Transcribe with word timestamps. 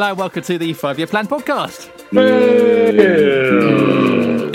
Hello, 0.00 0.14
welcome 0.14 0.42
to 0.44 0.56
the 0.56 0.72
Five 0.72 0.96
Year 0.96 1.06
Plan 1.06 1.26
podcast. 1.26 1.90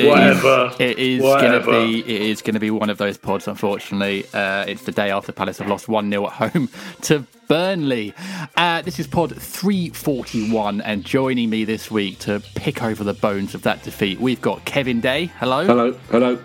Whatever. 0.04 0.72
It 0.80 0.98
is 0.98 1.22
going 1.22 1.40
to 1.40 1.60
Whatever. 1.60 1.86
be. 1.86 2.00
It 2.00 2.22
is 2.24 2.42
going 2.42 2.56
to 2.56 2.60
be 2.60 2.72
one 2.72 2.90
of 2.90 2.98
those 2.98 3.20
pods. 3.20 3.48
Unfortunately, 3.48 4.26
uh, 4.34 4.66
it's 4.68 4.86
the 4.86 4.92
day 4.92 5.12
after 5.12 5.32
Palace 5.32 5.60
have 5.60 5.68
lost 5.68 5.88
one 5.88 6.10
0 6.10 6.26
at 6.26 6.52
home 6.52 6.68
to 7.02 7.28
Burnley. 7.48 8.16
Uh, 8.58 8.82
this 8.82 8.98
is 9.00 9.06
pod 9.06 9.40
three 9.40 9.90
forty 9.90 10.50
one, 10.50 10.82
and 10.82 11.06
joining 11.06 11.52
me 11.52 11.64
this 11.64 11.92
week 11.92 12.18
to 12.22 12.42
pick 12.56 12.82
over 12.82 13.04
the 13.04 13.14
bones 13.14 13.54
of 13.54 13.62
that 13.62 13.84
defeat, 13.84 14.20
we've 14.20 14.42
got 14.42 14.66
Kevin 14.66 15.00
Day. 15.00 15.26
Hello. 15.38 15.64
Hello, 15.64 15.92
hello. 16.10 16.40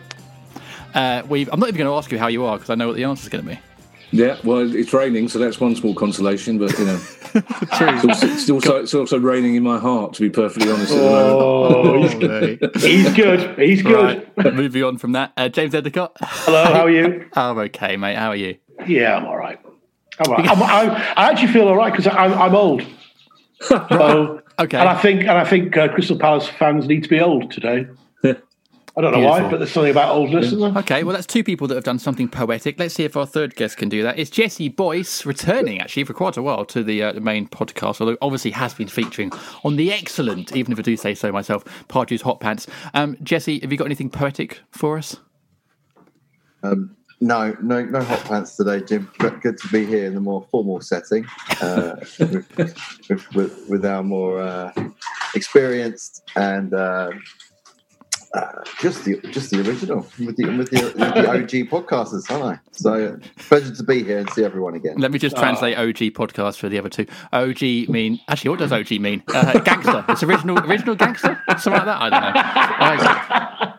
Uh, 0.92 1.22
we've. 1.26 1.48
I'm 1.50 1.58
not 1.58 1.70
even 1.70 1.78
going 1.78 1.90
to 1.90 1.96
ask 1.96 2.12
you 2.12 2.18
how 2.18 2.26
you 2.26 2.44
are 2.44 2.58
because 2.58 2.68
I 2.68 2.74
know 2.74 2.88
what 2.88 2.96
the 2.96 3.04
answer 3.04 3.22
is 3.22 3.30
going 3.30 3.44
to 3.46 3.50
be. 3.52 3.58
Yeah, 4.12 4.38
well, 4.42 4.74
it's 4.74 4.92
raining, 4.92 5.28
so 5.28 5.38
that's 5.38 5.60
one 5.60 5.76
small 5.76 5.94
consolation. 5.94 6.58
But 6.58 6.76
you 6.78 6.84
know, 6.84 7.00
it's 7.34 8.04
also, 8.04 8.26
it's, 8.26 8.50
also, 8.50 8.76
it's 8.76 8.94
also 8.94 9.18
raining 9.18 9.54
in 9.54 9.62
my 9.62 9.78
heart, 9.78 10.14
to 10.14 10.22
be 10.22 10.30
perfectly 10.30 10.70
honest. 10.70 10.92
At 10.92 10.96
the 10.96 11.02
moment. 11.04 12.24
Oh, 12.24 12.68
he's, 12.76 12.82
he's 12.82 13.14
good. 13.14 13.58
He's 13.58 13.82
good. 13.82 14.26
Right, 14.36 14.54
moving 14.54 14.82
on 14.82 14.98
from 14.98 15.12
that, 15.12 15.32
uh, 15.36 15.48
James 15.48 15.74
Endicott. 15.74 16.16
Hello, 16.20 16.64
how 16.64 16.82
are 16.82 16.90
you? 16.90 17.28
I'm 17.34 17.58
okay, 17.58 17.96
mate. 17.96 18.16
How 18.16 18.28
are 18.30 18.36
you? 18.36 18.56
Yeah, 18.86 19.16
I'm 19.16 19.26
all 19.26 19.36
right. 19.36 19.60
I'm 20.18 20.30
all 20.30 20.36
right. 20.36 20.48
I'm, 20.50 20.62
I, 20.62 21.14
I 21.16 21.30
actually 21.30 21.52
feel 21.52 21.68
all 21.68 21.76
right 21.76 21.92
because 21.92 22.06
I'm, 22.08 22.32
I'm 22.34 22.54
old. 22.54 22.82
So, 23.62 24.40
Okay. 24.58 24.78
and 24.78 24.88
I 24.88 24.96
think 25.00 25.20
and 25.20 25.32
I 25.32 25.44
think 25.44 25.76
uh, 25.76 25.88
Crystal 25.88 26.18
Palace 26.18 26.46
fans 26.48 26.86
need 26.86 27.02
to 27.02 27.08
be 27.08 27.20
old 27.20 27.50
today. 27.50 27.86
I 28.96 29.00
don't 29.00 29.12
know 29.12 29.20
why, 29.20 29.48
but 29.48 29.58
there's 29.58 29.70
something 29.70 29.90
about 29.90 30.14
oldness, 30.14 30.46
isn't 30.46 30.60
there? 30.60 30.82
Okay, 30.82 31.04
well, 31.04 31.14
that's 31.14 31.26
two 31.26 31.44
people 31.44 31.68
that 31.68 31.76
have 31.76 31.84
done 31.84 31.98
something 31.98 32.28
poetic. 32.28 32.78
Let's 32.78 32.94
see 32.94 33.04
if 33.04 33.16
our 33.16 33.26
third 33.26 33.54
guest 33.54 33.76
can 33.76 33.88
do 33.88 34.02
that. 34.02 34.18
It's 34.18 34.30
Jesse 34.30 34.68
Boyce, 34.68 35.24
returning 35.24 35.80
actually 35.80 36.04
for 36.04 36.12
quite 36.12 36.36
a 36.36 36.42
while 36.42 36.64
to 36.66 36.82
the, 36.82 37.02
uh, 37.02 37.12
the 37.12 37.20
main 37.20 37.46
podcast, 37.46 38.00
although 38.00 38.16
obviously 38.20 38.50
has 38.50 38.74
been 38.74 38.88
featuring 38.88 39.32
on 39.64 39.76
the 39.76 39.92
excellent, 39.92 40.56
even 40.56 40.72
if 40.72 40.78
I 40.78 40.82
do 40.82 40.96
say 40.96 41.14
so 41.14 41.30
myself, 41.30 41.64
Pardew's 41.88 42.22
Hot 42.22 42.40
Pants. 42.40 42.66
Um, 42.94 43.16
Jesse, 43.22 43.60
have 43.60 43.70
you 43.70 43.78
got 43.78 43.84
anything 43.84 44.10
poetic 44.10 44.60
for 44.72 44.98
us? 44.98 45.16
Um, 46.62 46.96
no, 47.20 47.54
no, 47.62 47.84
no 47.84 48.02
hot 48.02 48.24
pants 48.24 48.56
today, 48.56 48.80
Jim. 48.80 49.10
But 49.18 49.42
good 49.42 49.58
to 49.58 49.68
be 49.68 49.84
here 49.84 50.06
in 50.06 50.14
the 50.14 50.20
more 50.20 50.46
formal 50.50 50.80
setting 50.80 51.26
uh, 51.60 51.96
with, 52.18 52.56
with, 53.08 53.34
with, 53.34 53.68
with 53.68 53.84
our 53.84 54.02
more 54.02 54.40
uh, 54.40 54.72
experienced 55.34 56.22
and 56.34 56.72
uh, 58.34 58.62
just 58.80 59.04
the 59.04 59.20
just 59.32 59.50
the 59.50 59.60
original 59.66 60.06
with 60.18 60.36
the 60.36 60.44
with 60.56 60.70
the, 60.70 60.82
with 60.82 60.96
the 60.96 61.30
OG 61.30 61.68
podcasters, 61.68 62.30
aren't 62.30 62.44
I? 62.44 62.60
So 62.70 63.18
pleasure 63.36 63.74
to 63.74 63.82
be 63.82 64.04
here 64.04 64.18
and 64.18 64.30
see 64.30 64.44
everyone 64.44 64.74
again. 64.74 64.96
Let 64.98 65.10
me 65.10 65.18
just 65.18 65.36
translate 65.36 65.76
OG 65.76 66.14
podcast 66.14 66.58
for 66.58 66.68
the 66.68 66.78
other 66.78 66.88
two. 66.88 67.06
OG 67.32 67.88
mean 67.88 68.20
actually, 68.28 68.50
what 68.50 68.60
does 68.60 68.72
OG 68.72 68.90
mean? 68.92 69.22
Uh, 69.28 69.58
gangster. 69.60 70.04
It's 70.08 70.22
original 70.22 70.58
original 70.60 70.94
gangster, 70.94 71.40
something 71.58 71.72
like 71.72 71.84
that. 71.84 72.00
I 72.00 72.96
don't 72.96 73.60
know. 73.60 73.66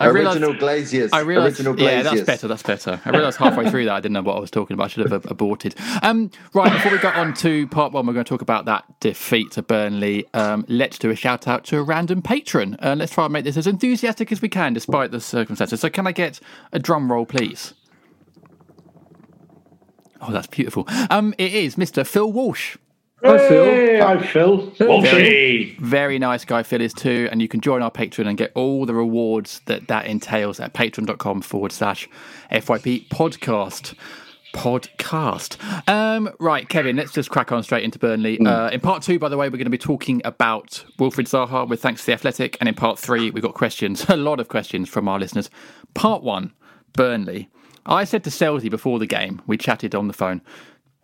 I, 0.00 0.06
realised- 0.06 0.42
original 0.42 0.54
Glaziers. 0.60 1.10
I 1.12 1.20
realised, 1.20 1.60
original 1.60 1.78
yeah, 1.78 2.02
that's 2.02 2.22
better. 2.22 2.48
That's 2.48 2.62
better. 2.62 3.00
I 3.04 3.10
realised 3.10 3.38
halfway 3.38 3.70
through 3.70 3.84
that 3.84 3.94
I 3.94 4.00
didn't 4.00 4.14
know 4.14 4.22
what 4.22 4.36
I 4.36 4.40
was 4.40 4.50
talking 4.50 4.74
about. 4.74 4.84
I 4.84 4.88
should 4.88 5.10
have 5.10 5.24
ab- 5.24 5.30
aborted. 5.30 5.74
Um, 6.02 6.30
right 6.52 6.72
before 6.72 6.90
we 6.92 6.98
go 6.98 7.10
on 7.10 7.34
to 7.34 7.66
part 7.68 7.92
one, 7.92 8.06
we're 8.06 8.12
going 8.12 8.24
to 8.24 8.28
talk 8.28 8.42
about 8.42 8.64
that 8.64 8.84
defeat 9.00 9.52
to 9.52 9.62
Burnley. 9.62 10.26
Um, 10.34 10.64
let's 10.68 10.98
do 10.98 11.10
a 11.10 11.16
shout 11.16 11.46
out 11.46 11.64
to 11.66 11.78
a 11.78 11.82
random 11.82 12.22
patron. 12.22 12.76
Uh, 12.82 12.94
let's 12.98 13.12
try 13.12 13.24
and 13.24 13.32
make 13.32 13.44
this 13.44 13.56
as 13.56 13.66
enthusiastic 13.66 14.32
as 14.32 14.42
we 14.42 14.48
can, 14.48 14.72
despite 14.72 15.10
the 15.12 15.20
circumstances. 15.20 15.80
So, 15.80 15.88
can 15.90 16.06
I 16.06 16.12
get 16.12 16.40
a 16.72 16.78
drum 16.78 17.10
roll, 17.12 17.26
please? 17.26 17.74
Oh, 20.20 20.32
that's 20.32 20.46
beautiful. 20.46 20.86
Um, 21.10 21.34
it 21.38 21.52
is 21.52 21.76
Mr. 21.76 22.06
Phil 22.06 22.32
Walsh. 22.32 22.76
Hi, 23.24 23.38
Phil. 23.48 23.64
Hey, 23.64 24.02
I'm 24.02 24.22
Phil. 24.22 24.70
Walshy. 24.72 25.78
Very 25.78 26.18
nice 26.18 26.44
guy, 26.44 26.62
Phil 26.62 26.82
is 26.82 26.92
too. 26.92 27.26
And 27.32 27.40
you 27.40 27.48
can 27.48 27.62
join 27.62 27.82
our 27.82 27.90
Patreon 27.90 28.26
and 28.26 28.36
get 28.36 28.52
all 28.54 28.84
the 28.84 28.92
rewards 28.92 29.62
that 29.64 29.88
that 29.88 30.04
entails 30.04 30.60
at 30.60 30.74
patreon.com 30.74 31.40
forward 31.40 31.72
slash 31.72 32.06
FYP 32.52 33.08
podcast. 33.08 33.94
Podcast. 34.52 35.56
Um, 35.88 36.28
right, 36.38 36.68
Kevin, 36.68 36.96
let's 36.96 37.12
just 37.12 37.30
crack 37.30 37.50
on 37.50 37.62
straight 37.62 37.82
into 37.82 37.98
Burnley. 37.98 38.38
Uh, 38.38 38.68
in 38.68 38.80
part 38.80 39.02
two, 39.02 39.18
by 39.18 39.30
the 39.30 39.38
way, 39.38 39.48
we're 39.48 39.56
going 39.56 39.64
to 39.64 39.70
be 39.70 39.78
talking 39.78 40.20
about 40.26 40.84
Wilfried 40.98 41.26
Zaha 41.26 41.66
with 41.66 41.80
thanks 41.80 42.02
to 42.02 42.06
the 42.06 42.12
Athletic. 42.12 42.58
And 42.60 42.68
in 42.68 42.74
part 42.74 42.98
three, 42.98 43.30
we've 43.30 43.42
got 43.42 43.54
questions, 43.54 44.04
a 44.10 44.18
lot 44.18 44.38
of 44.38 44.48
questions 44.48 44.90
from 44.90 45.08
our 45.08 45.18
listeners. 45.18 45.48
Part 45.94 46.22
one, 46.22 46.52
Burnley. 46.92 47.48
I 47.86 48.04
said 48.04 48.22
to 48.24 48.30
Selzy 48.30 48.68
before 48.68 48.98
the 48.98 49.06
game, 49.06 49.40
we 49.46 49.56
chatted 49.56 49.94
on 49.94 50.08
the 50.08 50.14
phone, 50.14 50.42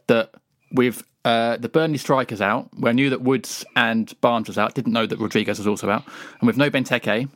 that 0.06 0.34
with 0.70 1.02
uh, 1.24 1.56
the 1.56 1.68
Burnley 1.68 1.98
strikers 1.98 2.40
out, 2.40 2.68
we 2.78 2.92
knew 2.92 3.10
that 3.10 3.22
Woods 3.22 3.64
and 3.76 4.12
Barnes 4.20 4.48
was 4.48 4.58
out, 4.58 4.74
didn't 4.74 4.92
know 4.92 5.06
that 5.06 5.18
Rodriguez 5.18 5.58
was 5.58 5.66
also 5.66 5.90
out, 5.90 6.04
and 6.40 6.46
with 6.46 6.56
no 6.56 6.70
Benteke, 6.70 7.28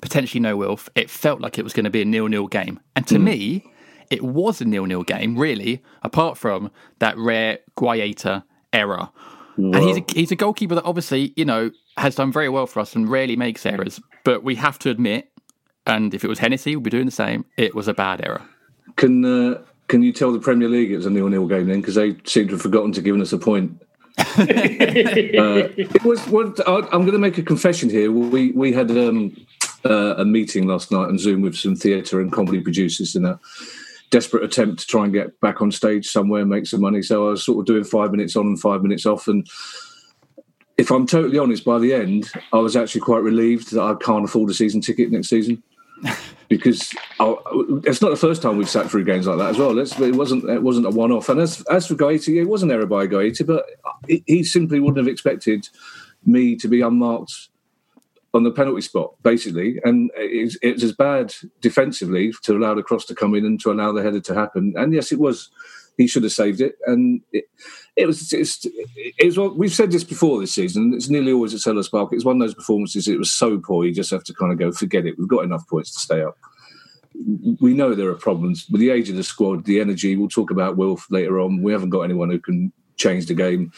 potentially 0.00 0.40
no 0.40 0.56
Wilf, 0.56 0.88
it 0.94 1.08
felt 1.08 1.40
like 1.40 1.58
it 1.58 1.62
was 1.62 1.72
going 1.72 1.84
to 1.84 1.90
be 1.90 2.02
a 2.02 2.04
nil-nil 2.04 2.48
game. 2.48 2.80
And 2.94 3.06
to 3.06 3.18
me, 3.18 3.64
it 4.10 4.22
was 4.22 4.60
a 4.60 4.64
nil-nil 4.64 5.04
game, 5.04 5.38
really, 5.38 5.82
apart 6.02 6.36
from 6.36 6.70
that 6.98 7.16
rare 7.16 7.58
Guaita 7.76 8.44
error. 8.72 9.08
And 9.56 9.76
he's 9.76 9.96
a, 9.96 10.04
he's 10.12 10.30
a 10.30 10.36
goalkeeper 10.36 10.74
that 10.74 10.84
obviously, 10.84 11.32
you 11.36 11.44
know, 11.44 11.70
has 11.96 12.16
done 12.16 12.30
very 12.30 12.50
well 12.50 12.66
for 12.66 12.80
us 12.80 12.94
and 12.94 13.08
rarely 13.08 13.36
makes 13.36 13.64
errors. 13.64 13.98
But 14.22 14.42
we 14.42 14.56
have 14.56 14.78
to 14.80 14.90
admit, 14.90 15.30
and 15.86 16.12
if 16.12 16.24
it 16.24 16.28
was 16.28 16.40
Hennessy, 16.40 16.76
we'd 16.76 16.82
be 16.82 16.90
doing 16.90 17.06
the 17.06 17.12
same, 17.12 17.46
it 17.56 17.74
was 17.74 17.88
a 17.88 17.94
bad 17.94 18.22
error. 18.22 18.42
Can 18.96 19.24
uh, 19.24 19.62
can 19.88 20.02
you 20.02 20.12
tell 20.12 20.32
the 20.32 20.40
Premier 20.40 20.68
League 20.68 20.90
it 20.90 20.96
was 20.96 21.06
a 21.06 21.10
nil-nil 21.10 21.46
game 21.46 21.66
then? 21.66 21.80
Because 21.80 21.94
they 21.94 22.16
seem 22.24 22.48
to 22.48 22.54
have 22.54 22.62
forgotten 22.62 22.92
to 22.92 23.00
give 23.00 23.18
us 23.20 23.32
a 23.32 23.38
point. 23.38 23.80
uh, 24.18 24.24
it 25.76 26.02
was. 26.04 26.26
What, 26.28 26.58
I'm 26.66 27.02
going 27.02 27.12
to 27.12 27.18
make 27.18 27.38
a 27.38 27.42
confession 27.42 27.90
here. 27.90 28.10
We 28.10 28.50
we 28.52 28.72
had 28.72 28.90
um, 28.92 29.36
uh, 29.84 30.14
a 30.16 30.24
meeting 30.24 30.66
last 30.66 30.90
night 30.90 31.08
on 31.08 31.18
Zoom 31.18 31.42
with 31.42 31.54
some 31.54 31.76
theatre 31.76 32.20
and 32.20 32.32
comedy 32.32 32.60
producers 32.60 33.14
in 33.14 33.26
a 33.26 33.38
desperate 34.10 34.42
attempt 34.44 34.80
to 34.80 34.86
try 34.86 35.04
and 35.04 35.12
get 35.12 35.38
back 35.40 35.60
on 35.60 35.70
stage 35.70 36.06
somewhere 36.06 36.40
and 36.40 36.50
make 36.50 36.66
some 36.66 36.80
money. 36.80 37.02
So 37.02 37.26
I 37.26 37.30
was 37.32 37.44
sort 37.44 37.58
of 37.58 37.66
doing 37.66 37.84
five 37.84 38.10
minutes 38.10 38.36
on 38.36 38.46
and 38.46 38.60
five 38.60 38.82
minutes 38.82 39.04
off. 39.04 39.28
And 39.28 39.46
if 40.78 40.90
I'm 40.90 41.06
totally 41.06 41.38
honest, 41.38 41.64
by 41.64 41.78
the 41.78 41.92
end, 41.92 42.30
I 42.54 42.58
was 42.58 42.74
actually 42.74 43.02
quite 43.02 43.22
relieved 43.22 43.72
that 43.72 43.82
I 43.82 43.94
can't 44.02 44.24
afford 44.24 44.48
a 44.50 44.54
season 44.54 44.80
ticket 44.80 45.10
next 45.10 45.28
season 45.28 45.62
because 46.48 46.94
I, 47.18 47.34
it's 47.84 48.00
not 48.00 48.10
the 48.10 48.16
first 48.16 48.42
time 48.42 48.56
we've 48.56 48.68
sat 48.68 48.90
through 48.90 49.04
games 49.04 49.26
like 49.26 49.38
that 49.38 49.50
as 49.50 49.58
well. 49.58 49.78
It 49.78 50.14
wasn't 50.14 50.48
it 50.48 50.62
wasn't 50.62 50.86
a 50.86 50.90
one 50.90 51.12
off. 51.12 51.28
And 51.28 51.40
as 51.40 51.62
as 51.62 51.86
for 51.86 51.94
Guaita, 51.94 52.40
it 52.40 52.44
was 52.44 52.62
an 52.62 52.70
error 52.70 52.86
by 52.86 53.06
Guaita, 53.06 53.46
but 53.46 53.64
he, 54.06 54.22
he 54.26 54.44
simply 54.44 54.80
wouldn't 54.80 54.98
have 54.98 55.08
expected 55.08 55.68
Mee 56.24 56.56
to 56.56 56.68
be 56.68 56.80
unmarked 56.80 57.48
on 58.34 58.42
the 58.42 58.50
penalty 58.50 58.82
spot, 58.82 59.14
basically, 59.22 59.80
and 59.84 60.10
it's 60.14 60.58
it's 60.62 60.82
as 60.82 60.92
bad 60.92 61.34
defensively 61.60 62.32
to 62.42 62.56
allow 62.56 62.74
the 62.74 62.82
cross 62.82 63.04
to 63.06 63.14
come 63.14 63.34
in 63.34 63.44
and 63.44 63.60
to 63.60 63.72
allow 63.72 63.92
the 63.92 64.02
header 64.02 64.20
to 64.20 64.34
happen. 64.34 64.74
And 64.76 64.92
yes, 64.92 65.10
it 65.10 65.18
was. 65.18 65.50
He 65.96 66.06
should 66.06 66.24
have 66.24 66.32
saved 66.32 66.60
it, 66.60 66.76
and 66.86 67.22
it, 67.32 67.46
it 67.96 68.06
was. 68.06 68.32
It's, 68.32 68.66
it 68.66 69.36
was. 69.36 69.52
We've 69.56 69.72
said 69.72 69.90
this 69.90 70.04
before 70.04 70.40
this 70.40 70.54
season. 70.54 70.92
It's 70.94 71.08
nearly 71.08 71.32
always 71.32 71.54
at 71.54 71.60
Selhurst 71.60 71.90
Park. 71.90 72.10
It's 72.12 72.24
one 72.24 72.36
of 72.36 72.46
those 72.46 72.54
performances. 72.54 73.08
It 73.08 73.18
was 73.18 73.32
so 73.32 73.58
poor. 73.58 73.84
You 73.84 73.92
just 73.92 74.10
have 74.10 74.24
to 74.24 74.34
kind 74.34 74.52
of 74.52 74.58
go, 74.58 74.70
forget 74.70 75.06
it. 75.06 75.18
We've 75.18 75.28
got 75.28 75.44
enough 75.44 75.66
points 75.68 75.92
to 75.92 76.00
stay 76.00 76.22
up. 76.22 76.36
We 77.60 77.72
know 77.72 77.94
there 77.94 78.10
are 78.10 78.14
problems 78.14 78.66
with 78.70 78.80
the 78.82 78.90
age 78.90 79.08
of 79.08 79.16
the 79.16 79.22
squad, 79.22 79.64
the 79.64 79.80
energy. 79.80 80.16
We'll 80.16 80.28
talk 80.28 80.50
about 80.50 80.76
Wilf 80.76 81.10
later 81.10 81.40
on. 81.40 81.62
We 81.62 81.72
haven't 81.72 81.90
got 81.90 82.02
anyone 82.02 82.28
who 82.28 82.38
can 82.38 82.72
change 82.96 83.26
the 83.26 83.34
game 83.34 83.72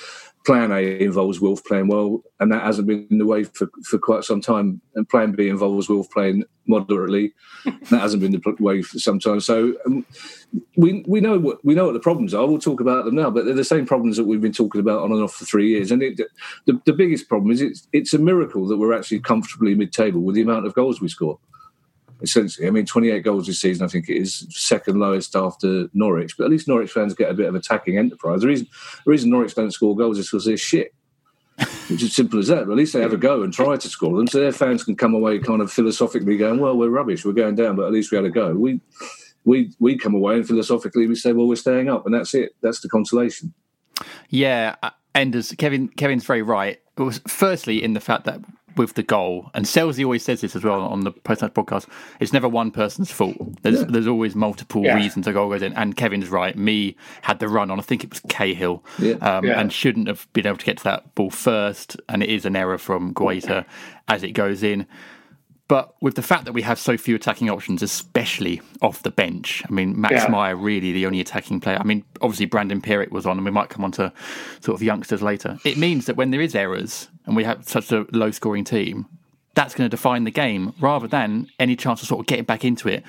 plan 0.48 0.72
A 0.72 0.98
involves 0.98 1.42
Wilf 1.42 1.62
playing 1.64 1.88
well, 1.88 2.22
and 2.40 2.50
that 2.50 2.62
hasn't 2.62 2.88
been 2.88 3.18
the 3.18 3.26
way 3.26 3.44
for, 3.44 3.68
for 3.84 3.98
quite 3.98 4.24
some 4.24 4.40
time. 4.40 4.80
And 4.94 5.06
plan 5.06 5.32
B 5.32 5.46
involves 5.46 5.90
Wilf 5.90 6.10
playing 6.10 6.42
moderately. 6.66 7.34
that 7.64 8.00
hasn't 8.00 8.22
been 8.22 8.32
the 8.32 8.56
way 8.58 8.80
for 8.80 8.98
some 8.98 9.20
time. 9.20 9.40
So 9.40 9.74
um, 9.84 10.06
we 10.74 11.04
we 11.06 11.20
know 11.20 11.38
what 11.38 11.62
we 11.66 11.74
know 11.74 11.84
what 11.84 11.92
the 11.92 12.00
problems 12.00 12.32
are. 12.32 12.46
We'll 12.46 12.58
talk 12.58 12.80
about 12.80 13.04
them 13.04 13.16
now, 13.16 13.28
but 13.28 13.44
they're 13.44 13.52
the 13.52 13.62
same 13.62 13.84
problems 13.84 14.16
that 14.16 14.24
we've 14.24 14.40
been 14.40 14.50
talking 14.50 14.80
about 14.80 15.02
on 15.02 15.12
and 15.12 15.22
off 15.22 15.34
for 15.34 15.44
three 15.44 15.68
years. 15.68 15.90
And 15.90 16.02
it, 16.02 16.18
the 16.64 16.80
the 16.86 16.94
biggest 16.94 17.28
problem 17.28 17.50
is 17.50 17.60
it's 17.60 17.86
it's 17.92 18.14
a 18.14 18.18
miracle 18.18 18.66
that 18.68 18.78
we're 18.78 18.96
actually 18.96 19.20
comfortably 19.20 19.74
mid 19.74 19.92
table 19.92 20.22
with 20.22 20.34
the 20.34 20.40
amount 20.40 20.64
of 20.64 20.72
goals 20.72 20.98
we 20.98 21.08
score 21.08 21.38
essentially. 22.22 22.66
I 22.66 22.70
mean, 22.70 22.86
28 22.86 23.22
goals 23.22 23.46
this 23.46 23.60
season, 23.60 23.84
I 23.84 23.88
think 23.88 24.08
it 24.08 24.16
is 24.16 24.46
second 24.50 24.98
lowest 24.98 25.36
after 25.36 25.88
Norwich. 25.94 26.36
But 26.36 26.44
at 26.44 26.50
least 26.50 26.68
Norwich 26.68 26.90
fans 26.90 27.14
get 27.14 27.30
a 27.30 27.34
bit 27.34 27.46
of 27.46 27.54
attacking 27.54 27.98
enterprise. 27.98 28.40
The 28.40 28.48
reason, 28.48 28.66
the 29.04 29.10
reason 29.10 29.30
Norwich 29.30 29.54
don't 29.54 29.70
score 29.70 29.96
goals 29.96 30.18
is 30.18 30.26
because 30.26 30.44
they're 30.44 30.56
shit. 30.56 30.94
Which 31.88 32.04
is 32.04 32.14
simple 32.14 32.38
as 32.38 32.46
that. 32.48 32.66
But 32.66 32.72
at 32.72 32.78
least 32.78 32.92
they 32.92 33.00
have 33.00 33.12
a 33.12 33.16
go 33.16 33.42
and 33.42 33.52
try 33.52 33.76
to 33.76 33.88
score 33.88 34.16
them, 34.16 34.28
so 34.28 34.38
their 34.38 34.52
fans 34.52 34.84
can 34.84 34.94
come 34.94 35.12
away 35.12 35.40
kind 35.40 35.60
of 35.60 35.72
philosophically 35.72 36.36
going, 36.36 36.60
"Well, 36.60 36.76
we're 36.76 36.88
rubbish, 36.88 37.24
we're 37.24 37.32
going 37.32 37.56
down, 37.56 37.74
but 37.74 37.86
at 37.86 37.92
least 37.92 38.12
we 38.12 38.16
had 38.16 38.24
a 38.24 38.30
go." 38.30 38.54
We, 38.54 38.80
we, 39.44 39.72
we 39.80 39.98
come 39.98 40.14
away 40.14 40.36
and 40.36 40.46
philosophically 40.46 41.08
we 41.08 41.16
say, 41.16 41.32
"Well, 41.32 41.48
we're 41.48 41.56
staying 41.56 41.88
up," 41.88 42.06
and 42.06 42.14
that's 42.14 42.32
it. 42.32 42.54
That's 42.60 42.78
the 42.78 42.88
consolation. 42.88 43.54
Yeah, 44.28 44.76
uh, 44.84 44.90
and 45.16 45.34
as 45.34 45.52
Kevin, 45.58 45.88
Kevin's 45.88 46.24
very 46.24 46.42
right. 46.42 46.78
Firstly 47.26 47.82
in 47.82 47.94
the 47.94 48.00
fact 48.00 48.24
that 48.26 48.40
with 48.78 48.94
the 48.94 49.02
goal. 49.02 49.50
And 49.52 49.66
Selzy 49.66 50.04
always 50.04 50.24
says 50.24 50.40
this 50.40 50.56
as 50.56 50.64
well 50.64 50.80
on 50.80 51.00
the 51.00 51.10
post 51.10 51.42
match 51.42 51.52
podcast. 51.52 51.86
It's 52.20 52.32
never 52.32 52.48
one 52.48 52.70
person's 52.70 53.10
fault. 53.10 53.36
There's 53.62 53.80
yeah. 53.80 53.86
there's 53.88 54.06
always 54.06 54.34
multiple 54.34 54.84
yeah. 54.84 54.94
reasons 54.94 55.26
a 55.26 55.32
goal 55.32 55.50
goes 55.50 55.62
in. 55.62 55.74
And 55.74 55.96
Kevin's 55.96 56.28
right. 56.28 56.56
Mee 56.56 56.96
had 57.22 57.40
the 57.40 57.48
run 57.48 57.70
on. 57.70 57.78
I 57.78 57.82
think 57.82 58.04
it 58.04 58.10
was 58.10 58.20
Cahill, 58.28 58.84
yeah. 58.98 59.14
Um, 59.16 59.46
and 59.46 59.72
shouldn't 59.72 60.08
have 60.08 60.32
been 60.32 60.46
able 60.46 60.58
to 60.58 60.64
get 60.64 60.78
to 60.78 60.84
that 60.84 61.14
ball 61.14 61.30
first. 61.30 61.96
And 62.08 62.22
it 62.22 62.30
is 62.30 62.46
an 62.46 62.56
error 62.56 62.78
from 62.78 63.12
Guaita 63.12 63.66
as 64.06 64.22
it 64.22 64.32
goes 64.32 64.62
in. 64.62 64.86
But 65.68 65.94
with 66.00 66.14
the 66.14 66.22
fact 66.22 66.46
that 66.46 66.52
we 66.52 66.62
have 66.62 66.78
so 66.78 66.96
few 66.96 67.14
attacking 67.14 67.50
options, 67.50 67.82
especially 67.82 68.62
off 68.80 69.02
the 69.02 69.10
bench, 69.10 69.62
I 69.68 69.72
mean, 69.72 70.00
Max 70.00 70.14
yeah. 70.14 70.28
Meyer 70.28 70.56
really 70.56 70.92
the 70.92 71.04
only 71.04 71.20
attacking 71.20 71.60
player. 71.60 71.76
I 71.78 71.84
mean, 71.84 72.04
obviously 72.22 72.46
Brandon 72.46 72.80
Pierrick 72.80 73.10
was 73.10 73.26
on, 73.26 73.36
and 73.36 73.44
we 73.44 73.50
might 73.50 73.68
come 73.68 73.84
on 73.84 73.92
to 73.92 74.10
sort 74.60 74.74
of 74.74 74.82
youngsters 74.82 75.20
later. 75.20 75.58
It 75.64 75.76
means 75.76 76.06
that 76.06 76.16
when 76.16 76.30
there 76.30 76.40
is 76.40 76.54
errors 76.54 77.08
and 77.26 77.36
we 77.36 77.44
have 77.44 77.68
such 77.68 77.92
a 77.92 78.06
low 78.12 78.30
scoring 78.30 78.64
team, 78.64 79.06
that's 79.54 79.74
going 79.74 79.84
to 79.84 79.94
define 79.94 80.24
the 80.24 80.30
game 80.30 80.72
rather 80.80 81.06
than 81.06 81.48
any 81.58 81.76
chance 81.76 82.00
of 82.00 82.08
sort 82.08 82.20
of 82.20 82.26
getting 82.26 82.44
back 82.44 82.64
into 82.64 82.88
it 82.88 83.04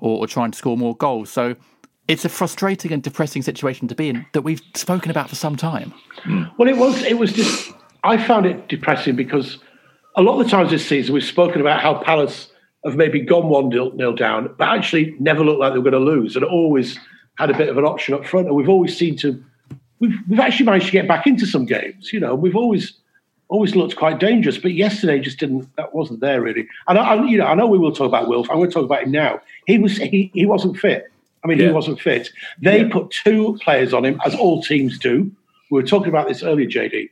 or, 0.00 0.18
or 0.18 0.26
trying 0.26 0.50
to 0.50 0.58
score 0.58 0.76
more 0.76 0.94
goals. 0.94 1.30
So 1.30 1.56
it's 2.08 2.26
a 2.26 2.28
frustrating 2.28 2.92
and 2.92 3.02
depressing 3.02 3.40
situation 3.40 3.88
to 3.88 3.94
be 3.94 4.10
in 4.10 4.26
that 4.32 4.42
we've 4.42 4.60
spoken 4.74 5.10
about 5.10 5.30
for 5.30 5.36
some 5.36 5.56
time. 5.56 5.94
Well, 6.58 6.68
it 6.68 6.76
was. 6.76 7.02
It 7.04 7.18
was 7.18 7.32
just. 7.32 7.72
I 8.04 8.22
found 8.22 8.44
it 8.44 8.68
depressing 8.68 9.16
because 9.16 9.58
a 10.16 10.22
lot 10.22 10.38
of 10.38 10.44
the 10.44 10.50
times 10.50 10.70
this 10.70 10.86
season 10.86 11.14
we've 11.14 11.24
spoken 11.24 11.60
about 11.60 11.80
how 11.80 11.94
Palace 11.94 12.48
have 12.84 12.96
maybe 12.96 13.20
gone 13.20 13.48
one 13.48 13.68
nil 13.68 14.14
down, 14.14 14.54
but 14.58 14.68
actually 14.68 15.14
never 15.20 15.44
looked 15.44 15.60
like 15.60 15.72
they 15.72 15.78
were 15.78 15.90
going 15.90 16.04
to 16.04 16.10
lose, 16.10 16.36
and 16.36 16.44
always 16.44 16.98
had 17.38 17.50
a 17.50 17.56
bit 17.56 17.68
of 17.68 17.78
an 17.78 17.84
option 17.84 18.14
up 18.14 18.26
front. 18.26 18.46
And 18.46 18.56
we've 18.56 18.68
always 18.68 18.96
seen 18.96 19.16
to 19.18 19.42
we've 20.00 20.16
we've 20.28 20.40
actually 20.40 20.66
managed 20.66 20.86
to 20.86 20.92
get 20.92 21.08
back 21.08 21.26
into 21.26 21.46
some 21.46 21.64
games. 21.64 22.12
You 22.12 22.20
know, 22.20 22.34
we've 22.34 22.56
always 22.56 22.94
always 23.48 23.76
looked 23.76 23.96
quite 23.96 24.18
dangerous, 24.18 24.58
but 24.58 24.72
yesterday 24.72 25.20
just 25.20 25.38
didn't. 25.38 25.68
That 25.76 25.94
wasn't 25.94 26.20
there 26.20 26.42
really. 26.42 26.66
And 26.88 26.98
I, 26.98 27.14
I 27.14 27.24
you 27.24 27.38
know, 27.38 27.46
I 27.46 27.54
know 27.54 27.66
we 27.66 27.78
will 27.78 27.92
talk 27.92 28.08
about 28.08 28.28
Wilf. 28.28 28.50
I'm 28.50 28.56
going 28.56 28.70
to 28.70 28.74
talk 28.74 28.84
about 28.84 29.04
him 29.04 29.12
now. 29.12 29.40
He 29.66 29.78
was 29.78 29.96
he 29.96 30.30
he 30.34 30.44
wasn't 30.44 30.76
fit. 30.76 31.10
I 31.44 31.48
mean, 31.48 31.58
yeah. 31.58 31.66
he 31.66 31.72
wasn't 31.72 32.00
fit. 32.00 32.30
They 32.60 32.82
yeah. 32.82 32.88
put 32.92 33.10
two 33.10 33.58
players 33.62 33.92
on 33.92 34.04
him, 34.04 34.20
as 34.24 34.34
all 34.34 34.62
teams 34.62 34.98
do. 34.98 35.30
We 35.70 35.80
were 35.80 35.86
talking 35.86 36.08
about 36.08 36.28
this 36.28 36.42
earlier, 36.42 36.68
JD. 36.68 37.08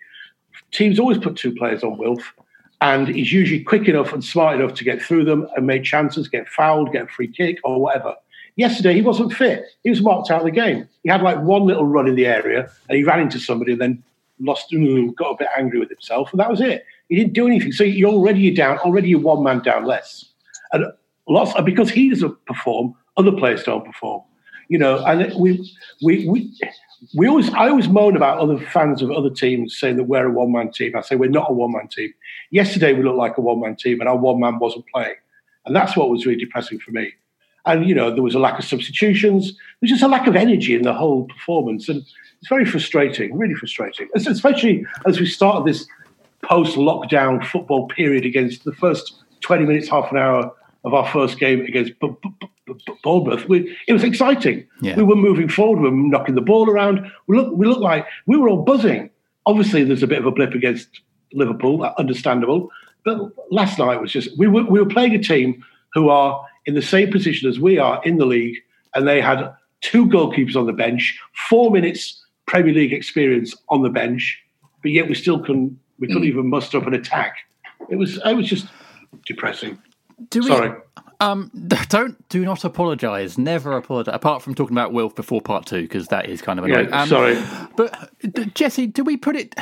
Teams 0.70 1.00
always 1.00 1.18
put 1.18 1.36
two 1.36 1.52
players 1.54 1.82
on 1.82 1.96
Wilf 1.96 2.32
and 2.80 3.08
he's 3.08 3.32
usually 3.32 3.62
quick 3.62 3.88
enough 3.88 4.12
and 4.12 4.24
smart 4.24 4.58
enough 4.58 4.74
to 4.74 4.84
get 4.84 5.02
through 5.02 5.24
them 5.24 5.46
and 5.56 5.66
make 5.66 5.84
chances, 5.84 6.28
get 6.28 6.48
fouled, 6.48 6.92
get 6.92 7.04
a 7.04 7.06
free 7.08 7.28
kick 7.28 7.58
or 7.62 7.80
whatever. 7.80 8.14
Yesterday 8.56 8.94
he 8.94 9.02
wasn't 9.02 9.32
fit. 9.32 9.64
He 9.84 9.90
was 9.90 10.02
marked 10.02 10.30
out 10.30 10.40
of 10.40 10.46
the 10.46 10.50
game. 10.50 10.88
He 11.02 11.10
had 11.10 11.22
like 11.22 11.40
one 11.40 11.66
little 11.66 11.86
run 11.86 12.08
in 12.08 12.14
the 12.14 12.26
area 12.26 12.70
and 12.88 12.96
he 12.96 13.04
ran 13.04 13.20
into 13.20 13.38
somebody 13.38 13.72
and 13.72 13.80
then 13.80 14.02
lost, 14.40 14.74
got 15.16 15.30
a 15.30 15.36
bit 15.38 15.48
angry 15.56 15.78
with 15.78 15.90
himself, 15.90 16.30
and 16.32 16.40
that 16.40 16.50
was 16.50 16.60
it. 16.60 16.84
He 17.08 17.16
didn't 17.16 17.34
do 17.34 17.46
anything. 17.46 17.72
So 17.72 17.84
you're 17.84 18.10
already 18.10 18.50
down, 18.50 18.78
already 18.78 19.08
you're 19.08 19.20
one 19.20 19.42
man 19.42 19.60
down 19.60 19.84
less. 19.84 20.26
And 20.72 20.86
lots 21.28 21.52
because 21.62 21.90
he 21.90 22.10
doesn't 22.10 22.44
perform, 22.46 22.94
other 23.16 23.32
players 23.32 23.62
don't 23.64 23.84
perform. 23.84 24.22
You 24.68 24.78
know, 24.78 25.04
and 25.04 25.32
we 25.38 25.68
we 26.02 26.28
we 26.28 26.52
we 27.14 27.28
always 27.28 27.50
I 27.50 27.68
always 27.68 27.88
moan 27.88 28.16
about 28.16 28.38
other 28.38 28.58
fans 28.58 29.02
of 29.02 29.10
other 29.10 29.30
teams 29.30 29.78
saying 29.78 29.96
that 29.96 30.04
we're 30.04 30.26
a 30.26 30.30
one 30.30 30.52
man 30.52 30.70
team. 30.70 30.96
I 30.96 31.00
say 31.00 31.16
we're 31.16 31.30
not 31.30 31.50
a 31.50 31.54
one 31.54 31.72
man 31.72 31.88
team. 31.88 32.12
Yesterday 32.50 32.92
we 32.92 33.02
looked 33.02 33.18
like 33.18 33.38
a 33.38 33.40
one 33.40 33.60
man 33.60 33.76
team, 33.76 34.00
and 34.00 34.08
our 34.08 34.16
one 34.16 34.40
man 34.40 34.58
wasn't 34.58 34.86
playing, 34.92 35.16
and 35.66 35.74
that's 35.74 35.96
what 35.96 36.10
was 36.10 36.26
really 36.26 36.38
depressing 36.38 36.78
for 36.78 36.90
me. 36.90 37.12
And 37.66 37.88
you 37.88 37.94
know 37.94 38.12
there 38.12 38.22
was 38.22 38.34
a 38.34 38.38
lack 38.38 38.58
of 38.58 38.64
substitutions. 38.64 39.56
There's 39.80 39.90
just 39.90 40.02
a 40.02 40.08
lack 40.08 40.26
of 40.26 40.36
energy 40.36 40.74
in 40.74 40.82
the 40.82 40.94
whole 40.94 41.24
performance, 41.24 41.88
and 41.88 41.98
it's 41.98 42.48
very 42.48 42.64
frustrating, 42.64 43.36
really 43.36 43.54
frustrating, 43.54 44.08
especially 44.14 44.86
as 45.06 45.18
we 45.20 45.26
started 45.26 45.66
this 45.66 45.86
post 46.42 46.76
lockdown 46.76 47.44
football 47.44 47.88
period 47.88 48.24
against 48.24 48.64
the 48.64 48.72
first 48.72 49.22
20 49.40 49.64
minutes, 49.64 49.88
half 49.88 50.10
an 50.10 50.18
hour 50.18 50.52
of 50.84 50.94
our 50.94 51.06
first 51.08 51.38
game 51.38 51.60
against 51.60 51.92
Bournemouth, 53.02 53.48
we, 53.48 53.76
it 53.86 53.92
was 53.92 54.04
exciting. 54.04 54.66
Yeah. 54.80 54.96
We 54.96 55.02
were 55.02 55.16
moving 55.16 55.48
forward, 55.48 55.80
we 55.80 55.90
were 55.90 55.96
knocking 55.96 56.34
the 56.34 56.40
ball 56.40 56.68
around. 56.68 57.10
We 57.26 57.36
looked, 57.36 57.56
we 57.56 57.66
looked 57.66 57.80
like 57.80 58.06
we 58.26 58.36
were 58.36 58.48
all 58.48 58.62
buzzing. 58.62 59.10
Obviously, 59.46 59.84
there's 59.84 60.02
a 60.02 60.06
bit 60.06 60.18
of 60.18 60.26
a 60.26 60.30
blip 60.30 60.54
against 60.54 61.00
Liverpool, 61.32 61.82
understandable. 61.98 62.70
But 63.04 63.32
last 63.50 63.78
night 63.78 64.00
was 64.00 64.12
just 64.12 64.36
we 64.38 64.46
were 64.46 64.64
we 64.64 64.80
were 64.80 64.88
playing 64.88 65.14
a 65.14 65.22
team 65.22 65.64
who 65.94 66.10
are 66.10 66.44
in 66.66 66.74
the 66.74 66.82
same 66.82 67.10
position 67.10 67.48
as 67.48 67.58
we 67.58 67.78
are 67.78 68.00
in 68.04 68.18
the 68.18 68.26
league, 68.26 68.58
and 68.94 69.08
they 69.08 69.20
had 69.20 69.52
two 69.80 70.06
goalkeepers 70.06 70.56
on 70.56 70.66
the 70.66 70.72
bench, 70.72 71.18
four 71.48 71.70
minutes 71.70 72.22
Premier 72.46 72.74
League 72.74 72.92
experience 72.92 73.54
on 73.68 73.82
the 73.82 73.88
bench, 73.88 74.42
but 74.82 74.90
yet 74.90 75.08
we 75.08 75.14
still 75.14 75.38
couldn't 75.38 75.78
we 76.00 76.08
couldn't 76.08 76.24
mm. 76.24 76.32
even 76.32 76.48
muster 76.48 76.78
up 76.78 76.86
an 76.86 76.94
attack. 76.94 77.36
It 77.88 77.96
was 77.96 78.20
it 78.24 78.34
was 78.34 78.46
just 78.46 78.66
depressing. 79.24 79.78
Do 80.30 80.40
we, 80.40 80.46
Sorry. 80.46 80.72
Um, 81.20 81.50
don't 81.88 82.28
do 82.28 82.44
not 82.44 82.64
apologise. 82.64 83.38
Never 83.38 83.76
apologise. 83.76 84.14
Apart 84.14 84.42
from 84.42 84.54
talking 84.54 84.76
about 84.76 84.92
Wilf 84.92 85.14
before 85.14 85.40
part 85.40 85.66
two, 85.66 85.82
because 85.82 86.08
that 86.08 86.28
is 86.28 86.42
kind 86.42 86.58
of 86.58 86.64
annoying. 86.64 86.88
Yeah, 86.88 87.02
um, 87.02 87.08
sorry, 87.08 87.42
but 87.76 88.54
Jesse, 88.54 88.86
do 88.86 89.04
we 89.04 89.16
put 89.16 89.36
it? 89.36 89.54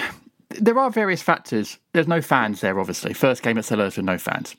There 0.50 0.78
are 0.78 0.90
various 0.90 1.20
factors. 1.20 1.78
There's 1.92 2.08
no 2.08 2.22
fans 2.22 2.62
there, 2.62 2.78
obviously. 2.80 3.12
First 3.12 3.42
game 3.42 3.58
at 3.58 3.64
Selhurst 3.64 3.96
with 3.96 4.06
no 4.06 4.16
fans. 4.16 4.56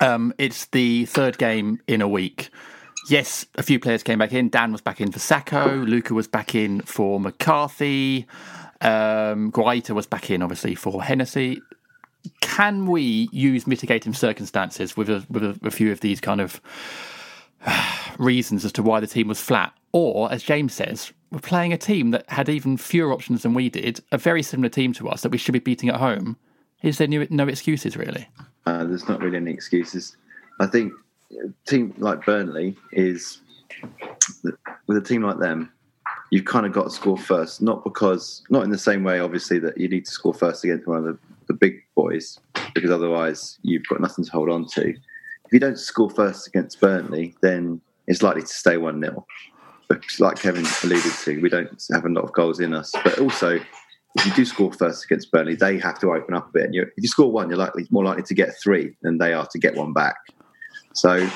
Um, 0.00 0.32
it's 0.38 0.66
the 0.66 1.04
third 1.06 1.36
game 1.36 1.80
in 1.86 2.00
a 2.00 2.08
week. 2.08 2.48
Yes, 3.10 3.44
a 3.56 3.62
few 3.62 3.78
players 3.78 4.02
came 4.02 4.18
back 4.18 4.32
in. 4.32 4.48
Dann 4.48 4.72
was 4.72 4.80
back 4.80 5.00
in 5.00 5.12
for 5.12 5.18
Sakho. 5.18 5.86
Luka 5.86 6.14
was 6.14 6.28
back 6.28 6.54
in 6.54 6.80
for 6.82 7.20
McCarthy. 7.20 8.26
Um, 8.80 9.52
Guaita 9.52 9.90
was 9.90 10.06
back 10.06 10.30
in, 10.30 10.40
obviously, 10.40 10.74
for 10.74 11.02
Hennessy 11.02 11.60
can 12.40 12.86
we 12.86 13.28
use 13.32 13.66
mitigating 13.66 14.12
circumstances 14.12 14.96
with 14.96 15.08
a, 15.08 15.24
with 15.30 15.42
a, 15.42 15.58
a 15.64 15.70
few 15.70 15.90
of 15.90 16.00
these 16.00 16.20
kind 16.20 16.40
of 16.40 16.60
reasons 18.18 18.64
as 18.64 18.72
to 18.72 18.82
why 18.82 19.00
the 19.00 19.06
team 19.06 19.28
was 19.28 19.40
flat? 19.40 19.72
Or, 19.92 20.32
as 20.32 20.42
James 20.42 20.72
says, 20.72 21.12
we're 21.30 21.40
playing 21.40 21.72
a 21.72 21.78
team 21.78 22.10
that 22.12 22.28
had 22.28 22.48
even 22.48 22.76
fewer 22.76 23.12
options 23.12 23.42
than 23.42 23.54
we 23.54 23.68
did, 23.68 24.00
a 24.10 24.18
very 24.18 24.42
similar 24.42 24.68
team 24.68 24.92
to 24.94 25.08
us 25.08 25.22
that 25.22 25.30
we 25.30 25.38
should 25.38 25.52
be 25.52 25.58
beating 25.58 25.88
at 25.88 25.96
home. 25.96 26.36
Is 26.82 26.98
there 26.98 27.08
no, 27.08 27.26
no 27.30 27.48
excuses, 27.48 27.96
really? 27.96 28.28
Uh, 28.66 28.84
there's 28.84 29.08
not 29.08 29.20
really 29.20 29.36
any 29.36 29.50
excuses. 29.50 30.16
I 30.60 30.66
think 30.66 30.92
a 31.32 31.70
team 31.70 31.94
like 31.98 32.24
Burnley 32.24 32.76
is, 32.92 33.40
with 34.42 34.96
a 34.96 35.00
team 35.00 35.22
like 35.22 35.38
them, 35.38 35.72
you've 36.30 36.44
kind 36.44 36.66
of 36.66 36.72
got 36.72 36.84
to 36.84 36.90
score 36.90 37.18
first, 37.18 37.62
not 37.62 37.84
because, 37.84 38.42
not 38.50 38.64
in 38.64 38.70
the 38.70 38.78
same 38.78 39.04
way, 39.04 39.20
obviously, 39.20 39.58
that 39.58 39.76
you 39.78 39.88
need 39.88 40.06
to 40.06 40.10
score 40.10 40.34
first 40.34 40.64
against 40.64 40.86
one 40.86 40.98
of 40.98 41.04
the 41.04 41.18
the 41.46 41.54
big 41.54 41.82
boys 41.94 42.38
because 42.74 42.90
otherwise 42.90 43.58
you've 43.62 43.86
got 43.88 44.00
nothing 44.00 44.24
to 44.24 44.30
hold 44.30 44.50
on 44.50 44.66
to. 44.66 44.90
If 44.90 45.52
you 45.52 45.60
don't 45.60 45.78
score 45.78 46.10
first 46.10 46.46
against 46.46 46.80
Burnley, 46.80 47.34
then 47.42 47.80
it's 48.06 48.22
likely 48.22 48.42
to 48.42 48.48
stay 48.48 48.76
1 48.76 49.00
0. 49.00 49.26
Like 50.18 50.40
Kevin 50.40 50.66
alluded 50.82 51.12
to, 51.24 51.40
we 51.42 51.50
don't 51.50 51.84
have 51.92 52.06
a 52.06 52.08
lot 52.08 52.24
of 52.24 52.32
goals 52.32 52.60
in 52.60 52.72
us. 52.72 52.92
But 53.04 53.18
also, 53.18 53.60
if 54.14 54.26
you 54.26 54.32
do 54.32 54.44
score 54.44 54.72
first 54.72 55.04
against 55.04 55.30
Burnley, 55.30 55.54
they 55.54 55.78
have 55.78 55.98
to 56.00 56.12
open 56.12 56.34
up 56.34 56.48
a 56.48 56.52
bit. 56.52 56.64
And 56.64 56.74
if 56.74 56.88
you 56.96 57.08
score 57.08 57.30
one, 57.30 57.50
you're 57.50 57.58
likely 57.58 57.86
more 57.90 58.04
likely 58.04 58.22
to 58.22 58.34
get 58.34 58.54
three 58.62 58.96
than 59.02 59.18
they 59.18 59.34
are 59.34 59.46
to 59.46 59.58
get 59.58 59.74
one 59.74 59.92
back. 59.92 60.16
So 60.94 61.28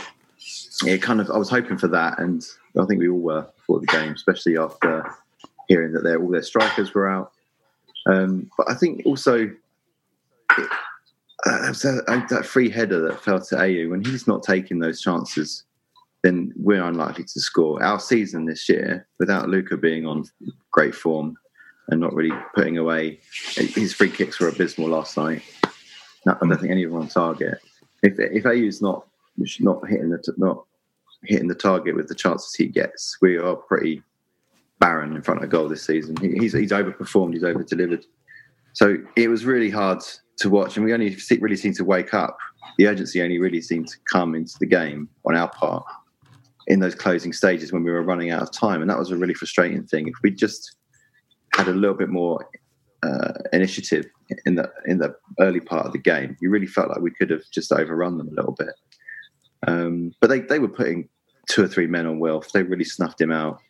it 0.85 1.03
kind 1.03 1.21
of 1.21 1.31
I 1.31 1.39
was 1.39 1.51
hoping 1.51 1.79
for 1.79 1.89
that, 1.89 2.19
and 2.19 2.45
I 2.79 2.85
think 2.87 3.01
we 3.01 3.09
all 3.09 3.19
were 3.19 3.47
for 3.67 3.81
the 3.81 3.87
game, 3.87 4.13
especially 4.13 4.57
after 4.59 5.05
hearing 5.69 5.93
that 5.93 6.17
all 6.17 6.31
their 6.31 6.43
strikers 6.43 6.95
were 6.95 7.09
out. 7.09 7.33
Um, 8.07 8.51
but 8.57 8.71
I 8.71 8.75
think 8.75 9.03
also 9.05 9.51
uh, 11.47 11.73
that, 11.73 12.27
that 12.29 12.47
free 12.47 12.69
header 12.69 13.01
that 13.01 13.23
fell 13.23 13.41
to 13.41 13.57
Ayew 13.57 13.91
when 13.91 14.05
he's 14.05 14.27
not 14.27 14.43
taking 14.43 14.79
those 14.79 15.01
chances, 15.01 15.65
then 16.23 16.53
we're 16.57 16.83
unlikely 16.83 17.25
to 17.25 17.41
score. 17.41 17.83
Our 17.83 18.01
season 18.01 18.47
this 18.47 18.69
year, 18.69 19.07
without 19.19 19.49
Luka 19.49 19.77
being 19.77 20.07
on 20.07 20.25
great 20.73 20.95
form 20.95 21.37
and 21.89 22.01
not 22.01 22.15
really 22.15 22.37
putting 22.55 22.79
away, 22.79 23.21
his 23.55 23.95
free 23.95 24.11
kicks 24.11 24.41
were 24.41 24.49
abysmal 24.49 24.89
last 24.89 25.17
night. 25.17 25.43
I 26.27 26.35
don't 26.41 26.59
think 26.59 26.73
any 26.73 26.83
of 26.83 26.91
them 26.91 27.03
on 27.03 27.09
target. 27.09 27.59
If 28.03 28.19
if 28.19 28.45
Ayew's 28.45 28.83
not 28.83 29.07
not 29.61 29.87
hitting 29.89 30.11
the 30.11 30.35
not 30.37 30.65
hitting 31.25 31.49
the 31.49 31.55
target 31.55 31.95
with 31.95 32.09
the 32.09 32.15
chances 32.15 32.55
he 32.55 32.67
gets, 32.67 33.17
we 33.23 33.37
are 33.37 33.55
pretty 33.55 34.03
barren 34.81 35.15
in 35.15 35.23
front 35.23 35.45
of 35.45 35.51
goal 35.51 35.69
this 35.69 35.85
season. 35.85 36.17
He, 36.17 36.33
he's 36.33 36.53
he's 36.53 36.73
overperformed, 36.73 37.35
he's 37.35 37.45
over 37.45 37.63
delivered. 37.63 38.05
So 38.73 38.97
it 39.15 39.29
was 39.29 39.45
really 39.45 39.71
hard 39.71 40.03
to 40.39 40.51
watch, 40.51 40.77
and 40.77 40.85
we 40.85 40.93
only 40.93 41.17
really 41.41 41.57
seemed 41.57 41.77
to 41.77 41.85
wake 41.85 42.15
up. 42.15 42.37
The 42.79 42.89
urgency 42.89 43.23
only 43.23 43.39
really 43.39 43.61
seemed 43.61 43.89
to 43.89 43.97
come 44.11 44.35
into 44.35 44.55
the 44.59 44.67
game 44.67 45.09
on 45.25 45.37
our 45.37 45.49
part 45.49 45.85
in 46.67 46.81
those 46.81 46.95
closing 46.95 47.33
stages 47.33 47.73
when 47.73 47.85
we 47.85 47.91
were 47.91 48.03
running 48.03 48.31
out 48.31 48.43
of 48.43 48.51
time, 48.51 48.81
and 48.81 48.91
that 48.91 48.99
was 48.99 49.11
a 49.11 49.17
really 49.17 49.35
frustrating 49.35 49.85
thing. 49.85 50.09
If 50.09 50.15
we 50.23 50.31
just 50.31 50.77
had 51.55 51.69
a 51.69 51.73
little 51.73 51.97
bit 51.97 52.09
more 52.09 52.47
uh, 53.03 53.33
initiative 53.53 54.07
in 54.45 54.57
the 54.57 54.71
in 54.87 54.99
the 54.99 55.15
early 55.41 55.61
part 55.61 55.87
of 55.87 55.93
the 55.93 55.99
game, 55.99 56.37
you 56.41 56.51
really 56.51 56.67
felt 56.67 56.89
like 56.89 57.01
we 57.01 57.13
could 57.13 57.31
have 57.31 57.43
just 57.53 57.73
overrun 57.73 58.19
them 58.19 58.29
a 58.29 58.35
little 58.35 58.57
bit. 58.59 58.75
Um, 59.67 60.13
but 60.21 60.29
they, 60.29 60.41
they 60.41 60.59
were 60.59 60.69
putting 60.69 61.09
two 61.49 61.65
or 61.65 61.69
three 61.69 61.87
men 61.87 62.07
on 62.07 62.19
Wilf. 62.19 62.53
They 62.53 62.63
really 62.63 62.85
snuffed 62.85 63.21
him 63.21 63.33
out. 63.33 63.61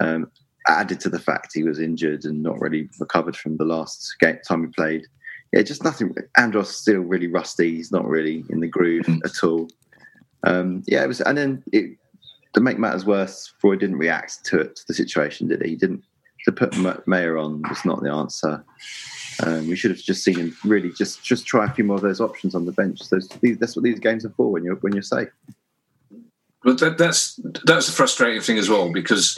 Um, 0.00 0.30
added 0.68 1.00
to 1.00 1.08
the 1.08 1.18
fact 1.18 1.52
he 1.54 1.62
was 1.62 1.80
injured 1.80 2.24
and 2.24 2.42
not 2.42 2.60
really 2.60 2.88
recovered 3.00 3.36
from 3.36 3.56
the 3.56 3.64
last 3.64 4.14
game, 4.20 4.38
time 4.46 4.64
he 4.64 4.68
played. 4.68 5.06
Yeah, 5.52 5.62
just 5.62 5.84
nothing. 5.84 6.14
Andros 6.38 6.74
still 6.74 7.00
really 7.00 7.26
rusty. 7.26 7.76
He's 7.76 7.92
not 7.92 8.06
really 8.06 8.44
in 8.48 8.60
the 8.60 8.68
groove 8.68 9.04
mm. 9.04 9.20
at 9.24 9.44
all. 9.44 9.68
Um, 10.44 10.82
yeah, 10.86 11.04
it 11.04 11.08
was, 11.08 11.20
and 11.20 11.36
then 11.36 11.62
it, 11.72 11.96
to 12.54 12.60
make 12.60 12.78
matters 12.78 13.04
worse, 13.04 13.52
Freud 13.60 13.80
didn't 13.80 13.98
react 13.98 14.44
to 14.46 14.60
it, 14.60 14.76
to 14.76 14.82
the 14.88 14.94
situation, 14.94 15.48
did 15.48 15.62
he? 15.62 15.70
He 15.70 15.76
didn't. 15.76 16.02
To 16.46 16.50
put 16.50 16.76
Meyer 17.06 17.38
on 17.38 17.62
was 17.68 17.84
not 17.84 18.02
the 18.02 18.10
answer. 18.10 18.64
Um, 19.44 19.68
we 19.68 19.76
should 19.76 19.92
have 19.92 20.00
just 20.00 20.24
seen 20.24 20.34
him 20.34 20.56
really 20.64 20.90
just 20.90 21.22
just 21.22 21.46
try 21.46 21.66
a 21.66 21.70
few 21.70 21.84
more 21.84 21.94
of 21.94 22.02
those 22.02 22.20
options 22.20 22.56
on 22.56 22.64
the 22.64 22.72
bench. 22.72 23.08
Those, 23.10 23.28
these, 23.40 23.58
that's 23.58 23.76
what 23.76 23.84
these 23.84 24.00
games 24.00 24.24
are 24.24 24.30
for 24.30 24.50
when 24.50 24.64
you're 24.64 24.74
when 24.76 24.92
you're 24.92 25.02
safe. 25.02 25.28
But 26.64 26.78
that, 26.78 26.96
that's 26.96 27.40
that's 27.64 27.88
a 27.88 27.92
frustrating 27.92 28.40
thing 28.40 28.56
as 28.56 28.68
well 28.68 28.92
because 28.92 29.36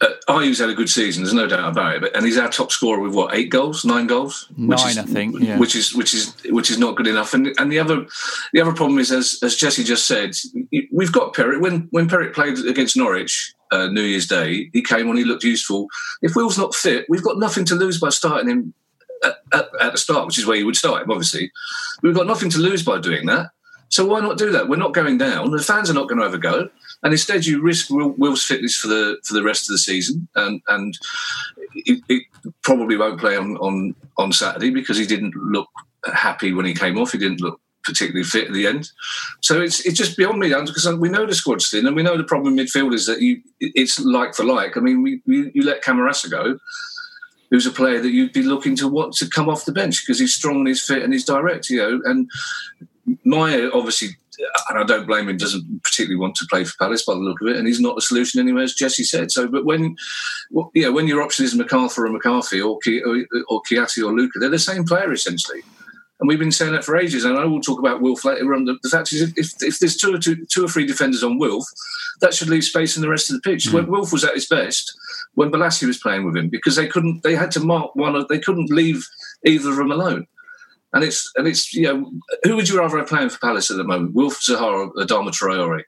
uh, 0.00 0.08
Ayew's 0.28 0.58
had 0.58 0.70
a 0.70 0.74
good 0.74 0.88
season. 0.88 1.22
There's 1.22 1.34
no 1.34 1.46
doubt 1.46 1.68
about 1.68 1.96
it. 1.96 2.00
But, 2.00 2.16
and 2.16 2.24
he's 2.24 2.38
our 2.38 2.48
top 2.48 2.72
scorer 2.72 3.00
with 3.00 3.14
what 3.14 3.34
eight 3.34 3.50
goals, 3.50 3.84
nine 3.84 4.06
goals, 4.06 4.48
nine, 4.56 4.78
is, 4.88 4.98
I 4.98 5.02
think, 5.02 5.36
yeah. 5.38 5.58
which 5.58 5.76
is 5.76 5.94
which 5.94 6.14
is 6.14 6.34
which 6.46 6.70
is 6.70 6.78
not 6.78 6.96
good 6.96 7.06
enough. 7.06 7.34
And 7.34 7.54
and 7.58 7.70
the 7.70 7.78
other 7.78 8.06
the 8.54 8.60
other 8.60 8.72
problem 8.72 8.98
is, 8.98 9.12
as 9.12 9.38
as 9.42 9.54
Jesse 9.54 9.84
just 9.84 10.06
said, 10.06 10.30
we've 10.92 11.12
got 11.12 11.34
Pierrick. 11.34 11.60
When 11.60 11.88
when 11.90 12.08
Pierrick 12.08 12.32
played 12.32 12.58
against 12.66 12.96
Norwich 12.96 13.54
uh, 13.70 13.88
New 13.88 14.02
Year's 14.02 14.26
Day, 14.26 14.70
he 14.72 14.80
came 14.80 15.10
on. 15.10 15.16
He 15.16 15.24
looked 15.24 15.44
useful. 15.44 15.88
If 16.22 16.34
Will's 16.34 16.58
not 16.58 16.74
fit, 16.74 17.04
we've 17.10 17.22
got 17.22 17.38
nothing 17.38 17.66
to 17.66 17.74
lose 17.74 18.00
by 18.00 18.08
starting 18.08 18.48
him 18.48 18.74
at, 19.24 19.36
at, 19.52 19.68
at 19.80 19.92
the 19.92 19.98
start, 19.98 20.26
which 20.26 20.38
is 20.38 20.46
where 20.46 20.56
you 20.56 20.66
would 20.66 20.76
start 20.76 21.02
him. 21.02 21.10
Obviously, 21.10 21.50
we've 22.02 22.14
got 22.14 22.26
nothing 22.26 22.50
to 22.50 22.58
lose 22.58 22.82
by 22.82 22.98
doing 22.98 23.26
that. 23.26 23.50
So 23.88 24.04
why 24.04 24.20
not 24.20 24.38
do 24.38 24.50
that? 24.50 24.68
We're 24.68 24.76
not 24.76 24.94
going 24.94 25.18
down. 25.18 25.50
The 25.50 25.62
fans 25.62 25.90
are 25.90 25.94
not 25.94 26.08
going 26.08 26.20
to 26.20 26.26
ever 26.26 26.38
go, 26.38 26.68
and 27.02 27.12
instead 27.12 27.46
you 27.46 27.62
risk 27.62 27.86
Will's 27.90 28.42
fitness 28.42 28.76
for 28.76 28.88
the 28.88 29.18
for 29.24 29.34
the 29.34 29.42
rest 29.42 29.68
of 29.68 29.74
the 29.74 29.78
season, 29.78 30.28
and 30.34 30.60
and 30.68 30.98
it, 31.74 32.24
probably 32.62 32.96
won't 32.96 33.20
play 33.20 33.36
on, 33.36 33.56
on 33.58 33.94
on 34.18 34.32
Saturday 34.32 34.70
because 34.70 34.98
he 34.98 35.06
didn't 35.06 35.34
look 35.36 35.68
happy 36.12 36.52
when 36.52 36.66
he 36.66 36.74
came 36.74 36.98
off. 36.98 37.12
He 37.12 37.18
didn't 37.18 37.40
look 37.40 37.60
particularly 37.84 38.24
fit 38.24 38.48
at 38.48 38.52
the 38.52 38.66
end. 38.66 38.90
So 39.40 39.60
it's 39.60 39.86
it's 39.86 39.96
just 39.96 40.16
beyond 40.16 40.40
me 40.40 40.48
because 40.48 40.88
we 40.96 41.08
know 41.08 41.26
the 41.26 41.34
squad's 41.34 41.70
thin 41.70 41.86
and 41.86 41.94
we 41.94 42.02
know 42.02 42.16
the 42.16 42.24
problem 42.24 42.58
in 42.58 42.66
midfield 42.66 42.92
is 42.92 43.06
that 43.06 43.20
you 43.20 43.40
it's 43.60 44.00
like 44.00 44.34
for 44.34 44.44
like. 44.44 44.76
I 44.76 44.80
mean, 44.80 45.02
we, 45.02 45.22
we 45.26 45.50
you 45.54 45.62
let 45.62 45.84
Camarasa 45.84 46.30
go, 46.30 46.58
who's 47.50 47.66
a 47.66 47.70
player 47.70 48.00
that 48.00 48.10
you'd 48.10 48.32
be 48.32 48.42
looking 48.42 48.76
to 48.76 48.88
want 48.88 49.14
to 49.14 49.28
come 49.28 49.48
off 49.48 49.64
the 49.64 49.72
bench 49.72 50.02
because 50.02 50.18
he's 50.18 50.34
strong 50.34 50.56
and 50.56 50.68
he's 50.68 50.84
fit 50.84 51.02
and 51.02 51.12
he's 51.12 51.24
direct, 51.24 51.70
you 51.70 51.78
know. 51.78 52.00
And 52.04 52.28
Meyer 53.24 53.70
obviously, 53.72 54.08
and 54.68 54.78
I 54.78 54.84
don't 54.84 55.06
blame 55.06 55.28
him, 55.28 55.36
doesn't 55.36 55.82
particularly 55.82 56.20
want 56.20 56.34
to 56.36 56.46
play 56.50 56.64
for 56.64 56.74
Palace 56.78 57.04
by 57.04 57.14
the 57.14 57.20
look 57.20 57.40
of 57.40 57.48
it, 57.48 57.56
and 57.56 57.66
he's 57.66 57.80
not 57.80 57.94
the 57.94 58.02
solution 58.02 58.40
anyway, 58.40 58.64
as 58.64 58.74
Jesse 58.74 59.04
said. 59.04 59.30
So, 59.30 59.48
but 59.48 59.64
when, 59.64 59.96
well, 60.50 60.70
yeah, 60.74 60.88
when 60.88 61.06
your 61.06 61.22
option 61.22 61.44
is 61.44 61.54
McArthur 61.54 61.98
or 62.06 62.08
McCarthy 62.10 62.60
or 62.60 62.78
Ki, 62.78 63.02
or, 63.02 63.24
or 63.48 63.62
Kouyaté 63.62 64.06
or 64.06 64.12
Luka, 64.12 64.38
they're 64.38 64.48
the 64.48 64.58
same 64.58 64.84
player 64.84 65.12
essentially. 65.12 65.62
And 66.18 66.28
we've 66.28 66.38
been 66.38 66.52
saying 66.52 66.72
that 66.72 66.84
for 66.84 66.96
ages. 66.96 67.24
And 67.24 67.36
I 67.36 67.44
will 67.44 67.60
talk 67.60 67.78
about 67.78 68.00
Wilf 68.00 68.24
later 68.24 68.54
on. 68.54 68.64
The, 68.64 68.88
fact 68.90 69.12
is, 69.12 69.34
if, 69.36 69.52
if 69.60 69.78
there's 69.78 69.96
two 69.96 70.14
or, 70.14 70.18
two, 70.18 70.46
two 70.46 70.64
or 70.64 70.68
three 70.68 70.86
defenders 70.86 71.22
on 71.22 71.38
Wilf, 71.38 71.66
that 72.22 72.32
should 72.32 72.48
leave 72.48 72.64
space 72.64 72.96
in 72.96 73.02
the 73.02 73.08
rest 73.08 73.28
of 73.28 73.36
the 73.36 73.42
pitch. 73.42 73.66
Mm. 73.66 73.74
When 73.74 73.86
Wilf 73.88 74.12
was 74.12 74.24
at 74.24 74.34
his 74.34 74.46
best, 74.46 74.96
when 75.34 75.50
Bolasie 75.50 75.86
was 75.86 75.98
playing 75.98 76.24
with 76.24 76.36
him, 76.36 76.48
because 76.48 76.76
they 76.76 76.86
couldn't, 76.86 77.22
they 77.22 77.34
had 77.34 77.50
to 77.52 77.60
mark 77.60 77.94
one 77.94 78.16
of, 78.16 78.28
they 78.28 78.38
couldn't 78.38 78.70
leave 78.70 79.06
either 79.44 79.70
of 79.70 79.76
them 79.76 79.92
alone. 79.92 80.26
And 80.92 81.04
it's 81.04 81.30
and 81.36 81.46
it's 81.46 81.74
you 81.74 81.82
know 81.82 82.10
who 82.44 82.56
would 82.56 82.68
you 82.68 82.78
rather 82.78 82.98
have 82.98 83.08
playing 83.08 83.28
for 83.28 83.38
Palace 83.38 83.70
at 83.70 83.76
the 83.76 83.84
moment, 83.84 84.14
Wilf 84.14 84.40
Zaha 84.40 84.62
or 84.62 84.92
Adama 84.94 85.30
Traore? 85.30 85.82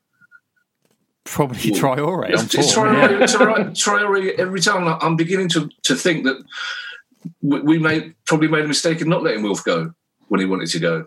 Probably 1.24 1.70
Traore. 1.70 2.30
It's, 2.30 2.54
it's 2.54 2.74
Traore, 2.74 2.92
yeah. 2.92 3.70
Traore. 3.70 4.38
Every 4.38 4.60
time 4.60 4.98
I'm 5.00 5.16
beginning 5.16 5.48
to 5.50 5.68
to 5.84 5.94
think 5.94 6.24
that 6.24 6.42
we 7.42 7.78
made 7.78 8.14
probably 8.26 8.48
made 8.48 8.64
a 8.64 8.68
mistake 8.68 9.00
in 9.00 9.08
not 9.08 9.22
letting 9.22 9.42
Wilf 9.42 9.64
go 9.64 9.92
when 10.28 10.40
he 10.40 10.46
wanted 10.46 10.68
to 10.68 10.78
go 10.78 11.06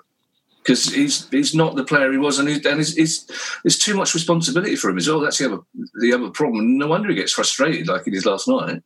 because 0.63 0.93
he's 0.93 1.27
he's 1.29 1.55
not 1.55 1.75
the 1.75 1.83
player 1.83 2.11
he 2.11 2.17
was, 2.17 2.39
and, 2.39 2.47
he's, 2.47 2.65
and 2.65 2.77
he's, 2.77 2.95
he's, 2.95 3.25
there's 3.63 3.77
too 3.77 3.95
much 3.95 4.13
responsibility 4.13 4.75
for 4.75 4.89
him 4.89 4.97
as 4.97 5.07
well. 5.07 5.19
That's 5.19 5.37
the 5.37 5.45
other 5.45 5.59
the 5.99 6.13
other 6.13 6.29
problem. 6.29 6.77
No 6.77 6.87
wonder 6.87 7.09
he 7.09 7.15
gets 7.15 7.33
frustrated 7.33 7.87
like 7.87 8.03
he 8.05 8.11
did 8.11 8.25
last 8.25 8.47
night. 8.47 8.83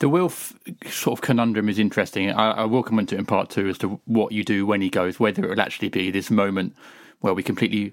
The 0.00 0.08
Wilf 0.08 0.58
sort 0.86 1.18
of 1.18 1.22
conundrum 1.22 1.68
is 1.68 1.78
interesting. 1.78 2.30
I, 2.30 2.50
I 2.50 2.64
will 2.64 2.82
come 2.82 2.98
into 2.98 3.14
it 3.14 3.18
in 3.18 3.26
part 3.26 3.50
two 3.50 3.68
as 3.68 3.78
to 3.78 4.00
what 4.06 4.32
you 4.32 4.44
do 4.44 4.66
when 4.66 4.80
he 4.80 4.90
goes, 4.90 5.20
whether 5.20 5.44
it 5.44 5.48
will 5.48 5.60
actually 5.60 5.90
be 5.90 6.10
this 6.10 6.30
moment 6.30 6.74
where 7.20 7.34
we 7.34 7.42
completely 7.42 7.92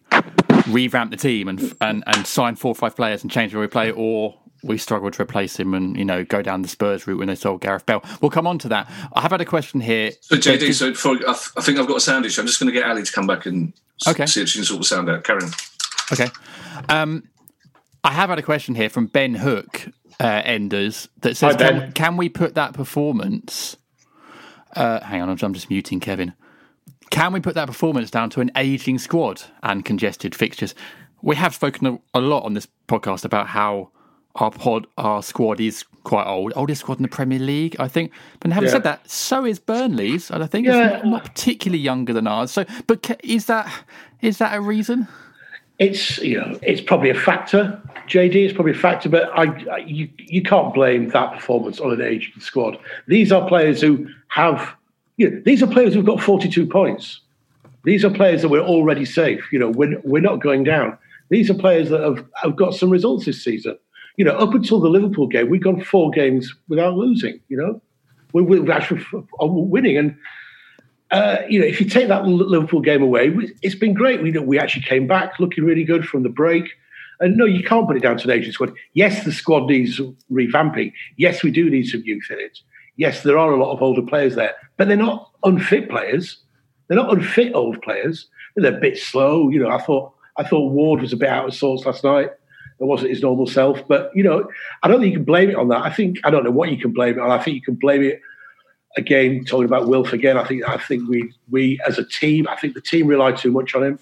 revamp 0.67 1.11
the 1.11 1.17
team 1.17 1.47
and 1.47 1.75
and, 1.81 2.03
and 2.07 2.25
sign 2.25 2.55
four 2.55 2.71
or 2.71 2.75
five 2.75 2.95
players 2.95 3.21
and 3.21 3.31
change 3.31 3.51
the 3.51 3.59
way 3.59 3.65
we 3.65 3.69
play, 3.69 3.91
or 3.91 4.37
we 4.63 4.77
struggled 4.77 5.13
to 5.13 5.21
replace 5.21 5.57
him 5.57 5.73
and 5.73 5.97
you 5.97 6.05
know 6.05 6.23
go 6.23 6.41
down 6.41 6.61
the 6.61 6.67
Spurs 6.67 7.07
route 7.07 7.19
when 7.19 7.27
they 7.27 7.35
sold 7.35 7.61
Gareth 7.61 7.85
Bale. 7.85 8.03
We'll 8.21 8.31
come 8.31 8.47
on 8.47 8.59
to 8.59 8.69
that. 8.69 8.89
I 9.13 9.21
have 9.21 9.31
had 9.31 9.41
a 9.41 9.45
question 9.45 9.79
here. 9.79 10.11
So 10.21 10.35
JD, 10.35 10.73
so 10.73 10.93
for, 10.93 11.17
I, 11.27 11.33
think 11.61 11.79
I've 11.79 11.87
got 11.87 11.97
a 11.97 12.01
sound 12.01 12.25
issue. 12.25 12.41
I'm 12.41 12.47
just 12.47 12.59
going 12.59 12.71
to 12.71 12.77
get 12.77 12.89
Ali 12.89 13.03
to 13.03 13.11
come 13.11 13.27
back 13.27 13.45
and 13.45 13.73
okay. 14.07 14.25
see 14.25 14.41
if 14.41 14.49
she 14.49 14.59
can 14.59 14.65
sort 14.65 14.81
the 14.81 14.85
sound 14.85 15.09
out. 15.09 15.23
Karen. 15.23 15.49
Okay. 16.11 16.29
Um, 16.87 17.27
I 18.03 18.11
have 18.11 18.29
had 18.29 18.39
a 18.39 18.43
question 18.43 18.75
here 18.75 18.89
from 18.89 19.07
Ben 19.07 19.35
Hook 19.35 19.87
uh, 20.19 20.41
Enders 20.45 21.09
that 21.21 21.37
says, 21.37 21.55
Hi, 21.55 21.69
can, 21.69 21.91
can, 21.93 22.17
we 22.17 22.29
put 22.29 22.55
that 22.55 22.73
performance? 22.73 23.77
Uh, 24.75 25.01
hang 25.01 25.21
on, 25.21 25.29
I'm 25.29 25.53
just 25.53 25.69
muting 25.69 25.99
Kevin. 25.99 26.33
Can 27.09 27.33
we 27.33 27.39
put 27.39 27.55
that 27.55 27.67
performance 27.67 28.11
down 28.11 28.29
to 28.31 28.41
an 28.41 28.51
aging 28.55 28.99
squad 28.99 29.41
and 29.63 29.83
congested 29.83 30.35
fixtures? 30.35 30.75
We 31.21 31.35
have 31.35 31.55
spoken 31.55 31.99
a 32.13 32.19
lot 32.19 32.43
on 32.43 32.53
this 32.53 32.67
podcast 32.87 33.25
about 33.25 33.47
how 33.47 33.89
our 34.39 34.51
pod, 34.51 34.87
our 34.97 35.21
squad 35.21 35.59
is 35.59 35.83
quite 36.03 36.25
old, 36.25 36.53
oldest 36.55 36.81
squad 36.81 36.97
in 36.97 37.03
the 37.03 37.09
Premier 37.09 37.39
League, 37.39 37.75
I 37.79 37.87
think. 37.87 38.11
But 38.39 38.51
having 38.51 38.67
yeah. 38.67 38.73
said 38.73 38.83
that, 38.83 39.09
so 39.09 39.45
is 39.45 39.59
Burnley's, 39.59 40.31
and 40.31 40.43
I 40.43 40.47
think 40.47 40.65
yeah. 40.65 40.95
it's 40.95 41.03
not, 41.03 41.05
not, 41.05 41.23
particularly 41.25 41.81
younger 41.81 42.13
than 42.13 42.25
ours. 42.25 42.51
So, 42.51 42.65
but 42.87 43.19
is 43.23 43.45
that 43.45 43.71
is 44.21 44.37
that 44.37 44.55
a 44.55 44.61
reason? 44.61 45.07
It's 45.77 46.17
you 46.19 46.39
know 46.39 46.57
it's 46.61 46.81
probably 46.81 47.09
a 47.09 47.15
factor. 47.15 47.81
JD 48.07 48.35
is 48.47 48.53
probably 48.53 48.71
a 48.71 48.75
factor, 48.75 49.09
but 49.09 49.29
I, 49.37 49.45
I 49.71 49.77
you 49.79 50.09
you 50.17 50.41
can't 50.41 50.73
blame 50.73 51.09
that 51.09 51.33
performance 51.33 51.79
on 51.79 51.91
an 51.91 52.01
aging 52.01 52.39
squad. 52.39 52.77
These 53.07 53.31
are 53.31 53.47
players 53.47 53.81
who 53.81 54.07
have 54.29 54.75
you 55.17 55.29
know, 55.29 55.41
these 55.45 55.61
are 55.61 55.67
players 55.67 55.93
who've 55.93 56.05
got 56.05 56.21
42 56.21 56.65
points. 56.65 57.19
These 57.83 58.03
are 58.03 58.09
players 58.09 58.41
that 58.41 58.49
we're 58.49 58.61
already 58.61 59.05
safe. 59.05 59.51
You 59.51 59.59
know, 59.59 59.69
we're, 59.69 59.99
we're 60.03 60.21
not 60.21 60.37
going 60.41 60.63
down. 60.63 60.97
These 61.29 61.49
are 61.49 61.53
players 61.53 61.89
that 61.89 62.01
have, 62.01 62.25
have 62.35 62.55
got 62.55 62.73
some 62.73 62.89
results 62.89 63.25
this 63.25 63.43
season 63.43 63.77
you 64.17 64.25
know, 64.25 64.33
up 64.33 64.53
until 64.53 64.79
the 64.79 64.89
Liverpool 64.89 65.27
game, 65.27 65.49
we'd 65.49 65.63
gone 65.63 65.81
four 65.81 66.11
games 66.11 66.53
without 66.67 66.95
losing. 66.95 67.39
You 67.47 67.57
know, 67.57 67.81
we, 68.33 68.41
we 68.41 68.71
actually 68.71 69.05
winning, 69.39 69.97
and 69.97 70.17
uh, 71.11 71.37
you 71.47 71.59
know, 71.59 71.65
if 71.65 71.79
you 71.79 71.87
take 71.87 72.07
that 72.09 72.25
Liverpool 72.25 72.81
game 72.81 73.01
away, 73.01 73.33
it's 73.61 73.75
been 73.75 73.93
great. 73.93 74.21
We 74.21 74.31
we 74.39 74.59
actually 74.59 74.83
came 74.83 75.07
back 75.07 75.39
looking 75.39 75.63
really 75.63 75.83
good 75.83 76.07
from 76.07 76.23
the 76.23 76.29
break. 76.29 76.69
And 77.21 77.35
no, 77.35 77.45
you 77.45 77.63
can't 77.63 77.85
put 77.85 77.97
it 77.97 78.03
down 78.03 78.17
to 78.17 78.23
an 78.25 78.39
aging 78.39 78.53
squad. 78.53 78.73
Yes, 78.93 79.25
the 79.25 79.31
squad 79.31 79.67
needs 79.67 79.99
revamping. 80.31 80.93
Yes, 81.17 81.43
we 81.43 81.51
do 81.51 81.69
need 81.69 81.85
some 81.85 82.01
youth 82.05 82.27
in 82.29 82.39
it. 82.39 82.59
yes, 82.95 83.23
there 83.23 83.37
are 83.37 83.51
a 83.51 83.57
lot 83.57 83.73
of 83.73 83.81
older 83.81 84.01
players 84.01 84.35
there, 84.35 84.53
but 84.77 84.87
they're 84.87 84.95
not 84.95 85.29
unfit 85.43 85.89
players. 85.89 86.37
They're 86.87 86.97
not 86.97 87.11
unfit 87.11 87.53
old 87.53 87.81
players. 87.81 88.27
They're 88.55 88.75
a 88.75 88.79
bit 88.79 88.97
slow. 88.97 89.49
You 89.49 89.59
know, 89.59 89.69
I 89.69 89.79
thought 89.79 90.13
I 90.37 90.43
thought 90.43 90.71
Ward 90.71 91.01
was 91.01 91.13
a 91.13 91.17
bit 91.17 91.29
out 91.29 91.47
of 91.47 91.53
sorts 91.53 91.85
last 91.85 92.03
night. 92.03 92.29
It 92.79 92.85
wasn't 92.85 93.11
his 93.11 93.21
normal 93.21 93.47
self. 93.47 93.85
But 93.87 94.11
you 94.15 94.23
know, 94.23 94.49
I 94.83 94.87
don't 94.87 94.99
think 94.99 95.11
you 95.11 95.17
can 95.17 95.25
blame 95.25 95.49
it 95.49 95.55
on 95.55 95.67
that. 95.69 95.83
I 95.83 95.91
think 95.91 96.19
I 96.23 96.29
don't 96.29 96.43
know 96.43 96.51
what 96.51 96.71
you 96.71 96.77
can 96.77 96.91
blame 96.91 97.17
it 97.17 97.21
on. 97.21 97.31
I 97.31 97.41
think 97.41 97.55
you 97.55 97.61
can 97.61 97.75
blame 97.75 98.03
it 98.03 98.21
again. 98.97 99.43
Talking 99.45 99.65
about 99.65 99.87
Wilf 99.87 100.13
again, 100.13 100.37
I 100.37 100.45
think 100.45 100.67
I 100.67 100.77
think 100.77 101.09
we 101.09 101.33
we 101.49 101.79
as 101.87 101.97
a 101.97 102.05
team, 102.05 102.47
I 102.47 102.55
think 102.55 102.73
the 102.73 102.81
team 102.81 103.07
relied 103.07 103.37
too 103.37 103.51
much 103.51 103.75
on 103.75 103.83
him. 103.83 103.99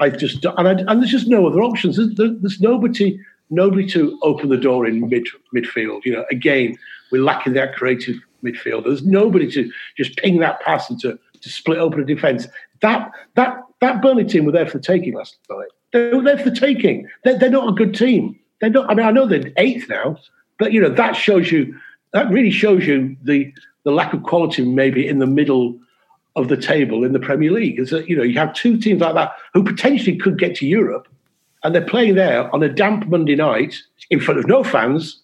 I 0.00 0.10
just 0.10 0.44
and, 0.44 0.68
I, 0.68 0.72
and 0.72 1.00
there's 1.00 1.10
just 1.10 1.28
no 1.28 1.46
other 1.46 1.62
options. 1.62 1.96
There's, 1.96 2.14
there's 2.40 2.60
nobody 2.60 3.18
nobody 3.50 3.86
to 3.88 4.18
open 4.22 4.48
the 4.48 4.56
door 4.56 4.86
in 4.86 5.08
mid 5.08 5.26
midfield. 5.54 6.04
You 6.04 6.14
know, 6.14 6.24
again, 6.30 6.76
we're 7.10 7.22
lacking 7.22 7.52
that 7.54 7.74
creative 7.74 8.16
midfield. 8.44 8.84
There's 8.84 9.04
nobody 9.04 9.50
to 9.52 9.70
just 9.96 10.16
ping 10.18 10.40
that 10.40 10.60
pass 10.60 10.90
and 10.90 11.00
to, 11.00 11.18
to 11.40 11.48
split 11.48 11.78
open 11.78 12.00
a 12.00 12.04
defence. 12.04 12.46
That 12.80 13.10
that 13.34 13.58
that 13.80 14.02
Burnley 14.02 14.24
team 14.24 14.44
were 14.44 14.52
there 14.52 14.66
for 14.66 14.78
the 14.78 14.84
taking 14.84 15.14
last 15.14 15.36
night. 15.48 15.68
They 15.94 16.12
were 16.12 16.22
there 16.22 16.36
for 16.36 16.50
the 16.50 16.56
taking. 16.56 17.08
They're, 17.22 17.38
they're 17.38 17.48
not 17.48 17.68
a 17.68 17.72
good 17.72 17.94
team. 17.94 18.36
They're 18.60 18.68
not. 18.68 18.90
I 18.90 18.94
mean, 18.94 19.06
I 19.06 19.12
know 19.12 19.26
they're 19.26 19.52
eighth 19.56 19.88
now, 19.88 20.18
but 20.58 20.72
you 20.72 20.80
know 20.80 20.88
that 20.88 21.12
shows 21.12 21.52
you 21.52 21.78
that 22.12 22.28
really 22.30 22.50
shows 22.50 22.84
you 22.84 23.16
the 23.22 23.54
the 23.84 23.92
lack 23.92 24.12
of 24.12 24.24
quality 24.24 24.64
maybe 24.64 25.06
in 25.06 25.20
the 25.20 25.26
middle 25.26 25.78
of 26.34 26.48
the 26.48 26.56
table 26.56 27.04
in 27.04 27.12
the 27.12 27.20
Premier 27.20 27.52
League. 27.52 27.78
Is 27.78 27.90
that 27.90 28.08
you 28.08 28.16
know 28.16 28.24
you 28.24 28.36
have 28.40 28.52
two 28.54 28.76
teams 28.76 29.02
like 29.02 29.14
that 29.14 29.34
who 29.52 29.62
potentially 29.62 30.16
could 30.16 30.36
get 30.36 30.56
to 30.56 30.66
Europe, 30.66 31.06
and 31.62 31.72
they're 31.72 31.86
playing 31.86 32.16
there 32.16 32.52
on 32.52 32.60
a 32.64 32.68
damp 32.68 33.06
Monday 33.06 33.36
night 33.36 33.76
in 34.10 34.18
front 34.18 34.40
of 34.40 34.48
no 34.48 34.64
fans, 34.64 35.22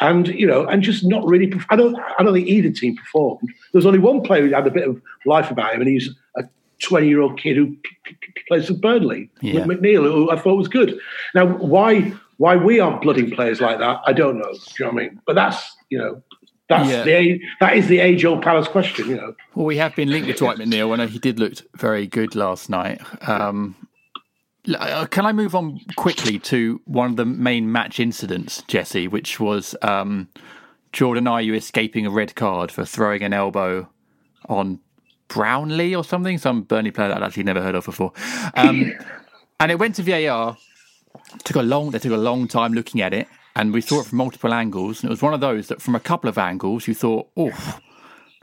and 0.00 0.28
you 0.28 0.46
know, 0.46 0.64
and 0.66 0.84
just 0.84 1.04
not 1.04 1.26
really. 1.26 1.52
I 1.70 1.76
don't. 1.76 1.96
I 2.20 2.22
don't 2.22 2.34
think 2.34 2.46
either 2.46 2.70
team 2.70 2.96
performed. 2.96 3.48
There's 3.72 3.86
only 3.86 3.98
one 3.98 4.22
player 4.22 4.46
who 4.46 4.54
had 4.54 4.68
a 4.68 4.70
bit 4.70 4.86
of 4.86 5.02
life 5.26 5.50
about 5.50 5.74
him, 5.74 5.80
and 5.80 5.90
he's 5.90 6.08
20 6.84 7.08
year 7.08 7.20
old 7.20 7.40
kid 7.40 7.56
who 7.56 7.76
plays 8.48 8.66
for 8.68 8.74
Burnley, 8.74 9.30
Yeah. 9.40 9.64
McNeil, 9.64 10.04
who 10.04 10.30
I 10.30 10.38
thought 10.38 10.56
was 10.56 10.68
good. 10.68 10.98
Now, 11.34 11.46
why 11.46 12.12
why 12.36 12.56
we 12.56 12.80
aren't 12.80 13.00
blooding 13.02 13.30
players 13.30 13.60
like 13.60 13.78
that, 13.78 14.00
I 14.06 14.12
don't 14.12 14.38
know. 14.38 14.52
Do 14.52 14.58
you 14.78 14.84
know 14.86 14.92
what 14.92 15.02
I 15.02 15.06
mean? 15.06 15.20
But 15.26 15.34
that's 15.36 15.76
you 15.90 15.98
know. 15.98 16.22
That's 16.68 16.88
Yeah. 16.88 17.02
the 17.04 17.40
that 17.60 17.76
is 17.76 17.88
the 17.88 18.00
age 18.00 18.24
old 18.24 18.42
Palace 18.42 18.68
question, 18.68 19.08
you 19.08 19.16
know. 19.16 19.34
Well, 19.54 19.66
we 19.66 19.76
have 19.76 19.94
been 19.94 20.10
linked 20.10 20.28
with 20.28 20.38
Dwight 20.38 20.56
McNeil. 20.56 20.92
I 20.92 20.96
know 20.96 21.06
he 21.06 21.18
did 21.18 21.38
look 21.38 21.52
very 21.76 22.06
good 22.06 22.34
last 22.34 22.70
night. 22.70 23.02
Um, 23.28 23.74
uh, 24.74 25.04
can 25.10 25.26
I 25.26 25.32
move 25.32 25.54
on 25.54 25.78
quickly 25.96 26.38
to 26.38 26.80
one 26.86 27.10
of 27.10 27.16
the 27.16 27.26
main 27.26 27.70
match 27.70 28.00
incidents, 28.00 28.62
Jesse, 28.66 29.06
which 29.08 29.38
was 29.38 29.76
um, 29.82 30.28
Jordan 30.94 31.24
Ayew 31.24 31.54
escaping 31.54 32.06
a 32.06 32.10
red 32.10 32.34
card 32.34 32.72
for 32.72 32.86
throwing 32.86 33.22
an 33.22 33.34
elbow 33.34 33.86
on 34.48 34.80
Brownhill 35.28 35.96
or 35.96 36.04
something, 36.04 36.38
some 36.38 36.62
Burnley 36.62 36.90
player 36.90 37.08
that 37.08 37.16
I'd 37.18 37.22
actually 37.22 37.44
never 37.44 37.62
heard 37.62 37.74
of 37.74 37.84
before. 37.84 38.12
Um, 38.54 38.92
and 39.60 39.72
it 39.72 39.78
went 39.78 39.96
to 39.96 40.02
VAR. 40.02 40.56
Took 41.44 41.56
a 41.56 41.62
long. 41.62 41.90
They 41.90 41.98
took 41.98 42.12
a 42.12 42.16
long 42.16 42.48
time 42.48 42.72
looking 42.72 43.00
at 43.00 43.14
it, 43.14 43.28
and 43.56 43.72
we 43.72 43.80
saw 43.80 44.00
it 44.00 44.06
from 44.06 44.18
multiple 44.18 44.52
angles. 44.52 45.02
And 45.02 45.08
it 45.08 45.12
was 45.12 45.22
one 45.22 45.34
of 45.34 45.40
those 45.40 45.68
that, 45.68 45.80
from 45.80 45.94
a 45.94 46.00
couple 46.00 46.28
of 46.28 46.38
angles, 46.38 46.86
you 46.86 46.94
thought, 46.94 47.28
"Oh, 47.36 47.80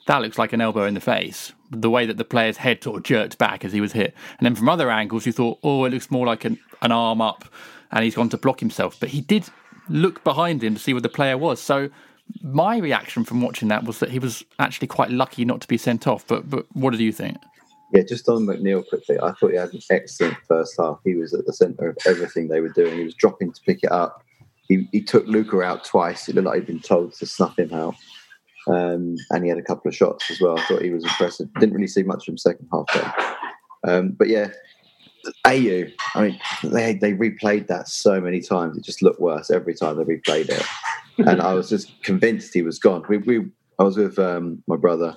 that 0.08 0.22
looks 0.22 0.38
like 0.38 0.54
an 0.54 0.62
elbow 0.62 0.86
in 0.86 0.94
the 0.94 1.02
face." 1.02 1.54
The 1.70 1.90
way 1.90 2.06
that 2.06 2.18
the 2.18 2.26
player's 2.26 2.58
head 2.58 2.84
sort 2.84 2.98
of 2.98 3.04
jerked 3.04 3.38
back 3.38 3.64
as 3.64 3.72
he 3.72 3.82
was 3.82 3.94
hit, 3.94 4.14
and 4.40 4.46
then 4.46 4.56
from 4.56 4.68
other 4.68 4.90
angles, 4.90 5.26
you 5.26 5.32
thought, 5.32 5.60
"Oh, 5.64 5.86
it 5.86 5.92
looks 5.92 6.12
more 6.12 6.26
like 6.26 6.44
an, 6.44 6.60
an 6.82 6.92
arm 6.92 7.22
up," 7.22 7.46
and 7.92 8.04
he's 8.04 8.16
gone 8.16 8.30
to 8.30 8.38
block 8.38 8.60
himself. 8.60 8.98
But 9.00 9.10
he 9.10 9.22
did 9.22 9.50
look 9.90 10.24
behind 10.24 10.64
him 10.64 10.76
to 10.76 10.80
see 10.80 10.94
where 10.94 11.02
the 11.02 11.10
player 11.10 11.38
was. 11.38 11.62
So 11.62 11.90
my 12.42 12.78
reaction 12.78 13.24
from 13.24 13.42
watching 13.42 13.68
that 13.70 13.84
was 13.84 14.00
that 14.00 14.10
he 14.10 14.20
was 14.20 14.44
actually 14.60 14.88
quite 14.88 15.12
lucky 15.12 15.46
not 15.46 15.62
to 15.62 15.68
be 15.68 15.78
sent 15.78 16.08
off. 16.08 16.26
But 16.28 16.50
but 16.50 16.66
what 16.74 16.94
do 16.94 17.04
you 17.04 17.12
think? 17.12 17.38
Yeah, 17.94 18.04
just 18.04 18.28
on 18.30 18.46
McNeil 18.46 18.88
quickly. 18.88 19.20
I 19.20 19.32
thought 19.34 19.52
he 19.52 19.58
had 19.58 19.74
an 19.74 19.82
excellent 19.90 20.38
first 20.48 20.76
half. 20.80 21.00
He 21.04 21.16
was 21.16 21.34
at 21.34 21.46
the 21.46 21.54
centre 21.54 21.90
of 21.90 21.98
everything 22.06 22.48
they 22.48 22.62
were 22.62 22.70
doing. 22.70 22.98
He 22.98 23.04
was 23.04 23.16
dropping 23.16 23.52
to 23.52 23.62
pick 23.66 23.84
it 23.84 23.92
up. 23.92 24.24
He, 24.70 24.88
he 24.94 25.02
took 25.02 25.28
Luka 25.28 25.62
out 25.62 25.84
twice. 25.84 26.30
It 26.30 26.36
looked 26.36 26.48
like 26.48 26.60
he'd 26.60 26.68
been 26.68 26.80
told 26.80 27.14
to 27.16 27.26
snuff 27.26 27.60
him 27.60 27.74
out. 27.74 27.96
Um, 28.68 29.18
and 29.32 29.44
he 29.44 29.50
had 29.50 29.58
a 29.58 29.64
couple 29.64 29.90
of 29.90 29.96
shots 29.96 30.32
as 30.32 30.40
well. 30.40 30.58
I 30.58 30.66
thought 30.66 30.82
he 30.82 30.92
was 30.92 31.04
impressive. 31.04 31.54
Didn't 31.56 31.76
really 31.76 31.88
see 31.88 32.04
much 32.04 32.26
from 32.26 32.38
second 32.38 32.70
half 32.72 32.86
though. 32.94 33.92
Um, 33.92 34.12
but 34.12 34.30
yeah, 34.30 34.52
Ayew. 35.46 35.92
I 36.16 36.22
mean, 36.22 36.40
they 36.64 36.94
they 36.94 37.14
replayed 37.14 37.68
that 37.68 37.88
so 37.88 38.22
many 38.22 38.42
times. 38.42 38.78
It 38.78 38.84
just 38.84 39.02
looked 39.02 39.20
worse 39.20 39.50
every 39.50 39.74
time 39.74 39.98
they 39.98 40.04
replayed 40.04 40.50
it. 40.50 40.66
And 41.18 41.42
I 41.42 41.54
was 41.54 41.70
just 41.70 42.02
convinced 42.04 42.54
he 42.54 42.62
was 42.62 42.80
gone. 42.80 43.04
We, 43.08 43.18
we 43.18 43.46
I 43.80 43.84
was 43.84 43.98
with 43.98 44.18
um, 44.20 44.64
my 44.68 44.78
brother, 44.78 45.16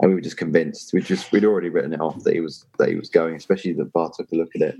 and 0.00 0.10
we 0.10 0.14
were 0.14 0.20
just 0.20 0.36
convinced. 0.36 0.92
We 0.92 1.00
just 1.00 1.32
we'd 1.32 1.44
already 1.44 1.68
written 1.68 1.92
it 1.92 2.00
off 2.00 2.22
that 2.24 2.34
he 2.34 2.40
was 2.40 2.64
that 2.78 2.88
he 2.88 2.96
was 2.96 3.08
going. 3.08 3.34
Especially 3.34 3.72
that 3.74 3.92
VAR 3.92 4.10
took 4.16 4.30
a 4.32 4.36
look 4.36 4.54
at 4.54 4.62
it. 4.62 4.74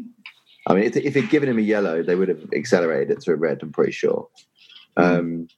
I 0.67 0.75
mean, 0.75 0.85
if, 0.85 0.97
if 0.97 1.15
they'd 1.15 1.31
given 1.31 1.49
him 1.49 1.59
a 1.59 1.63
yellow, 1.63 2.03
they 2.03 2.17
would 2.17 2.29
have 2.29 2.43
accelerated 2.55 3.11
it 3.11 3.21
to 3.23 3.33
a 3.33 3.37
red. 3.37 3.61
I'm 3.63 3.73
pretty 3.73 3.93
sure. 3.93 4.29
Um, 4.97 5.49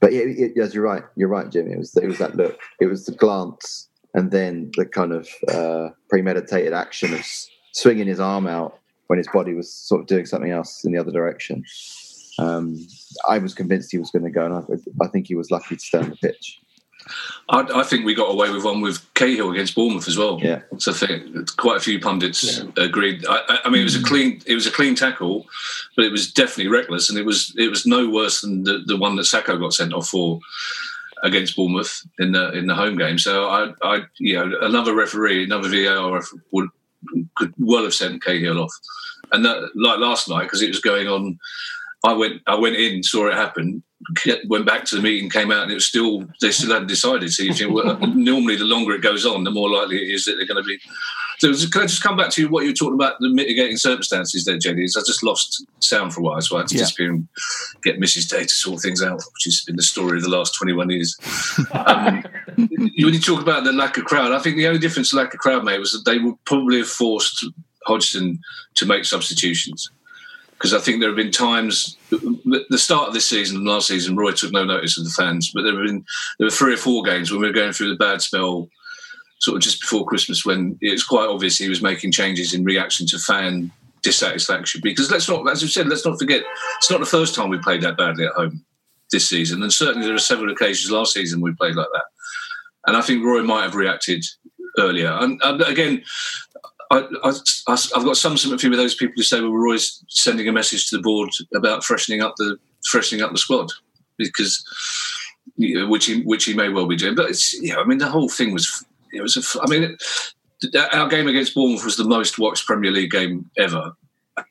but 0.00 0.12
yeah, 0.12 0.22
it, 0.22 0.52
yes, 0.56 0.74
you're 0.74 0.84
right. 0.84 1.02
You're 1.16 1.28
right, 1.28 1.50
Jimmy. 1.50 1.72
It 1.72 1.78
was 1.78 1.96
it 1.96 2.06
was 2.06 2.18
that 2.18 2.36
look. 2.36 2.58
It 2.80 2.86
was 2.86 3.06
the 3.06 3.12
glance, 3.12 3.88
and 4.14 4.30
then 4.30 4.70
the 4.76 4.86
kind 4.86 5.12
of 5.12 5.28
uh, 5.48 5.90
premeditated 6.08 6.72
action 6.72 7.14
of 7.14 7.24
swinging 7.72 8.06
his 8.06 8.20
arm 8.20 8.46
out 8.46 8.78
when 9.08 9.18
his 9.18 9.28
body 9.28 9.54
was 9.54 9.72
sort 9.72 10.00
of 10.00 10.06
doing 10.06 10.26
something 10.26 10.50
else 10.50 10.84
in 10.84 10.92
the 10.92 10.98
other 10.98 11.12
direction. 11.12 11.64
Um, 12.38 12.86
I 13.28 13.38
was 13.38 13.54
convinced 13.54 13.90
he 13.92 13.98
was 13.98 14.10
going 14.10 14.24
to 14.24 14.30
go, 14.30 14.44
and 14.46 14.54
I, 14.54 15.04
I 15.04 15.08
think 15.08 15.26
he 15.26 15.34
was 15.34 15.50
lucky 15.50 15.76
to 15.76 15.80
stay 15.80 15.98
on 15.98 16.10
the 16.10 16.16
pitch. 16.16 16.58
I, 17.48 17.60
I 17.80 17.82
think 17.84 18.04
we 18.04 18.14
got 18.14 18.30
away 18.30 18.50
with 18.50 18.64
one 18.64 18.80
with 18.82 19.02
Cahill 19.14 19.50
against 19.50 19.74
Bournemouth 19.74 20.06
as 20.08 20.18
well. 20.18 20.38
Yeah. 20.42 20.60
So 20.76 20.92
I 20.92 20.94
think 20.94 21.56
quite 21.56 21.78
a 21.78 21.80
few 21.80 21.98
pundits 22.00 22.58
agreed. 22.76 23.24
I, 23.26 23.40
I- 23.48 23.58
I 23.64 23.70
mean, 23.70 23.80
it 23.80 23.84
was 23.84 23.96
a 23.96 24.02
clean, 24.02 24.42
it 24.46 24.54
was 24.54 24.66
a 24.66 24.70
clean 24.70 24.94
tackle, 24.94 25.46
but 25.96 26.04
it 26.04 26.12
was 26.12 26.30
definitely 26.32 26.68
reckless, 26.68 27.08
and 27.08 27.18
it 27.18 27.24
was 27.24 27.54
it 27.56 27.68
was 27.70 27.86
no 27.86 28.08
worse 28.10 28.40
than 28.42 28.64
the, 28.64 28.80
the 28.86 28.96
one 28.96 29.16
that 29.16 29.22
Sakho 29.26 29.58
got 29.58 29.72
sent 29.72 29.94
off 29.94 30.08
for 30.08 30.38
against 31.22 31.56
Bournemouth 31.56 32.02
in 32.18 32.32
the 32.32 32.52
in 32.52 32.66
the 32.66 32.74
home 32.74 32.96
game. 32.98 33.18
So 33.18 33.46
I, 33.48 33.72
I 33.82 34.02
you 34.18 34.34
know, 34.34 34.58
another 34.60 34.94
referee, 34.94 35.44
another 35.44 35.68
VAR 35.70 36.22
would 36.52 36.68
could 37.36 37.54
well 37.58 37.84
have 37.84 37.94
sent 37.94 38.22
Cahill 38.24 38.58
off, 38.60 38.72
and 39.32 39.44
that 39.44 39.70
like 39.74 39.98
last 39.98 40.28
night 40.28 40.42
because 40.44 40.62
it 40.62 40.68
was 40.68 40.80
going 40.80 41.08
on. 41.08 41.38
I 42.04 42.12
went 42.12 42.42
I 42.46 42.54
went 42.54 42.76
in, 42.76 43.02
saw 43.02 43.26
it 43.28 43.34
happen, 43.34 43.82
went 44.46 44.66
back 44.66 44.84
to 44.86 44.96
the 44.96 45.02
meeting, 45.02 45.28
came 45.30 45.50
out, 45.50 45.62
and 45.62 45.70
it 45.70 45.74
was 45.74 45.86
still 45.86 46.24
they 46.40 46.50
still 46.52 46.72
hadn't 46.72 46.88
decided. 46.88 47.32
So 47.32 47.42
you 47.42 47.52
think 47.52 47.72
well, 47.74 47.98
normally 48.14 48.56
the 48.56 48.64
longer 48.64 48.94
it 48.94 49.02
goes 49.02 49.26
on, 49.26 49.44
the 49.44 49.50
more 49.50 49.70
likely 49.70 49.96
it 49.96 50.14
is 50.14 50.24
that 50.24 50.36
they're 50.36 50.46
going 50.46 50.62
to 50.62 50.66
be. 50.66 50.78
So 51.40 51.52
can 51.70 51.82
I 51.82 51.86
just 51.86 52.02
come 52.02 52.16
back 52.16 52.30
to 52.32 52.48
what 52.48 52.64
you 52.64 52.70
were 52.70 52.74
talking 52.74 52.94
about 52.94 53.14
the 53.20 53.28
mitigating 53.28 53.76
circumstances 53.76 54.44
there, 54.44 54.58
Jenny? 54.58 54.82
Is 54.82 54.96
I 54.96 55.00
just 55.06 55.22
lost 55.22 55.64
sound 55.78 56.12
for 56.12 56.20
a 56.20 56.24
while, 56.24 56.40
so 56.40 56.56
I 56.56 56.60
had 56.60 56.68
to 56.68 56.74
Yeah. 56.74 56.80
disappear 56.82 57.10
and 57.12 57.28
get 57.84 58.00
Mrs. 58.00 58.28
Day 58.28 58.42
to 58.42 58.48
sort 58.48 58.82
things 58.82 59.02
out, 59.02 59.18
which 59.34 59.44
has 59.44 59.62
been 59.64 59.76
the 59.76 59.82
story 59.84 60.18
of 60.18 60.24
the 60.24 60.30
last 60.30 60.54
twenty 60.54 60.72
one 60.72 60.90
years. 60.90 61.16
Um, 61.72 62.24
when 62.56 62.90
you 62.96 63.20
talk 63.20 63.40
about 63.40 63.64
the 63.64 63.72
lack 63.72 63.98
of 63.98 64.04
crowd, 64.04 64.32
I 64.32 64.38
think 64.40 64.56
the 64.56 64.66
only 64.66 64.80
difference 64.80 65.10
the 65.10 65.16
lack 65.16 65.32
of 65.34 65.40
crowd 65.40 65.64
made 65.64 65.78
was 65.78 65.92
that 65.92 66.04
they 66.04 66.18
would 66.18 66.36
probably 66.44 66.78
have 66.78 66.88
forced 66.88 67.44
Hodgson 67.86 68.40
to 68.74 68.86
make 68.86 69.04
substitutions. 69.04 69.90
Because 70.58 70.74
I 70.74 70.80
think 70.80 70.98
there 70.98 71.08
have 71.08 71.16
been 71.16 71.30
times, 71.30 71.96
the 72.10 72.78
start 72.78 73.06
of 73.06 73.14
this 73.14 73.28
season 73.28 73.58
and 73.58 73.66
last 73.66 73.86
season, 73.86 74.16
Roy 74.16 74.32
took 74.32 74.52
no 74.52 74.64
notice 74.64 74.98
of 74.98 75.04
the 75.04 75.10
fans, 75.10 75.52
but 75.54 75.62
there 75.62 75.72
have 75.72 75.86
been 75.86 76.04
there 76.38 76.46
were 76.46 76.50
three 76.50 76.74
or 76.74 76.78
four 76.78 77.04
games 77.04 77.30
when 77.30 77.40
we 77.40 77.46
were 77.46 77.52
going 77.52 77.72
through 77.72 77.90
the 77.90 78.04
bad 78.04 78.20
spell, 78.20 78.68
sort 79.38 79.56
of 79.56 79.62
just 79.62 79.80
before 79.80 80.04
Christmas, 80.04 80.44
when 80.44 80.76
it 80.80 80.90
was 80.90 81.04
quite 81.04 81.28
obvious 81.28 81.58
he 81.58 81.68
was 81.68 81.80
making 81.80 82.10
changes 82.10 82.54
in 82.54 82.64
reaction 82.64 83.06
to 83.06 83.18
fan 83.18 83.70
dissatisfaction. 84.02 84.80
Because 84.82 85.12
let's 85.12 85.28
not, 85.28 85.48
as 85.48 85.62
you 85.62 85.68
said, 85.68 85.86
let's 85.86 86.04
not 86.04 86.18
forget, 86.18 86.42
it's 86.78 86.90
not 86.90 86.98
the 86.98 87.06
first 87.06 87.36
time 87.36 87.50
we 87.50 87.58
played 87.58 87.82
that 87.82 87.96
badly 87.96 88.26
at 88.26 88.32
home 88.32 88.64
this 89.12 89.28
season, 89.28 89.62
and 89.62 89.72
certainly 89.72 90.06
there 90.06 90.16
are 90.16 90.18
several 90.18 90.50
occasions 90.50 90.90
last 90.90 91.12
season 91.12 91.40
we 91.40 91.54
played 91.54 91.76
like 91.76 91.86
that. 91.92 92.04
And 92.88 92.96
I 92.96 93.00
think 93.00 93.24
Roy 93.24 93.42
might 93.42 93.62
have 93.62 93.76
reacted 93.76 94.24
earlier. 94.76 95.10
And, 95.10 95.40
and 95.44 95.62
again, 95.62 96.02
I, 96.90 97.06
I, 97.22 97.32
I've 97.68 98.04
got 98.04 98.16
some 98.16 98.38
sympathy 98.38 98.68
with 98.68 98.78
those 98.78 98.94
people 98.94 99.14
who 99.16 99.22
say, 99.22 99.40
"Well, 99.40 99.50
we're 99.50 99.66
always 99.66 100.02
sending 100.08 100.48
a 100.48 100.52
message 100.52 100.88
to 100.88 100.96
the 100.96 101.02
board 101.02 101.30
about 101.54 101.84
freshening 101.84 102.22
up 102.22 102.34
the 102.36 102.58
freshening 102.86 103.22
up 103.22 103.32
the 103.32 103.38
squad," 103.38 103.70
because 104.16 104.64
you 105.56 105.78
know, 105.78 105.88
which 105.88 106.06
he 106.06 106.22
which 106.22 106.44
he 106.44 106.54
may 106.54 106.68
well 106.68 106.86
be 106.86 106.96
doing. 106.96 107.14
But 107.14 107.30
it's 107.30 107.52
you 107.54 107.74
know, 107.74 107.80
I 107.80 107.84
mean, 107.84 107.98
the 107.98 108.08
whole 108.08 108.28
thing 108.28 108.52
was 108.52 108.84
it 109.12 109.20
was. 109.20 109.36
A, 109.36 109.62
I 109.62 109.68
mean, 109.68 109.82
it, 110.62 110.76
our 110.92 111.08
game 111.08 111.28
against 111.28 111.54
Bournemouth 111.54 111.84
was 111.84 111.96
the 111.96 112.04
most 112.04 112.38
watched 112.38 112.66
Premier 112.66 112.90
League 112.90 113.10
game 113.10 113.50
ever. 113.56 113.92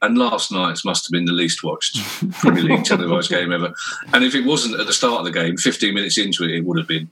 And 0.02 0.18
last 0.18 0.52
night's 0.52 0.84
must 0.84 1.06
have 1.06 1.14
been 1.14 1.24
the 1.24 1.32
least 1.32 1.64
watched 1.64 1.98
Premier 2.34 2.64
League 2.64 2.84
televised 2.84 3.30
game 3.30 3.54
ever. 3.54 3.74
And 4.14 4.26
if 4.26 4.36
it 4.36 4.46
wasn't 4.46 4.78
at 4.78 4.86
the 4.86 4.92
start 4.92 5.20
of 5.20 5.26
the 5.26 5.32
game, 5.32 5.56
15 5.56 5.94
minutes 5.94 6.18
into 6.18 6.44
it, 6.44 6.52
it 6.52 6.66
would 6.66 6.78
have 6.78 6.90
been. 6.90 7.10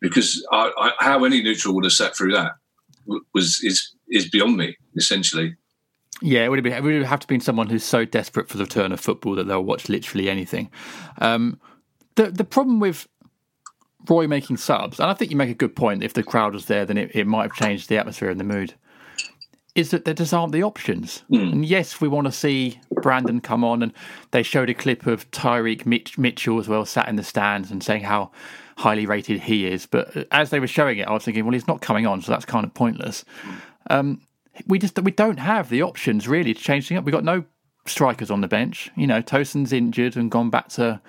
Because 0.00 0.46
I, 0.50 0.72
I, 0.78 0.92
how 1.04 1.24
any 1.24 1.42
neutral 1.42 1.74
would 1.74 1.84
have 1.84 1.92
sat 1.92 2.16
through 2.16 2.32
that 2.32 2.52
was 3.34 3.60
is 3.62 3.92
is 4.10 4.28
beyond 4.28 4.56
me, 4.56 4.76
essentially. 4.96 5.56
Yeah, 6.22 6.44
it 6.44 6.48
would, 6.48 6.58
have 6.58 6.64
been, 6.64 6.72
it 6.72 6.82
would 6.82 7.02
have 7.02 7.20
to 7.20 7.26
been 7.26 7.40
someone 7.40 7.68
who's 7.68 7.84
so 7.84 8.04
desperate 8.04 8.48
for 8.48 8.58
the 8.58 8.64
return 8.64 8.92
of 8.92 9.00
football 9.00 9.34
that 9.36 9.46
they'll 9.46 9.64
watch 9.64 9.88
literally 9.88 10.28
anything. 10.28 10.70
Um, 11.18 11.58
the 12.16 12.30
the 12.30 12.44
problem 12.44 12.80
with 12.80 13.08
Roy 14.08 14.26
making 14.26 14.58
subs, 14.58 15.00
and 15.00 15.10
I 15.10 15.14
think 15.14 15.30
you 15.30 15.36
make 15.36 15.50
a 15.50 15.54
good 15.54 15.74
point. 15.74 16.02
If 16.02 16.12
the 16.12 16.22
crowd 16.22 16.52
was 16.52 16.66
there, 16.66 16.84
then 16.84 16.98
it, 16.98 17.10
it 17.14 17.26
might 17.26 17.44
have 17.44 17.54
changed 17.54 17.88
the 17.88 17.96
atmosphere 17.96 18.28
and 18.28 18.40
the 18.40 18.44
mood. 18.44 18.74
Is 19.74 19.92
that 19.92 20.04
there 20.04 20.14
just 20.14 20.34
aren't 20.34 20.52
the 20.52 20.64
options? 20.64 21.22
Mm. 21.30 21.52
And 21.52 21.64
yes, 21.64 22.00
we 22.00 22.08
want 22.08 22.26
to 22.26 22.32
see 22.32 22.80
Brandon 23.02 23.40
come 23.40 23.64
on, 23.64 23.82
and 23.82 23.92
they 24.32 24.42
showed 24.42 24.68
a 24.68 24.74
clip 24.74 25.06
of 25.06 25.30
Tyrick 25.30 25.86
Mitch, 25.86 26.18
Mitchell 26.18 26.58
as 26.58 26.68
well, 26.68 26.84
sat 26.84 27.08
in 27.08 27.16
the 27.16 27.22
stands 27.22 27.70
and 27.70 27.82
saying 27.82 28.02
how 28.02 28.32
highly 28.76 29.06
rated 29.06 29.42
he 29.42 29.66
is. 29.66 29.86
But 29.86 30.26
as 30.32 30.50
they 30.50 30.58
were 30.58 30.66
showing 30.66 30.98
it, 30.98 31.06
I 31.06 31.12
was 31.12 31.24
thinking, 31.24 31.44
well, 31.44 31.52
he's 31.52 31.68
not 31.68 31.80
coming 31.80 32.06
on, 32.06 32.20
so 32.20 32.32
that's 32.32 32.44
kind 32.44 32.66
of 32.66 32.74
pointless. 32.74 33.24
Um, 33.90 34.20
we 34.66 34.78
just 34.78 34.98
we 35.02 35.10
don't 35.10 35.38
have 35.38 35.68
the 35.68 35.82
options 35.82 36.26
really 36.28 36.54
to 36.54 36.60
change 36.60 36.88
things 36.88 36.98
up. 36.98 37.04
We've 37.04 37.12
got 37.12 37.24
no 37.24 37.44
strikers 37.86 38.30
on 38.30 38.40
the 38.40 38.48
bench. 38.48 38.90
You 38.96 39.06
know, 39.06 39.20
Tosun's 39.20 39.72
injured 39.72 40.16
and 40.16 40.30
gone 40.30 40.50
back 40.50 40.68
to 40.70 41.00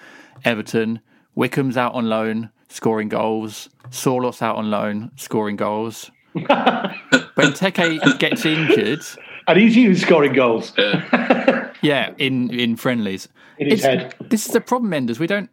Everton. 0.45 0.99
Wickham's 1.35 1.77
out 1.77 1.93
on 1.93 2.09
loan, 2.09 2.49
scoring 2.69 3.09
goals. 3.09 3.69
Sørloth 3.89 4.41
out 4.41 4.55
on 4.57 4.69
loan, 4.71 5.11
scoring 5.15 5.55
goals. 5.55 6.11
Benteke 6.35 8.19
gets 8.19 8.45
injured. 8.45 9.01
And 9.47 9.57
he's 9.59 9.77
even 9.77 9.95
scoring 9.95 10.33
goals. 10.33 10.73
Yeah, 11.83 12.13
in 12.19 12.51
in 12.51 12.75
friendlies. 12.75 13.27
In 13.57 13.71
his 13.71 13.79
It's- 13.83 14.01
head. 14.03 14.29
This 14.29 14.45
is 14.45 14.51
the 14.53 14.61
problem, 14.61 14.93
Enders. 14.93 15.17
We 15.19 15.25
don't. 15.25 15.49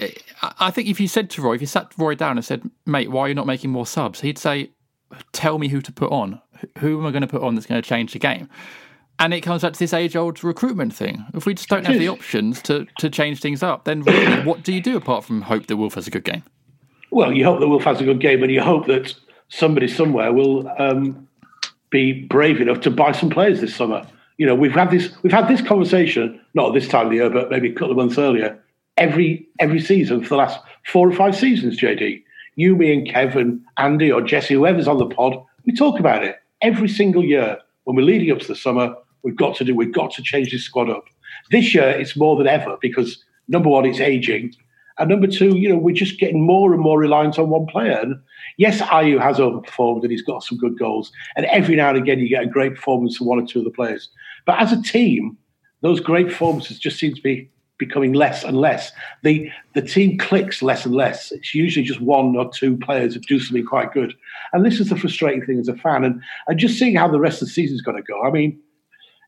I 0.00 0.14
I 0.60 0.70
think 0.70 0.88
if 0.88 0.98
you 0.98 1.06
said 1.08 1.28
to 1.30 1.42
Roy, 1.42 1.56
if 1.56 1.60
you 1.60 1.66
sat 1.66 1.92
Roy 1.98 2.14
down 2.14 2.38
and 2.38 2.44
said, 2.44 2.62
"Mate, 2.86 3.10
why 3.10 3.20
are 3.22 3.28
you 3.28 3.34
not 3.34 3.46
making 3.46 3.70
more 3.70 3.84
subs?" 3.86 4.22
He'd 4.22 4.38
say, 4.38 4.70
"Tell 5.32 5.58
me 5.58 5.68
who 5.68 5.82
to 5.82 5.92
put 5.92 6.10
on. 6.10 6.40
Who 6.78 7.00
am 7.00 7.06
I 7.06 7.10
going 7.10 7.22
to 7.22 7.28
put 7.28 7.42
on 7.42 7.54
that's 7.54 7.66
going 7.66 7.80
to 7.80 7.88
change 7.88 8.12
the 8.12 8.18
game?" 8.18 8.48
And 9.20 9.34
it 9.34 9.40
comes 9.40 9.62
back 9.62 9.72
to 9.72 9.78
this 9.78 9.92
age-old 9.92 10.44
recruitment 10.44 10.94
thing. 10.94 11.24
If 11.34 11.44
we 11.44 11.54
just 11.54 11.68
don't 11.68 11.84
have 11.86 11.98
the 11.98 12.08
options 12.08 12.62
to 12.62 12.86
to 12.98 13.10
change 13.10 13.40
things 13.40 13.62
up, 13.62 13.84
then 13.84 14.02
really, 14.02 14.42
what 14.44 14.62
do 14.62 14.72
you 14.72 14.80
do 14.80 14.96
apart 14.96 15.24
from 15.24 15.42
hope 15.42 15.66
that 15.66 15.76
Wilf 15.76 15.94
has 15.94 16.06
a 16.06 16.10
good 16.10 16.24
game? 16.24 16.44
Well, 17.10 17.32
you 17.32 17.44
hope 17.44 17.60
that 17.60 17.68
Wilf 17.68 17.84
has 17.84 18.00
a 18.00 18.04
good 18.04 18.20
game, 18.20 18.42
and 18.42 18.52
you 18.52 18.60
hope 18.60 18.86
that 18.86 19.14
somebody 19.48 19.88
somewhere 19.88 20.32
will 20.32 20.68
um, 20.78 21.26
be 21.90 22.12
brave 22.12 22.60
enough 22.60 22.80
to 22.82 22.90
buy 22.90 23.12
some 23.12 23.30
players 23.30 23.60
this 23.60 23.74
summer. 23.74 24.06
You 24.36 24.46
know, 24.46 24.54
we've 24.54 24.72
had 24.72 24.90
this 24.90 25.10
we've 25.22 25.32
had 25.32 25.48
this 25.48 25.62
conversation 25.62 26.40
not 26.54 26.68
at 26.68 26.74
this 26.74 26.88
time 26.88 27.06
of 27.06 27.10
the 27.10 27.16
year, 27.16 27.30
but 27.30 27.50
maybe 27.50 27.70
a 27.70 27.72
couple 27.72 27.90
of 27.90 27.96
months 27.96 28.18
earlier. 28.18 28.58
Every 28.96 29.48
every 29.58 29.80
season 29.80 30.22
for 30.22 30.30
the 30.30 30.36
last 30.36 30.60
four 30.86 31.08
or 31.08 31.12
five 31.12 31.34
seasons, 31.34 31.78
JD, 31.78 32.22
you, 32.56 32.76
me, 32.76 32.92
and 32.92 33.08
Kevin, 33.08 33.64
Andy, 33.78 34.12
or 34.12 34.20
Jesse, 34.20 34.54
whoever's 34.54 34.88
on 34.88 34.98
the 34.98 35.06
pod, 35.06 35.42
we 35.64 35.72
talk 35.72 35.98
about 35.98 36.24
it 36.24 36.40
every 36.62 36.88
single 36.88 37.24
year 37.24 37.58
when 37.84 37.96
we're 37.96 38.02
leading 38.02 38.30
up 38.30 38.40
to 38.40 38.48
the 38.48 38.56
summer. 38.56 38.94
We've 39.22 39.36
got 39.36 39.56
to 39.56 39.64
do. 39.64 39.74
We've 39.74 39.92
got 39.92 40.12
to 40.12 40.22
change 40.22 40.52
this 40.52 40.62
squad 40.62 40.88
up. 40.88 41.04
This 41.50 41.74
year, 41.74 41.88
it's 41.88 42.16
more 42.16 42.36
than 42.36 42.46
ever 42.46 42.78
because 42.80 43.22
number 43.48 43.68
one, 43.68 43.84
it's 43.84 44.00
aging, 44.00 44.54
and 44.98 45.08
number 45.08 45.28
two, 45.28 45.56
you 45.56 45.68
know, 45.68 45.78
we're 45.78 45.94
just 45.94 46.18
getting 46.18 46.44
more 46.44 46.72
and 46.74 46.82
more 46.82 46.98
reliant 46.98 47.38
on 47.38 47.50
one 47.50 47.66
player. 47.66 47.98
And 47.98 48.20
yes, 48.56 48.80
Ayew 48.80 49.20
has 49.20 49.38
overperformed 49.38 50.02
and 50.02 50.10
he's 50.10 50.22
got 50.22 50.42
some 50.42 50.58
good 50.58 50.78
goals. 50.78 51.12
And 51.36 51.46
every 51.46 51.76
now 51.76 51.90
and 51.90 51.98
again, 51.98 52.18
you 52.18 52.28
get 52.28 52.42
a 52.42 52.48
great 52.48 52.74
performance 52.74 53.16
from 53.16 53.28
one 53.28 53.38
or 53.38 53.46
two 53.46 53.60
of 53.60 53.64
the 53.64 53.70
players. 53.70 54.08
But 54.44 54.58
as 54.58 54.72
a 54.72 54.82
team, 54.82 55.38
those 55.82 56.00
great 56.00 56.26
performances 56.26 56.78
just 56.78 56.98
seem 56.98 57.14
to 57.14 57.22
be 57.22 57.48
becoming 57.78 58.12
less 58.12 58.44
and 58.44 58.56
less. 58.56 58.92
The 59.22 59.50
the 59.74 59.82
team 59.82 60.18
clicks 60.18 60.62
less 60.62 60.84
and 60.84 60.94
less. 60.94 61.32
It's 61.32 61.54
usually 61.54 61.84
just 61.84 62.00
one 62.00 62.36
or 62.36 62.50
two 62.52 62.76
players 62.76 63.14
that 63.14 63.26
do 63.26 63.40
something 63.40 63.64
quite 63.64 63.92
good. 63.92 64.14
And 64.52 64.64
this 64.64 64.80
is 64.80 64.88
the 64.88 64.96
frustrating 64.96 65.44
thing 65.44 65.58
as 65.58 65.68
a 65.68 65.76
fan. 65.76 66.04
And, 66.04 66.20
and 66.48 66.58
just 66.58 66.78
seeing 66.78 66.96
how 66.96 67.08
the 67.08 67.20
rest 67.20 67.40
of 67.40 67.48
the 67.48 67.54
season's 67.54 67.82
going 67.82 67.96
to 67.96 68.02
go. 68.02 68.22
I 68.22 68.30
mean, 68.30 68.58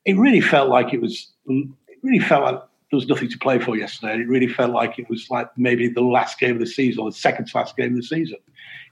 it 0.05 0.17
really 0.17 0.41
felt 0.41 0.69
like 0.69 0.93
it 0.93 1.01
was 1.01 1.31
it 1.47 1.99
really 2.03 2.19
felt 2.19 2.45
like 2.45 2.55
there 2.91 2.97
was 2.97 3.07
nothing 3.07 3.31
to 3.31 3.39
play 3.39 3.59
for 3.61 3.77
yesterday. 3.77 4.21
It 4.21 4.29
really 4.29 4.49
felt 4.49 4.73
like 4.73 4.99
it 4.99 5.09
was 5.09 5.29
like 5.31 5.49
maybe 5.57 5.89
the 5.89 6.01
last 6.01 6.41
game 6.41 6.55
of 6.55 6.61
the 6.61 6.67
season 6.67 7.01
or 7.03 7.11
the 7.11 7.17
second 7.17 7.47
to 7.47 7.57
last 7.57 7.77
game 7.77 7.93
of 7.93 7.97
the 7.97 8.03
season. 8.03 8.39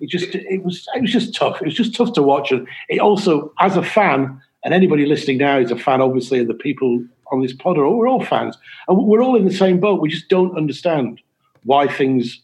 It 0.01 0.09
just 0.09 0.35
it 0.35 0.63
was 0.63 0.87
it 0.95 1.03
was 1.03 1.13
just 1.13 1.35
tough. 1.35 1.61
It 1.61 1.65
was 1.65 1.75
just 1.75 1.95
tough 1.95 2.13
to 2.13 2.23
watch. 2.23 2.53
And 2.53 2.69
it 2.89 3.01
also, 3.01 3.53
as 3.59 3.77
a 3.77 3.83
fan, 3.83 4.41
and 4.65 4.73
anybody 4.73 5.07
listening 5.07 5.39
now 5.39 5.59
is 5.59 5.71
a 5.71 5.77
fan, 5.77 6.01
obviously, 6.01 6.39
and 6.39 6.49
the 6.49 6.55
people 6.55 7.05
on 7.33 7.43
this 7.43 7.53
pod 7.53 7.79
are 7.79 7.85
all, 7.85 7.97
we're 7.99 8.09
all 8.09 8.25
fans, 8.25 8.57
and 8.89 8.97
we're 8.99 9.23
all 9.23 9.37
in 9.37 9.45
the 9.45 9.55
same 9.55 9.81
boat. 9.81 10.01
We 10.01 10.09
just 10.09 10.29
don't 10.29 10.57
understand 10.57 11.21
why 11.65 11.87
things 11.87 12.41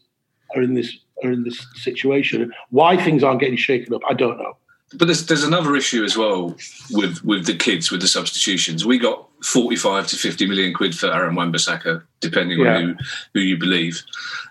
are 0.55 0.63
in 0.63 0.75
this 0.75 0.97
are 1.23 1.33
in 1.33 1.45
this 1.45 1.65
situation, 1.77 2.53
why 2.71 2.97
things 3.03 3.23
aren't 3.23 3.41
getting 3.41 3.57
shaken 3.57 3.95
up. 3.95 4.03
I 4.09 4.15
don't 4.15 4.39
know. 4.39 4.57
But 4.97 5.07
there's 5.07 5.27
there's 5.27 5.45
another 5.45 5.75
issue 5.75 6.05
as 6.05 6.17
well 6.17 6.55
with 6.91 7.25
with 7.25 7.47
the 7.47 7.57
kids 7.57 7.91
with 7.91 8.01
the 8.01 8.09
substitutions. 8.09 8.85
We 8.85 8.99
got 8.99 9.27
45 9.43 10.07
to 10.09 10.17
50 10.17 10.47
million 10.47 10.73
quid 10.75 10.95
for 10.97 11.13
Aaron 11.13 11.35
Wan-Bissaka, 11.35 12.03
depending 12.21 12.61
Yeah. 12.61 12.77
on 12.77 12.83
who, 12.83 12.95
who 13.35 13.41
you 13.41 13.59
believe. 13.59 14.03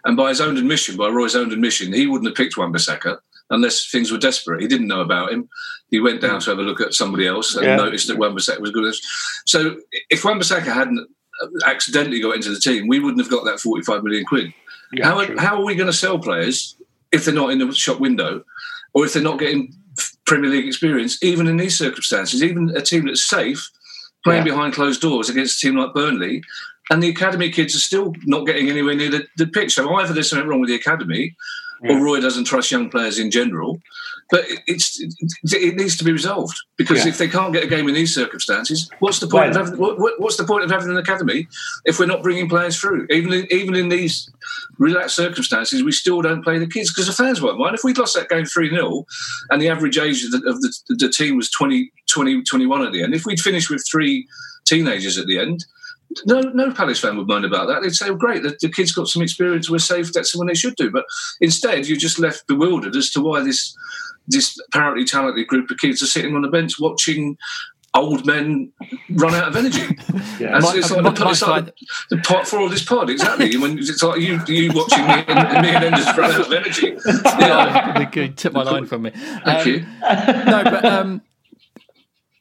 And 0.05 0.17
by 0.17 0.29
his 0.29 0.41
own 0.41 0.57
admission, 0.57 0.97
by 0.97 1.07
Roy's 1.09 1.35
own 1.35 1.51
admission, 1.51 1.93
he 1.93 2.07
wouldn't 2.07 2.27
have 2.27 2.35
picked 2.35 2.57
Wan-Bissaka 2.57 3.17
unless 3.53 3.89
things 3.89 4.11
were 4.11 4.17
desperate. 4.17 4.61
He 4.61 4.67
didn't 4.67 4.87
know 4.87 5.01
about 5.01 5.31
him. 5.31 5.47
He 5.89 5.99
went 5.99 6.21
down 6.21 6.39
mm. 6.39 6.43
to 6.43 6.49
have 6.49 6.59
a 6.59 6.63
look 6.63 6.81
at 6.81 6.93
somebody 6.93 7.27
else 7.27 7.55
and 7.55 7.65
Yeah. 7.65 7.75
noticed 7.75 8.07
that 8.07 8.17
Wan-Bissaka 8.17 8.59
was 8.59 8.71
good. 8.71 8.93
So 9.45 9.77
if 10.09 10.25
Wan-Bissaka 10.25 10.73
hadn't 10.73 11.07
uh, 11.41 11.47
accidentally 11.65 12.19
got 12.19 12.35
into 12.35 12.49
the 12.49 12.59
team, 12.59 12.87
we 12.87 12.99
wouldn't 12.99 13.21
have 13.21 13.31
got 13.31 13.45
that 13.45 13.59
45 13.59 14.03
million 14.03 14.25
quid. 14.25 14.53
Yeah, 14.91 15.05
how, 15.05 15.25
true. 15.25 15.37
how 15.37 15.55
are 15.57 15.65
we 15.65 15.75
going 15.75 15.87
to 15.87 15.93
sell 15.93 16.19
players 16.19 16.75
if 17.11 17.25
they're 17.25 17.33
not 17.33 17.51
in 17.51 17.59
the 17.59 17.71
shop 17.73 17.99
window 17.99 18.43
or 18.93 19.05
if 19.05 19.13
they're 19.13 19.23
not 19.23 19.39
getting 19.39 19.73
Premier 20.25 20.49
League 20.49 20.67
experience, 20.67 21.21
even 21.23 21.47
in 21.47 21.57
these 21.57 21.77
circumstances? 21.77 22.43
Even 22.43 22.69
a 22.75 22.81
team 22.81 23.05
that's 23.05 23.27
safe, 23.27 23.69
playing 24.23 24.45
Yeah. 24.45 24.53
behind 24.53 24.73
closed 24.73 25.01
doors 25.01 25.29
against 25.29 25.63
a 25.63 25.67
team 25.67 25.77
like 25.77 25.93
Burnley, 25.93 26.43
and 26.89 27.01
the 27.01 27.09
academy 27.09 27.49
kids 27.49 27.75
are 27.75 27.79
still 27.79 28.13
not 28.25 28.45
getting 28.45 28.69
anywhere 28.69 28.95
near 28.95 29.09
the, 29.09 29.25
the 29.37 29.47
pitch. 29.47 29.73
So 29.73 29.93
either 29.95 30.13
there's 30.13 30.29
something 30.29 30.47
wrong 30.47 30.59
with 30.59 30.69
the 30.69 30.75
academy, 30.75 31.35
Yeah. 31.83 31.93
or 31.97 32.03
Roy 32.03 32.21
doesn't 32.21 32.45
trust 32.45 32.71
young 32.71 32.89
players 32.89 33.19
in 33.19 33.29
general. 33.31 33.79
But 34.31 34.49
it- 34.49 34.61
it's 34.67 34.99
it, 35.53 35.75
needs 35.75 35.97
to 35.97 36.03
be 36.03 36.11
resolved 36.13 36.57
because 36.77 36.99
Yeah. 37.03 37.09
if 37.09 37.17
they 37.17 37.27
can't 37.27 37.51
get 37.53 37.63
a 37.63 37.67
game 37.67 37.87
in 37.89 37.93
these 37.93 38.15
circumstances, 38.15 38.89
what's 38.99 39.19
the 39.19 39.27
point 39.27 39.49
of 39.49 39.55
having 39.57 39.77
what, 39.79 39.99
what- 39.99 40.19
what's 40.19 40.37
the 40.37 40.45
point 40.45 40.63
of 40.63 40.71
having 40.71 40.89
an 40.89 40.97
academy 40.97 41.47
if 41.85 41.99
we're 41.99 42.05
not 42.05 42.23
bringing 42.23 42.47
players 42.47 42.79
through? 42.79 43.05
Even 43.11 43.33
in, 43.33 43.47
even 43.51 43.75
in 43.75 43.89
these 43.89 44.29
relaxed 44.79 45.15
circumstances, 45.17 45.83
we 45.83 45.91
still 45.91 46.21
don't 46.21 46.41
play 46.41 46.57
the 46.57 46.67
kids 46.67 46.89
because 46.91 47.07
the 47.07 47.13
fans 47.13 47.41
won't 47.41 47.59
mind. 47.59 47.75
If 47.75 47.83
we'd 47.83 47.97
lost 47.97 48.15
that 48.15 48.29
game 48.29 48.45
3 48.45 48.69
0 48.69 49.05
and 49.51 49.61
the 49.61 49.69
average 49.69 49.97
age 49.97 50.23
of, 50.23 50.31
the, 50.31 50.37
of 50.49 50.61
the, 50.61 50.73
the 50.89 51.09
team 51.09 51.35
was 51.35 51.49
20, 51.51 51.91
20, 52.09 52.43
21 52.43 52.85
at 52.85 52.93
the 52.93 53.03
end, 53.03 53.13
if 53.13 53.25
we'd 53.25 53.39
finished 53.41 53.69
with 53.69 53.85
three 53.91 54.25
teenagers 54.65 55.17
at 55.17 55.27
the 55.27 55.37
end, 55.37 55.65
no, 56.25 56.41
no 56.41 56.71
Palace 56.73 56.99
fan 56.99 57.17
would 57.17 57.27
mind 57.27 57.45
about 57.45 57.67
that. 57.67 57.81
They'd 57.81 57.93
say, 57.95 58.09
oh, 58.09 58.15
"Great, 58.15 58.43
the, 58.43 58.57
the 58.61 58.69
kids 58.69 58.91
got 58.91 59.07
some 59.07 59.21
experience. 59.21 59.69
We're 59.69 59.79
safe. 59.79 60.11
That's 60.13 60.35
when 60.35 60.47
they 60.47 60.53
should 60.55 60.75
do." 60.75 60.91
But 60.91 61.05
instead, 61.41 61.87
you're 61.87 61.97
just 61.97 62.19
left 62.19 62.47
bewildered 62.47 62.95
as 62.95 63.09
to 63.11 63.21
why 63.21 63.41
this 63.43 63.75
this 64.27 64.57
apparently 64.69 65.05
talented 65.05 65.47
group 65.47 65.69
of 65.69 65.77
kids 65.79 66.01
are 66.01 66.07
sitting 66.07 66.35
on 66.35 66.41
the 66.41 66.47
bench 66.47 66.79
watching 66.79 67.37
old 67.95 68.25
men 68.25 68.71
run 69.11 69.35
out 69.35 69.47
of 69.49 69.55
energy. 69.55 69.81
Yeah. 70.39 70.55
And 70.55 70.63
Much- 70.63 70.75
it's 70.77 70.89
like, 70.91 71.03
much 71.03 71.15
the, 71.19 71.29
it's 71.29 71.41
like 71.43 71.65
like- 71.65 71.75
the 72.09 72.17
part 72.17 72.47
four 72.47 72.61
of 72.61 72.71
this 72.71 72.83
pod, 72.83 73.09
exactly. 73.09 73.55
when 73.55 73.77
it's 73.77 74.01
like 74.01 74.19
you 74.19 74.39
you 74.47 74.71
watching 74.73 75.05
me 75.05 75.23
and, 75.27 75.61
me 75.61 75.69
and 75.69 75.83
Enders 75.85 76.17
run 76.17 76.31
out 76.31 76.41
of 76.41 76.51
energy. 76.51 76.97
Yeah. 77.39 77.99
the 77.99 78.05
good 78.11 78.35
took 78.35 78.53
my 78.53 78.63
line 78.63 78.85
from 78.87 79.03
me. 79.03 79.11
Thank 79.11 79.47
Um, 79.47 79.67
you. 79.67 79.79
no, 80.01 80.63
but 80.63 80.85
um, 80.85 81.21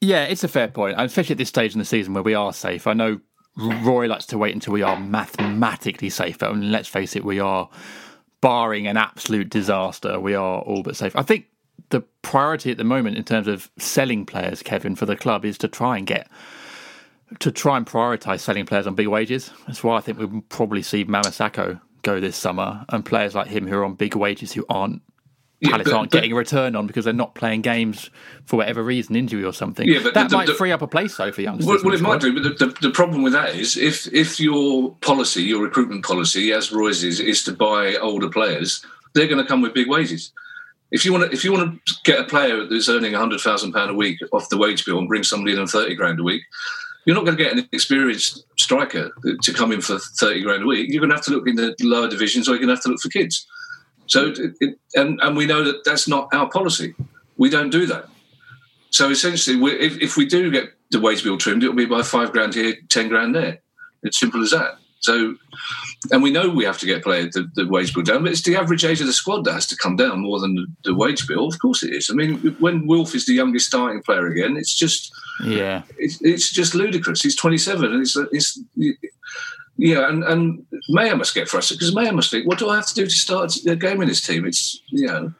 yeah, 0.00 0.24
it's 0.24 0.42
a 0.42 0.48
fair 0.48 0.68
point, 0.68 0.96
and 0.96 1.04
especially 1.06 1.34
at 1.34 1.38
this 1.38 1.48
stage 1.50 1.74
in 1.74 1.78
the 1.78 1.84
season 1.84 2.14
where 2.14 2.22
we 2.22 2.34
are 2.34 2.52
safe. 2.52 2.86
I 2.86 2.92
know 2.94 3.20
Roy 3.56 4.06
likes 4.06 4.26
to 4.26 4.38
wait 4.38 4.54
until 4.54 4.72
we 4.72 4.82
are 4.82 4.98
mathematically 4.98 6.10
safe, 6.10 6.40
And 6.42 6.72
let's 6.72 6.88
face 6.88 7.14
it, 7.16 7.24
we 7.24 7.38
are 7.38 7.68
barring 8.40 8.86
an 8.86 8.96
absolute 8.96 9.50
disaster. 9.50 10.18
We 10.18 10.34
are 10.34 10.60
all 10.60 10.82
but 10.82 10.96
safe. 10.96 11.14
I 11.14 11.22
think 11.22 11.46
the 11.90 12.00
priority 12.22 12.70
at 12.70 12.78
the 12.78 12.84
moment 12.84 13.16
in 13.16 13.24
terms 13.24 13.48
of 13.48 13.70
selling 13.78 14.24
players, 14.24 14.62
Kevin, 14.62 14.96
for 14.96 15.06
the 15.06 15.16
club 15.16 15.44
is 15.44 15.58
to 15.58 15.68
try 15.68 15.98
and 15.98 16.06
get 16.06 16.28
to 17.38 17.50
try 17.50 17.78
and 17.78 17.86
prioritise 17.86 18.40
selling 18.40 18.66
players 18.66 18.86
on 18.86 18.94
big 18.94 19.08
wages. 19.08 19.50
That's 19.66 19.82
why 19.82 19.96
I 19.96 20.00
think 20.00 20.18
we'll 20.18 20.42
probably 20.48 20.82
see 20.82 21.04
Mamasako 21.04 21.80
go 22.02 22.20
this 22.20 22.36
summer, 22.36 22.84
and 22.88 23.04
players 23.04 23.34
like 23.34 23.46
him 23.46 23.66
who 23.66 23.76
are 23.76 23.84
on 23.84 23.94
big 23.94 24.14
wages 24.14 24.52
who 24.52 24.66
aren't 24.68 25.02
Yeah, 25.62 25.78
but- 25.78 25.92
aren't 25.92 26.10
but- 26.10 26.16
getting 26.16 26.32
a 26.32 26.34
return 26.34 26.74
on 26.74 26.88
because 26.88 27.04
they're 27.04 27.14
not 27.14 27.36
playing 27.36 27.62
games 27.62 28.10
for 28.46 28.56
whatever 28.56 28.82
reason, 28.82 29.14
injury 29.14 29.44
or 29.44 29.52
something. 29.52 29.88
Yeah, 29.88 30.00
but 30.02 30.12
that 30.14 30.28
the- 30.28 30.36
might 30.36 30.46
the- 30.48 30.54
free 30.54 30.72
up 30.72 30.82
a 30.82 30.88
place 30.88 31.16
though 31.16 31.30
for 31.30 31.40
youngsters. 31.40 31.66
Well, 31.66 31.78
well, 31.84 31.94
it 31.94 32.00
might 32.00 32.20
do, 32.20 32.34
but 32.34 32.58
the, 32.58 32.66
the, 32.80 32.90
problem 32.90 33.22
with 33.22 33.32
that 33.32 33.54
is 33.54 33.76
if 33.76 34.12
if 34.12 34.40
your 34.40 34.94
policy, 35.02 35.44
your 35.44 35.62
recruitment 35.62 36.04
policy, 36.04 36.52
as 36.52 36.72
Roy's 36.72 37.04
is, 37.04 37.20
is 37.20 37.44
to 37.44 37.52
buy 37.52 37.94
older 37.94 38.28
players, 38.28 38.84
they're 39.14 39.28
going 39.28 39.42
to 39.42 39.46
come 39.48 39.62
with 39.62 39.72
big 39.72 39.88
wages. 39.88 40.32
If 40.90 41.04
you 41.04 41.12
want 41.12 41.30
to, 41.30 41.32
if 41.32 41.44
you 41.44 41.52
want 41.52 41.80
to 41.86 41.94
get 42.04 42.18
a 42.18 42.24
player 42.24 42.66
that's 42.66 42.88
earning 42.88 43.14
hundred 43.14 43.40
thousand 43.40 43.72
pound 43.72 43.90
a 43.90 43.94
week 43.94 44.18
off 44.32 44.48
the 44.48 44.58
wage 44.58 44.84
bill 44.84 44.98
and 44.98 45.08
bring 45.08 45.22
somebody 45.22 45.52
in 45.52 45.60
on 45.60 45.68
thirty 45.68 45.94
grand 45.94 46.18
a 46.18 46.24
week, 46.24 46.42
you're 47.06 47.14
not 47.14 47.24
going 47.24 47.36
to 47.36 47.42
get 47.42 47.56
an 47.56 47.68
experienced 47.70 48.44
striker 48.58 49.12
to 49.42 49.52
come 49.52 49.70
in 49.70 49.80
for 49.80 50.00
thirty 50.18 50.42
grand 50.42 50.64
a 50.64 50.66
week. 50.66 50.90
You're 50.90 51.00
going 51.00 51.10
to 51.10 51.16
have 51.16 51.24
to 51.26 51.30
look 51.30 51.48
in 51.48 51.54
the 51.54 51.74
lower 51.82 52.08
divisions, 52.08 52.48
or 52.48 52.52
you're 52.52 52.58
going 52.58 52.68
to 52.68 52.74
have 52.74 52.82
to 52.82 52.88
look 52.88 53.00
for 53.00 53.10
kids. 53.10 53.46
So, 54.12 54.26
it, 54.28 54.54
it, 54.60 54.78
and 54.94 55.18
and 55.22 55.36
we 55.36 55.46
know 55.46 55.64
that 55.64 55.84
that's 55.84 56.06
not 56.06 56.28
our 56.34 56.48
policy. 56.50 56.94
We 57.38 57.48
don't 57.48 57.70
do 57.70 57.86
that. 57.86 58.04
So 58.90 59.08
essentially, 59.08 59.56
we, 59.56 59.72
if, 59.72 59.98
if 60.02 60.16
we 60.18 60.26
do 60.26 60.50
get 60.50 60.66
the 60.90 61.00
wage 61.00 61.24
bill 61.24 61.38
trimmed, 61.38 61.62
it'll 61.62 61.74
be 61.74 61.86
by 61.86 62.02
five 62.02 62.30
grand 62.32 62.54
here, 62.54 62.74
ten 62.90 63.08
grand 63.08 63.34
there. 63.34 63.60
It's 64.02 64.20
simple 64.20 64.42
as 64.42 64.50
that. 64.50 64.72
So, 65.00 65.34
and 66.12 66.22
we 66.22 66.30
know 66.30 66.48
we 66.50 66.64
have 66.64 66.78
to 66.78 66.86
get 66.86 67.02
players 67.02 67.32
the, 67.34 67.50
the 67.54 67.66
wage 67.66 67.92
bill 67.94 68.04
down, 68.04 68.22
but 68.22 68.32
it's 68.32 68.42
the 68.42 68.54
average 68.56 68.84
age 68.84 69.00
of 69.00 69.06
the 69.06 69.12
squad 69.12 69.44
that 69.44 69.54
has 69.54 69.66
to 69.68 69.76
come 69.76 69.96
down 69.96 70.20
more 70.20 70.38
than 70.40 70.54
the, 70.54 70.66
the 70.84 70.94
wage 70.94 71.26
bill. 71.26 71.46
Of 71.48 71.58
course, 71.58 71.82
it 71.82 71.92
is. 71.94 72.10
I 72.10 72.14
mean, 72.14 72.36
when 72.60 72.86
Wilf 72.86 73.14
is 73.14 73.24
the 73.26 73.32
youngest 73.34 73.66
starting 73.66 74.02
player 74.02 74.26
again, 74.26 74.56
it's 74.58 74.74
just 74.74 75.10
Yeah. 75.42 75.82
it's, 75.98 76.20
it's 76.20 76.52
just 76.52 76.74
ludicrous. 76.74 77.22
He's 77.22 77.34
27, 77.34 77.92
and 77.92 78.02
it's 78.02 78.16
it's 78.30 78.60
yeah, 79.76 80.08
and 80.08 80.22
and 80.24 80.66
Meyer 80.88 81.16
must 81.16 81.34
get 81.34 81.48
frustrated 81.48 81.78
because 81.78 81.94
Meyer 81.94 82.12
must 82.12 82.30
think, 82.30 82.46
what 82.46 82.58
do 82.58 82.68
I 82.68 82.76
have 82.76 82.86
to 82.86 82.94
do 82.94 83.04
to 83.04 83.10
start 83.10 83.56
a 83.66 83.76
game 83.76 84.02
in 84.02 84.08
this 84.08 84.26
team? 84.26 84.46
It's 84.46 84.80
you 84.88 85.06
know. 85.06 85.32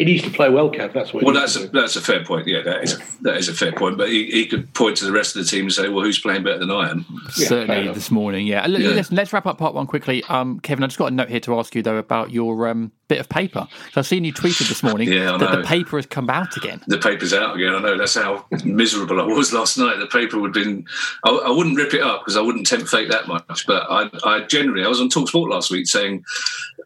He 0.00 0.06
needs 0.06 0.22
to 0.24 0.30
play 0.30 0.48
well, 0.48 0.70
Kev. 0.70 0.94
That's 0.94 1.12
what. 1.12 1.24
Well, 1.24 1.34
that's 1.34 1.56
a, 1.56 1.68
that's 1.68 1.94
a 1.94 2.00
fair 2.00 2.24
point. 2.24 2.46
Yeah, 2.46 2.62
that 2.62 2.84
is 2.84 2.98
that 3.18 3.36
is 3.36 3.50
a 3.50 3.52
fair 3.54 3.70
point. 3.70 3.98
But 3.98 4.08
he, 4.08 4.30
he 4.30 4.46
could 4.46 4.72
point 4.72 4.96
to 4.96 5.04
the 5.04 5.12
rest 5.12 5.36
of 5.36 5.44
the 5.44 5.50
team 5.50 5.64
and 5.64 5.72
say, 5.74 5.90
"Well, 5.90 6.02
who's 6.02 6.18
playing 6.18 6.42
better 6.42 6.58
than 6.58 6.70
I 6.70 6.88
am?" 6.88 7.04
Yeah, 7.36 7.48
Certainly 7.48 7.92
this 7.92 8.10
morning, 8.10 8.46
yeah. 8.46 8.62
L- 8.64 8.80
Yeah. 8.80 8.88
Listen, 8.92 9.16
let's 9.16 9.30
wrap 9.34 9.44
up 9.44 9.58
part 9.58 9.74
one 9.74 9.86
quickly. 9.86 10.24
Um, 10.30 10.58
Kevin, 10.60 10.84
I 10.84 10.86
just 10.86 10.98
got 10.98 11.12
a 11.12 11.14
note 11.14 11.28
here 11.28 11.40
to 11.40 11.58
ask 11.58 11.74
you 11.74 11.82
though 11.82 11.98
about 11.98 12.30
your 12.30 12.66
um, 12.68 12.92
bit 13.08 13.20
of 13.20 13.28
paper. 13.28 13.68
So 13.92 14.00
I've 14.00 14.06
seen 14.06 14.24
you 14.24 14.32
tweeted 14.32 14.68
this 14.68 14.82
morning 14.82 15.08
Yeah, 15.12 15.34
I 15.34 15.36
that 15.36 15.56
the 15.58 15.62
paper 15.64 15.96
has 15.98 16.06
come 16.06 16.30
out 16.30 16.56
again. 16.56 16.80
The 16.86 16.96
paper's 16.96 17.34
out 17.34 17.56
again. 17.56 17.74
I 17.74 17.80
know 17.80 17.98
that's 17.98 18.14
how 18.14 18.46
miserable 18.64 19.20
I 19.20 19.24
was 19.24 19.52
last 19.60 19.76
night. 19.76 19.98
The 19.98 20.06
paper 20.06 20.38
would 20.38 20.56
have 20.56 20.64
been. 20.64 20.86
I, 21.24 21.30
I 21.30 21.50
wouldn't 21.50 21.76
rip 21.76 21.92
it 21.92 22.00
up 22.02 22.22
because 22.22 22.38
I 22.38 22.40
wouldn't 22.40 22.66
tempt 22.66 22.88
fate 22.88 23.10
that 23.10 23.28
much. 23.28 23.66
But 23.66 23.82
I, 23.90 24.08
I 24.24 24.40
generally, 24.46 24.82
I 24.82 24.88
was 24.88 25.00
on 25.00 25.10
Talksport 25.10 25.50
last 25.50 25.70
week 25.70 25.86
saying 25.86 26.24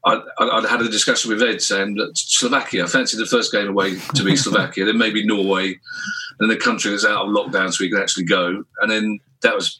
I, 0.04 0.20
I, 0.38 0.58
I'd 0.58 0.64
had 0.64 0.82
a 0.82 0.88
discussion 0.88 1.30
with 1.30 1.42
Ed 1.42 1.62
saying 1.62 1.94
that 1.96 2.16
Slovakia. 2.16 2.84
I 2.84 2.86
fancied 2.86 3.18
the 3.18 3.26
first 3.26 3.52
game 3.52 3.68
away 3.68 3.98
to 4.14 4.24
be 4.24 4.36
Slovakia, 4.44 4.84
then 4.84 4.98
maybe 4.98 5.24
Norway, 5.24 5.78
and 6.40 6.50
the 6.50 6.56
country 6.56 6.90
that's 6.90 7.04
out 7.04 7.26
of 7.26 7.28
lockdown 7.28 7.72
so 7.72 7.82
we 7.84 7.90
can 7.90 8.00
actually 8.00 8.24
go. 8.24 8.64
And 8.80 8.90
then 8.90 9.20
that 9.42 9.54
was 9.54 9.78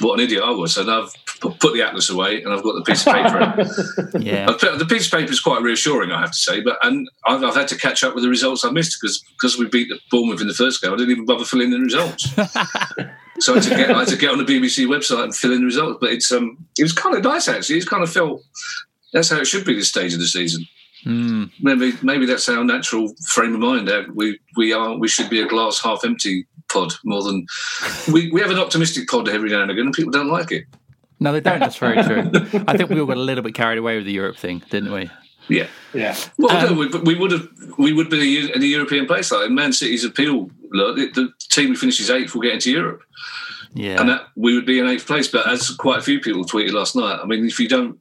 what 0.00 0.14
an 0.14 0.20
idiot 0.24 0.42
I 0.44 0.50
was. 0.50 0.76
And 0.76 0.90
I've 0.90 1.12
put 1.40 1.74
the 1.74 1.82
atlas 1.82 2.10
away 2.10 2.42
and 2.42 2.52
I've 2.52 2.62
got 2.62 2.74
the 2.74 2.82
piece 2.82 3.06
of 3.06 3.14
paper. 3.14 4.18
Yeah. 4.20 4.46
Put- 4.46 4.78
the 4.78 4.86
piece 4.86 5.06
of 5.06 5.18
paper 5.18 5.30
is 5.30 5.40
quite 5.40 5.62
reassuring, 5.62 6.10
I 6.10 6.20
have 6.20 6.32
to 6.32 6.36
say. 6.36 6.60
But 6.60 6.78
and 6.82 7.08
I've, 7.26 7.42
I've 7.42 7.54
had 7.54 7.68
to 7.68 7.76
catch 7.76 8.02
up 8.02 8.14
with 8.14 8.24
the 8.24 8.30
results 8.30 8.64
I 8.64 8.70
missed 8.70 8.98
because 9.00 9.22
because 9.38 9.58
we 9.58 9.68
beat 9.68 9.88
the 9.88 9.98
Bournemouth 10.10 10.40
in 10.40 10.48
the 10.48 10.54
first 10.54 10.82
game. 10.82 10.92
I 10.92 10.96
didn't 10.96 11.12
even 11.12 11.24
bother 11.26 11.44
filling 11.44 11.72
in 11.72 11.78
the 11.78 11.80
results. 11.80 12.34
so 13.38 13.52
I 13.52 13.56
had, 13.56 13.62
to 13.64 13.70
get, 13.70 13.90
I 13.90 13.98
had 14.00 14.08
to 14.08 14.16
get 14.16 14.30
on 14.30 14.38
the 14.38 14.44
BBC 14.44 14.86
website 14.86 15.24
and 15.24 15.34
fill 15.34 15.52
in 15.52 15.60
the 15.60 15.66
results. 15.66 15.98
But 16.00 16.10
it's 16.10 16.30
um 16.32 16.66
it 16.78 16.82
was 16.82 16.92
kind 16.92 17.16
of 17.16 17.22
nice 17.22 17.48
actually. 17.48 17.76
It's 17.76 17.88
kind 17.88 18.02
of 18.02 18.10
felt 18.10 18.42
that's 19.12 19.30
how 19.30 19.38
it 19.38 19.46
should 19.46 19.64
be 19.64 19.74
this 19.74 19.88
stage 19.88 20.12
of 20.14 20.20
the 20.20 20.26
season. 20.26 20.66
Hmm. 21.04 21.44
Maybe 21.60 21.92
maybe 22.02 22.26
that's 22.26 22.48
our 22.48 22.62
natural 22.64 23.12
frame 23.26 23.54
of 23.54 23.60
mind. 23.60 23.90
We 24.14 24.38
we 24.56 24.72
are 24.72 24.96
we 24.98 25.08
should 25.08 25.30
be 25.30 25.40
a 25.40 25.46
glass 25.46 25.80
half 25.80 26.04
empty 26.04 26.46
pod 26.70 26.92
more 27.04 27.22
than 27.22 27.46
we, 28.12 28.30
we 28.30 28.40
have 28.40 28.50
an 28.50 28.58
optimistic 28.58 29.08
pod 29.08 29.28
every 29.28 29.50
now 29.50 29.62
and 29.62 29.70
again, 29.70 29.86
and 29.86 29.94
people 29.94 30.12
don't 30.12 30.28
like 30.28 30.52
it. 30.52 30.64
No, 31.18 31.32
they 31.32 31.40
don't. 31.40 31.60
That's 31.60 31.76
very 31.76 32.02
true. 32.02 32.30
I 32.66 32.76
think 32.76 32.90
we 32.90 33.00
all 33.00 33.06
got 33.06 33.16
a 33.16 33.20
little 33.20 33.44
bit 33.44 33.54
carried 33.54 33.78
away 33.78 33.96
with 33.96 34.06
the 34.06 34.12
Europe 34.12 34.36
thing, 34.36 34.62
didn't 34.70 34.92
we? 34.92 35.10
Yeah. 35.48 35.66
Yeah. 35.92 36.16
Well, 36.38 36.56
Um, 36.56 36.74
no, 36.74 36.78
we, 36.78 36.86
we 37.00 37.14
would 37.14 37.32
have 37.32 37.48
we 37.76 37.92
would 37.92 38.08
be 38.08 38.50
in 38.52 38.62
a 38.62 38.66
European 38.66 39.06
place 39.06 39.32
like 39.32 39.50
Man 39.50 39.72
City's 39.72 40.04
appeal. 40.04 40.50
Look, 40.70 40.96
the, 40.96 41.10
the 41.10 41.32
team 41.50 41.68
who 41.68 41.76
finishes 41.76 42.08
eighth 42.10 42.34
will 42.34 42.42
get 42.42 42.54
into 42.54 42.70
Europe, 42.70 43.02
Yeah. 43.72 44.00
and 44.00 44.08
that 44.08 44.22
we 44.36 44.54
would 44.54 44.66
be 44.66 44.80
in 44.80 44.88
eighth 44.88 45.06
place. 45.06 45.28
But 45.28 45.46
as 45.48 45.70
quite 45.70 45.98
a 45.98 46.02
few 46.02 46.18
people 46.20 46.44
tweeted 46.44 46.72
last 46.72 46.96
night, 46.96 47.20
I 47.22 47.26
mean, 47.26 47.46
if 47.46 47.60
you 47.60 47.68
don't, 47.68 48.00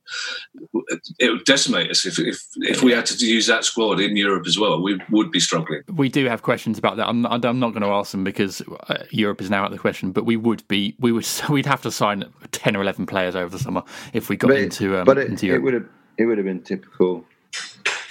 it 1.20 1.30
would 1.30 1.46
decimate 1.46 1.92
us. 1.92 2.06
If 2.06 2.18
if 2.20 2.42
if 2.58 2.82
we 2.82 2.92
had 2.92 3.06
to 3.08 3.26
use 3.26 3.46
that 3.48 3.64
squad 3.66 4.00
in 4.00 4.16
Europe 4.18 4.48
as 4.48 4.58
well, 4.58 4.82
we 4.82 5.00
would 5.12 5.32
be 5.32 5.40
struggling. 5.40 5.84
we 5.96 6.10
do 6.10 6.26
have 6.26 6.42
questions 6.42 6.78
about 6.78 6.98
that. 6.98 7.08
I'm 7.08 7.22
not, 7.22 7.46
I'm 7.46 7.60
not 7.60 7.70
going 7.72 7.84
to 7.84 7.90
ask 7.90 8.12
them 8.12 8.24
because 8.24 8.62
uh, 8.88 9.04
Europe 9.12 9.42
is 9.42 9.50
now 9.50 9.62
out 9.62 9.68
of 9.68 9.72
the 9.72 9.78
question. 9.78 10.12
But 10.12 10.26
we 10.26 10.38
would 10.38 10.68
be, 10.68 10.96
we 11.00 11.12
would, 11.12 11.28
we'd 11.50 11.66
have 11.68 11.82
to 11.84 11.92
sign 11.92 12.26
ten 12.52 12.76
or 12.76 12.82
eleven 12.82 13.06
players 13.06 13.36
over 13.36 13.50
the 13.50 13.60
summer 13.60 13.84
if 14.14 14.30
we 14.30 14.38
got 14.38 14.48
But, 14.50 14.58
into, 14.58 14.98
um, 14.98 15.06
but 15.06 15.18
it, 15.18 15.28
into 15.28 15.46
it 15.46 15.50
Europe. 15.50 15.64
would 15.64 15.74
have 15.76 15.86
it 16.18 16.26
would 16.26 16.38
have 16.38 16.46
been 16.46 16.62
typical 16.62 17.24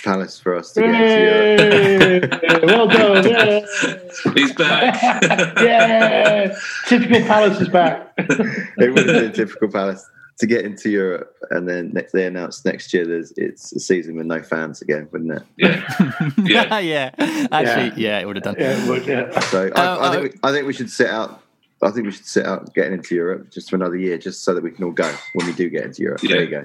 Palace 0.08 0.40
for 0.40 0.56
us 0.56 0.72
to 0.72 0.80
get 0.80 0.90
into 0.90 2.30
Europe. 2.30 2.62
Well 2.62 2.88
done. 2.88 3.28
Yeah. 3.28 3.60
He's 4.34 4.54
back. 4.54 5.02
yeah. 5.60 6.56
Typical 6.86 7.20
Palace 7.26 7.60
is 7.60 7.68
back. 7.68 8.14
It 8.16 8.94
would 8.94 9.06
have 9.06 9.20
been 9.22 9.32
typical 9.32 9.68
Palace 9.68 10.08
to 10.38 10.46
get 10.46 10.64
into 10.64 10.88
Europe, 10.88 11.36
and 11.50 11.68
then 11.68 11.90
next 11.92 12.12
they 12.12 12.26
announced 12.26 12.64
next 12.64 12.94
year 12.94 13.06
there's 13.06 13.32
it's 13.36 13.72
a 13.72 13.80
season 13.80 14.16
with 14.16 14.24
no 14.24 14.40
fans 14.42 14.80
again, 14.80 15.08
wouldn't 15.12 15.32
it? 15.32 15.42
yeah, 15.58 16.78
yeah. 16.78 17.10
yeah, 17.18 17.46
actually, 17.52 18.02
yeah. 18.02 18.18
it 18.20 18.26
would 18.26 18.36
have 18.36 18.44
done. 18.44 18.56
Yeah, 18.58 18.82
it 18.82 18.88
would, 18.88 19.06
yeah. 19.06 19.38
So 19.40 19.70
I, 19.74 19.80
Uh, 19.80 19.98
I 20.00 20.10
think 20.10 20.22
we, 20.22 20.48
I 20.48 20.52
think 20.52 20.66
we 20.66 20.72
should 20.72 20.90
sit 20.90 21.10
out. 21.10 21.42
I 21.82 21.90
think 21.90 22.06
we 22.06 22.12
should 22.12 22.26
sit 22.26 22.46
out 22.46 22.72
getting 22.74 22.94
into 22.94 23.14
Europe 23.14 23.50
just 23.50 23.68
for 23.68 23.76
another 23.76 23.96
year, 23.96 24.16
just 24.16 24.42
so 24.42 24.54
that 24.54 24.64
we 24.64 24.70
can 24.70 24.84
all 24.84 24.92
go 24.92 25.12
when 25.34 25.46
we 25.46 25.52
do 25.52 25.68
get 25.68 25.84
into 25.84 26.02
Europe. 26.02 26.22
There 26.22 26.42
you 26.42 26.50
go. 26.50 26.64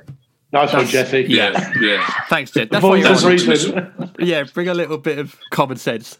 Nice 0.53 0.71
one, 0.71 0.85
Jesse. 0.85 1.25
Yeah, 1.27 1.71
yeah. 1.81 2.07
Thanks, 2.29 2.51
Jed. 2.51 2.69
That's 2.69 2.83
why 2.83 3.01
Voice 3.01 3.03
you're 3.03 3.13
of 3.13 3.25
on. 3.25 3.31
reason. 3.31 4.13
Yeah, 4.19 4.43
bring 4.53 4.69
a 4.69 4.73
little 4.75 4.99
bit 4.99 5.17
of 5.17 5.35
common 5.49 5.77
sense. 5.77 6.19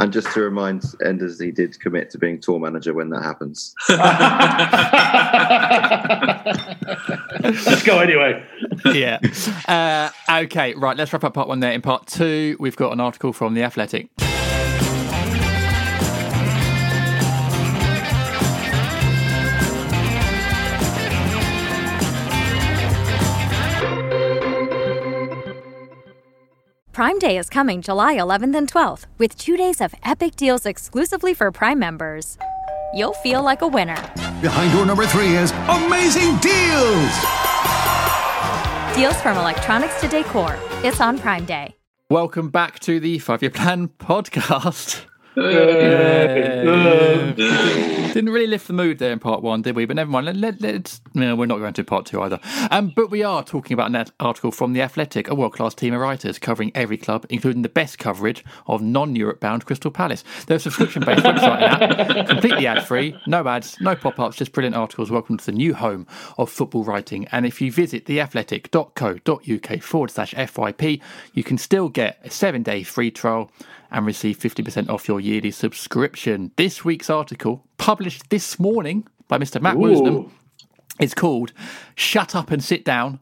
And 0.00 0.12
just 0.12 0.30
to 0.32 0.40
remind 0.40 0.84
Enders, 1.04 1.40
he 1.40 1.50
did 1.50 1.78
commit 1.80 2.10
to 2.10 2.18
being 2.18 2.40
tour 2.40 2.58
manager 2.58 2.92
when 2.92 3.08
that 3.10 3.22
happens. 3.22 3.74
Let's 7.66 7.82
go 7.84 8.00
anyway. 8.00 8.44
yeah. 8.92 9.18
Uh, 9.66 10.10
okay, 10.44 10.74
right. 10.74 10.96
Let's 10.96 11.12
wrap 11.12 11.24
up 11.24 11.34
part 11.34 11.48
one 11.48 11.60
there. 11.60 11.72
In 11.72 11.80
part 11.80 12.06
two, 12.06 12.56
we've 12.60 12.76
got 12.76 12.92
an 12.92 13.00
article 13.00 13.32
from 13.32 13.54
The 13.54 13.62
Athletic. 13.62 14.10
Prime 26.98 27.20
Day 27.20 27.38
is 27.38 27.48
coming 27.48 27.80
July 27.80 28.16
11th 28.16 28.56
and 28.56 28.72
12th 28.72 29.06
with 29.18 29.38
two 29.38 29.56
days 29.56 29.80
of 29.80 29.94
epic 30.02 30.34
deals 30.34 30.66
exclusively 30.66 31.32
for 31.32 31.52
Prime 31.52 31.78
members. 31.78 32.36
You'll 32.92 33.12
feel 33.12 33.40
like 33.40 33.62
a 33.62 33.68
winner. 33.68 33.94
Behind 34.42 34.72
door 34.72 34.84
number 34.84 35.06
three 35.06 35.36
is 35.36 35.52
amazing 35.68 36.36
deals. 36.38 37.14
Deals 38.96 39.22
from 39.22 39.38
electronics 39.38 40.00
to 40.00 40.08
decor. 40.08 40.58
It's 40.82 41.00
on 41.00 41.20
Prime 41.20 41.44
Day. 41.44 41.76
Welcome 42.10 42.48
back 42.48 42.80
to 42.80 42.98
the 42.98 43.20
Five 43.20 43.42
Year 43.42 43.52
Plan 43.52 43.86
podcast. 44.00 45.04
Didn't 47.38 48.30
really 48.30 48.48
lift 48.48 48.66
the 48.66 48.72
mood 48.72 48.98
there 48.98 49.12
in 49.12 49.20
part 49.20 49.40
one, 49.42 49.62
did 49.62 49.76
we? 49.76 49.84
But 49.84 49.94
never 49.94 50.10
mind. 50.10 50.26
Let, 50.26 50.36
let, 50.36 50.60
let's, 50.60 51.00
no, 51.14 51.36
we're 51.36 51.46
not 51.46 51.58
going 51.58 51.74
to 51.74 51.84
part 51.84 52.06
two 52.06 52.20
either. 52.22 52.40
Um, 52.72 52.92
but 52.96 53.12
we 53.12 53.22
are 53.22 53.44
talking 53.44 53.74
about 53.74 53.94
an 53.94 54.06
article 54.18 54.50
from 54.50 54.72
The 54.72 54.82
Athletic, 54.82 55.28
a 55.28 55.36
world 55.36 55.52
class 55.52 55.74
team 55.74 55.94
of 55.94 56.00
writers 56.00 56.40
covering 56.40 56.72
every 56.74 56.96
club, 56.96 57.24
including 57.30 57.62
the 57.62 57.68
best 57.68 58.00
coverage 58.00 58.44
of 58.66 58.82
non 58.82 59.14
Europe 59.14 59.38
bound 59.38 59.64
Crystal 59.64 59.92
Palace. 59.92 60.24
They're 60.46 60.56
a 60.56 60.60
subscription 60.60 61.04
based 61.04 61.22
website 61.22 61.62
app, 61.62 62.26
completely 62.28 62.66
ad 62.66 62.84
free, 62.84 63.16
no 63.28 63.46
ads, 63.46 63.80
no 63.80 63.94
pop 63.94 64.18
ups, 64.18 64.36
just 64.36 64.50
brilliant 64.50 64.74
articles. 64.74 65.08
Welcome 65.12 65.36
to 65.36 65.46
the 65.46 65.52
new 65.52 65.74
home 65.74 66.04
of 66.36 66.50
football 66.50 66.82
writing. 66.82 67.28
And 67.30 67.46
if 67.46 67.60
you 67.60 67.70
visit 67.70 68.06
theathletic.co.uk 68.06 69.82
forward 69.82 70.10
slash 70.10 70.34
FYP, 70.34 71.00
you 71.34 71.44
can 71.44 71.58
still 71.58 71.88
get 71.88 72.18
a 72.24 72.30
seven 72.30 72.64
day 72.64 72.82
free 72.82 73.12
trial 73.12 73.52
and 73.90 74.06
receive 74.06 74.38
50% 74.38 74.88
off 74.88 75.08
your 75.08 75.20
yearly 75.20 75.50
subscription. 75.50 76.52
This 76.56 76.84
week's 76.84 77.10
article, 77.10 77.64
published 77.76 78.30
this 78.30 78.58
morning 78.58 79.06
by 79.28 79.38
Mr. 79.38 79.60
Matt 79.60 79.76
Woosnam, 79.76 80.30
is 81.00 81.14
called 81.14 81.52
Shut 81.94 82.34
Up 82.34 82.50
and 82.50 82.62
Sit 82.62 82.84
Down. 82.84 83.20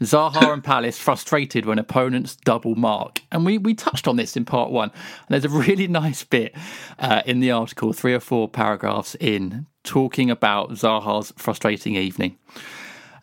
Zaha 0.00 0.52
and 0.52 0.64
Palace 0.64 0.98
frustrated 0.98 1.64
when 1.64 1.78
opponents 1.78 2.36
double 2.36 2.74
mark. 2.74 3.20
And 3.30 3.44
we, 3.44 3.58
we 3.58 3.74
touched 3.74 4.08
on 4.08 4.16
this 4.16 4.36
in 4.36 4.44
part 4.44 4.70
one. 4.70 4.90
And 4.90 5.28
there's 5.28 5.44
a 5.44 5.56
really 5.56 5.86
nice 5.88 6.24
bit 6.24 6.54
uh, 6.98 7.22
in 7.24 7.40
the 7.40 7.52
article, 7.52 7.92
three 7.92 8.14
or 8.14 8.20
four 8.20 8.48
paragraphs 8.48 9.14
in, 9.20 9.66
talking 9.84 10.30
about 10.30 10.70
Zaha's 10.70 11.32
frustrating 11.36 11.96
evening. 11.96 12.36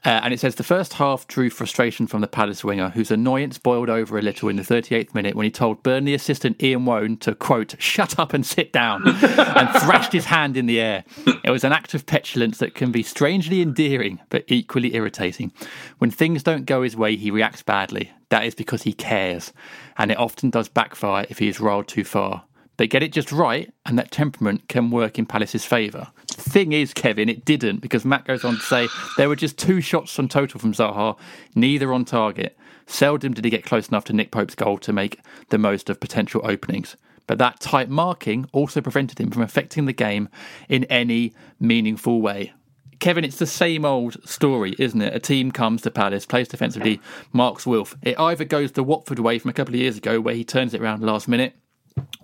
Uh, 0.06 0.22
and 0.24 0.34
it 0.34 0.40
says 0.40 0.56
the 0.56 0.64
first 0.64 0.94
half 0.94 1.28
drew 1.28 1.50
frustration 1.50 2.08
from 2.08 2.22
the 2.22 2.28
Palace 2.28 2.64
winger, 2.64 2.90
whose 2.90 3.12
annoyance 3.12 3.58
boiled 3.58 3.90
over 3.90 4.18
a 4.18 4.22
little 4.22 4.48
in 4.48 4.56
the 4.56 4.64
38th 4.64 5.14
minute 5.14 5.36
when 5.36 5.44
he 5.44 5.52
told 5.52 5.84
Burnley 5.84 6.14
assistant 6.14 6.62
Ian 6.64 6.86
Woan 6.86 7.18
to, 7.18 7.36
quote, 7.36 7.76
shut 7.80 8.18
up 8.18 8.34
and 8.34 8.46
sit 8.46 8.72
down, 8.72 9.06
and 9.08 9.70
thrashed 9.82 10.14
his 10.14 10.26
hand 10.26 10.56
in 10.56 10.68
the 10.68 10.80
air. 10.80 11.04
It 11.44 11.52
was 11.52 11.66
an 11.66 11.74
act 11.74 11.94
of 11.94 12.06
petulance 12.06 12.60
that 12.60 12.76
can 12.76 12.94
be 12.94 13.04
strangely 13.04 13.62
endearing, 13.62 14.20
but 14.30 14.46
equally 14.48 14.96
irritating. 14.96 15.52
When 15.98 16.12
things 16.12 16.44
don't 16.44 16.66
go 16.66 16.82
his 16.82 16.96
way, 16.96 17.18
he 17.18 17.30
reacts 17.30 17.62
badly. 17.62 18.12
That 18.30 18.46
is 18.46 18.56
because 18.56 18.84
he 18.84 18.94
cares, 18.94 19.52
and 19.98 20.12
it 20.12 20.18
often 20.18 20.50
does 20.50 20.70
backfire 20.70 21.26
if 21.30 21.40
he 21.40 21.50
is 21.50 21.60
riled 21.60 21.90
too 21.90 22.06
far. 22.06 22.46
But 22.78 22.90
get 22.90 23.04
it 23.04 23.12
just 23.12 23.34
right, 23.34 23.70
and 23.86 24.00
that 24.00 24.12
temperament 24.12 24.70
can 24.70 24.92
work 24.92 25.20
in 25.20 25.26
Palace's 25.26 25.66
favour. 25.66 26.08
Thing 26.40 26.72
is, 26.72 26.94
Kevin, 26.94 27.30
it 27.30 27.46
didn't, 27.46 27.82
because 27.82 28.06
Matt 28.06 28.26
goes 28.26 28.44
on 28.44 28.56
to 28.56 28.62
say 28.62 28.88
there 29.18 29.30
were 29.30 29.36
just 29.36 29.58
two 29.58 29.82
shots 29.82 30.18
on 30.18 30.28
total 30.28 30.60
from 30.60 30.74
Zaha, 30.74 31.18
neither 31.56 31.94
on 31.94 32.06
target. 32.06 32.58
Seldom 32.88 33.34
did 33.34 33.46
he 33.46 33.52
get 33.52 33.66
close 33.66 33.90
enough 33.90 34.06
to 34.06 34.14
Nick 34.14 34.32
Pope's 34.32 34.56
goal 34.56 34.78
to 34.80 34.94
make 34.94 35.20
the 35.50 35.58
most 35.58 35.90
of 35.90 36.00
potential 36.00 36.42
openings. 36.44 36.96
But 37.28 37.38
that 37.38 37.60
tight 37.60 37.90
marking 37.90 38.48
also 38.52 38.82
prevented 38.82 39.20
him 39.20 39.30
from 39.30 39.44
affecting 39.44 39.86
the 39.86 39.94
game 39.94 40.30
in 40.68 40.86
any 40.86 41.34
meaningful 41.60 42.22
way. 42.22 42.54
Kevin, 43.00 43.24
it's 43.24 43.38
the 43.38 43.46
same 43.46 43.86
old 43.86 44.18
story, 44.28 44.76
isn't 44.80 45.02
it? 45.02 45.16
A 45.16 45.20
team 45.20 45.52
comes 45.52 45.84
to 45.84 45.92
Palace, 45.92 46.26
plays 46.26 46.48
defensively, 46.48 47.00
marks 47.32 47.66
Wilf. 47.66 47.96
It 48.02 48.20
either 48.20 48.44
goes 48.44 48.72
the 48.72 48.84
Watford 48.84 49.20
way 49.20 49.40
from 49.40 49.50
a 49.50 49.54
couple 49.54 49.76
of 49.76 49.80
years 49.80 49.98
ago, 49.98 50.20
where 50.20 50.36
he 50.36 50.44
turns 50.44 50.74
it 50.74 50.82
around 50.82 51.04
last 51.04 51.28
minute, 51.28 51.54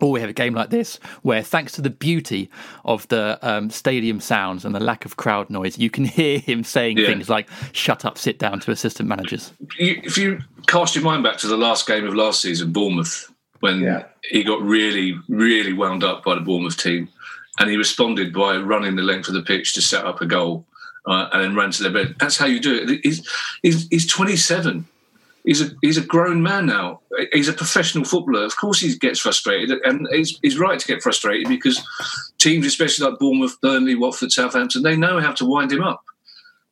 or 0.01 0.11
we 0.11 0.19
have 0.21 0.29
a 0.29 0.33
game 0.33 0.53
like 0.53 0.69
this 0.69 0.97
where, 1.21 1.41
thanks 1.41 1.71
to 1.73 1.81
the 1.81 1.89
beauty 1.89 2.49
of 2.83 3.07
the 3.07 3.37
um, 3.41 3.69
stadium 3.69 4.19
sounds 4.19 4.65
and 4.65 4.73
the 4.75 4.79
lack 4.79 5.05
of 5.05 5.17
crowd 5.17 5.49
noise, 5.49 5.77
you 5.77 5.89
can 5.89 6.05
hear 6.19 6.39
him 6.39 6.63
saying 6.63 6.97
Yeah. 6.97 7.07
things 7.07 7.29
like 7.29 7.47
"shut 7.71 8.05
up, 8.05 8.17
sit 8.17 8.39
down" 8.39 8.59
to 8.61 8.71
assistant 8.71 9.07
managers. 9.09 9.51
you, 9.79 10.01
if 10.03 10.17
you 10.17 10.39
cast 10.67 10.95
your 10.95 11.03
mind 11.03 11.23
back 11.23 11.37
to 11.37 11.47
the 11.47 11.57
last 11.57 11.87
game 11.87 12.05
of 12.05 12.13
last 12.15 12.41
season, 12.41 12.71
Bournemouth, 12.71 13.31
when 13.59 13.81
Yeah. 13.81 14.03
he 14.29 14.43
got 14.43 14.61
really, 14.61 15.15
really 15.29 15.73
wound 15.73 16.03
up 16.03 16.23
by 16.23 16.35
the 16.35 16.41
Bournemouth 16.41 16.77
team, 16.77 17.07
and 17.59 17.69
he 17.69 17.77
responded 17.77 18.33
by 18.33 18.57
running 18.57 18.95
the 18.95 19.03
length 19.03 19.27
of 19.27 19.33
the 19.33 19.41
pitch 19.41 19.73
to 19.73 19.81
set 19.81 20.05
up 20.05 20.19
a 20.21 20.25
goal, 20.25 20.65
uh, 21.07 21.29
and 21.31 21.43
then 21.43 21.55
ran 21.55 21.71
to 21.71 21.83
their 21.83 21.91
bed. 21.91 22.15
That's 22.19 22.37
how 22.37 22.47
you 22.47 22.59
do 22.59 22.75
it. 22.75 22.99
He's 23.03 23.27
he's, 23.61 23.87
he's 23.89 24.07
27. 24.07 24.85
He's 25.45 25.61
a 25.61 25.69
he's 25.81 25.97
a 25.97 26.01
grown 26.01 26.41
man 26.41 26.65
now. 26.65 27.01
He's 27.31 27.47
a 27.47 27.53
professional 27.53 28.03
footballer. 28.03 28.45
Of 28.45 28.57
course, 28.57 28.79
he 28.79 28.95
gets 28.97 29.19
frustrated, 29.19 29.79
and 29.83 30.07
he's, 30.11 30.39
he's 30.41 30.59
right 30.59 30.79
to 30.79 30.87
get 30.87 31.03
frustrated 31.03 31.47
because 31.47 31.81
teams, 32.39 32.65
especially 32.65 33.09
like 33.09 33.19
Bournemouth, 33.19 33.59
Burnley, 33.61 33.95
Watford, 33.95 34.31
Southampton, 34.31 34.81
they 34.81 34.95
know 34.95 35.19
how 35.19 35.33
to 35.33 35.45
wind 35.45 35.71
him 35.71 35.83
up. 35.83 36.03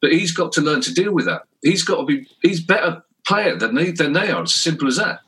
But 0.01 0.12
he's 0.12 0.31
got 0.31 0.51
to 0.53 0.62
learn 0.62 0.81
to 0.81 0.93
deal 0.93 1.13
with 1.13 1.25
that. 1.25 1.43
He's 1.62 1.83
got 1.83 1.97
to 1.97 2.05
be. 2.05 2.27
He's 2.41 2.62
better 2.62 3.03
player 3.25 3.55
than 3.55 3.75
they 3.75 3.91
than 3.91 4.13
they 4.13 4.31
are. 4.31 4.41
It's 4.41 4.55
as 4.55 4.62
simple 4.62 4.88
as 4.88 4.97
that. 4.97 5.19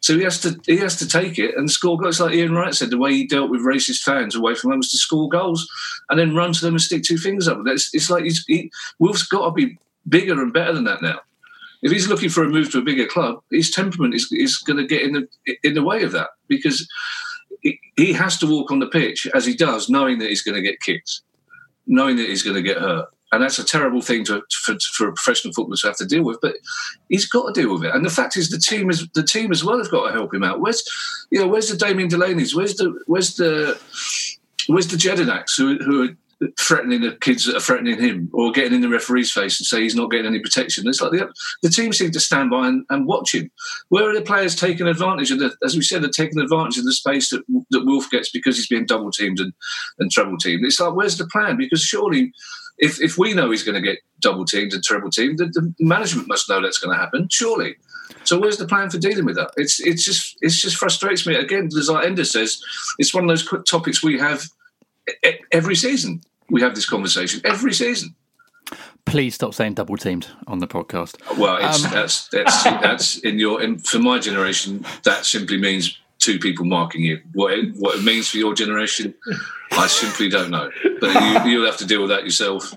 So 0.00 0.16
he 0.16 0.22
has 0.22 0.40
to 0.42 0.60
he 0.66 0.78
has 0.78 0.96
to 0.96 1.08
take 1.08 1.38
it 1.38 1.56
and 1.56 1.70
score 1.70 1.98
goals. 1.98 2.20
Like 2.20 2.34
Ian 2.34 2.54
Wright 2.54 2.74
said, 2.74 2.90
the 2.90 2.98
way 2.98 3.12
he 3.12 3.26
dealt 3.26 3.50
with 3.50 3.62
racist 3.62 4.02
fans 4.02 4.34
away 4.34 4.54
from 4.54 4.72
him 4.72 4.78
was 4.78 4.90
to 4.90 4.96
score 4.96 5.28
goals 5.28 5.68
and 6.08 6.18
then 6.18 6.34
run 6.34 6.52
to 6.52 6.60
them 6.60 6.74
and 6.74 6.82
stick 6.82 7.02
two 7.02 7.18
fingers 7.18 7.48
up. 7.48 7.58
It's, 7.66 7.92
it's 7.92 8.10
like 8.10 8.24
he's, 8.24 8.44
he, 8.46 8.70
Wilf's 8.98 9.24
got 9.24 9.46
to 9.46 9.52
be 9.52 9.78
bigger 10.08 10.40
and 10.40 10.52
better 10.52 10.72
than 10.72 10.84
that 10.84 11.02
now. 11.02 11.20
If 11.82 11.92
he's 11.92 12.08
looking 12.08 12.28
for 12.28 12.42
a 12.42 12.48
move 12.48 12.70
to 12.72 12.78
a 12.78 12.82
bigger 12.82 13.06
club, 13.06 13.40
his 13.50 13.70
temperament 13.70 14.14
is, 14.14 14.28
is 14.32 14.58
going 14.58 14.78
to 14.78 14.86
get 14.86 15.02
in 15.02 15.12
the 15.12 15.56
in 15.62 15.74
the 15.74 15.84
way 15.84 16.02
of 16.02 16.12
that 16.12 16.30
because 16.48 16.88
he, 17.62 17.78
he 17.96 18.12
has 18.12 18.38
to 18.38 18.46
walk 18.46 18.70
on 18.70 18.78
the 18.78 18.86
pitch 18.86 19.26
as 19.34 19.46
he 19.46 19.54
does, 19.54 19.88
knowing 19.88 20.18
that 20.18 20.28
he's 20.28 20.42
going 20.42 20.54
to 20.54 20.62
get 20.62 20.80
kicked, 20.80 21.20
knowing 21.86 22.16
that 22.16 22.28
he's 22.28 22.42
going 22.42 22.56
to 22.56 22.62
get 22.62 22.78
hurt. 22.78 23.06
And 23.30 23.42
that's 23.42 23.58
a 23.58 23.64
terrible 23.64 24.00
thing 24.00 24.24
to, 24.24 24.42
for, 24.64 24.74
for 24.94 25.08
a 25.08 25.12
professional 25.12 25.52
footballer 25.52 25.76
to 25.76 25.86
have 25.88 25.96
to 25.98 26.06
deal 26.06 26.24
with. 26.24 26.38
But 26.40 26.54
he's 27.10 27.28
got 27.28 27.54
to 27.54 27.60
deal 27.60 27.74
with 27.74 27.84
it. 27.84 27.94
And 27.94 28.04
the 28.04 28.10
fact 28.10 28.38
is, 28.38 28.48
the 28.48 28.58
team 28.58 28.88
is 28.88 29.06
the 29.14 29.22
team 29.22 29.52
as 29.52 29.62
well 29.62 29.76
has 29.78 29.88
got 29.88 30.06
to 30.06 30.12
help 30.12 30.32
him 30.32 30.42
out. 30.42 30.60
Where's, 30.60 30.82
you 31.30 31.38
know, 31.38 31.46
where's 31.46 31.68
the 31.68 31.76
Damien 31.76 32.08
Delaney's? 32.08 32.54
Where's 32.54 32.76
the 32.76 32.98
where's 33.06 33.36
the 33.36 33.78
where's 34.66 34.88
the 34.88 34.96
Jedinaks 34.96 35.56
who 35.58 35.76
who 35.76 36.04
are 36.04 36.16
threatening 36.58 37.00
the 37.00 37.16
kids 37.20 37.44
that 37.46 37.56
are 37.56 37.60
threatening 37.60 37.98
him, 37.98 38.30
or 38.32 38.52
getting 38.52 38.74
in 38.74 38.80
the 38.80 38.88
referee's 38.88 39.32
face 39.32 39.58
and 39.58 39.66
say 39.66 39.82
he's 39.82 39.94
not 39.94 40.10
getting 40.10 40.26
any 40.26 40.40
protection? 40.40 40.86
It's 40.86 41.00
like 41.00 41.12
the 41.12 41.32
the 41.62 41.70
team 41.70 41.92
seem 41.92 42.10
to 42.12 42.20
stand 42.20 42.50
by 42.50 42.68
and, 42.68 42.84
and 42.90 43.06
watch 43.06 43.34
him. 43.34 43.50
Where 43.88 44.08
are 44.08 44.14
the 44.14 44.22
players 44.22 44.56
taking 44.56 44.86
advantage 44.86 45.30
of 45.30 45.38
the? 45.38 45.54
As 45.64 45.74
we 45.74 45.82
said, 45.82 46.02
they're 46.02 46.10
taking 46.10 46.40
advantage 46.40 46.78
of 46.78 46.84
the 46.84 46.92
space 46.92 47.30
that 47.30 47.42
that 47.70 47.84
Wilf 47.84 48.10
gets 48.10 48.30
because 48.30 48.56
he's 48.56 48.68
being 48.68 48.86
double 48.86 49.10
teamed 49.10 49.40
and 49.40 49.52
and 49.98 50.10
treble 50.10 50.38
teamed. 50.38 50.64
It's 50.64 50.80
like 50.80 50.94
where's 50.94 51.18
the 51.18 51.26
plan? 51.26 51.56
Because 51.56 51.82
surely 51.82 52.32
if, 52.78 53.00
if 53.00 53.18
we 53.18 53.34
know 53.34 53.50
he's 53.50 53.64
going 53.64 53.74
to 53.74 53.86
get 53.86 53.98
double 54.20 54.44
teamed 54.44 54.72
and 54.72 54.82
treble 54.82 55.10
teamed, 55.10 55.38
the, 55.38 55.46
the 55.46 55.74
management 55.80 56.28
must 56.28 56.48
know 56.48 56.62
that's 56.62 56.78
going 56.78 56.96
to 56.96 57.00
happen. 57.00 57.28
Surely. 57.30 57.76
So 58.24 58.38
where's 58.38 58.56
the 58.56 58.66
plan 58.66 58.90
for 58.90 58.98
dealing 58.98 59.24
with 59.24 59.36
that? 59.36 59.50
It's 59.56 59.80
it's 59.80 60.04
just 60.04 60.36
it's 60.40 60.60
just 60.60 60.76
frustrates 60.76 61.26
me 61.26 61.34
again. 61.34 61.68
As 61.76 61.90
Ender 61.90 62.24
says, 62.24 62.62
it's 62.98 63.14
one 63.14 63.24
of 63.24 63.28
those 63.28 63.46
quick 63.46 63.64
topics 63.64 64.02
we 64.02 64.18
have 64.18 64.44
every 65.52 65.76
season. 65.76 66.22
We 66.50 66.62
have 66.62 66.74
this 66.74 66.88
conversation 66.88 67.40
every 67.44 67.72
season. 67.74 68.14
Please 69.04 69.34
stop 69.34 69.54
saying 69.54 69.74
double 69.74 69.96
teamed 69.96 70.28
on 70.46 70.58
the 70.58 70.66
podcast. 70.66 71.16
Well, 71.38 71.56
it's, 71.56 71.84
Um, 71.84 71.90
that's 71.92 72.28
that's 72.28 72.62
that's 72.64 73.18
in 73.18 73.38
your 73.38 73.62
in, 73.62 73.78
for 73.78 73.98
my 73.98 74.18
generation. 74.18 74.84
That 75.04 75.24
simply 75.24 75.58
means 75.58 75.98
two 76.18 76.38
people 76.38 76.64
marking 76.66 77.02
you. 77.02 77.20
What 77.32 77.52
it, 77.54 77.74
what 77.76 77.96
it 77.96 78.04
means 78.04 78.28
for 78.28 78.36
your 78.36 78.54
generation, 78.54 79.14
I 79.72 79.86
simply 79.86 80.28
don't 80.28 80.50
know. 80.50 80.70
But 81.00 81.14
you, 81.14 81.50
you'll 81.50 81.66
have 81.66 81.78
to 81.78 81.86
deal 81.86 82.00
with 82.00 82.10
that 82.10 82.24
yourself. 82.24 82.74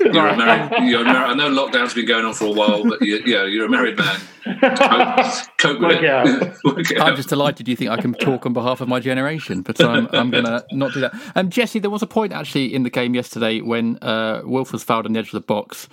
You're 0.00 0.28
a 0.28 0.36
married. 0.36 0.88
You're 0.88 1.02
a 1.02 1.04
married 1.04 1.30
I 1.30 1.34
know 1.34 1.50
lockdown's 1.50 1.94
been 1.94 2.06
going 2.06 2.24
on 2.24 2.34
for 2.34 2.46
a 2.46 2.52
while, 2.52 2.84
but 2.84 3.02
you, 3.02 3.20
yeah, 3.26 3.44
you're 3.44 3.66
a 3.66 3.68
married 3.68 3.96
man. 3.96 4.20
Cope, 4.60 5.58
cope 5.58 5.80
with 5.80 5.98
it 5.98 6.04
out. 6.04 6.26
it. 6.26 6.56
Work 6.64 6.90
it 6.90 7.00
I'm 7.00 7.16
just 7.16 7.28
delighted 7.28 7.68
you 7.68 7.76
think 7.76 7.90
I 7.90 8.00
can 8.00 8.14
talk 8.14 8.46
on 8.46 8.52
behalf 8.52 8.80
of 8.80 8.88
my 8.88 9.00
generation, 9.00 9.62
but 9.62 9.82
I'm, 9.82 10.08
I'm 10.12 10.30
going 10.30 10.44
to 10.44 10.64
not 10.72 10.92
do 10.92 11.00
that. 11.00 11.14
Um, 11.34 11.50
Jesse, 11.50 11.78
there 11.78 11.90
was 11.90 12.02
a 12.02 12.06
point 12.06 12.32
actually 12.32 12.74
in 12.74 12.82
the 12.82 12.90
game 12.90 13.14
yesterday 13.14 13.60
when 13.60 13.98
uh, 14.02 14.42
Wilf 14.44 14.72
was 14.72 14.82
fouled 14.82 15.06
on 15.06 15.12
the 15.12 15.18
edge 15.18 15.26
of 15.28 15.32
the 15.32 15.40
box 15.40 15.88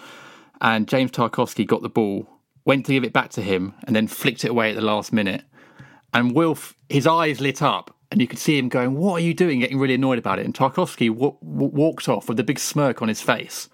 and 0.62 0.88
James 0.88 1.12
Tarkowski 1.12 1.66
got 1.66 1.82
the 1.82 1.90
ball, 1.90 2.28
went 2.66 2.86
to 2.86 2.94
give 2.94 3.04
it 3.04 3.14
back 3.14 3.30
to 3.32 3.42
him, 3.42 3.74
and 3.86 3.96
then 3.96 4.08
flicked 4.08 4.46
it 4.46 4.52
away 4.52 4.70
at 4.70 4.76
the 4.76 4.82
last 4.82 5.12
minute. 5.14 5.44
And 6.14 6.34
Wilf, 6.34 6.76
his 6.90 7.06
eyes 7.06 7.42
lit 7.42 7.62
up, 7.62 7.96
and 8.16 8.22
you 8.22 8.30
could 8.30 8.40
see 8.40 8.58
him 8.58 8.70
going, 8.70 8.96
What 8.96 9.16
are 9.16 9.20
you 9.20 9.34
doing? 9.34 9.60
getting 9.60 9.78
really 9.78 9.96
annoyed 9.96 10.18
about 10.18 10.40
it. 10.40 10.46
And 10.46 10.54
Tarkowski 10.54 11.10
w- 11.10 11.36
w- 11.44 11.72
walked 11.74 12.08
off 12.08 12.30
with 12.30 12.40
a 12.40 12.46
big 12.46 12.60
smirk 12.60 13.02
on 13.02 13.10
his 13.10 13.22
face. 13.22 13.68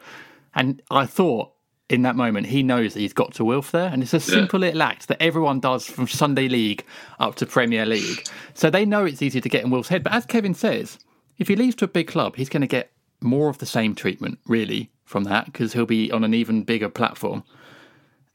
And 0.56 0.82
I 0.90 1.06
thought, 1.06 1.52
in 1.90 2.02
that 2.02 2.16
moment, 2.16 2.48
he 2.48 2.64
knows 2.64 2.96
that 2.96 3.02
he's 3.02 3.14
got 3.14 3.36
to 3.36 3.46
Wilf 3.46 3.70
there. 3.70 3.90
And 3.90 4.02
it's 4.02 4.16
a 4.16 4.20
simple 4.20 4.60
little 4.60 4.82
act 4.82 5.10
that 5.10 5.22
everyone 5.22 5.60
does 5.60 5.86
from 5.86 6.08
Sunday 6.08 6.48
League 6.48 6.84
up 7.20 7.36
to 7.36 7.46
Premier 7.46 7.86
League. 7.86 8.28
So 8.56 8.72
they 8.72 8.84
know 8.84 9.06
it's 9.06 9.22
easy 9.22 9.42
to 9.42 9.48
get 9.48 9.64
in 9.64 9.70
Wilf's 9.70 9.90
head. 9.90 10.04
But 10.04 10.14
as 10.14 10.26
Kevin 10.26 10.56
says, 10.56 10.98
if 11.38 11.48
he 11.48 11.56
leaves 11.56 11.76
to 11.76 11.86
a 11.86 11.88
big 11.88 12.08
club, 12.08 12.36
he's 12.36 12.50
going 12.50 12.62
to 12.62 12.68
get 12.68 12.92
more 13.22 13.48
of 13.48 13.60
the 13.60 13.68
same 13.68 13.94
treatment, 13.94 14.40
really, 14.48 14.90
from 15.06 15.26
that, 15.26 15.46
because 15.46 15.74
he'll 15.74 15.86
be 15.86 16.12
on 16.12 16.24
an 16.24 16.34
even 16.34 16.64
bigger 16.64 16.90
platform. 16.90 17.44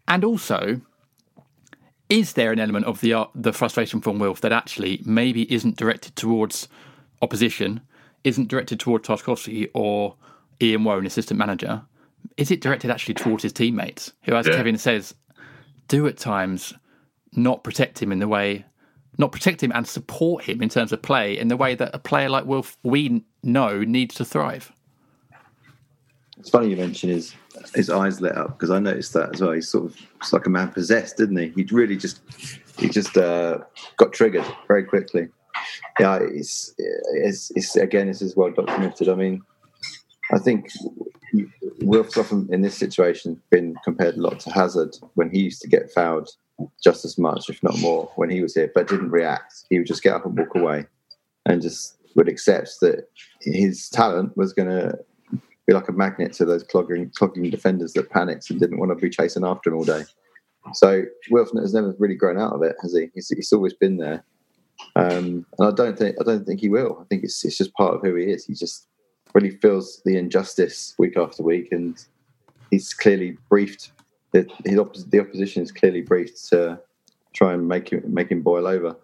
And 0.07 0.23
also, 0.23 0.81
is 2.09 2.35
there 2.35 2.53
an 2.53 2.61
element 2.61 2.87
of 2.87 3.01
the 3.01 3.15
uh, 3.15 3.27
the 3.35 3.53
frustration 3.53 4.01
from 4.01 4.19
Wilf 4.19 4.41
that 4.43 4.53
actually 4.53 5.03
maybe 5.05 5.53
isn't 5.53 5.77
directed 5.77 6.17
towards 6.17 6.69
opposition, 7.23 7.81
isn't 8.25 8.49
directed 8.49 8.79
towards 8.79 9.09
Tarkowski 9.09 9.71
or 9.75 10.17
Ian 10.63 10.85
Woan, 10.85 11.07
assistant 11.07 11.39
manager? 11.39 11.83
Is 12.37 12.51
it 12.51 12.61
directed 12.61 12.91
actually 12.91 13.15
towards 13.15 13.43
his 13.43 13.53
teammates, 13.53 14.13
who, 14.23 14.35
as 14.35 14.47
Yeah. 14.47 14.57
Kevin 14.57 14.79
says, 14.79 15.15
do 15.89 16.07
at 16.07 16.17
times 16.17 16.75
not 17.33 17.65
protect 17.65 18.01
him 18.01 18.13
in 18.13 18.19
the 18.19 18.29
way, 18.29 18.65
not 19.19 19.33
protect 19.33 19.63
him 19.63 19.73
and 19.75 19.87
support 19.87 20.45
him 20.45 20.63
in 20.63 20.69
terms 20.69 20.93
of 20.93 21.03
play 21.03 21.39
in 21.39 21.49
the 21.49 21.57
way 21.57 21.75
that 21.75 21.91
a 21.95 21.99
player 21.99 22.29
like 22.29 22.45
Wilf 22.45 22.77
we 22.83 23.25
know 23.43 23.83
needs 23.83 24.15
to 24.17 24.25
thrive? 24.25 24.73
It's 26.39 26.51
funny 26.51 26.69
you 26.71 26.77
mention 26.77 27.11
his 27.11 27.35
his 27.75 27.91
eyes 27.91 28.21
lit 28.21 28.37
up 28.37 28.59
because 28.59 28.71
I 28.71 28.79
noticed 28.79 29.13
that 29.15 29.35
as 29.35 29.41
well. 29.41 29.53
He's 29.53 29.69
sort 29.69 29.87
of 29.87 29.97
it's 30.17 30.33
like 30.33 30.47
a 30.47 30.51
man 30.51 30.71
possessed, 30.71 31.17
didn't 31.17 31.37
he? 31.37 31.49
He 31.49 31.63
really 31.73 31.97
just 31.97 32.21
he 32.79 32.89
just 32.89 33.17
uh, 33.17 33.59
got 33.97 34.13
triggered 34.13 34.45
very 34.69 34.85
quickly. 34.85 35.29
Yeah, 35.99 36.19
it's, 36.21 36.75
it's 37.15 37.51
it's 37.55 37.77
again 37.77 38.09
this 38.09 38.23
is 38.23 38.37
well 38.37 38.51
documented. 38.51 39.09
I 39.09 39.15
mean, 39.15 39.43
I 40.33 40.39
think 40.39 40.71
Wilf's 41.81 42.17
often 42.17 42.49
in 42.53 42.63
this 42.63 42.77
situation 42.77 43.41
been 43.51 43.77
compared 43.85 44.17
a 44.17 44.21
lot 44.21 44.41
to 44.41 44.51
Hazard 44.51 44.97
when 45.15 45.31
he 45.31 45.41
used 45.41 45.63
to 45.63 45.69
get 45.69 45.91
fouled 45.93 46.31
just 46.83 47.05
as 47.05 47.19
much, 47.19 47.51
if 47.51 47.63
not 47.63 47.79
more, 47.81 48.11
when 48.17 48.31
he 48.31 48.41
was 48.41 48.55
here, 48.55 48.71
but 48.75 48.89
didn't 48.89 49.11
react. 49.11 49.65
He 49.69 49.79
would 49.79 49.87
just 49.87 50.03
get 50.03 50.15
up 50.15 50.25
and 50.25 50.39
walk 50.39 50.55
away, 50.55 50.87
and 51.47 51.63
just 51.63 51.97
would 52.15 52.29
accept 52.29 52.71
that 52.81 53.09
his 53.43 53.89
talent 53.91 54.37
was 54.37 54.53
going 54.53 54.69
to 54.69 54.99
be 55.67 55.73
like 55.73 55.89
a 55.89 55.93
magnet 55.93 56.33
to 56.35 56.45
those 56.45 56.63
clogging, 56.63 57.11
clogging 57.17 57.51
defenders 57.51 57.93
that 57.95 58.11
panicked 58.11 58.51
and 58.51 58.61
didn't 58.61 58.79
want 58.79 58.91
to 58.91 58.97
be 58.97 59.11
chasing 59.11 59.45
after 59.45 59.71
him 59.71 59.77
all 59.77 59.85
day. 59.85 60.05
So 60.75 61.05
Wilson 61.31 61.61
has 61.61 61.75
never 61.75 61.95
really 61.99 62.15
grown 62.15 62.39
out 62.39 62.53
of 62.53 62.63
it, 62.63 62.77
has 62.83 62.95
he? 62.95 63.09
He's, 63.15 63.29
he's 63.29 63.53
always 63.53 63.75
been 63.75 63.99
there, 63.99 64.25
um, 64.97 65.47
and 65.59 65.69
I 65.69 65.71
don't 65.71 65.97
think 65.97 66.17
I 66.21 66.25
don't 66.25 66.45
think 66.45 66.61
he 66.61 66.69
will. 66.69 66.99
I 67.01 67.05
think 67.05 67.23
it's 67.25 67.45
it's 67.45 67.59
just 67.59 67.73
part 67.75 67.95
of 67.95 68.03
who 68.03 68.17
he 68.17 68.25
is. 68.25 68.45
He 68.45 68.55
just 68.55 68.89
really 69.35 69.51
feels 69.51 70.03
the 70.05 70.17
injustice 70.17 70.95
week 70.99 71.17
after 71.17 71.43
week, 71.43 71.71
and 71.71 72.05
he's 72.71 72.93
clearly 72.95 73.37
briefed. 73.49 73.93
that 74.33 74.51
his 74.65 75.05
the 75.07 75.21
opposition 75.21 75.63
is 75.63 75.73
clearly 75.73 76.03
briefed 76.03 76.49
to 76.49 76.81
try 77.33 77.53
and 77.53 77.69
make 77.69 77.91
him 77.91 78.03
make 78.07 78.31
him 78.31 78.43
boil 78.43 78.67
over. 78.67 78.97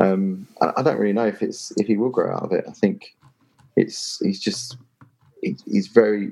Um, 0.00 0.46
I, 0.60 0.72
I 0.78 0.82
don't 0.82 0.98
really 0.98 1.12
know 1.12 1.26
if 1.26 1.42
it's 1.42 1.72
if 1.78 1.86
he 1.86 1.96
will 1.96 2.10
grow 2.10 2.34
out 2.34 2.44
of 2.44 2.52
it. 2.52 2.64
I 2.68 2.72
think 2.72 3.14
it's 3.76 4.18
he's 4.20 4.40
just 4.40 4.76
he, 5.42 5.56
he's 5.70 5.88
very 5.88 6.30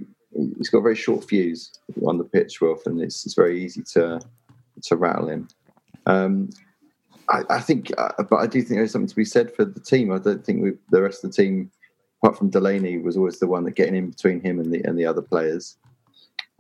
he's 0.57 0.69
got 0.71 0.79
a 0.79 0.83
very 0.83 0.97
short 0.97 1.29
fuse 1.29 1.73
on 2.07 2.19
the 2.19 2.25
pitch, 2.25 2.61
Wilf, 2.61 2.87
and 2.87 3.01
it's, 3.01 3.27
it's 3.27 3.35
very 3.35 3.63
easy 3.63 3.83
to 3.95 4.21
to 4.83 4.97
rattle 4.97 5.29
him. 5.29 5.49
Um, 6.07 6.51
I, 7.29 7.43
I 7.51 7.61
think, 7.61 7.93
uh, 7.99 8.23
but 8.29 8.37
I 8.37 8.47
do 8.47 8.61
think 8.63 8.79
there's 8.79 8.93
something 8.93 9.09
to 9.09 9.15
be 9.17 9.25
said 9.25 9.55
for 9.55 9.65
the 9.65 9.79
team. 9.79 10.13
I 10.13 10.19
don't 10.19 10.45
think 10.45 10.63
we, 10.63 10.73
the 10.91 11.03
rest 11.03 11.23
of 11.23 11.31
the 11.31 11.37
team, 11.37 11.71
apart 12.23 12.39
from 12.39 12.51
Delaney, 12.51 12.99
was 12.99 13.17
always 13.17 13.39
the 13.39 13.47
one 13.47 13.65
that 13.65 13.77
getting 13.77 13.95
in 13.95 14.11
between 14.11 14.41
him 14.41 14.59
and 14.59 14.73
the 14.73 14.83
and 14.85 14.99
the 14.99 15.07
other 15.07 15.23
players. 15.23 15.77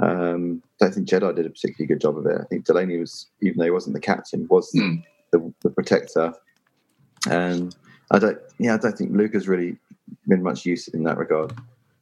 Um, 0.00 0.62
I 0.80 0.84
don't 0.86 0.94
think 0.94 1.08
Jedi 1.08 1.34
did 1.36 1.46
a 1.46 1.50
particularly 1.50 1.86
good 1.86 2.00
job 2.00 2.16
of 2.16 2.26
it. 2.26 2.40
I 2.40 2.44
think 2.44 2.64
Delaney 2.64 2.98
was, 2.98 3.26
even 3.42 3.58
though 3.58 3.64
he 3.64 3.70
wasn't 3.70 3.94
the 3.94 4.00
captain, 4.00 4.46
was 4.48 4.72
Mm. 4.72 5.02
the, 5.32 5.52
the 5.62 5.70
protector. 5.70 6.32
And 7.28 7.76
I 8.10 8.18
don't, 8.18 8.38
yeah, 8.58 8.74
I 8.74 8.78
don't 8.78 8.96
think 8.96 9.12
Luka's 9.12 9.46
really 9.46 9.76
been 10.26 10.42
much 10.42 10.64
use 10.64 10.88
in 10.88 11.02
that 11.04 11.18
regard. 11.18 11.52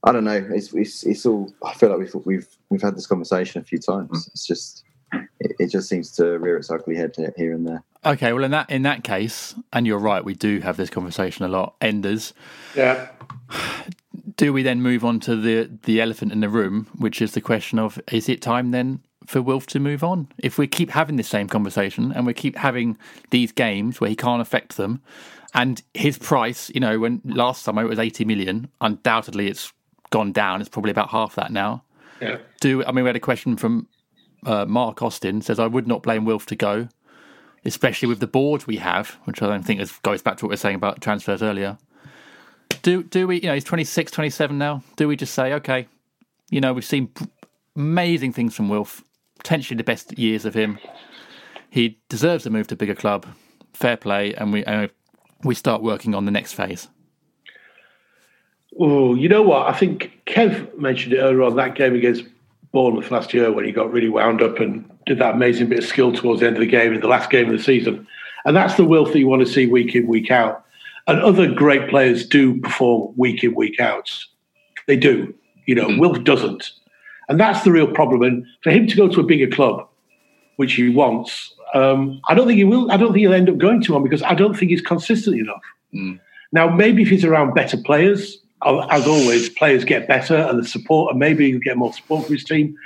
I 0.05 0.13
don't 0.13 0.25
know. 0.25 0.47
It's, 0.51 0.73
it's 0.73 1.05
it's 1.05 1.27
all. 1.27 1.53
I 1.65 1.75
feel 1.75 1.91
like 1.91 1.99
we've 1.99 2.15
we've 2.25 2.49
we've 2.71 2.83
had 2.83 2.97
this 2.97 3.07
conversation 3.07 3.61
a 3.61 3.65
few 3.65 3.79
times. 3.79 4.11
Mm. 4.11 4.29
It's 4.29 4.47
just 4.47 4.85
it, 5.13 5.57
it 5.59 5.67
just 5.69 5.89
seems 5.89 6.13
to 6.13 6.39
rear 6.39 6.57
its 6.57 6.71
ugly 6.71 6.97
head 6.97 7.15
here 7.37 7.53
and 7.53 7.67
there. 7.67 7.83
Okay, 8.05 8.33
well 8.33 8.45
in 8.45 8.53
that 8.53 8.71
in 8.71 8.83
that 8.83 9.03
case, 9.05 9.55
and 9.73 9.87
you're 9.87 9.99
right, 9.99 10.25
we 10.25 10.35
do 10.35 10.61
have 10.61 10.77
this 10.77 10.91
conversation 10.91 11.45
a 11.45 11.49
lot. 11.49 11.75
Enders. 11.81 12.33
Yeah. 12.77 13.09
Do 14.37 14.53
we 14.53 14.63
then 14.63 14.83
move 14.83 15.05
on 15.05 15.19
to 15.21 15.35
the 15.35 15.69
the 15.83 16.01
elephant 16.01 16.33
in 16.33 16.41
the 16.41 16.49
room, 16.49 16.87
which 16.97 17.21
is 17.21 17.33
the 17.33 17.41
question 17.41 17.79
of 17.79 18.01
is 18.13 18.29
it 18.29 18.41
time 18.41 18.71
then 18.71 19.01
for 19.27 19.43
Wilf 19.43 19.67
to 19.69 19.81
move 19.81 20.05
on? 20.05 20.29
If 20.39 20.59
we 20.59 20.69
keep 20.69 20.91
having 20.91 21.17
this 21.17 21.29
same 21.29 21.49
conversation 21.49 22.13
and 22.13 22.25
we 22.25 22.35
keep 22.35 22.57
having 22.57 22.97
these 23.31 23.51
games 23.51 24.01
where 24.01 24.09
he 24.09 24.17
can't 24.17 24.41
affect 24.41 24.77
them, 24.77 25.03
and 25.55 25.83
his 25.93 26.19
price, 26.19 26.71
you 26.73 26.81
know, 26.81 27.01
when 27.01 27.21
last 27.25 27.63
summer 27.63 27.83
it 27.83 27.89
was 27.89 27.99
80 27.99 28.25
million, 28.27 28.69
undoubtedly 28.81 29.49
it's 29.49 29.73
gone 30.11 30.33
down. 30.33 30.61
It's 30.61 30.69
probably 30.69 30.91
about 30.91 31.11
half 31.11 31.35
that 31.37 31.53
now. 31.53 31.85
Yeah. 32.21 32.39
Do 32.61 32.85
I 32.85 32.93
mean 32.93 33.05
we 33.05 33.09
had 33.09 33.17
a 33.17 33.21
question 33.21 33.57
from 33.57 33.87
uh, 34.45 34.65
Mark 34.67 35.03
Austin 35.03 35.41
says 35.41 35.59
I 35.59 35.67
would 35.67 35.87
not 35.87 36.03
blame 36.03 36.25
Wilf 36.25 36.47
to 36.47 36.57
go, 36.57 36.89
especially 37.65 38.09
with 38.09 38.21
the 38.21 38.27
board 38.27 38.67
we 38.67 38.77
have, 38.77 39.19
which 39.25 39.43
I 39.43 39.47
don't 39.47 39.65
think 39.65 39.81
is, 39.81 39.93
goes 40.03 40.23
back 40.23 40.39
to 40.39 40.45
what 40.45 40.51
we 40.51 40.53
were 40.55 40.59
saying 40.59 40.77
about 40.77 41.01
transfers 41.01 41.43
earlier. 41.43 41.79
Do 42.83 43.03
do 43.03 43.27
we? 43.27 43.41
You 43.41 43.49
know, 43.49 43.55
he's 43.55 43.65
26, 43.65 44.13
27 44.13 44.59
now. 44.59 44.83
Do 44.97 45.09
we 45.09 45.17
just 45.17 45.35
say 45.35 45.53
okay? 45.55 45.87
You 46.51 46.61
know, 46.61 46.73
we've 46.73 46.85
seen 46.85 47.13
amazing 47.77 48.33
things 48.33 48.55
from 48.55 48.69
Wilf, 48.69 49.03
potentially 49.39 49.77
the 49.77 49.85
best 49.85 50.19
years 50.19 50.45
of 50.45 50.55
him. 50.55 50.79
He 51.71 51.99
deserves 52.09 52.47
a 52.47 52.51
move 52.51 52.67
to 52.69 52.77
bigger 52.77 52.95
club. 52.95 53.27
Fair 53.73 53.97
play, 53.97 54.35
and 54.35 54.53
we 54.53 54.65
uh, 54.65 54.89
we 55.45 55.55
start 55.55 55.83
working 55.83 56.15
on 56.15 56.25
the 56.25 56.31
next 56.31 56.53
phase. 56.55 56.89
Oh, 58.79 59.15
you 59.15 59.29
know 59.29 59.43
what? 59.43 59.67
I 59.67 59.77
think 59.77 60.13
Kev 60.27 60.77
mentioned 60.79 61.13
it 61.13 61.19
earlier 61.19 61.43
on 61.43 61.57
that 61.57 61.75
game 61.75 61.95
against 61.95 62.25
Bournemouth 62.73 63.11
last 63.11 63.35
year 63.35 63.51
when 63.51 63.65
he 63.65 63.73
got 63.73 63.91
really 63.93 64.09
wound 64.09 64.41
up 64.43 64.61
and 64.61 64.89
did 65.07 65.19
that 65.19 65.35
amazing 65.35 65.69
bit 65.69 65.79
of 65.79 65.85
skill 65.85 66.13
towards 66.13 66.41
the 66.41 66.47
end 66.47 66.57
of 66.57 66.61
the 66.61 66.67
game 66.67 66.93
in 66.93 67.01
the 67.01 67.09
last 67.09 67.31
game 67.31 67.47
of 67.47 67.57
the 67.57 67.63
season. 67.63 68.07
And 68.45 68.57
that's 68.57 68.75
the 68.75 68.85
Wilf 68.85 69.13
that 69.13 69.19
you 69.19 69.27
want 69.27 69.45
to 69.45 69.53
see 69.53 69.67
week 69.67 69.95
in, 69.95 70.07
week 70.07 70.31
out. 70.31 70.65
And 71.07 71.21
other 71.21 71.51
great 71.51 71.89
players 71.89 72.27
do 72.27 72.61
perform 72.61 73.15
week 73.17 73.43
in, 73.43 73.55
week 73.55 73.81
out. 73.81 74.13
They 74.87 74.97
do. 74.97 75.35
You 75.67 75.75
know, 75.75 75.89
mm. 75.89 75.99
Wilf 75.99 76.23
doesn't. 76.23 76.71
And 77.29 77.41
that's 77.41 77.65
the 77.65 77.73
real 77.73 77.87
problem. 77.87 78.23
And 78.23 78.47
for 78.63 78.71
him 78.71 78.87
to 78.87 78.97
go 78.97 79.09
to 79.09 79.21
a 79.21 79.25
bigger 79.25 79.55
club, 79.55 79.89
which 80.57 80.75
he 80.75 80.89
wants, 80.89 81.55
um, 81.75 82.21
I 82.29 82.35
don't 82.35 82.47
think 82.47 82.59
he 82.59 82.65
will. 82.65 82.91
I 82.91 82.97
don't 82.97 83.13
think 83.13 83.21
he'll 83.21 83.35
end 83.35 83.51
up 83.51 83.59
going 83.59 83.83
to 83.83 83.93
one 83.93 84.03
because 84.03 84.23
I 84.23 84.35
don't 84.35 84.57
think 84.57 84.71
he's 84.71 84.81
consistent 84.81 85.39
enough. 85.39 85.63
Mm. 85.95 86.21
Now, 86.53 86.69
maybe 86.69 87.03
if 87.03 87.09
he's 87.09 87.25
around 87.25 87.55
better 87.55 87.77
players, 87.77 88.39
as 88.65 89.07
always, 89.07 89.49
players 89.49 89.85
get 89.85 90.09
better 90.09 90.37
and 90.37 90.59
the 90.59 90.67
support, 90.67 91.11
and 91.11 91.19
maybe 91.19 91.51
he'll 91.51 91.61
get 91.61 91.77
more 91.77 91.93
support 91.93 92.27
for 92.27 92.33
his 92.33 92.45
team. 92.45 92.77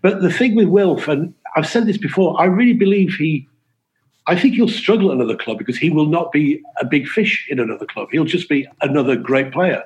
But 0.00 0.22
the 0.22 0.32
thing 0.32 0.54
with 0.54 0.68
Wilf, 0.68 1.08
and 1.08 1.34
I've 1.56 1.68
said 1.68 1.86
this 1.86 1.98
before, 1.98 2.40
I 2.40 2.44
really 2.44 2.72
believe 2.72 3.14
he, 3.14 3.46
I 4.26 4.38
think 4.38 4.54
he'll 4.54 4.68
struggle 4.68 5.10
at 5.10 5.16
another 5.16 5.36
club 5.36 5.58
because 5.58 5.76
he 5.76 5.90
will 5.90 6.06
not 6.06 6.32
be 6.32 6.62
a 6.80 6.86
big 6.86 7.06
fish 7.06 7.46
in 7.50 7.60
another 7.60 7.86
club. 7.86 8.08
He'll 8.10 8.24
just 8.24 8.48
be 8.48 8.66
another 8.80 9.16
great 9.16 9.52
player. 9.52 9.84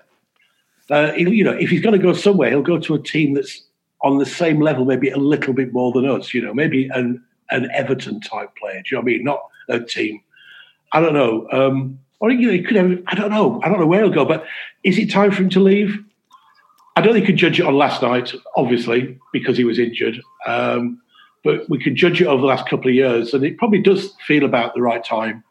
Uh, 0.90 1.12
you 1.16 1.44
know, 1.44 1.52
if 1.52 1.70
he's 1.70 1.80
going 1.80 1.98
to 1.98 2.02
go 2.02 2.12
somewhere, 2.12 2.50
he'll 2.50 2.62
go 2.62 2.78
to 2.78 2.94
a 2.94 3.02
team 3.02 3.34
that's 3.34 3.62
on 4.02 4.18
the 4.18 4.26
same 4.26 4.60
level, 4.60 4.84
maybe 4.84 5.10
a 5.10 5.16
little 5.16 5.54
bit 5.54 5.72
more 5.72 5.92
than 5.92 6.08
us. 6.08 6.34
You 6.34 6.42
know, 6.42 6.54
maybe 6.54 6.88
an 6.88 7.24
an 7.50 7.70
Everton 7.72 8.20
type 8.20 8.54
player. 8.56 8.82
Do 8.82 8.88
you 8.90 8.96
know 8.96 9.02
what 9.02 9.10
I 9.10 9.14
mean? 9.14 9.24
Not 9.24 9.42
a 9.68 9.80
team. 9.80 10.20
I 10.92 11.00
don't 11.00 11.14
know. 11.14 11.48
Um, 11.52 11.98
or 12.22 12.30
you 12.30 12.46
know, 12.46 12.52
he 12.52 12.62
could 12.62 12.76
have. 12.76 13.02
I 13.08 13.16
don't 13.16 13.30
know. 13.30 13.60
I 13.62 13.68
don't 13.68 13.80
know 13.80 13.86
where 13.86 14.02
he'll 14.02 14.12
go. 14.12 14.24
But 14.24 14.46
is 14.84 14.96
it 14.96 15.10
time 15.10 15.32
for 15.32 15.42
him 15.42 15.50
to 15.50 15.60
leave? 15.60 15.98
I 16.94 17.00
don't 17.00 17.14
think 17.14 17.24
we 17.24 17.32
could 17.32 17.36
judge 17.36 17.58
it 17.58 17.66
on 17.66 17.74
last 17.74 18.00
night, 18.00 18.32
obviously, 18.56 19.18
because 19.32 19.56
he 19.56 19.64
was 19.64 19.78
injured. 19.78 20.20
Um, 20.46 21.02
but 21.42 21.68
we 21.68 21.82
could 21.82 21.96
judge 21.96 22.20
it 22.20 22.26
over 22.26 22.40
the 22.40 22.46
last 22.46 22.68
couple 22.68 22.88
of 22.88 22.94
years, 22.94 23.34
and 23.34 23.42
it 23.44 23.58
probably 23.58 23.82
does 23.82 24.14
feel 24.26 24.44
about 24.44 24.74
the 24.74 24.82
right 24.82 25.04
time. 25.04 25.42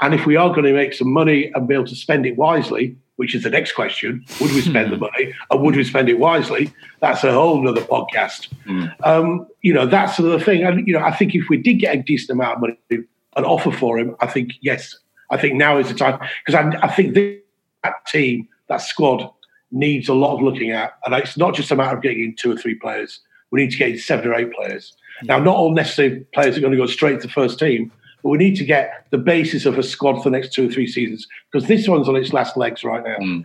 And 0.00 0.14
if 0.14 0.24
we 0.24 0.36
are 0.36 0.48
going 0.48 0.64
to 0.64 0.72
make 0.72 0.94
some 0.94 1.12
money 1.12 1.52
and 1.54 1.68
be 1.68 1.74
able 1.74 1.86
to 1.86 1.94
spend 1.94 2.24
it 2.24 2.38
wisely, 2.38 2.96
which 3.16 3.34
is 3.34 3.42
the 3.42 3.50
next 3.50 3.72
question, 3.72 4.24
would 4.40 4.50
we 4.52 4.62
spend 4.62 4.92
the 4.92 4.96
money 4.96 5.32
and 5.50 5.62
would 5.62 5.76
we 5.76 5.84
spend 5.84 6.08
it 6.08 6.18
wisely? 6.18 6.72
That's 7.00 7.22
a 7.22 7.32
whole 7.32 7.68
other 7.68 7.82
podcast. 7.82 8.48
Mm. 8.66 8.94
Um, 9.04 9.46
you 9.60 9.72
know, 9.72 9.86
that's 9.86 10.16
the 10.16 10.40
thing. 10.40 10.64
And, 10.64 10.86
you 10.86 10.94
know, 10.94 11.04
I 11.04 11.14
think 11.14 11.34
if 11.34 11.48
we 11.48 11.58
did 11.58 11.74
get 11.74 11.94
a 11.94 12.02
decent 12.02 12.30
amount 12.30 12.56
of 12.56 12.60
money, 12.62 13.04
an 13.36 13.44
offer 13.44 13.70
for 13.70 13.98
him, 13.98 14.16
I 14.20 14.26
think, 14.26 14.52
yes, 14.62 14.96
I 15.34 15.40
think 15.40 15.54
now 15.54 15.78
is 15.78 15.88
the 15.88 15.94
time. 15.94 16.18
Because 16.44 16.54
I, 16.54 16.86
I 16.86 16.88
think 16.88 17.14
this, 17.14 17.38
that 17.82 18.06
team, 18.06 18.48
that 18.68 18.78
squad 18.78 19.30
needs 19.70 20.08
a 20.08 20.14
lot 20.14 20.36
of 20.36 20.42
looking 20.42 20.70
at. 20.70 20.92
And 21.04 21.14
it's 21.14 21.36
not 21.36 21.54
just 21.54 21.70
a 21.70 21.76
matter 21.76 21.96
of 21.96 22.02
getting 22.02 22.20
in 22.20 22.36
two 22.36 22.52
or 22.52 22.56
three 22.56 22.76
players. 22.76 23.20
We 23.50 23.60
need 23.62 23.72
to 23.72 23.76
get 23.76 23.90
in 23.90 23.98
seven 23.98 24.28
or 24.28 24.34
eight 24.34 24.52
players. 24.52 24.96
Now, 25.22 25.38
not 25.38 25.56
all 25.56 25.72
necessary 25.72 26.26
players 26.32 26.56
are 26.56 26.60
going 26.60 26.72
to 26.72 26.78
go 26.78 26.86
straight 26.86 27.20
to 27.20 27.26
the 27.26 27.32
first 27.32 27.58
team, 27.58 27.92
but 28.22 28.30
we 28.30 28.38
need 28.38 28.56
to 28.56 28.64
get 28.64 29.06
the 29.10 29.18
basis 29.18 29.66
of 29.66 29.78
a 29.78 29.82
squad 29.82 30.22
for 30.22 30.30
the 30.30 30.36
next 30.36 30.52
two 30.52 30.68
or 30.68 30.72
three 30.72 30.86
seasons 30.86 31.26
because 31.52 31.68
this 31.68 31.86
one's 31.86 32.08
on 32.08 32.16
its 32.16 32.32
last 32.32 32.56
legs 32.56 32.82
right 32.82 33.04
now. 33.04 33.16
Mm. 33.18 33.44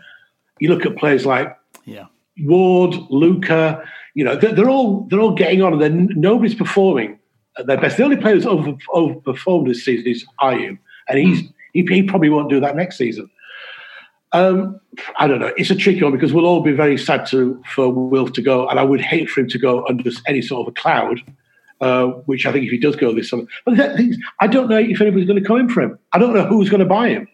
You 0.60 0.70
look 0.70 0.86
at 0.86 0.98
players 0.98 1.26
like 1.26 1.56
Yeah. 1.86 2.06
Ward, 2.44 2.96
Luka. 3.10 3.84
You 4.16 4.24
know, 4.24 4.36
they're, 4.36 4.54
they're 4.54 4.70
all 4.70 5.08
they're 5.10 5.20
all 5.20 5.36
getting 5.36 5.62
on, 5.62 5.74
and 5.74 5.82
then 5.82 6.10
nobody's 6.16 6.56
performing 6.56 7.20
at 7.58 7.68
their 7.68 7.80
best. 7.80 7.98
The 7.98 8.04
only 8.04 8.18
player 8.18 8.36
who's 8.36 8.46
over 8.46 8.74
overperformed 8.94 9.68
this 9.68 9.86
season 9.86 10.08
is 10.08 10.26
Ayew, 10.42 10.78
and 11.08 11.20
he's 11.20 11.44
he, 11.74 11.86
he 11.89 12.03
probably 12.03 12.30
won't 12.30 12.49
do 12.49 12.59
that 12.59 12.76
next 12.76 12.97
season. 12.97 13.30
Um, 14.32 14.80
I 15.17 15.28
don't 15.28 15.39
know. 15.39 15.51
It's 15.57 15.72
a 15.72 15.76
tricky 15.76 16.03
one 16.03 16.11
because 16.11 16.34
we'll 16.34 16.45
all 16.45 16.61
be 16.61 16.72
very 16.72 16.97
sad 16.97 17.26
to 17.28 17.61
for 17.74 17.89
Wilf 17.89 18.34
to 18.34 18.41
go, 18.41 18.67
and 18.67 18.80
I 18.80 18.84
would 18.84 19.01
hate 19.01 19.30
for 19.30 19.41
him 19.41 19.49
to 19.49 19.57
go 19.57 19.86
under 19.88 20.09
any 20.28 20.41
sort 20.41 20.67
of 20.67 20.72
a 20.72 20.80
cloud. 20.80 21.22
Uh, 21.82 22.07
which 22.26 22.45
I 22.45 22.51
think 22.51 22.65
if 22.65 22.72
he 22.72 22.78
does 22.78 22.97
go 22.97 23.15
this 23.15 23.30
summer, 23.30 23.45
but 23.63 23.78
the 23.78 24.22
I 24.41 24.47
don't 24.47 24.70
know 24.70 24.78
if 24.78 24.99
anybody's 24.99 25.26
going 25.26 25.41
to 25.41 25.47
come 25.47 25.55
in 25.55 25.70
for 25.70 25.82
him. 25.82 25.97
I 26.11 26.20
don't 26.20 26.34
know 26.34 26.45
who's 26.45 26.70
going 26.70 26.82
to 26.82 26.86
buy 26.86 27.07
him 27.07 27.26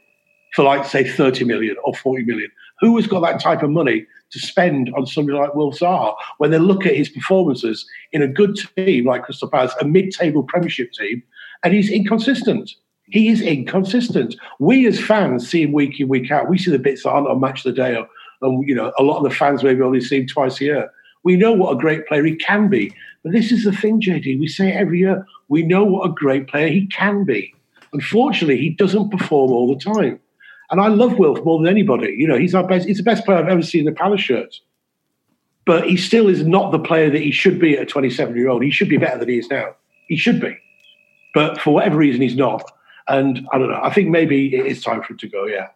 for 0.53 0.63
like 0.63 0.86
say 0.86 1.03
thirty 1.03 1.43
million 1.43 1.75
or 1.83 1.95
forty 1.95 2.23
million. 2.23 2.51
Who 2.79 2.95
has 2.97 3.07
got 3.07 3.21
that 3.21 3.41
type 3.41 3.63
of 3.63 3.71
money 3.71 4.05
to 4.29 4.39
spend 4.39 4.93
on 4.95 5.07
somebody 5.07 5.38
like 5.38 5.55
Will 5.55 5.71
Zaha 5.71 6.13
when 6.38 6.51
they 6.51 6.59
look 6.59 6.86
at 6.86 6.95
his 6.95 7.09
performances 7.09 7.88
in 8.11 8.21
a 8.21 8.27
good 8.27 8.55
team 8.75 9.05
like 9.05 9.23
Crystal 9.23 9.49
Palace, 9.49 9.73
a 9.81 9.86
mid-table 9.86 10.43
Premiership 10.43 10.91
team, 10.91 11.23
and 11.63 11.73
he's 11.73 11.89
inconsistent. 11.89 12.71
He 13.10 13.30
is 13.30 13.41
inconsistent. 13.41 14.36
We 14.60 14.88
as 14.88 14.99
fans 14.99 15.47
see 15.49 15.64
him 15.64 15.72
week 15.72 15.99
in, 15.99 16.08
week 16.08 16.32
out. 16.32 16.49
We 16.49 16.58
see 16.58 16.72
the 16.72 16.80
bits 16.80 17.03
that 17.03 17.12
aren't 17.12 17.28
on 17.28 17.39
Match 17.39 17.66
of 17.66 17.76
the 17.76 17.82
Day, 17.82 17.95
or, 17.95 18.08
and 18.41 18.68
you 18.68 18.74
know, 18.74 18.91
a 18.97 19.03
lot 19.03 19.18
of 19.18 19.24
the 19.24 19.36
fans 19.36 19.64
maybe 19.64 19.82
only 19.82 20.01
see 20.01 20.22
him 20.22 20.28
twice 20.28 20.60
a 20.62 20.66
year. 20.66 20.91
We 21.24 21.36
know 21.36 21.53
what 21.53 21.76
a 21.76 21.80
great 21.80 22.08
player 22.08 22.24
he 22.24 22.36
can 22.36 22.70
be. 22.70 22.93
But 23.24 23.34
this 23.34 23.51
is 23.51 23.64
the 23.64 23.72
thing, 23.72 24.01
JD. 24.01 24.39
We 24.39 24.47
say 24.47 24.72
every 24.72 24.99
year. 24.99 25.26
We 25.49 25.64
know 25.64 25.84
what 25.84 26.08
a 26.10 26.14
great 26.14 26.47
player 26.47 26.68
he 26.68 26.88
can 26.88 27.24
be. 27.24 27.53
Unfortunately, 27.93 28.58
he 28.58 28.70
doesn't 28.70 29.10
perform 29.10 29.51
all 29.51 29.74
the 29.74 29.84
time. 29.84 30.20
And 30.72 30.82
I 30.82 30.88
love 30.88 31.18
Wilf 31.18 31.43
more 31.45 31.60
than 31.60 31.68
anybody. 31.68 32.16
You 32.18 32.28
know, 32.28 32.38
he's 32.38 32.56
our 32.56 32.66
best. 32.66 32.88
He's 32.88 32.97
the 32.97 33.03
best 33.03 33.26
player 33.26 33.38
I've 33.38 33.47
ever 33.47 33.62
seen 33.62 33.88
in 33.88 33.93
the 33.93 33.99
Palace 33.99 34.22
shirt. 34.22 34.56
But 35.66 35.88
he 35.88 35.97
still 35.97 36.28
is 36.28 36.45
not 36.45 36.72
the 36.72 36.80
player 36.80 37.10
that 37.10 37.22
he 37.22 37.32
should 37.32 37.60
be 37.60 37.76
at 37.76 37.84
a 37.84 37.86
27 37.86 38.36
year 38.36 38.49
old. 38.49 38.64
He 38.64 38.72
should 38.72 38.89
be 38.89 38.97
better 38.97 39.18
than 39.18 39.30
he 39.30 39.39
is 39.39 39.49
now. 39.49 39.76
He 40.08 40.18
should 40.18 40.39
be. 40.39 40.56
But 41.34 41.60
for 41.60 41.74
whatever 41.74 41.97
reason, 41.97 42.22
he's 42.22 42.36
not. 42.36 42.72
And 43.08 43.47
I 43.51 43.58
don't 43.58 43.70
know. 43.70 43.80
I 43.82 43.93
think 43.93 44.10
maybe 44.10 44.56
it 44.56 44.66
is 44.66 44.84
time 44.84 45.01
for 45.01 45.14
him 45.14 45.18
to 45.20 45.28
go. 45.28 45.45
Yeah. 45.45 45.68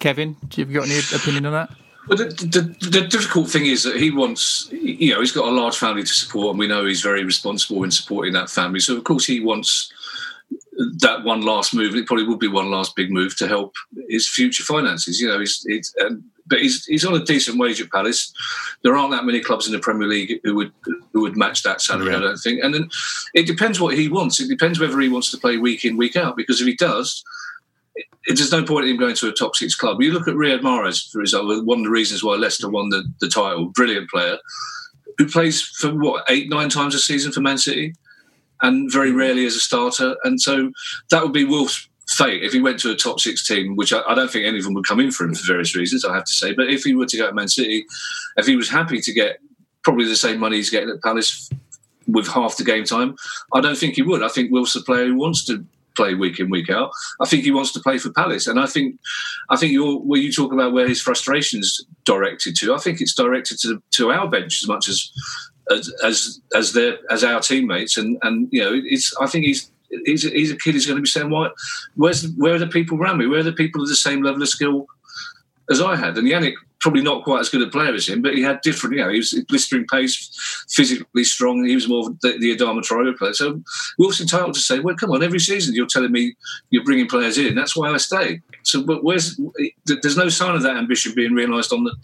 Kevin, 0.00 0.36
do 0.48 0.60
you 0.60 0.66
have 0.66 0.74
got 0.74 0.90
any 0.90 0.98
opinion 1.14 1.46
on 1.46 1.52
that? 1.52 1.70
Well, 2.08 2.18
the, 2.18 2.24
the, 2.24 2.90
the, 2.90 3.06
difficult 3.06 3.48
thing 3.48 3.66
is 3.66 3.84
that 3.84 3.94
he 3.94 4.10
wants, 4.10 4.68
you 4.72 5.14
know, 5.14 5.20
he's 5.20 5.30
got 5.30 5.46
a 5.46 5.52
large 5.52 5.76
family 5.76 6.02
to 6.02 6.12
support, 6.12 6.50
and 6.50 6.58
we 6.58 6.66
know 6.66 6.84
he's 6.84 7.00
very 7.00 7.22
responsible 7.22 7.84
in 7.84 7.92
supporting 7.92 8.32
that 8.32 8.50
family. 8.50 8.80
So, 8.80 8.96
of 8.96 9.04
course, 9.04 9.24
he 9.24 9.38
wants 9.38 9.92
that 10.98 11.24
one 11.24 11.42
last 11.42 11.74
move. 11.74 11.94
It 11.94 12.06
probably 12.06 12.26
would 12.26 12.38
be 12.38 12.48
one 12.48 12.70
last 12.70 12.96
big 12.96 13.10
move 13.10 13.36
to 13.36 13.48
help 13.48 13.74
his 14.08 14.28
future 14.28 14.64
finances. 14.64 15.20
You 15.20 15.28
know, 15.28 15.38
he's, 15.40 15.62
he's 15.62 15.94
um, 16.04 16.24
but 16.46 16.60
he's 16.60 16.84
he's 16.86 17.04
on 17.04 17.14
a 17.14 17.24
decent 17.24 17.58
wage 17.58 17.80
at 17.80 17.90
Palace. 17.90 18.32
There 18.82 18.96
aren't 18.96 19.12
that 19.12 19.24
many 19.24 19.40
clubs 19.40 19.66
in 19.66 19.72
the 19.72 19.78
Premier 19.78 20.08
League 20.08 20.40
who 20.44 20.54
would 20.56 20.72
who 21.12 21.22
would 21.22 21.36
match 21.36 21.62
that 21.62 21.80
salary. 21.80 22.10
Yeah. 22.10 22.18
I 22.18 22.20
don't 22.20 22.36
think. 22.36 22.62
And 22.62 22.74
then 22.74 22.88
it 23.34 23.46
depends 23.46 23.80
what 23.80 23.96
he 23.96 24.08
wants. 24.08 24.40
It 24.40 24.48
depends 24.48 24.80
whether 24.80 24.98
he 25.00 25.08
wants 25.08 25.30
to 25.30 25.38
play 25.38 25.56
week 25.56 25.84
in 25.84 25.96
week 25.96 26.16
out. 26.16 26.36
Because 26.36 26.60
if 26.60 26.66
he 26.66 26.74
does 26.74 27.22
it, 27.94 28.36
there's 28.36 28.52
no 28.52 28.64
point 28.64 28.84
in 28.84 28.92
him 28.92 29.00
going 29.00 29.14
to 29.16 29.28
a 29.28 29.32
top 29.32 29.56
six 29.56 29.74
club. 29.74 30.00
You 30.00 30.12
look 30.12 30.28
at 30.28 30.34
Riyad 30.34 30.60
Mahrez, 30.60 31.10
for 31.10 31.20
example, 31.20 31.64
one 31.64 31.78
of 31.78 31.84
the 31.84 31.90
reasons 31.90 32.22
why 32.22 32.34
Leicester 32.34 32.68
won 32.68 32.88
the, 32.90 33.04
the 33.20 33.28
title, 33.28 33.66
brilliant 33.66 34.08
player, 34.10 34.38
who 35.18 35.26
plays 35.26 35.62
for 35.62 35.94
what, 35.94 36.24
eight, 36.28 36.48
nine 36.48 36.68
times 36.68 36.94
a 36.94 36.98
season 36.98 37.32
for 37.32 37.40
Man 37.40 37.58
City, 37.58 37.94
and 38.62 38.90
very 38.90 39.12
rarely 39.12 39.44
as 39.44 39.56
a 39.56 39.60
starter. 39.60 40.16
And 40.24 40.40
so 40.40 40.72
that 41.10 41.22
would 41.22 41.32
be 41.32 41.44
Wilf's 41.44 41.88
fate 42.08 42.42
if 42.42 42.52
he 42.52 42.60
went 42.60 42.78
to 42.80 42.90
a 42.90 42.96
top 42.96 43.20
six 43.20 43.46
team, 43.46 43.76
which 43.76 43.92
I, 43.92 44.02
I, 44.08 44.14
don't 44.14 44.30
think 44.30 44.46
any 44.46 44.58
of 44.58 44.64
them 44.64 44.74
would 44.74 44.86
come 44.86 45.00
in 45.00 45.10
for 45.10 45.24
him 45.24 45.34
for 45.34 45.46
various 45.46 45.74
reasons, 45.74 46.04
I 46.04 46.14
have 46.14 46.24
to 46.24 46.32
say. 46.32 46.52
But 46.52 46.70
if 46.70 46.82
he 46.84 46.94
were 46.94 47.06
to 47.06 47.16
go 47.16 47.26
to 47.26 47.34
Man 47.34 47.48
City, 47.48 47.86
if 48.36 48.46
he 48.46 48.56
was 48.56 48.68
happy 48.68 49.00
to 49.00 49.12
get 49.12 49.38
probably 49.82 50.06
the 50.06 50.16
same 50.16 50.38
money 50.38 50.56
he's 50.56 50.70
getting 50.70 50.90
at 50.90 51.02
Palace 51.02 51.50
with 52.06 52.28
half 52.28 52.56
the 52.56 52.64
game 52.64 52.84
time, 52.84 53.16
I 53.52 53.60
don't 53.60 53.78
think 53.78 53.94
he 53.94 54.02
would. 54.02 54.22
I 54.22 54.28
think 54.28 54.50
Wilf's 54.50 54.76
a 54.76 54.82
player 54.82 55.06
who 55.06 55.16
wants 55.16 55.44
to 55.46 55.64
play 55.94 56.14
week 56.14 56.40
in 56.40 56.50
week 56.50 56.70
out. 56.70 56.90
I 57.20 57.26
think 57.26 57.44
he 57.44 57.50
wants 57.50 57.72
to 57.72 57.80
play 57.80 57.98
for 57.98 58.10
Palace, 58.12 58.46
and 58.46 58.58
I 58.58 58.66
think 58.66 58.98
I 59.50 59.56
think 59.56 59.72
you're 59.72 60.00
you 60.16 60.32
talk 60.32 60.52
about 60.52 60.72
where 60.72 60.88
his 60.88 61.00
frustrations 61.00 61.84
directed 62.04 62.56
to. 62.56 62.74
I 62.74 62.78
think 62.78 63.00
it's 63.00 63.14
directed 63.14 63.58
to 63.60 63.82
to 63.92 64.10
our 64.10 64.28
bench 64.28 64.62
as 64.62 64.68
much 64.68 64.88
as 64.88 65.10
as 65.70 65.92
as 66.04 66.40
as 66.54 66.72
their 66.72 66.98
as 67.10 67.24
our 67.24 67.40
teammates, 67.40 67.96
and 67.96 68.18
and 68.22 68.48
you 68.50 68.60
know 68.60 68.72
it's 68.74 69.14
I 69.20 69.26
think 69.26 69.46
he's. 69.46 69.70
He's 70.06 70.24
a, 70.24 70.30
he's 70.30 70.50
a 70.50 70.56
kid 70.56 70.72
who's 70.72 70.86
going 70.86 70.96
to 70.96 71.02
be 71.02 71.06
saying, 71.06 71.28
"Why? 71.28 71.50
Where's 71.96 72.26
where 72.38 72.54
are 72.54 72.58
the 72.58 72.66
people 72.66 72.98
around 72.98 73.18
me? 73.18 73.26
Where 73.26 73.40
are 73.40 73.42
the 73.42 73.52
people 73.52 73.82
of 73.82 73.88
the 73.88 73.94
same 73.94 74.22
level 74.22 74.40
of 74.40 74.48
skill 74.48 74.86
as 75.70 75.82
I 75.82 75.96
had?" 75.96 76.16
And 76.16 76.26
Yannick 76.26 76.54
probably 76.82 77.02
not 77.02 77.24
quite 77.24 77.40
as 77.40 77.48
good 77.48 77.60
a 77.60 77.68
player 77.68 77.94
as 77.94 78.08
him, 78.08 78.22
but 78.22 78.34
he 78.34 78.42
had 78.42 78.60
different. 78.62 78.96
You 78.96 79.04
know, 79.04 79.10
he 79.10 79.18
was 79.18 79.44
blistering 79.48 79.86
pace, 79.86 80.66
physically 80.70 81.24
strong. 81.24 81.64
He 81.64 81.74
was 81.74 81.88
more 81.88 82.04
the, 82.22 82.38
the 82.38 82.56
Adama 82.56 82.80
Traore 82.80 83.16
player. 83.16 83.34
So 83.34 83.62
Wilf's 83.98 84.20
entitled 84.20 84.54
to 84.54 84.60
say, 84.60 84.80
"Well, 84.80 84.96
come 84.96 85.10
on, 85.10 85.22
every 85.22 85.40
season 85.40 85.74
you're 85.74 85.86
telling 85.86 86.12
me 86.12 86.34
you're 86.70 86.84
bringing 86.84 87.06
players 87.06 87.36
in. 87.36 87.54
That's 87.54 87.76
why 87.76 87.90
I 87.90 87.98
stay." 87.98 88.40
So, 88.62 88.82
but 88.82 89.02
where's 89.04 89.40
there's 89.86 90.16
no 90.16 90.28
sign 90.28 90.54
of 90.54 90.62
that 90.62 90.76
ambition 90.76 91.12
being 91.14 91.32
realised 91.32 91.72
on 91.72 91.84
the 91.84 91.94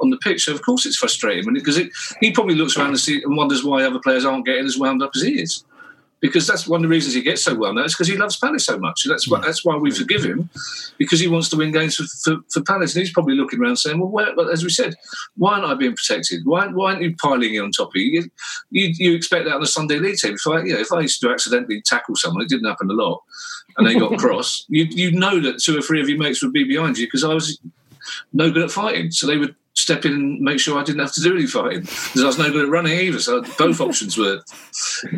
on 0.00 0.10
the 0.10 0.18
pitch. 0.18 0.44
So 0.44 0.54
of 0.54 0.62
course 0.62 0.86
it's 0.86 0.96
frustrating 0.96 1.52
because 1.52 1.80
he 2.20 2.30
probably 2.32 2.54
looks 2.54 2.76
around 2.76 2.88
and, 2.88 2.98
see, 2.98 3.22
and 3.22 3.36
wonders 3.36 3.64
why 3.64 3.84
other 3.84 4.00
players 4.00 4.24
aren't 4.24 4.46
getting 4.46 4.66
as 4.66 4.78
wound 4.78 5.02
up 5.02 5.12
as 5.14 5.22
he 5.22 5.40
is 5.40 5.64
because 6.20 6.46
that's 6.46 6.66
one 6.66 6.78
of 6.78 6.82
the 6.82 6.88
reasons 6.88 7.14
he 7.14 7.22
gets 7.22 7.44
so 7.44 7.54
well 7.54 7.72
known. 7.72 7.84
It's 7.84 7.94
because 7.94 8.08
he 8.08 8.16
loves 8.16 8.36
Palace 8.36 8.66
so 8.66 8.78
much. 8.78 9.04
That's 9.06 9.28
why, 9.28 9.40
that's 9.40 9.64
why 9.64 9.76
we 9.76 9.90
forgive 9.90 10.24
him 10.24 10.50
because 10.98 11.20
he 11.20 11.28
wants 11.28 11.48
to 11.50 11.56
win 11.56 11.72
games 11.72 11.96
for, 11.96 12.04
for, 12.04 12.42
for 12.50 12.62
Palace. 12.62 12.94
And 12.94 13.04
he's 13.04 13.12
probably 13.12 13.34
looking 13.34 13.60
around 13.60 13.76
saying, 13.76 14.00
well, 14.00 14.10
where, 14.10 14.50
as 14.50 14.64
we 14.64 14.70
said, 14.70 14.94
why 15.36 15.54
aren't 15.54 15.66
I 15.66 15.74
being 15.74 15.94
protected? 15.94 16.40
Why, 16.44 16.66
why 16.66 16.92
aren't 16.92 17.02
you 17.02 17.14
piling 17.16 17.54
in 17.54 17.62
on 17.62 17.70
top 17.70 17.88
of 17.88 17.96
you? 17.96 18.28
You, 18.70 18.92
you 18.96 19.14
expect 19.14 19.44
that 19.44 19.54
on 19.54 19.62
a 19.62 19.66
Sunday 19.66 19.98
league 19.98 20.16
team. 20.16 20.34
If 20.34 20.46
I, 20.46 20.62
you 20.62 20.74
know, 20.74 20.80
if 20.80 20.92
I 20.92 21.00
used 21.00 21.20
to 21.20 21.30
accidentally 21.30 21.82
tackle 21.82 22.16
someone, 22.16 22.42
it 22.42 22.48
didn't 22.48 22.68
happen 22.68 22.90
a 22.90 22.94
lot, 22.94 23.22
and 23.76 23.86
they 23.86 23.98
got 23.98 24.18
cross, 24.18 24.64
you 24.68 24.86
you 24.90 25.12
know 25.12 25.40
that 25.40 25.62
two 25.62 25.78
or 25.78 25.82
three 25.82 26.00
of 26.00 26.08
your 26.08 26.18
mates 26.18 26.42
would 26.42 26.52
be 26.52 26.64
behind 26.64 26.98
you 26.98 27.06
because 27.06 27.24
I 27.24 27.32
was 27.32 27.60
no 28.32 28.50
good 28.50 28.64
at 28.64 28.70
fighting. 28.70 29.10
So 29.10 29.26
they 29.26 29.36
would 29.36 29.54
step 29.78 30.04
in 30.04 30.12
and 30.12 30.40
make 30.40 30.58
sure 30.58 30.78
I 30.78 30.82
didn't 30.82 31.00
have 31.00 31.12
to 31.12 31.20
do 31.20 31.36
any 31.36 31.46
fighting 31.46 31.82
because 31.82 32.22
I 32.22 32.26
was 32.26 32.38
no 32.38 32.50
good 32.50 32.64
at 32.64 32.70
running 32.70 32.98
either. 32.98 33.20
So 33.20 33.42
both 33.56 33.80
options 33.80 34.18
were 34.18 34.42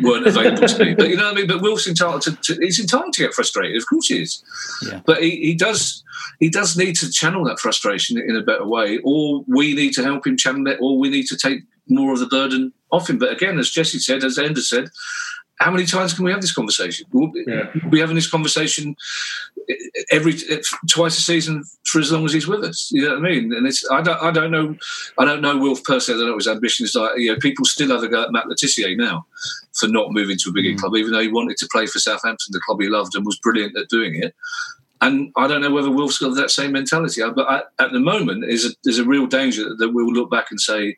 weren't 0.01 0.27
available 0.27 0.67
to 0.67 0.85
me. 0.85 0.93
But 0.93 1.09
you 1.09 1.17
know 1.17 1.25
what 1.25 1.33
I 1.33 1.35
mean. 1.37 1.47
But 1.47 1.61
Wilf's 1.61 1.87
entitled 1.87 2.21
to, 2.23 2.35
to 2.35 2.57
he's 2.61 2.79
entitled 2.79 3.13
to 3.13 3.23
get 3.23 3.33
frustrated. 3.33 3.77
Of 3.77 3.87
course 3.87 4.07
he 4.07 4.21
is. 4.21 4.43
Yeah. 4.83 5.01
But 5.05 5.23
he, 5.23 5.31
he 5.37 5.55
does 5.55 6.03
he 6.39 6.49
does 6.49 6.77
need 6.77 6.95
to 6.97 7.11
channel 7.11 7.43
that 7.45 7.59
frustration 7.59 8.17
in 8.17 8.35
a 8.35 8.43
better 8.43 8.67
way, 8.67 8.99
or 9.03 9.43
we 9.47 9.73
need 9.73 9.93
to 9.93 10.03
help 10.03 10.27
him 10.27 10.37
channel 10.37 10.67
it, 10.67 10.77
or 10.79 10.97
we 10.97 11.09
need 11.09 11.27
to 11.27 11.37
take 11.37 11.61
more 11.87 12.13
of 12.13 12.19
the 12.19 12.27
burden 12.27 12.73
off 12.91 13.09
him. 13.09 13.17
But 13.17 13.31
again, 13.31 13.57
as 13.57 13.69
Jesse 13.69 13.99
said, 13.99 14.23
as 14.23 14.37
Ender 14.37 14.61
said, 14.61 14.89
how 15.61 15.69
many 15.69 15.85
times 15.85 16.13
can 16.13 16.25
we 16.25 16.31
have 16.31 16.41
this 16.41 16.53
conversation? 16.53 17.05
We'll 17.11 17.31
Yeah. 17.47 17.69
be 17.89 17.99
having 17.99 18.15
this 18.15 18.29
conversation 18.29 18.95
every 20.09 20.33
twice 20.89 21.17
a 21.19 21.21
season 21.21 21.63
for 21.83 21.99
as 21.99 22.11
long 22.11 22.25
as 22.25 22.33
he's 22.33 22.47
with 22.47 22.63
us. 22.63 22.89
You 22.91 23.03
know 23.03 23.09
what 23.09 23.25
I 23.25 23.29
mean? 23.29 23.53
And 23.53 23.67
it's 23.67 23.87
I 23.91 24.01
don't 24.01 24.21
I 24.21 24.31
don't 24.31 24.49
know 24.49 24.75
I 25.19 25.25
don't 25.25 25.41
know 25.41 25.57
Wilf 25.57 25.83
personally. 25.83 26.19
I 26.19 26.21
don't 26.23 26.31
know 26.31 26.37
his 26.37 26.47
ambition 26.47 26.85
is 26.85 26.95
like. 26.95 27.17
You 27.17 27.33
know, 27.33 27.39
people 27.39 27.65
still 27.65 27.89
have 27.89 28.01
a 28.01 28.07
go 28.07 28.23
at 28.23 28.31
Matt 28.31 28.47
Le 28.47 28.55
Tissier 28.55 28.97
now 28.97 29.27
for 29.73 29.87
not 29.87 30.11
moving 30.11 30.37
to 30.39 30.49
a 30.49 30.53
bigger 30.53 30.71
mm. 30.71 30.79
club, 30.79 30.95
even 30.95 31.11
though 31.11 31.21
he 31.21 31.27
wanted 31.27 31.57
to 31.57 31.67
play 31.71 31.85
for 31.85 31.99
Southampton, 31.99 32.51
the 32.51 32.61
club 32.65 32.81
he 32.81 32.89
loved, 32.89 33.15
and 33.15 33.25
was 33.25 33.37
brilliant 33.37 33.77
at 33.77 33.89
doing 33.89 34.15
it. 34.15 34.33
And 35.01 35.31
I 35.35 35.47
don't 35.47 35.61
know 35.61 35.71
whether 35.71 35.91
Wilf's 35.91 36.19
got 36.19 36.35
that 36.35 36.51
same 36.51 36.71
mentality. 36.71 37.21
But 37.35 37.47
I, 37.47 37.83
at 37.83 37.91
the 37.91 37.99
moment, 37.99 38.45
is 38.45 38.65
a, 38.65 38.69
there's 38.83 38.99
a 38.99 39.05
real 39.05 39.27
danger 39.27 39.75
that 39.75 39.89
we'll 39.93 40.13
look 40.13 40.29
back 40.31 40.51
and 40.51 40.59
say 40.59 40.97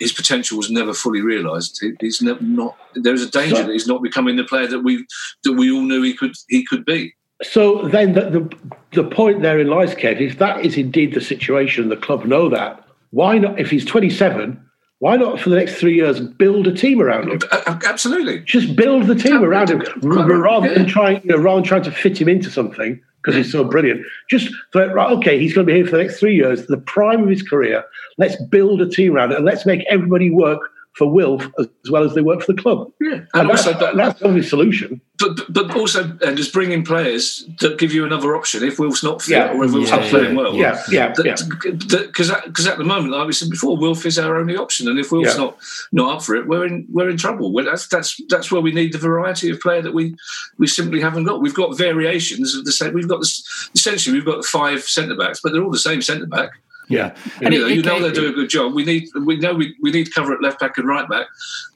his 0.00 0.12
potential 0.12 0.56
was 0.58 0.70
never 0.70 0.92
fully 0.92 1.20
realised. 1.20 1.78
He- 1.80 1.92
He's 2.00 2.20
never 2.20 2.42
not. 2.42 2.76
There's 2.94 3.22
a 3.22 3.30
danger 3.30 3.62
that 3.62 3.70
he's 3.72 3.86
not 3.86 4.02
becoming 4.02 4.36
the 4.36 4.44
player 4.44 4.66
that 4.66 4.80
we 4.80 5.06
that 5.44 5.52
we 5.52 5.70
all 5.70 5.82
knew 5.82 6.02
he 6.02 6.14
could 6.14 6.34
he 6.48 6.64
could 6.66 6.84
be. 6.84 7.14
So 7.42 7.88
then 7.88 8.12
the, 8.12 8.28
the, 8.30 8.56
the 9.02 9.04
point 9.08 9.40
therein 9.40 9.68
lies, 9.68 9.94
Kev, 9.94 10.20
if 10.20 10.38
that 10.38 10.64
is 10.64 10.76
indeed 10.76 11.14
the 11.14 11.22
situation, 11.22 11.88
the 11.88 11.96
club 11.96 12.26
know 12.26 12.50
that, 12.50 12.84
why 13.12 13.38
not, 13.38 13.58
if 13.58 13.70
he's 13.70 13.84
27, 13.86 14.62
why 14.98 15.16
not 15.16 15.40
for 15.40 15.48
the 15.48 15.56
next 15.56 15.76
three 15.76 15.94
years 15.94 16.20
build 16.20 16.66
a 16.66 16.74
team 16.74 17.00
around 17.00 17.30
him? 17.30 17.40
Absolutely. 17.66 18.40
Just 18.40 18.76
build 18.76 19.06
the 19.06 19.14
team 19.14 19.42
around 19.42 19.70
him 19.70 19.82
rather 20.02 20.74
than 20.74 20.86
trying, 20.86 21.22
you 21.22 21.30
know, 21.30 21.38
rather 21.38 21.60
than 21.62 21.64
trying 21.68 21.82
to 21.84 21.90
fit 21.90 22.20
him 22.20 22.28
into 22.28 22.50
something 22.50 23.00
because 23.22 23.36
he's 23.36 23.52
so 23.52 23.64
brilliant. 23.64 24.02
Just 24.28 24.52
for, 24.72 24.92
right, 24.92 25.10
okay, 25.12 25.38
he's 25.38 25.54
going 25.54 25.66
to 25.66 25.72
be 25.72 25.76
here 25.76 25.86
for 25.86 25.96
the 25.96 26.02
next 26.02 26.18
three 26.18 26.34
years, 26.34 26.66
the 26.66 26.78
prime 26.78 27.22
of 27.22 27.28
his 27.28 27.42
career. 27.42 27.84
Let's 28.18 28.40
build 28.44 28.80
a 28.80 28.88
team 28.88 29.14
around 29.14 29.32
it 29.32 29.36
and 29.36 29.44
let's 29.44 29.66
make 29.66 29.84
everybody 29.88 30.30
work 30.30 30.60
for 30.94 31.08
Wilf 31.10 31.46
as 31.58 31.68
well 31.90 32.02
as 32.04 32.14
they 32.14 32.20
work 32.20 32.42
for 32.42 32.52
the 32.52 32.60
club. 32.60 32.90
Yeah, 33.00 33.12
and, 33.12 33.26
and 33.34 33.50
that's, 33.50 33.66
also 33.66 33.78
that- 33.78 33.96
that's 33.96 34.20
the 34.20 34.26
only 34.26 34.42
solution. 34.42 35.00
But 35.18 35.36
but- 35.36 35.52
but 35.52 35.76
also 35.76 36.16
and 36.22 36.36
just 36.36 36.52
bring 36.52 36.72
in 36.72 36.82
players 36.82 37.46
that 37.60 37.78
give 37.78 37.92
you 37.92 38.04
another 38.04 38.34
option 38.36 38.64
if 38.64 38.78
Wilf's 38.78 39.04
not 39.04 39.22
fit 39.22 39.32
Yeah. 39.36 39.52
or 39.52 39.64
if 39.64 39.72
Wilf's 39.72 39.90
Yeah, 39.90 39.96
not 39.96 40.04
playing 40.10 40.34
well. 40.34 40.54
yeah, 40.54 40.82
yeah, 40.90 41.14
yeah. 41.24 41.36
Because 41.62 42.32
because 42.44 42.66
at 42.66 42.78
the 42.78 42.84
moment, 42.84 43.12
like 43.12 43.26
we 43.26 43.32
said 43.32 43.50
before, 43.50 43.76
Wilf 43.76 44.04
is 44.06 44.18
our 44.18 44.36
only 44.36 44.56
option, 44.56 44.88
and 44.88 44.98
if 44.98 45.12
Wilf's 45.12 45.34
Yeah. 45.36 45.44
not 45.44 45.58
not 45.92 46.16
up 46.16 46.22
for 46.24 46.34
it, 46.34 46.48
we're 46.48 46.66
in 46.66 46.86
we're 46.90 47.08
in 47.10 47.16
trouble. 47.18 47.52
Well, 47.52 47.64
that's 47.66 47.86
that's 47.86 48.20
that's 48.28 48.50
where 48.50 48.60
we 48.62 48.72
need 48.72 48.92
the 48.92 48.98
variety 48.98 49.50
of 49.50 49.60
player 49.60 49.82
that 49.82 49.94
we 49.94 50.16
we 50.58 50.66
simply 50.66 51.00
haven't 51.00 51.24
got. 51.24 51.40
We've 51.40 51.54
got 51.54 51.76
variations 51.78 52.54
of 52.56 52.64
the 52.64 52.72
same. 52.72 52.94
We've 52.94 53.08
got 53.08 53.20
this 53.20 53.70
essentially 53.74 54.16
we've 54.16 54.24
got 54.26 54.44
five 54.44 54.82
centre 54.84 55.16
backs, 55.16 55.40
but 55.42 55.52
they're 55.52 55.62
all 55.62 55.70
the 55.70 55.78
same 55.78 56.02
centre 56.02 56.26
back. 56.26 56.50
Yeah, 56.90 57.14
And 57.40 57.54
you 57.54 57.60
know, 57.60 57.66
you 57.68 57.82
know 57.82 58.00
they 58.00 58.12
do 58.12 58.28
a 58.28 58.32
good 58.32 58.50
job. 58.50 58.74
We 58.74 58.84
need, 58.84 59.08
we 59.24 59.36
know 59.38 59.54
we, 59.54 59.74
we 59.80 59.90
need 59.92 60.12
cover 60.14 60.34
at 60.34 60.42
left 60.42 60.58
back 60.60 60.76
and 60.76 60.88
right 60.88 61.08
back, 61.08 61.26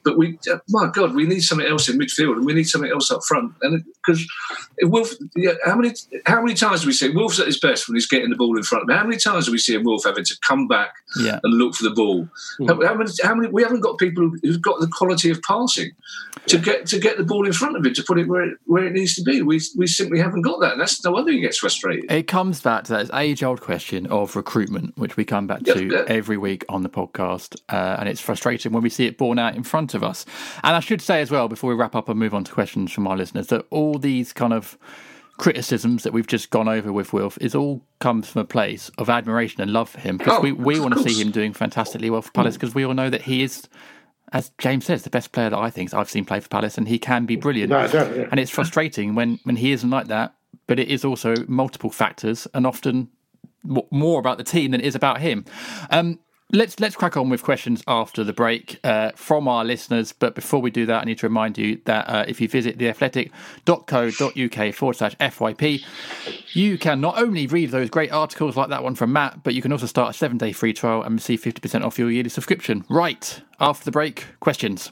but 0.03 0.17
we, 0.17 0.37
uh, 0.51 0.57
my 0.69 0.89
God, 0.93 1.15
we 1.15 1.25
need 1.25 1.39
something 1.41 1.65
else 1.67 1.87
in 1.89 1.97
midfield, 1.97 2.33
and 2.35 2.45
we 2.45 2.53
need 2.53 2.65
something 2.65 2.91
else 2.91 3.09
up 3.11 3.23
front. 3.23 3.53
And 3.61 3.83
because 4.05 4.25
Wilf, 4.83 5.13
yeah, 5.35 5.53
how 5.65 5.75
many 5.75 5.93
how 6.25 6.41
many 6.41 6.53
times 6.53 6.81
do 6.81 6.87
we 6.87 6.93
see 6.93 7.09
Wilf's 7.09 7.39
at 7.39 7.47
his 7.47 7.59
best 7.59 7.87
when 7.87 7.95
he's 7.95 8.07
getting 8.07 8.29
the 8.29 8.35
ball 8.35 8.57
in 8.57 8.63
front 8.63 8.83
of 8.83 8.89
him? 8.89 8.97
How 8.97 9.03
many 9.05 9.17
times 9.17 9.45
do 9.45 9.51
we 9.51 9.57
see 9.57 9.77
Wilf 9.77 10.03
having 10.03 10.25
to 10.25 10.35
come 10.47 10.67
back 10.67 10.93
Yeah. 11.17 11.39
and 11.43 11.53
look 11.53 11.75
for 11.75 11.83
the 11.85 11.91
ball? 11.95 12.27
How, 12.67 12.85
how 12.85 12.93
many? 12.95 13.09
How 13.23 13.35
many? 13.35 13.47
We 13.49 13.63
haven't 13.63 13.81
got 13.81 13.97
people 13.97 14.31
who've 14.43 14.61
got 14.61 14.79
the 14.81 14.87
quality 14.87 15.31
of 15.31 15.41
passing 15.41 15.91
to 16.47 16.57
get 16.59 16.85
to 16.87 16.99
get 16.99 17.17
the 17.17 17.23
ball 17.23 17.45
in 17.47 17.53
front 17.53 17.77
of 17.77 17.85
him 17.85 17.93
to 17.93 18.03
put 18.03 18.19
it 18.19 18.27
where 18.27 18.43
it, 18.43 18.57
where 18.65 18.85
it 18.85 18.93
needs 18.93 19.15
to 19.15 19.23
be. 19.23 19.41
We 19.41 19.61
we 19.77 19.87
simply 19.87 20.19
haven't 20.19 20.41
got 20.41 20.59
that. 20.59 20.73
And 20.73 20.81
that's 20.81 21.03
no 21.03 21.11
wonder 21.11 21.31
he 21.31 21.39
gets 21.39 21.57
frustrated. 21.57 22.11
It 22.11 22.27
comes 22.27 22.61
back 22.61 22.83
to 22.85 22.91
that 22.93 23.09
age 23.13 23.43
old 23.43 23.61
question 23.61 24.05
of 24.07 24.35
recruitment, 24.35 24.97
which 25.05 25.17
we 25.17 25.23
come 25.23 25.45
back 25.45 25.61
to 25.65 26.03
every 26.07 26.35
week 26.35 26.65
on 26.67 26.81
the 26.81 26.89
podcast. 26.89 27.55
Uh, 27.69 27.97
and 27.99 28.09
it's 28.09 28.19
frustrating 28.19 28.71
when 28.71 28.81
we 28.81 28.89
see 28.89 29.05
it 29.05 29.19
borne 29.19 29.37
out 29.37 29.55
in 29.55 29.61
front 29.61 29.93
of 29.93 30.03
us. 30.03 30.25
And 30.63 30.75
I 30.75 30.79
should 30.79 30.99
say 30.99 31.21
as 31.21 31.29
well, 31.29 31.47
before 31.47 31.69
we 31.69 31.75
wrap 31.75 31.95
up 31.95 32.09
and 32.09 32.17
move 32.17 32.33
on 32.33 32.43
to 32.43 32.51
questions 32.51 32.91
from 32.91 33.05
our 33.07 33.15
listeners, 33.15 33.47
that 33.47 33.67
all 33.69 33.99
these 33.99 34.33
kind 34.33 34.51
of 34.51 34.79
criticisms 35.37 36.01
that 36.01 36.11
we've 36.11 36.25
just 36.25 36.49
gone 36.49 36.67
over 36.67 36.91
with 36.91 37.13
Wilf 37.13 37.37
is 37.39 37.53
all 37.53 37.83
comes 37.99 38.27
from 38.29 38.41
a 38.41 38.45
place 38.45 38.89
of 38.97 39.11
admiration 39.11 39.61
and 39.61 39.71
love 39.71 39.89
for 39.89 39.99
him 39.99 40.17
because 40.17 40.39
Oh, 40.39 40.41
we, 40.41 40.51
we 40.51 40.79
want 40.79 40.95
to 40.95 41.03
see 41.07 41.21
him 41.21 41.29
doing 41.29 41.53
fantastically 41.53 42.09
well 42.09 42.23
for 42.23 42.31
Palace 42.31 42.55
because 42.55 42.73
we 42.73 42.83
all 42.83 42.95
know 42.95 43.11
that 43.11 43.21
he 43.21 43.43
is 43.43 43.67
as 44.33 44.51
James 44.57 44.85
says, 44.85 45.03
the 45.03 45.11
best 45.11 45.31
player 45.31 45.51
that 45.51 45.59
I 45.59 45.69
think 45.69 45.93
I've 45.93 46.09
seen 46.09 46.25
play 46.25 46.39
for 46.39 46.49
Palace, 46.49 46.79
and 46.79 46.87
he 46.87 46.97
can 46.97 47.27
be 47.27 47.35
brilliant. 47.35 47.69
No, 47.69 47.85
yeah. 47.85 48.27
And 48.31 48.39
it's 48.39 48.49
frustrating 48.49 49.13
when, 49.13 49.39
when 49.43 49.55
he 49.55 49.71
isn't 49.71 49.89
like 49.89 50.07
that, 50.07 50.33
but 50.65 50.79
it 50.79 50.89
is 50.89 51.05
also 51.05 51.35
multiple 51.47 51.91
factors 51.91 52.47
and 52.55 52.65
often 52.65 53.09
more 53.91 54.19
about 54.19 54.37
the 54.37 54.43
team 54.43 54.71
than 54.71 54.81
it 54.81 54.87
is 54.87 54.95
about 54.95 55.21
him. 55.21 55.45
Um, 55.89 56.19
let's 56.51 56.79
let's 56.79 56.95
crack 56.95 57.17
on 57.17 57.29
with 57.29 57.43
questions 57.43 57.83
after 57.87 58.23
the 58.23 58.33
break 58.33 58.79
uh, 58.83 59.11
from 59.15 59.47
our 59.47 59.65
listeners. 59.65 60.11
But 60.11 60.35
before 60.35 60.61
we 60.61 60.71
do 60.71 60.85
that, 60.85 61.01
I 61.01 61.05
need 61.05 61.19
to 61.19 61.27
remind 61.27 61.57
you 61.57 61.81
that 61.85 62.09
uh, 62.09 62.25
if 62.27 62.39
you 62.41 62.47
visit 62.47 62.77
theathletic.co.uk 62.77 64.73
forward 64.73 64.95
slash 64.95 65.15
FYP, 65.17 65.83
you 66.53 66.77
can 66.77 67.01
not 67.01 67.17
only 67.17 67.47
read 67.47 67.71
those 67.71 67.89
great 67.89 68.11
articles 68.11 68.55
like 68.55 68.69
that 68.69 68.83
one 68.83 68.95
from 68.95 69.13
Matt, 69.13 69.43
but 69.43 69.53
you 69.53 69.61
can 69.61 69.71
also 69.71 69.85
start 69.87 70.15
a 70.15 70.17
seven 70.17 70.37
day 70.37 70.51
free 70.51 70.73
trial 70.73 71.03
and 71.03 71.15
receive 71.15 71.41
50% 71.41 71.83
off 71.83 71.99
your 71.99 72.11
yearly 72.11 72.29
subscription. 72.29 72.85
Right, 72.89 73.41
after 73.59 73.85
the 73.85 73.91
break, 73.91 74.25
questions. 74.39 74.91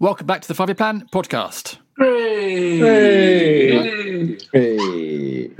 Welcome 0.00 0.26
back 0.26 0.40
to 0.40 0.48
the 0.48 0.54
Five 0.54 0.70
Year 0.70 0.74
Plan 0.74 1.06
podcast. 1.12 1.76
Hey. 1.98 2.78
Hey. 4.50 5.50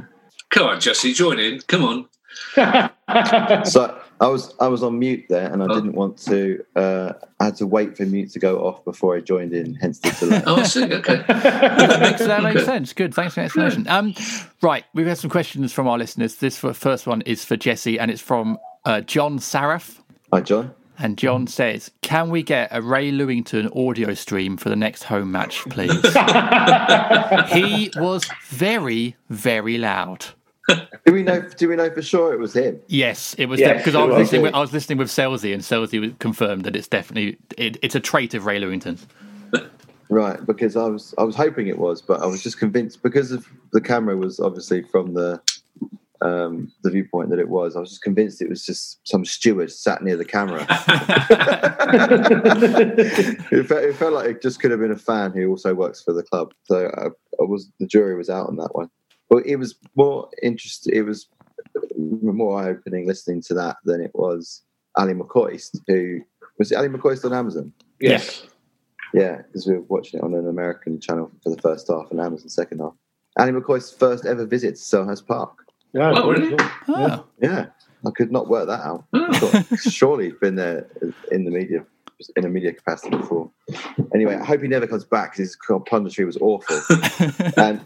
Come 0.49 0.66
on, 0.66 0.80
Jesse, 0.80 1.12
join 1.12 1.38
in. 1.38 1.61
Come 1.68 1.84
on. 1.84 2.09
so 3.66 4.01
I 4.18 4.28
was 4.28 4.55
I 4.59 4.68
was 4.68 4.82
on 4.82 4.99
mute 4.99 5.26
there, 5.28 5.53
and 5.53 5.62
I 5.62 5.66
didn't 5.66 5.93
want 5.93 6.16
to. 6.24 6.64
Uh, 6.74 7.12
I 7.38 7.45
had 7.45 7.57
to 7.57 7.66
wait 7.66 7.99
for 7.99 8.07
mute 8.07 8.30
to 8.30 8.38
go 8.38 8.66
off 8.66 8.82
before 8.82 9.14
I 9.14 9.20
joined 9.20 9.53
in. 9.53 9.74
Hence 9.74 9.99
the 9.99 10.16
delay. 10.18 10.43
oh, 10.47 10.57
I 10.57 10.62
see. 10.62 10.84
Okay, 10.84 11.22
that 11.28 12.01
makes, 12.01 12.24
that 12.24 12.43
makes 12.43 12.64
sense. 12.64 12.95
Good. 12.95 13.12
Thanks 13.12 13.34
for 13.34 13.41
the 13.41 13.45
explanation. 13.45 13.86
Um, 13.88 14.14
right, 14.62 14.86
we've 14.95 15.07
had 15.07 15.18
some 15.18 15.28
questions 15.28 15.74
from 15.74 15.86
our 15.86 15.99
listeners. 15.99 16.36
This 16.36 16.57
first 16.57 17.07
one 17.07 17.20
is 17.26 17.45
for 17.45 17.59
Jesse, 17.59 17.99
and 17.99 18.11
it's 18.11 18.22
from 18.22 18.59
uh, 18.86 19.03
John 19.03 19.38
Saraf. 19.38 19.99
Hi, 20.32 20.41
John. 20.41 20.74
And 21.01 21.16
John 21.16 21.46
says, 21.46 21.90
"Can 22.03 22.28
we 22.28 22.42
get 22.42 22.68
a 22.70 22.82
Ray 22.82 23.11
Lewington 23.11 23.74
audio 23.74 24.14
stream 24.14 24.57
for 24.57 24.68
the 24.68 24.76
next 24.76 25.05
home 25.05 25.32
match, 25.32 25.64
please?" 25.70 25.90
he 27.53 27.90
was 27.96 28.28
very, 28.51 29.16
very 29.30 29.78
loud. 29.78 30.26
do 31.07 31.12
we 31.12 31.22
know? 31.22 31.40
Do 31.40 31.68
we 31.68 31.76
know 31.76 31.90
for 31.90 32.03
sure 32.03 32.32
it 32.32 32.38
was 32.38 32.55
him? 32.55 32.80
Yes, 32.86 33.34
it 33.38 33.46
was 33.46 33.61
because 33.61 33.86
yes, 33.86 33.94
I 33.94 34.05
was 34.05 34.18
listening. 34.18 34.42
With, 34.42 34.55
I 34.55 34.61
was 34.61 34.72
listening 34.72 34.98
with 34.98 35.09
Selzy, 35.09 35.53
and 35.53 35.62
Selzy 35.62 36.18
confirmed 36.18 36.64
that 36.64 36.76
it's 36.76 36.88
definitely 36.88 37.38
it, 37.57 37.78
it's 37.82 37.94
a 37.94 38.01
trait 38.01 38.34
of 38.34 38.46
Ray 38.46 38.61
Lewington. 38.61 38.98
Right, 40.12 40.44
because 40.44 40.74
I 40.74 40.86
was 40.86 41.14
I 41.18 41.22
was 41.22 41.36
hoping 41.36 41.68
it 41.68 41.78
was, 41.78 42.03
but 42.03 42.20
I 42.20 42.26
was 42.26 42.42
just 42.42 42.59
convinced 42.59 43.01
because 43.01 43.30
of 43.30 43.46
the 43.72 43.80
camera 43.80 44.16
was 44.16 44.40
obviously 44.40 44.82
from 44.82 45.14
the 45.14 45.40
um, 46.22 46.72
the 46.82 46.90
viewpoint 46.90 47.30
that 47.30 47.38
it 47.38 47.48
was. 47.48 47.76
I 47.76 47.80
was 47.80 47.90
just 47.90 48.02
convinced 48.02 48.42
it 48.42 48.48
was 48.48 48.64
just 48.64 49.00
some 49.06 49.24
steward 49.24 49.72
sat 49.72 50.02
near 50.02 50.16
the 50.16 50.24
camera. 50.24 50.66
it, 53.50 53.66
felt, 53.66 53.84
it, 53.84 53.96
felt, 53.96 54.12
like 54.12 54.26
it 54.28 54.42
just 54.42 54.60
could 54.60 54.70
have 54.70 54.80
been 54.80 54.90
a 54.90 54.98
fan 54.98 55.32
who 55.32 55.48
also 55.48 55.74
works 55.74 56.02
for 56.02 56.12
the 56.12 56.22
club. 56.22 56.52
So 56.64 56.90
I, 56.96 57.06
I 57.06 57.44
was 57.44 57.70
the 57.80 57.86
jury 57.86 58.16
was 58.16 58.28
out 58.30 58.48
on 58.48 58.56
that 58.56 58.74
one. 58.74 58.90
But 59.28 59.46
it 59.46 59.56
was 59.56 59.76
more 59.94 60.28
interesting. 60.42 60.94
It 60.94 61.02
was 61.02 61.28
more 61.96 62.60
eye 62.60 62.70
opening 62.70 63.06
listening 63.06 63.42
to 63.42 63.54
that 63.54 63.76
than 63.84 64.00
it 64.00 64.10
was 64.14 64.62
Ally 64.98 65.12
McCoist, 65.12 65.78
who 65.86 66.20
was 66.58 66.72
it 66.72 66.76
Ally 66.76 66.88
McCoist 66.88 67.24
on 67.24 67.32
Amazon? 67.32 67.72
Yes. 68.00 68.44
Yeah, 69.14 69.38
because 69.38 69.66
we 69.66 69.74
were 69.74 69.82
watching 69.82 70.20
it 70.20 70.24
on 70.24 70.34
an 70.34 70.48
American 70.48 71.00
channel 71.00 71.30
for 71.42 71.50
the 71.50 71.60
first 71.60 71.88
half 71.88 72.10
and 72.10 72.20
Amazon 72.20 72.48
second 72.48 72.80
half. 72.80 72.94
Ally 73.38 73.50
McCoist's 73.50 73.92
first 73.92 74.26
ever 74.26 74.44
visit 74.44 74.76
to 74.76 74.80
Selhurst 74.80 75.26
Park. 75.26 75.66
Yeah, 75.93 76.12
oh, 76.14 76.30
really? 76.30 76.57
Oh. 76.88 77.26
Yeah, 77.41 77.66
I 78.07 78.11
could 78.11 78.30
not 78.30 78.49
work 78.49 78.68
that 78.68 78.80
out. 78.80 79.05
Oh. 79.12 79.64
surely 79.76 80.26
he'd 80.26 80.41
been 80.41 80.57
there 80.57 80.86
in 81.30 81.45
the 81.45 81.51
media 81.51 81.84
in 82.36 82.45
a 82.45 82.49
media 82.49 82.72
capacity 82.72 83.16
before. 83.16 83.51
Anyway, 84.14 84.36
I 84.36 84.45
hope 84.45 84.62
he 84.62 84.68
never 84.68 84.86
comes 84.86 85.05
back 85.05 85.32
because 85.32 85.49
his 85.51 85.57
punditry 85.66 86.26
was 86.26 86.36
awful. 86.36 86.80
and 87.57 87.80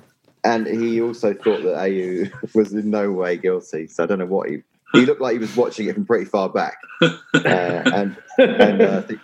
and 0.45 0.67
he 0.67 1.01
also 1.01 1.33
thought 1.33 1.63
that 1.63 1.77
Ayew 1.77 2.31
was 2.55 2.73
in 2.73 2.91
no 2.91 3.11
way 3.11 3.37
guilty. 3.37 3.87
So 3.87 4.03
I 4.03 4.07
don't 4.07 4.19
know 4.19 4.27
what 4.27 4.51
he 4.51 4.63
he 4.93 5.07
looked 5.07 5.21
like 5.21 5.33
he 5.33 5.39
was 5.39 5.57
watching 5.57 5.89
it 5.89 5.95
from 5.95 6.07
pretty 6.07 6.27
far 6.27 6.49
back. 6.49 6.77
Uh, 7.35 7.83
and 7.93 8.17
and 8.39 8.81
uh, 8.81 8.99
I 8.99 9.01
think 9.03 9.21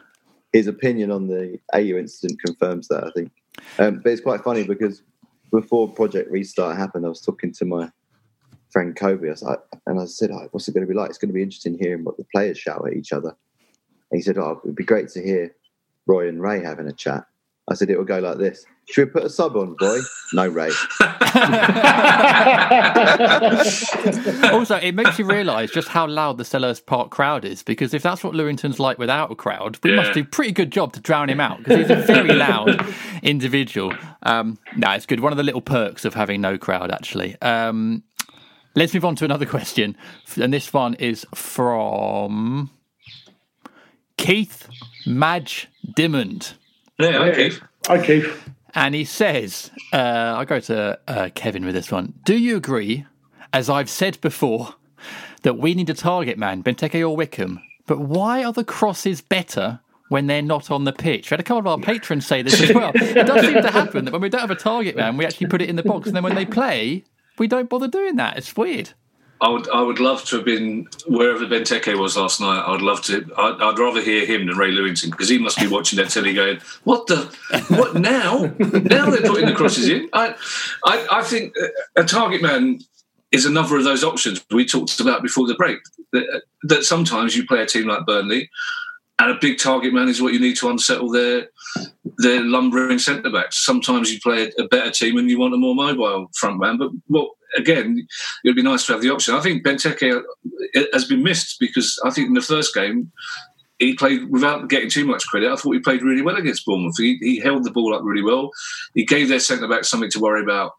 his 0.52 0.66
opinion 0.66 1.10
on 1.10 1.28
the 1.28 1.58
Ayew 1.72 1.98
incident 1.98 2.38
confirms 2.44 2.88
that. 2.88 3.04
I 3.04 3.10
think, 3.12 3.32
um, 3.78 4.00
but 4.00 4.12
it's 4.12 4.20
quite 4.20 4.42
funny 4.42 4.64
because 4.64 5.02
before 5.50 5.88
Project 5.88 6.30
Restart 6.30 6.76
happened, 6.76 7.06
I 7.06 7.08
was 7.08 7.22
talking 7.22 7.52
to 7.52 7.64
my 7.64 7.90
friend 8.72 8.94
Kobe, 8.96 9.28
and 9.86 10.00
I 10.00 10.04
said, 10.06 10.30
oh, 10.30 10.48
"What's 10.50 10.68
it 10.68 10.74
going 10.74 10.86
to 10.86 10.92
be 10.92 10.98
like? 10.98 11.10
It's 11.10 11.18
going 11.18 11.30
to 11.30 11.34
be 11.34 11.42
interesting 11.42 11.78
hearing 11.78 12.04
what 12.04 12.16
the 12.16 12.26
players 12.32 12.58
shout 12.58 12.86
at 12.86 12.94
each 12.94 13.12
other." 13.12 13.36
And 14.10 14.18
he 14.18 14.22
said, 14.22 14.38
"Oh, 14.38 14.60
it'd 14.64 14.76
be 14.76 14.84
great 14.84 15.08
to 15.10 15.22
hear 15.22 15.54
Roy 16.06 16.28
and 16.28 16.40
Ray 16.42 16.62
having 16.62 16.88
a 16.88 16.92
chat." 16.92 17.24
I 17.68 17.74
said, 17.74 17.90
"It 17.90 17.98
will 17.98 18.04
go 18.04 18.18
like 18.18 18.38
this." 18.38 18.64
Should 18.90 19.08
we 19.08 19.12
put 19.12 19.24
a 19.24 19.30
sub 19.30 19.56
on, 19.56 19.74
boy? 19.78 20.00
No, 20.32 20.48
Ray. 20.48 20.70
also, 24.52 24.76
it 24.76 24.96
makes 24.96 25.16
you 25.18 25.24
realise 25.24 25.70
just 25.70 25.86
how 25.86 26.08
loud 26.08 26.38
the 26.38 26.44
Selhurst 26.44 26.86
Park 26.86 27.10
crowd 27.10 27.44
is, 27.44 27.62
because 27.62 27.94
if 27.94 28.02
that's 28.02 28.24
what 28.24 28.34
Lewington's 28.34 28.80
like 28.80 28.98
without 28.98 29.30
a 29.30 29.36
crowd, 29.36 29.78
we 29.84 29.90
yeah. 29.90 29.96
must 29.96 30.14
do 30.14 30.22
a 30.22 30.24
pretty 30.24 30.50
good 30.50 30.72
job 30.72 30.92
to 30.94 31.00
drown 31.00 31.30
him 31.30 31.38
out, 31.38 31.58
because 31.58 31.78
he's 31.78 31.90
a 31.90 32.02
very 32.02 32.32
loud 32.34 32.84
individual. 33.22 33.94
Um, 34.24 34.58
no, 34.76 34.90
it's 34.90 35.06
good. 35.06 35.20
One 35.20 35.32
of 35.32 35.36
the 35.36 35.44
little 35.44 35.62
perks 35.62 36.04
of 36.04 36.14
having 36.14 36.40
no 36.40 36.58
crowd, 36.58 36.90
actually. 36.90 37.40
Um, 37.42 38.02
let's 38.74 38.94
move 38.94 39.04
on 39.04 39.16
to 39.16 39.24
another 39.24 39.46
question. 39.46 39.96
And 40.40 40.52
this 40.52 40.72
one 40.72 40.94
is 40.94 41.26
from 41.34 42.70
Keith 44.16 44.68
Madge 45.06 45.68
Dimmond. 45.94 46.54
Yeah, 46.98 47.22
okay. 47.24 47.52
Hi, 47.86 48.04
Keith. 48.04 48.50
And 48.74 48.94
he 48.94 49.04
says, 49.04 49.70
uh, 49.92 49.96
I'll 50.36 50.44
go 50.44 50.60
to 50.60 50.98
uh, 51.08 51.30
Kevin 51.34 51.64
with 51.64 51.74
this 51.74 51.90
one. 51.90 52.14
Do 52.24 52.36
you 52.36 52.56
agree, 52.56 53.06
as 53.52 53.68
I've 53.68 53.90
said 53.90 54.20
before, 54.20 54.74
that 55.42 55.58
we 55.58 55.74
need 55.74 55.90
a 55.90 55.94
target 55.94 56.38
man, 56.38 56.62
Benteke 56.62 57.00
or 57.00 57.16
Wickham? 57.16 57.60
But 57.86 58.00
why 58.00 58.44
are 58.44 58.52
the 58.52 58.62
crosses 58.62 59.20
better 59.20 59.80
when 60.08 60.28
they're 60.28 60.42
not 60.42 60.70
on 60.70 60.84
the 60.84 60.92
pitch? 60.92 61.30
We 61.30 61.34
had 61.34 61.40
a 61.40 61.42
couple 61.42 61.60
of 61.60 61.66
our 61.66 61.78
patrons 61.78 62.26
say 62.26 62.42
this 62.42 62.60
as 62.60 62.72
well. 62.72 62.92
it 62.94 63.26
does 63.26 63.44
seem 63.44 63.54
to 63.54 63.70
happen 63.70 64.04
that 64.04 64.12
when 64.12 64.22
we 64.22 64.28
don't 64.28 64.42
have 64.42 64.50
a 64.50 64.54
target 64.54 64.94
man, 64.94 65.16
we 65.16 65.24
actually 65.24 65.48
put 65.48 65.62
it 65.62 65.68
in 65.68 65.76
the 65.76 65.82
box. 65.82 66.06
And 66.06 66.14
then 66.14 66.22
when 66.22 66.36
they 66.36 66.46
play, 66.46 67.04
we 67.40 67.48
don't 67.48 67.70
bother 67.70 67.88
doing 67.88 68.16
that. 68.16 68.36
It's 68.36 68.54
weird. 68.54 68.92
I 69.40 69.48
would, 69.48 69.68
I 69.70 69.80
would 69.80 69.98
love 69.98 70.22
to 70.26 70.36
have 70.36 70.44
been 70.44 70.86
wherever 71.06 71.46
Benteke 71.46 71.98
was 71.98 72.14
last 72.14 72.42
night. 72.42 72.62
I'd 72.66 72.82
love 72.82 73.00
to. 73.04 73.26
I'd, 73.38 73.62
I'd 73.62 73.78
rather 73.78 74.02
hear 74.02 74.26
him 74.26 74.46
than 74.46 74.58
Ray 74.58 74.70
Lewington 74.70 75.10
because 75.10 75.30
he 75.30 75.38
must 75.38 75.58
be 75.58 75.66
watching 75.66 75.96
that 75.96 76.10
telly 76.10 76.34
going, 76.34 76.60
"What 76.84 77.06
the? 77.06 77.34
What 77.68 77.94
now? 77.94 78.52
now 78.58 79.08
they're 79.08 79.22
putting 79.22 79.46
the 79.46 79.54
crosses 79.56 79.88
in." 79.88 80.10
I, 80.12 80.34
I, 80.84 81.06
I 81.10 81.22
think 81.22 81.54
a 81.96 82.04
target 82.04 82.42
man 82.42 82.80
is 83.32 83.46
another 83.46 83.78
of 83.78 83.84
those 83.84 84.04
options 84.04 84.44
we 84.50 84.66
talked 84.66 85.00
about 85.00 85.22
before 85.22 85.46
the 85.46 85.54
break. 85.54 85.78
That, 86.12 86.42
that 86.64 86.84
sometimes 86.84 87.34
you 87.34 87.46
play 87.46 87.62
a 87.62 87.66
team 87.66 87.86
like 87.86 88.04
Burnley, 88.04 88.50
and 89.20 89.30
a 89.30 89.38
big 89.38 89.58
target 89.58 89.92
man 89.92 90.08
is 90.08 90.22
what 90.22 90.32
you 90.32 90.40
need 90.40 90.56
to 90.56 90.70
unsettle 90.70 91.10
their 91.10 91.48
their 92.18 92.42
lumbering 92.42 92.98
centre 92.98 93.30
backs. 93.30 93.64
Sometimes 93.64 94.12
you 94.12 94.18
play 94.20 94.50
a, 94.58 94.64
better 94.68 94.90
team 94.90 95.18
and 95.18 95.30
you 95.30 95.38
want 95.38 95.54
a 95.54 95.58
more 95.58 95.74
mobile 95.74 96.30
front 96.34 96.58
man. 96.58 96.78
But 96.78 96.90
what 97.06 97.28
again, 97.56 98.06
it 98.44 98.48
would 98.48 98.56
be 98.56 98.62
nice 98.62 98.86
to 98.86 98.92
have 98.92 99.02
the 99.02 99.10
option. 99.10 99.34
I 99.34 99.40
think 99.40 99.64
Benteke 99.64 100.16
uh, 100.16 100.82
has 100.92 101.04
been 101.04 101.22
missed 101.22 101.56
because 101.60 102.00
I 102.04 102.10
think 102.10 102.28
in 102.28 102.34
the 102.34 102.40
first 102.40 102.74
game 102.74 103.12
he 103.78 103.94
played 103.94 104.30
without 104.30 104.68
getting 104.68 104.90
too 104.90 105.06
much 105.06 105.26
credit. 105.26 105.50
I 105.50 105.56
thought 105.56 105.72
he 105.72 105.80
played 105.80 106.02
really 106.02 106.22
well 106.22 106.36
against 106.36 106.64
Bournemouth. 106.64 106.96
He, 106.98 107.18
he 107.20 107.40
held 107.40 107.64
the 107.64 107.70
ball 107.70 107.94
up 107.94 108.02
really 108.04 108.22
well. 108.22 108.50
He 108.94 109.04
gave 109.04 109.28
their 109.28 109.40
centre 109.40 109.68
back 109.68 109.84
something 109.84 110.10
to 110.10 110.20
worry 110.20 110.42
about 110.42 110.72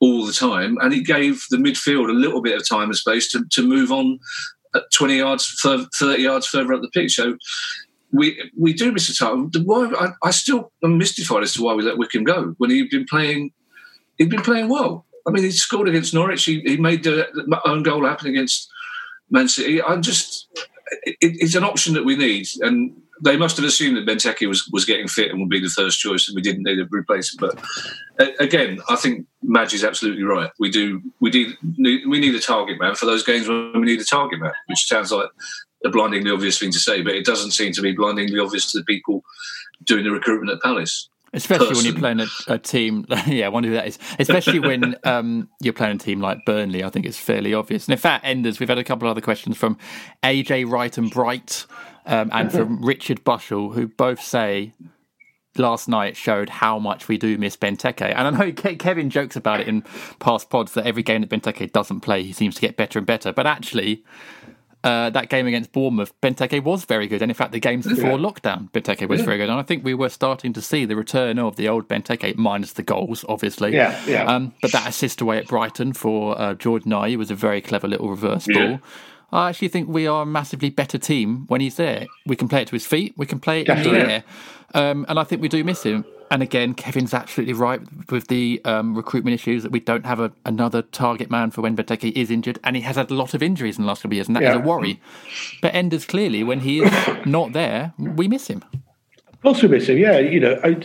all 0.00 0.26
the 0.26 0.32
time, 0.32 0.76
and 0.80 0.92
he 0.92 1.02
gave 1.02 1.44
the 1.50 1.58
midfield 1.58 2.08
a 2.08 2.12
little 2.12 2.42
bit 2.42 2.56
of 2.56 2.66
time 2.66 2.88
and 2.88 2.96
space 2.96 3.30
to, 3.32 3.44
to 3.52 3.66
move 3.66 3.92
on 3.92 4.18
uh, 4.74 4.80
20 4.94 5.18
yards, 5.18 5.60
30 5.62 6.22
yards 6.22 6.46
further 6.46 6.72
up 6.74 6.82
the 6.82 6.90
pitch. 6.90 7.14
So 7.14 7.36
we 8.12 8.50
we 8.56 8.72
do 8.72 8.92
miss 8.92 9.08
a 9.08 9.14
time. 9.14 9.50
Why 9.64 9.90
I, 9.98 10.28
I 10.28 10.30
still 10.30 10.72
am 10.82 10.98
mystified 10.98 11.42
as 11.42 11.54
to 11.54 11.62
why 11.62 11.74
we 11.74 11.82
let 11.82 11.98
Wickham 11.98 12.24
go 12.24 12.54
when 12.58 12.70
he'd 12.70 12.90
been 12.90 13.06
playing. 13.06 13.52
He'd 14.18 14.30
been 14.30 14.42
playing 14.42 14.68
well. 14.68 15.04
I 15.26 15.30
mean, 15.30 15.42
he 15.42 15.50
scored 15.50 15.88
against 15.88 16.14
Norwich. 16.14 16.44
He, 16.44 16.60
he 16.60 16.76
made 16.76 17.02
the 17.02 17.26
own 17.64 17.82
goal 17.82 18.06
happen 18.06 18.28
against 18.28 18.70
Man 19.28 19.48
City. 19.48 19.82
I'm 19.82 20.00
just, 20.00 20.46
it, 21.02 21.16
it's 21.20 21.56
an 21.56 21.64
option 21.64 21.94
that 21.94 22.04
we 22.04 22.16
need, 22.16 22.46
and 22.60 22.96
they 23.22 23.36
must 23.36 23.56
have 23.56 23.66
assumed 23.66 23.96
that 23.96 24.06
Benteke 24.06 24.46
was, 24.48 24.68
was 24.72 24.84
getting 24.84 25.08
fit 25.08 25.30
and 25.30 25.40
would 25.40 25.48
be 25.48 25.60
the 25.60 25.68
first 25.68 25.98
choice, 25.98 26.28
and 26.28 26.36
we 26.36 26.42
didn't 26.42 26.62
need 26.62 26.78
a 26.78 26.86
replacement. 26.90 27.58
But 28.18 28.30
again, 28.38 28.78
I 28.88 28.96
think 28.96 29.26
Madge 29.42 29.74
is 29.74 29.84
absolutely 29.84 30.22
right. 30.22 30.50
We 30.58 30.70
do, 30.70 31.02
we 31.20 31.30
need, 31.30 32.06
we 32.06 32.20
need 32.20 32.34
a 32.34 32.40
target 32.40 32.78
man 32.80 32.94
for 32.94 33.06
those 33.06 33.24
games 33.24 33.48
when 33.48 33.72
we 33.74 33.86
need 33.86 34.00
a 34.00 34.04
target 34.04 34.40
man, 34.40 34.52
which 34.66 34.86
sounds 34.86 35.10
like 35.10 35.28
a 35.84 35.90
blindingly 35.90 36.30
obvious 36.30 36.58
thing 36.58 36.72
to 36.72 36.78
say, 36.78 37.02
but 37.02 37.14
it 37.14 37.24
doesn't 37.24 37.52
seem 37.52 37.72
to 37.72 37.82
be 37.82 37.92
blindingly 37.92 38.38
obvious 38.38 38.70
to 38.72 38.78
the 38.78 38.84
people 38.84 39.22
doing 39.84 40.04
the 40.04 40.10
recruitment 40.10 40.50
at 40.50 40.62
Palace. 40.62 41.08
Especially 41.32 41.68
person. 41.68 41.76
when 41.76 41.92
you're 41.92 42.00
playing 42.00 42.20
a, 42.20 42.54
a, 42.54 42.58
team, 42.58 43.04
yeah, 43.26 43.46
I 43.46 43.48
wonder 43.48 43.68
who 43.68 43.74
that 43.74 43.86
is. 43.86 43.98
Especially 44.18 44.58
when 44.58 44.96
um, 45.04 45.50
you're 45.60 45.74
playing 45.74 45.96
a 45.96 45.98
team 45.98 46.20
like 46.20 46.38
Burnley, 46.46 46.82
I 46.82 46.88
think 46.88 47.04
it's 47.04 47.18
fairly 47.18 47.52
obvious. 47.52 47.86
And 47.86 47.92
in 47.92 47.98
fact, 47.98 48.24
Enders, 48.24 48.58
we've 48.58 48.68
had 48.68 48.78
a 48.78 48.84
couple 48.84 49.06
of 49.06 49.10
other 49.10 49.20
questions 49.20 49.56
from 49.56 49.76
AJ 50.22 50.70
Wright 50.70 50.96
and 50.96 51.10
Bright 51.10 51.66
um, 52.06 52.30
and 52.32 52.50
from 52.50 52.82
Richard 52.84 53.22
Bushell, 53.22 53.70
who 53.72 53.86
both 53.86 54.22
say 54.22 54.72
last 55.58 55.88
night 55.88 56.16
showed 56.16 56.48
how 56.48 56.78
much 56.78 57.08
we 57.08 57.18
do 57.18 57.36
miss 57.36 57.56
Benteke. 57.56 58.14
And 58.14 58.28
I 58.28 58.30
know 58.30 58.52
Kevin 58.52 59.10
jokes 59.10 59.36
about 59.36 59.60
it 59.60 59.68
in 59.68 59.82
past 60.20 60.48
pods 60.48 60.72
that 60.72 60.86
every 60.86 61.02
game 61.02 61.22
that 61.22 61.30
Benteke 61.30 61.72
doesn't 61.72 62.00
play, 62.00 62.22
he 62.22 62.32
seems 62.32 62.54
to 62.54 62.60
get 62.60 62.76
better 62.76 62.98
and 62.98 63.06
better. 63.06 63.32
But 63.32 63.46
actually, 63.46 64.04
uh, 64.86 65.10
that 65.10 65.28
game 65.28 65.48
against 65.48 65.72
Bournemouth, 65.72 66.12
Benteke 66.20 66.62
was 66.62 66.84
very 66.84 67.08
good. 67.08 67.20
And 67.20 67.28
in 67.28 67.34
fact, 67.34 67.50
the 67.50 67.58
games 67.58 67.88
before 67.88 68.10
yeah. 68.10 68.16
lockdown, 68.18 68.70
Benteke 68.70 69.08
was 69.08 69.18
yeah. 69.18 69.26
very 69.26 69.38
good. 69.38 69.48
And 69.50 69.58
I 69.58 69.64
think 69.64 69.84
we 69.84 69.94
were 69.94 70.08
starting 70.08 70.52
to 70.52 70.62
see 70.62 70.84
the 70.84 70.94
return 70.94 71.40
of 71.40 71.56
the 71.56 71.68
old 71.68 71.88
Benteke, 71.88 72.36
minus 72.36 72.72
the 72.72 72.84
goals, 72.84 73.24
obviously. 73.28 73.74
Yeah, 73.74 74.00
yeah. 74.06 74.24
Um, 74.24 74.54
but 74.62 74.70
that 74.70 74.88
assist 74.88 75.20
away 75.20 75.38
at 75.38 75.48
Brighton 75.48 75.92
for 75.92 76.40
uh, 76.40 76.54
Jordan 76.54 76.92
Ayew 76.92 77.16
was 77.16 77.32
a 77.32 77.34
very 77.34 77.60
clever 77.60 77.88
little 77.88 78.08
reverse 78.08 78.46
ball. 78.46 78.78
I 79.32 79.48
actually 79.48 79.68
think 79.68 79.88
we 79.88 80.06
are 80.06 80.22
a 80.22 80.26
massively 80.26 80.70
better 80.70 80.98
team 80.98 81.46
when 81.48 81.60
he's 81.60 81.74
there. 81.74 82.06
We 82.24 82.36
can 82.36 82.46
play 82.46 82.62
it 82.62 82.68
to 82.68 82.76
his 82.76 82.86
feet. 82.86 83.12
We 83.16 83.26
can 83.26 83.40
play 83.40 83.62
it 83.62 83.68
in 83.68 83.74
Definitely. 83.76 83.98
the 83.98 84.12
air, 84.12 84.24
um, 84.72 85.04
and 85.08 85.18
I 85.18 85.24
think 85.24 85.42
we 85.42 85.48
do 85.48 85.64
miss 85.64 85.82
him. 85.82 86.04
And 86.30 86.42
again, 86.42 86.74
Kevin's 86.74 87.14
absolutely 87.14 87.52
right 87.54 87.80
with 88.10 88.26
the 88.28 88.60
um, 88.64 88.96
recruitment 88.96 89.34
issues 89.34 89.62
that 89.62 89.70
we 89.70 89.78
don't 89.80 90.04
have 90.04 90.18
a, 90.18 90.32
another 90.44 90.82
target 90.82 91.30
man 91.30 91.50
for 91.52 91.60
when 91.60 91.76
Benteke 91.76 92.12
is 92.16 92.30
injured, 92.30 92.58
and 92.64 92.74
he 92.74 92.82
has 92.82 92.96
had 92.96 93.10
a 93.10 93.14
lot 93.14 93.32
of 93.34 93.42
injuries 93.42 93.78
in 93.78 93.84
the 93.84 93.88
last 93.88 94.02
couple 94.02 94.14
of 94.14 94.16
years, 94.16 94.26
and 94.26 94.34
that 94.36 94.42
is 94.42 94.48
Yeah. 94.48 94.56
a 94.56 94.58
worry. 94.58 95.00
But 95.62 95.74
Enders 95.74 96.04
clearly, 96.04 96.42
when 96.42 96.60
he 96.60 96.80
is 96.82 97.26
not 97.26 97.52
there, 97.52 97.92
we 97.98 98.26
miss 98.28 98.48
him. 98.48 98.64
Of 99.32 99.40
course 99.42 99.62
we 99.62 99.68
miss 99.68 99.88
him. 99.88 99.98
Yeah, 99.98 100.18
you 100.18 100.40
know, 100.40 100.58
I, 100.64 100.76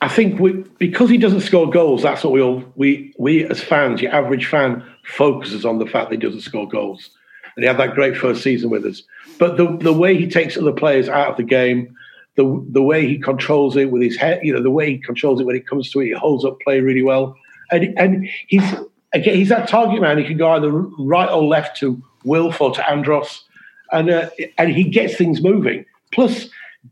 I 0.00 0.08
think 0.08 0.38
we 0.38 0.52
because 0.78 1.10
he 1.10 1.18
doesn't 1.18 1.40
score 1.40 1.68
goals. 1.68 2.02
That's 2.02 2.22
what 2.22 2.32
we 2.32 2.40
all 2.40 2.62
we 2.76 3.12
we 3.18 3.44
as 3.46 3.60
fans, 3.60 4.00
your 4.00 4.14
average 4.14 4.46
fan, 4.46 4.84
focuses 5.04 5.64
on 5.64 5.78
the 5.80 5.86
fact 5.86 6.10
that 6.10 6.16
he 6.16 6.20
doesn't 6.24 6.42
score 6.42 6.68
goals. 6.68 7.10
And 7.56 7.64
he 7.64 7.66
had 7.68 7.78
that 7.78 7.94
great 7.94 8.16
first 8.16 8.42
season 8.42 8.70
with 8.70 8.84
us. 8.86 9.02
But 9.38 9.56
the 9.56 9.76
the 9.78 9.92
way 9.92 10.16
he 10.16 10.28
takes 10.28 10.56
other 10.56 10.72
players 10.72 11.08
out 11.08 11.30
of 11.30 11.36
the 11.36 11.42
game, 11.42 11.96
the 12.36 12.64
the 12.70 12.82
way 12.82 13.06
he 13.06 13.18
controls 13.18 13.76
it 13.76 13.90
with 13.90 14.02
his 14.02 14.16
head, 14.16 14.40
you 14.42 14.52
know, 14.52 14.62
the 14.62 14.70
way 14.70 14.90
he 14.90 14.98
controls 14.98 15.40
it 15.40 15.44
when 15.44 15.56
it 15.56 15.66
comes 15.66 15.90
to 15.90 16.00
it, 16.00 16.06
he 16.06 16.12
holds 16.12 16.44
up 16.44 16.58
play 16.60 16.80
really 16.80 17.02
well. 17.02 17.36
And 17.70 17.96
and 17.98 18.28
he's 18.46 18.64
again 19.12 19.36
he's 19.36 19.48
that 19.50 19.68
target 19.68 20.00
man. 20.00 20.18
He 20.18 20.24
can 20.24 20.36
go 20.36 20.50
either 20.52 20.70
right 20.70 21.30
or 21.30 21.42
left 21.42 21.76
to 21.78 22.02
Wilf 22.24 22.60
or 22.60 22.72
to 22.72 22.90
Andros, 22.90 23.44
and 23.92 24.10
uh, 24.10 24.30
and 24.58 24.70
he 24.70 24.84
gets 24.84 25.16
things 25.16 25.42
moving. 25.42 25.84
Plus, 26.12 26.48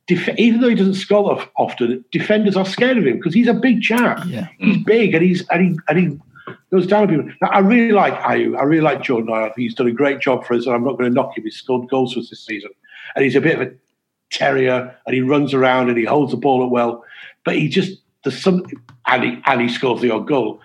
def- 0.06 0.38
even 0.38 0.60
though 0.60 0.68
he 0.68 0.74
doesn't 0.74 0.94
score 0.94 1.32
of- 1.32 1.48
often, 1.56 2.04
defenders 2.10 2.56
are 2.56 2.66
scared 2.66 2.98
of 2.98 3.06
him 3.06 3.16
because 3.16 3.34
he's 3.34 3.48
a 3.48 3.54
big 3.54 3.82
chap. 3.82 4.22
Yeah. 4.26 4.48
He's 4.58 4.82
big 4.84 5.14
and 5.14 5.22
he's 5.22 5.46
and 5.48 5.62
he 5.62 5.78
and 5.88 5.98
he 5.98 6.18
goes 6.70 6.86
down 6.86 7.02
on 7.02 7.08
people. 7.08 7.32
Now, 7.40 7.48
I 7.48 7.60
really 7.60 7.92
like 7.92 8.14
Ayew. 8.14 8.58
I 8.58 8.62
really 8.62 8.82
like 8.82 9.02
Jordan. 9.02 9.32
I 9.32 9.44
think 9.44 9.58
he's 9.58 9.74
done 9.74 9.86
a 9.86 9.92
great 9.92 10.20
job 10.20 10.44
for 10.44 10.54
us, 10.54 10.66
and 10.66 10.74
I'm 10.74 10.84
not 10.84 10.98
going 10.98 11.10
to 11.10 11.14
knock 11.14 11.36
him. 11.36 11.44
He's 11.44 11.56
scored 11.56 11.88
goals 11.88 12.14
for 12.14 12.20
us 12.20 12.30
this 12.30 12.44
season, 12.44 12.70
and 13.14 13.24
he's 13.24 13.36
a 13.36 13.40
bit 13.40 13.60
of 13.60 13.68
a 13.68 13.72
terrier, 14.30 14.94
and 15.06 15.14
he 15.14 15.20
runs 15.20 15.54
around 15.54 15.88
and 15.88 15.98
he 15.98 16.04
holds 16.04 16.32
the 16.32 16.38
ball 16.38 16.64
up 16.64 16.70
well. 16.70 17.04
But 17.44 17.56
he 17.56 17.68
just 17.68 17.98
there's 18.24 18.40
some 18.40 18.64
and 19.06 19.24
he 19.24 19.42
and 19.46 19.60
he 19.60 19.68
scores 19.68 20.00
the 20.00 20.10
odd 20.10 20.26
goal. 20.26 20.60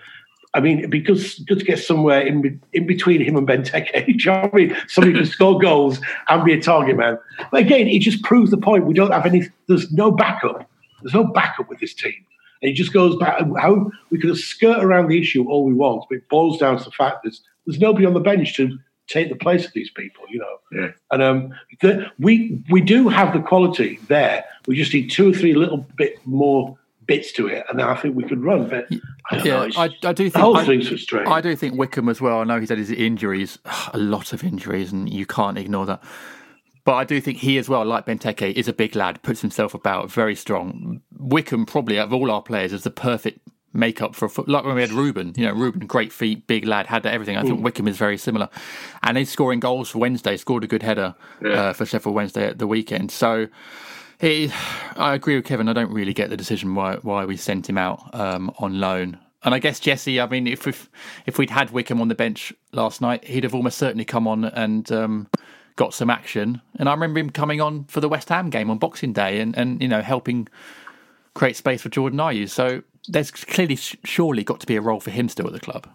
I 0.53 0.61
mean, 0.61 0.80
it'd 0.80 1.05
good, 1.05 1.20
to 1.20 1.55
get 1.55 1.80
somewhere 1.80 2.22
in 2.22 2.61
in 2.72 2.88
between 2.88 3.22
him 3.22 3.36
and 3.36 3.47
Benteke. 3.47 4.18
Do 4.24 4.32
I 4.32 4.49
mean? 4.53 4.78
Somebody 4.88 5.18
can 5.18 5.26
score 5.26 5.59
goals 5.59 5.99
and 6.30 6.45
be 6.45 6.53
a 6.53 6.61
target 6.61 6.95
man. 6.95 7.20
But 7.51 7.61
again, 7.61 7.88
it 7.88 7.99
just 7.99 8.24
proves 8.24 8.51
the 8.51 8.57
point. 8.57 8.86
We 8.86 8.93
don't 8.93 9.11
have 9.11 9.26
any. 9.26 9.49
There's 9.68 9.91
no 9.91 10.11
backup. 10.11 10.70
There's 11.01 11.13
no 11.13 11.26
backup 11.26 11.70
with 11.70 11.80
this 11.80 11.93
team. 11.93 12.26
And 12.61 12.72
it 12.72 12.76
just 12.76 12.93
goes 12.93 13.18
back. 13.18 13.41
How 13.59 13.91
we 14.11 14.18
could 14.18 14.36
skirt 14.38 14.82
around 14.82 15.09
the 15.09 15.20
issue 15.20 15.45
all 15.49 15.66
we 15.66 15.74
want, 15.74 16.05
but 16.09 16.20
it 16.20 16.30
boils 16.30 16.57
down 16.57 16.78
to 16.78 16.84
the 16.86 16.91
fact 16.91 17.24
there's 17.24 17.41
there's 17.66 17.80
nobody 17.80 18.05
on 18.05 18.13
the 18.13 18.22
bench 18.22 18.55
to 18.55 18.78
take 19.08 19.30
the 19.30 19.36
place 19.36 19.66
of 19.66 19.74
these 19.74 19.89
people. 19.91 20.26
You 20.30 20.39
know. 20.39 20.58
Yeah. 20.72 20.91
And 21.12 21.22
um, 21.24 21.53
the, 21.82 22.12
we 22.20 22.64
we 22.70 22.82
do 22.82 23.08
have 23.10 23.34
the 23.34 23.39
quality 23.39 23.99
there. 24.08 24.45
We 24.68 24.76
just 24.76 24.93
need 24.93 25.10
two 25.12 25.30
or 25.30 25.34
three 25.34 25.53
little 25.53 25.86
bit 25.97 26.20
more 26.26 26.78
bits 27.08 27.32
to 27.34 27.47
it, 27.47 27.66
and 27.70 27.80
then 27.80 27.88
I 27.88 27.95
think 27.95 28.16
we 28.16 28.24
could 28.24 28.43
run. 28.43 28.68
But 28.68 28.88
I 29.30 29.38
don't. 29.38 29.45
Yeah, 29.45 29.66
it's- 29.66 29.78
I, 29.78 29.86
I 30.08 30.14
do 30.14 30.26
the 30.26 30.30
think 30.32 30.36
whole 30.36 30.58
I, 30.58 30.66
thing's 30.66 30.89
so 30.89 30.95
strange. 30.95 31.28
I 31.28 31.41
do 31.41 31.56
think 31.56 31.78
Wickham 31.78 32.10
as 32.10 32.20
well. 32.20 32.39
I 32.39 32.43
know 32.43 32.60
he's 32.60 32.70
had 32.70 32.78
his 32.78 32.91
injuries, 32.91 33.60
a 33.93 33.97
lot 33.97 34.34
of 34.34 34.43
injuries, 34.43 34.91
and 34.91 35.12
you 35.12 35.26
can't 35.26 35.58
ignore 35.58 35.86
that. 35.86 36.03
But 36.84 36.93
I 36.95 37.03
do 37.03 37.20
think 37.20 37.39
he 37.39 37.58
as 37.58 37.68
well, 37.68 37.84
like 37.84 38.06
Benteke, 38.06 38.53
is 38.53 38.68
a 38.68 38.74
big 38.74 38.95
lad, 38.95 39.24
puts 39.24 39.41
himself 39.41 39.74
about, 39.74 40.12
very 40.12 40.36
strong. 40.36 41.01
Wickham 41.18 41.66
probably 41.66 41.97
out 41.99 42.08
of 42.08 42.14
all 42.14 42.30
our 42.30 42.43
players 42.43 42.72
is 42.72 42.84
the 42.84 42.91
perfect 42.91 43.39
makeup 43.76 44.16
for 44.16 44.26
a 44.26 44.30
foot. 44.30 44.48
Like 44.48 44.66
when 44.66 44.76
we 44.76 44.82
had 44.82 44.92
Ruben, 44.92 45.34
you 45.36 45.46
know, 45.46 45.54
Ruben, 45.54 45.86
great 45.88 46.12
feet, 46.12 46.48
big 46.48 46.66
lad, 46.66 46.88
had 46.88 47.06
everything. 47.06 47.38
I 47.38 47.44
think 47.44 47.64
Wickham 47.64 47.88
is 47.88 47.98
very 47.98 48.18
similar, 48.18 48.50
and 49.04 49.18
he's 49.18 49.30
scoring 49.30 49.60
goals 49.60 49.90
for 49.90 50.00
Wednesday. 50.00 50.38
Scored 50.38 50.64
a 50.64 50.68
good 50.68 50.84
header 50.84 51.16
uh, 51.46 51.74
for 51.74 51.86
Sheffield 51.86 52.16
Wednesday 52.16 52.48
at 52.48 52.60
the 52.60 52.68
weekend. 52.68 53.12
So. 53.12 53.48
He, 54.18 54.50
I 54.96 55.14
agree 55.14 55.36
with 55.36 55.44
Kevin. 55.44 55.68
I 55.68 55.74
don't 55.74 55.92
really 55.92 56.14
get 56.14 56.30
the 56.30 56.38
decision 56.38 56.74
why 56.74 56.96
why 57.02 57.26
we 57.26 57.36
sent 57.36 57.70
him 57.70 57.78
out 57.78 58.16
um, 58.16 58.50
on 58.60 58.80
loan. 58.80 59.20
And 59.44 59.54
I 59.54 59.60
guess 59.60 59.78
Jesse. 59.78 60.22
I 60.22 60.26
mean, 60.28 60.48
if 60.48 60.66
if 60.68 60.90
if 61.26 61.38
we'd 61.38 61.50
had 61.50 61.72
Wickham 61.72 62.00
on 62.00 62.08
the 62.08 62.16
bench 62.16 62.54
last 62.72 63.02
night, 63.02 63.26
he'd 63.26 63.44
have 63.44 63.54
almost 63.54 63.78
certainly 63.78 64.06
come 64.06 64.26
on 64.26 64.46
and 64.46 64.90
um, 64.90 65.28
got 65.76 65.94
some 65.94 66.10
action. 66.10 66.62
And 66.80 66.88
I 66.88 66.94
remember 66.94 67.20
him 67.20 67.30
coming 67.30 67.60
on 67.60 67.84
for 67.86 68.00
the 68.00 68.08
West 68.08 68.30
Ham 68.30 68.50
game 68.50 68.70
on 68.70 68.78
Boxing 68.78 69.12
Day, 69.12 69.42
and 69.42 69.56
and 69.58 69.82
you 69.82 69.88
know 69.88 70.02
helping 70.02 70.48
create 71.36 71.56
space 71.56 71.82
for 71.82 71.90
Jordan 71.90 72.18
Ayew. 72.18 72.50
So 72.50 72.82
there's 73.08 73.32
clearly 73.32 73.76
surely 73.76 74.43
got 74.43 74.60
to 74.62 74.68
be 74.68 74.76
a 74.76 74.82
role 74.82 74.99
for 74.99 75.12
him 75.12 75.30
still 75.30 75.47
at 75.47 75.53
the 75.53 75.60
club. 75.60 75.88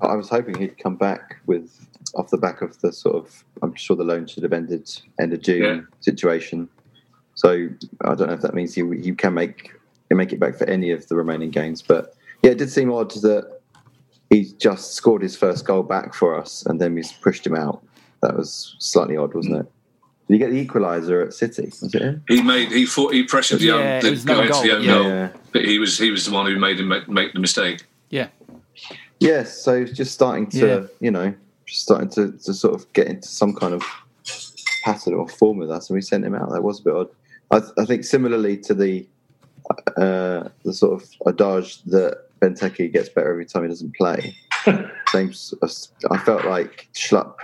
I 0.00 0.14
was 0.14 0.28
hoping 0.28 0.56
he'd 0.58 0.78
come 0.78 0.96
back 0.96 1.36
with 1.46 1.86
off 2.14 2.30
the 2.30 2.38
back 2.38 2.62
of 2.62 2.80
the 2.80 2.92
sort 2.92 3.16
of. 3.16 3.44
I'm 3.62 3.74
sure 3.74 3.96
the 3.96 4.04
loan 4.04 4.26
should 4.26 4.42
have 4.42 4.52
ended 4.52 4.90
end 5.20 5.32
of 5.32 5.42
June 5.42 5.62
Yeah. 5.62 5.80
situation. 6.00 6.68
So 7.34 7.68
I 8.02 8.14
don't 8.14 8.28
know 8.28 8.34
if 8.34 8.40
that 8.42 8.54
means 8.54 8.74
he 8.74 8.82
he 9.00 9.12
can 9.12 9.34
make 9.34 9.72
he 10.08 10.14
make 10.14 10.32
it 10.32 10.40
back 10.40 10.56
for 10.56 10.64
any 10.68 10.90
of 10.90 11.06
the 11.08 11.16
remaining 11.16 11.50
games. 11.50 11.82
But 11.82 12.14
yeah, 12.42 12.52
it 12.52 12.58
did 12.58 12.70
seem 12.70 12.90
odd 12.92 13.10
that 13.22 13.60
he 14.30 14.52
just 14.58 14.94
scored 14.94 15.22
his 15.22 15.36
first 15.36 15.64
goal 15.66 15.82
back 15.82 16.14
for 16.14 16.34
us, 16.38 16.64
and 16.66 16.80
then 16.80 16.94
we 16.94 17.02
pushed 17.22 17.46
him 17.46 17.54
out. 17.54 17.82
That 18.22 18.36
was 18.36 18.76
slightly 18.78 19.16
odd, 19.16 19.34
wasn't 19.34 19.56
it? 19.66 19.72
Did 20.30 20.38
you 20.40 20.46
get 20.46 20.52
the 20.52 20.64
equaliser 20.64 21.26
at 21.26 21.34
City? 21.34 21.72
Was 21.82 21.92
it 21.92 22.02
him? 22.02 22.22
He 22.28 22.40
made 22.40 22.70
he 22.70 22.86
fought 22.86 23.12
he 23.12 23.24
pressured 23.24 23.58
the, 23.58 23.64
Yeah, 23.66 23.74
own, 23.74 23.82
it 23.82 24.02
the 24.02 24.10
was 24.12 24.24
no 24.24 24.34
guy 24.36 24.40
into 24.42 24.52
goal, 24.52 24.62
the 24.62 24.72
own 24.76 24.82
yeah. 24.84 24.92
goal, 25.32 25.40
but 25.52 25.64
he 25.64 25.78
was 25.80 25.98
he 25.98 26.10
was 26.12 26.24
the 26.26 26.32
one 26.32 26.46
who 26.46 26.56
made 26.56 26.78
him 26.78 26.86
make, 26.86 27.08
make 27.08 27.32
the 27.32 27.40
mistake. 27.40 27.82
Yeah, 28.10 28.28
Yes, 29.18 29.60
so 29.60 29.80
he's 29.84 29.92
just 29.96 30.12
starting 30.14 30.48
to, 30.50 30.58
Yeah. 30.66 30.86
you 31.00 31.10
know, 31.10 31.34
just 31.66 31.82
starting 31.82 32.08
to, 32.10 32.30
to 32.44 32.54
sort 32.54 32.74
of 32.74 32.90
get 32.92 33.08
into 33.08 33.26
some 33.26 33.54
kind 33.56 33.74
of 33.74 33.82
pattern 34.84 35.14
or 35.14 35.28
form 35.28 35.58
with 35.58 35.70
us, 35.70 35.90
and 35.90 35.96
we 35.96 36.00
sent 36.00 36.24
him 36.24 36.34
out. 36.36 36.50
That 36.50 36.62
was 36.62 36.78
a 36.80 36.84
bit 36.84 36.94
odd. 36.94 37.08
I, 37.50 37.60
I 37.82 37.84
think 37.84 38.04
similarly 38.04 38.56
to 38.58 38.74
the 38.74 39.06
uh, 39.96 40.48
the 40.64 40.72
sort 40.72 41.02
of 41.02 41.08
adage 41.26 41.82
that 41.84 42.28
Benteke 42.40 42.92
gets 42.92 43.08
better 43.08 43.30
every 43.30 43.46
time 43.46 43.62
he 43.64 43.68
doesn't 43.68 43.96
play. 43.96 44.36
Same, 45.08 45.30
s- 45.30 45.54
I 46.10 46.18
felt 46.18 46.44
like 46.44 46.88
Schlupp 46.94 47.34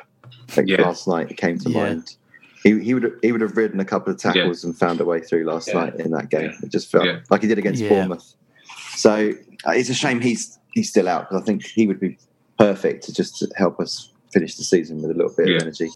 like 0.57 0.67
Yeah. 0.69 0.83
last 0.83 1.09
night 1.09 1.37
came 1.37 1.59
to 1.59 1.71
Yeah. 1.71 1.83
mind. 1.83 2.17
He, 2.67 2.81
he 2.83 2.95
would 2.95 3.17
he 3.23 3.31
would 3.31 3.41
have 3.43 3.57
ridden 3.57 3.79
a 3.79 3.85
couple 3.85 4.13
of 4.13 4.19
tackles 4.19 4.65
and 4.65 4.77
found 4.77 5.01
a 5.01 5.05
way 5.05 5.21
through 5.21 5.45
last 5.45 5.69
Yeah. 5.69 5.75
night 5.85 5.95
in 6.01 6.11
that 6.11 6.31
game. 6.31 6.51
Yeah. 6.51 6.59
It 6.65 6.73
just 6.73 6.91
felt 6.91 7.05
Yeah. 7.05 7.21
like 7.31 7.43
he 7.43 7.47
did 7.49 7.59
against 7.59 7.81
Yeah. 7.81 7.91
Bournemouth. 7.91 8.35
So 8.97 9.31
uh, 9.67 9.71
it's 9.71 9.89
a 9.89 9.95
shame 9.95 10.21
he's 10.21 10.59
he's 10.73 10.89
still 10.91 11.09
out 11.09 11.29
because 11.29 11.43
I 11.43 11.45
think 11.47 11.65
he 11.65 11.87
would 11.87 12.01
be 12.01 12.19
perfect 12.59 13.05
to 13.05 13.15
just 13.15 13.39
to 13.39 13.49
help 13.57 13.79
us 13.79 14.11
finish 14.33 14.57
the 14.57 14.65
season 14.65 14.97
with 15.01 15.13
a 15.13 15.15
little 15.15 15.33
bit 15.37 15.49
Yeah. 15.49 15.57
of 15.57 15.63
energy. 15.63 15.91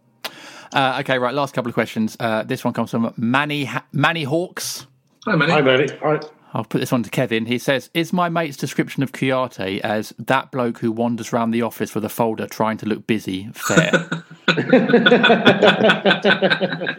Uh, 0.73 0.99
okay, 1.01 1.19
right. 1.19 1.35
Last 1.35 1.55
couple 1.55 1.69
of 1.71 1.75
questions. 1.75 2.17
Uh, 2.21 2.45
this 2.45 2.65
one 2.65 2.73
comes 2.73 2.93
from 2.93 3.13
Manny 3.17 3.65
ha- 3.65 3.85
Manny 3.93 4.23
Hawks. 4.23 4.87
Hi, 5.27 5.35
Manny. 5.35 5.51
Hi, 5.53 5.61
Manny. 5.63 5.89
All 6.03 6.13
right. 6.13 6.25
I'll 6.53 6.65
put 6.65 6.79
this 6.79 6.93
one 6.93 7.03
to 7.05 7.11
Kevin. 7.11 7.47
He 7.47 7.59
says, 7.59 7.91
"Is 7.95 8.13
my 8.13 8.29
mate's 8.29 8.57
description 8.57 9.03
of 9.03 9.13
Kouyate 9.13 9.81
as 9.81 10.13
that 10.19 10.51
bloke 10.51 10.79
who 10.79 10.93
wanders 10.93 11.33
around 11.33 11.53
the 11.53 11.63
office 11.63 11.95
with 11.95 12.05
a 12.05 12.09
folder 12.09 12.47
trying 12.47 12.77
to 12.79 12.87
look 12.87 13.07
busy 13.07 13.51
fair?" 13.53 14.25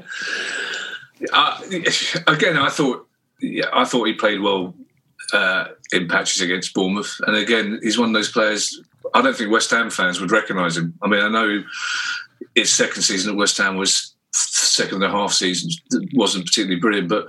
Uh, 1.34 1.62
again, 2.28 2.58
I 2.58 2.70
thought, 2.70 3.08
yeah, 3.40 3.66
I 3.72 3.86
thought 3.86 4.06
he 4.06 4.14
played 4.14 4.42
well 4.42 4.74
uh, 5.34 5.66
in 5.92 6.08
patches 6.08 6.42
against 6.42 6.74
Bournemouth, 6.74 7.16
and 7.28 7.36
again, 7.36 7.80
he's 7.84 8.00
one 8.00 8.10
of 8.10 8.16
those 8.16 8.32
players. 8.32 8.82
I 9.14 9.22
don't 9.22 9.36
think 9.36 9.52
West 9.52 9.70
Ham 9.72 9.90
fans 9.90 10.20
would 10.20 10.32
recognise 10.32 10.78
him. 10.78 10.94
I 11.02 11.08
mean, 11.08 11.22
I 11.22 11.30
know 11.30 11.64
his 12.56 12.74
second 12.74 13.04
season 13.04 13.32
at 13.32 13.38
West 13.38 13.58
Ham 13.58 13.78
was 13.78 14.16
second 14.34 14.96
and 14.96 15.04
a 15.04 15.12
half 15.12 15.34
season 15.34 15.70
wasn't 16.14 16.46
particularly 16.46 16.80
brilliant, 16.80 17.10
but 17.10 17.28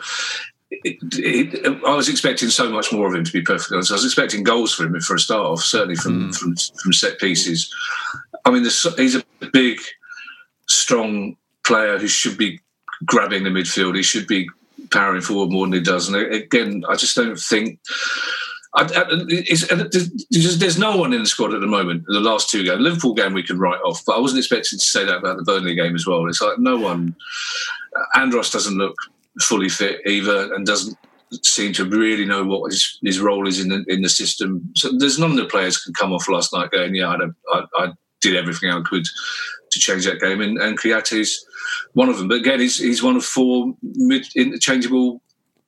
it, 0.84 0.98
it, 1.18 1.84
I 1.84 1.94
was 1.94 2.08
expecting 2.08 2.48
so 2.48 2.70
much 2.70 2.92
more 2.92 3.06
of 3.06 3.14
him. 3.14 3.24
To 3.24 3.32
be 3.32 3.42
perfectly 3.42 3.76
honest, 3.76 3.92
I 3.92 3.94
was 3.94 4.04
expecting 4.04 4.42
goals 4.42 4.74
for 4.74 4.84
him 4.84 4.98
for 5.00 5.14
a 5.14 5.20
start 5.20 5.46
off, 5.46 5.62
certainly 5.62 5.96
from 5.96 6.26
hmm. 6.26 6.30
from, 6.30 6.56
from 6.56 6.92
set 6.92 7.18
pieces. 7.18 7.72
I 8.44 8.50
mean, 8.50 8.64
he's 8.64 9.14
a 9.14 9.24
big, 9.52 9.78
strong 10.66 11.36
player 11.64 11.98
who 11.98 12.08
should 12.08 12.36
be 12.36 12.60
grabbing 13.04 13.44
the 13.44 13.50
midfield. 13.50 13.96
He 13.96 14.02
should 14.02 14.26
be 14.26 14.48
powering 14.90 15.22
forward 15.22 15.52
more 15.52 15.66
than 15.66 15.74
he 15.74 15.80
does. 15.80 16.08
And 16.08 16.16
again, 16.16 16.84
I 16.88 16.96
just 16.96 17.16
don't 17.16 17.38
think. 17.38 17.78
I, 18.74 18.84
I, 18.84 19.04
it's, 19.28 19.70
uh, 19.70 19.86
there's, 20.30 20.58
there's 20.58 20.78
no 20.78 20.96
one 20.96 21.12
in 21.12 21.20
the 21.20 21.28
squad 21.28 21.52
at 21.52 21.60
the 21.60 21.66
moment. 21.66 22.04
The 22.06 22.20
last 22.20 22.48
two 22.48 22.64
games, 22.64 22.80
Liverpool 22.80 23.12
game 23.12 23.34
we 23.34 23.42
can 23.42 23.58
write 23.58 23.80
off, 23.82 24.02
but 24.06 24.16
I 24.16 24.18
wasn't 24.18 24.38
expecting 24.38 24.78
to 24.78 24.84
say 24.84 25.04
that 25.04 25.18
about 25.18 25.36
the 25.36 25.42
Burnley 25.42 25.74
game 25.74 25.94
as 25.94 26.06
well. 26.06 26.26
It's 26.26 26.40
like 26.40 26.58
no 26.58 26.78
one. 26.78 27.14
Uh, 27.94 28.18
Andros 28.18 28.50
doesn't 28.50 28.78
look 28.78 28.96
fully 29.40 29.68
fit 29.68 30.00
either, 30.06 30.52
and 30.54 30.66
doesn't 30.66 30.96
seem 31.42 31.72
to 31.72 31.84
really 31.86 32.26
know 32.26 32.44
what 32.44 32.70
his, 32.70 32.98
his 33.02 33.20
role 33.20 33.48
is 33.48 33.58
in 33.60 33.68
the 33.68 33.84
in 33.88 34.02
the 34.02 34.08
system. 34.08 34.62
So 34.76 34.90
there's 34.98 35.18
none 35.18 35.30
of 35.30 35.36
the 35.36 35.46
players 35.46 35.78
can 35.82 35.94
come 35.94 36.12
off 36.12 36.28
last 36.28 36.52
night 36.52 36.70
going, 36.70 36.94
yeah, 36.94 37.08
I, 37.08 37.16
don't, 37.16 37.34
I, 37.52 37.64
I 37.78 37.92
did 38.20 38.36
everything 38.36 38.70
I 38.70 38.82
could 38.82 39.04
to 39.70 39.78
change 39.78 40.04
that 40.04 40.20
game, 40.20 40.40
and, 40.40 40.58
and 40.58 40.78
Kouyate's 40.78 41.44
one 41.94 42.08
of 42.08 42.18
them. 42.18 42.28
But 42.28 42.38
again, 42.38 42.60
he's 42.60 42.78
he's 42.78 43.02
one 43.02 43.16
of 43.16 43.24
four 43.24 43.74
mid 43.82 44.26
interchangeable 44.36 45.22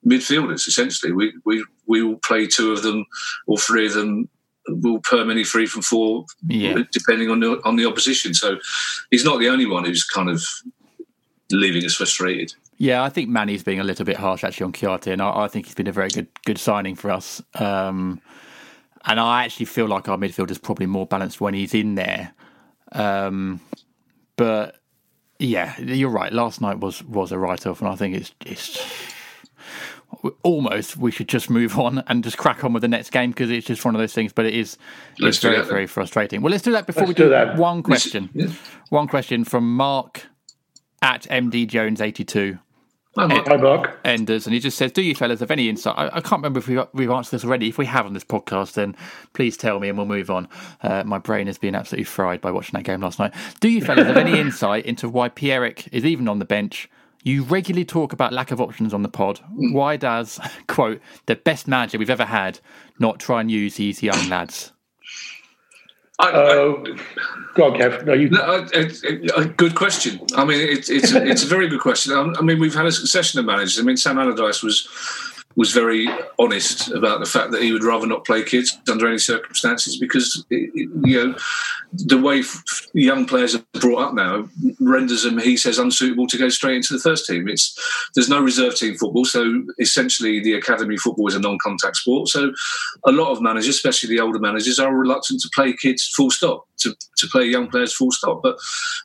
midfielders. 0.06 0.68
Essentially, 0.68 1.12
we 1.12 1.32
we 1.44 1.64
we 1.86 2.02
will 2.02 2.18
play 2.24 2.46
two 2.46 2.72
of 2.72 2.82
them 2.82 3.06
or 3.46 3.58
three 3.58 3.86
of 3.86 3.94
them 3.94 4.28
will 4.66 5.00
permanently 5.00 5.44
free 5.44 5.66
from 5.66 5.82
four, 5.82 6.24
Yeah. 6.46 6.78
depending 6.92 7.30
on 7.30 7.40
the 7.40 7.60
on 7.64 7.76
the 7.76 7.86
opposition. 7.86 8.34
So 8.34 8.58
he's 9.10 9.24
not 9.24 9.38
the 9.38 9.48
only 9.48 9.66
one 9.66 9.84
who's 9.84 10.04
kind 10.04 10.30
of 10.30 10.42
leaving 11.50 11.84
us 11.84 11.94
frustrated. 11.94 12.54
Yeah, 12.84 13.02
I 13.02 13.08
think 13.08 13.30
Manny's 13.30 13.62
being 13.62 13.80
a 13.80 13.84
little 13.84 14.04
bit 14.04 14.18
harsh 14.18 14.44
actually 14.44 14.64
on 14.64 14.72
Kouyate, 14.74 15.10
and 15.10 15.22
I, 15.22 15.44
I 15.44 15.48
think 15.48 15.64
he's 15.64 15.74
been 15.74 15.86
a 15.86 15.92
very 15.92 16.10
good 16.10 16.26
good 16.44 16.58
signing 16.58 16.94
for 16.96 17.10
us. 17.10 17.42
Um, 17.54 18.20
and 19.06 19.18
I 19.18 19.44
actually 19.44 19.64
feel 19.64 19.86
like 19.86 20.06
our 20.06 20.18
midfield 20.18 20.50
is 20.50 20.58
probably 20.58 20.84
more 20.84 21.06
balanced 21.06 21.40
when 21.40 21.54
he's 21.54 21.72
in 21.72 21.94
there. 21.94 22.34
Um, 22.92 23.62
but 24.36 24.76
yeah, 25.38 25.80
you're 25.80 26.10
right. 26.10 26.30
Last 26.30 26.60
night 26.60 26.78
was 26.80 27.02
was 27.04 27.32
a 27.32 27.38
write 27.38 27.66
off, 27.66 27.80
and 27.80 27.88
I 27.88 27.96
think 27.96 28.16
it's 28.16 28.34
it's 28.44 28.78
almost 30.42 30.98
we 30.98 31.10
should 31.10 31.28
just 31.28 31.48
move 31.48 31.78
on 31.86 32.04
and 32.06 32.22
just 32.22 32.36
crack 32.36 32.64
on 32.64 32.74
with 32.74 32.82
the 32.82 32.88
next 32.88 33.12
game 33.12 33.30
because 33.30 33.48
it's 33.50 33.66
just 33.66 33.82
one 33.86 33.94
of 33.94 33.98
those 33.98 34.12
things. 34.12 34.34
But 34.34 34.44
it 34.44 34.52
is 34.52 34.76
Let's 35.18 35.38
it's 35.38 35.42
very 35.42 35.56
that 35.56 35.68
very 35.68 35.86
frustrating. 35.86 36.42
Well, 36.42 36.50
let's 36.50 36.62
do 36.62 36.72
that 36.72 36.86
before 36.86 37.04
Let's 37.04 37.08
we 37.08 37.14
do, 37.14 37.22
do 37.24 37.30
that. 37.30 37.56
one 37.56 37.82
question. 37.82 38.28
One 38.90 39.08
question 39.08 39.44
from 39.44 39.74
Mark 39.74 40.26
at 41.00 41.22
MD 41.30 41.66
Jones 41.66 42.02
eighty 42.02 42.26
two. 42.26 42.58
Hi, 43.16 43.26
Mark. 43.26 44.00
Enders, 44.04 44.46
and 44.46 44.54
he 44.54 44.60
just 44.60 44.76
says, 44.76 44.90
"Do 44.90 45.00
you 45.00 45.14
fellas 45.14 45.40
have 45.40 45.52
any 45.52 45.68
insight?" 45.68 45.94
I, 45.96 46.06
I 46.06 46.20
can't 46.20 46.42
remember 46.42 46.58
if 46.58 46.66
we've, 46.66 46.82
we've 46.92 47.10
answered 47.10 47.36
this 47.36 47.44
already. 47.44 47.68
If 47.68 47.78
we 47.78 47.86
have 47.86 48.06
on 48.06 48.12
this 48.12 48.24
podcast, 48.24 48.72
then 48.72 48.96
please 49.34 49.56
tell 49.56 49.78
me, 49.78 49.88
and 49.88 49.96
we'll 49.96 50.06
move 50.06 50.30
on. 50.30 50.48
Uh, 50.82 51.04
my 51.04 51.18
brain 51.18 51.46
has 51.46 51.56
been 51.56 51.76
absolutely 51.76 52.04
fried 52.04 52.40
by 52.40 52.50
watching 52.50 52.72
that 52.72 52.82
game 52.82 53.00
last 53.00 53.20
night. 53.20 53.32
Do 53.60 53.68
you 53.68 53.80
fellas 53.80 54.06
have 54.06 54.16
any 54.16 54.38
insight 54.40 54.84
into 54.84 55.08
why 55.08 55.28
Pierrick 55.28 55.88
is 55.92 56.04
even 56.04 56.28
on 56.28 56.40
the 56.40 56.44
bench? 56.44 56.90
You 57.22 57.44
regularly 57.44 57.86
talk 57.86 58.12
about 58.12 58.32
lack 58.32 58.50
of 58.50 58.60
options 58.60 58.92
on 58.92 59.02
the 59.02 59.08
pod. 59.08 59.40
Why 59.54 59.96
does 59.96 60.40
quote 60.66 61.00
the 61.26 61.36
best 61.36 61.68
manager 61.68 61.98
we've 61.98 62.10
ever 62.10 62.26
had 62.26 62.58
not 62.98 63.20
try 63.20 63.40
and 63.40 63.50
use 63.50 63.76
these 63.76 64.02
young 64.02 64.28
lads? 64.28 64.72
Uh, 66.18 66.74
go 67.54 67.64
on, 67.64 67.72
Kev. 67.78 68.04
No, 68.06 68.12
you. 68.12 68.30
No, 68.30 68.66
it- 68.72 69.02
it- 69.04 69.56
good 69.56 69.74
question. 69.74 70.20
I 70.36 70.44
mean, 70.44 70.60
it's 70.60 70.88
it's 70.88 71.12
a, 71.12 71.24
it's 71.26 71.42
a 71.42 71.46
very 71.46 71.68
good 71.68 71.80
question. 71.80 72.12
I 72.38 72.40
mean, 72.42 72.60
we've 72.60 72.74
had 72.74 72.86
a 72.86 72.92
succession 72.92 73.40
of 73.40 73.46
managers. 73.46 73.78
I 73.78 73.82
mean, 73.82 73.96
Sam 73.96 74.18
Allardyce 74.18 74.62
was 74.62 74.86
was 75.56 75.72
very 75.72 76.08
honest 76.38 76.90
about 76.90 77.20
the 77.20 77.26
fact 77.26 77.52
that 77.52 77.62
he 77.62 77.72
would 77.72 77.84
rather 77.84 78.06
not 78.06 78.24
play 78.24 78.42
kids 78.42 78.78
under 78.90 79.06
any 79.06 79.18
circumstances 79.18 79.96
because 79.96 80.44
you 80.50 80.88
know 81.04 81.36
the 81.92 82.18
way 82.18 82.42
young 82.92 83.24
players 83.26 83.54
are 83.54 83.64
brought 83.74 84.08
up 84.08 84.14
now 84.14 84.48
renders 84.80 85.22
them, 85.22 85.38
he 85.38 85.56
says, 85.56 85.78
unsuitable 85.78 86.26
to 86.26 86.38
go 86.38 86.48
straight 86.48 86.76
into 86.76 86.92
the 86.92 87.00
first 87.00 87.26
team. 87.26 87.48
It's 87.48 87.78
there's 88.14 88.28
no 88.28 88.40
reserve 88.40 88.74
team 88.74 88.94
football, 88.96 89.24
so 89.24 89.62
essentially 89.78 90.40
the 90.40 90.54
academy 90.54 90.96
football 90.96 91.28
is 91.28 91.34
a 91.34 91.40
non-contact 91.40 91.96
sport. 91.96 92.28
So 92.28 92.52
a 93.04 93.12
lot 93.12 93.30
of 93.30 93.40
managers, 93.40 93.76
especially 93.76 94.08
the 94.08 94.22
older 94.22 94.38
managers, 94.38 94.78
are 94.78 94.94
reluctant 94.94 95.40
to 95.42 95.50
play 95.54 95.74
kids 95.80 96.10
full 96.16 96.30
stop, 96.30 96.66
to, 96.78 96.94
to 97.18 97.26
play 97.28 97.44
young 97.44 97.68
players 97.68 97.94
full 97.94 98.10
stop, 98.10 98.40
but 98.42 98.56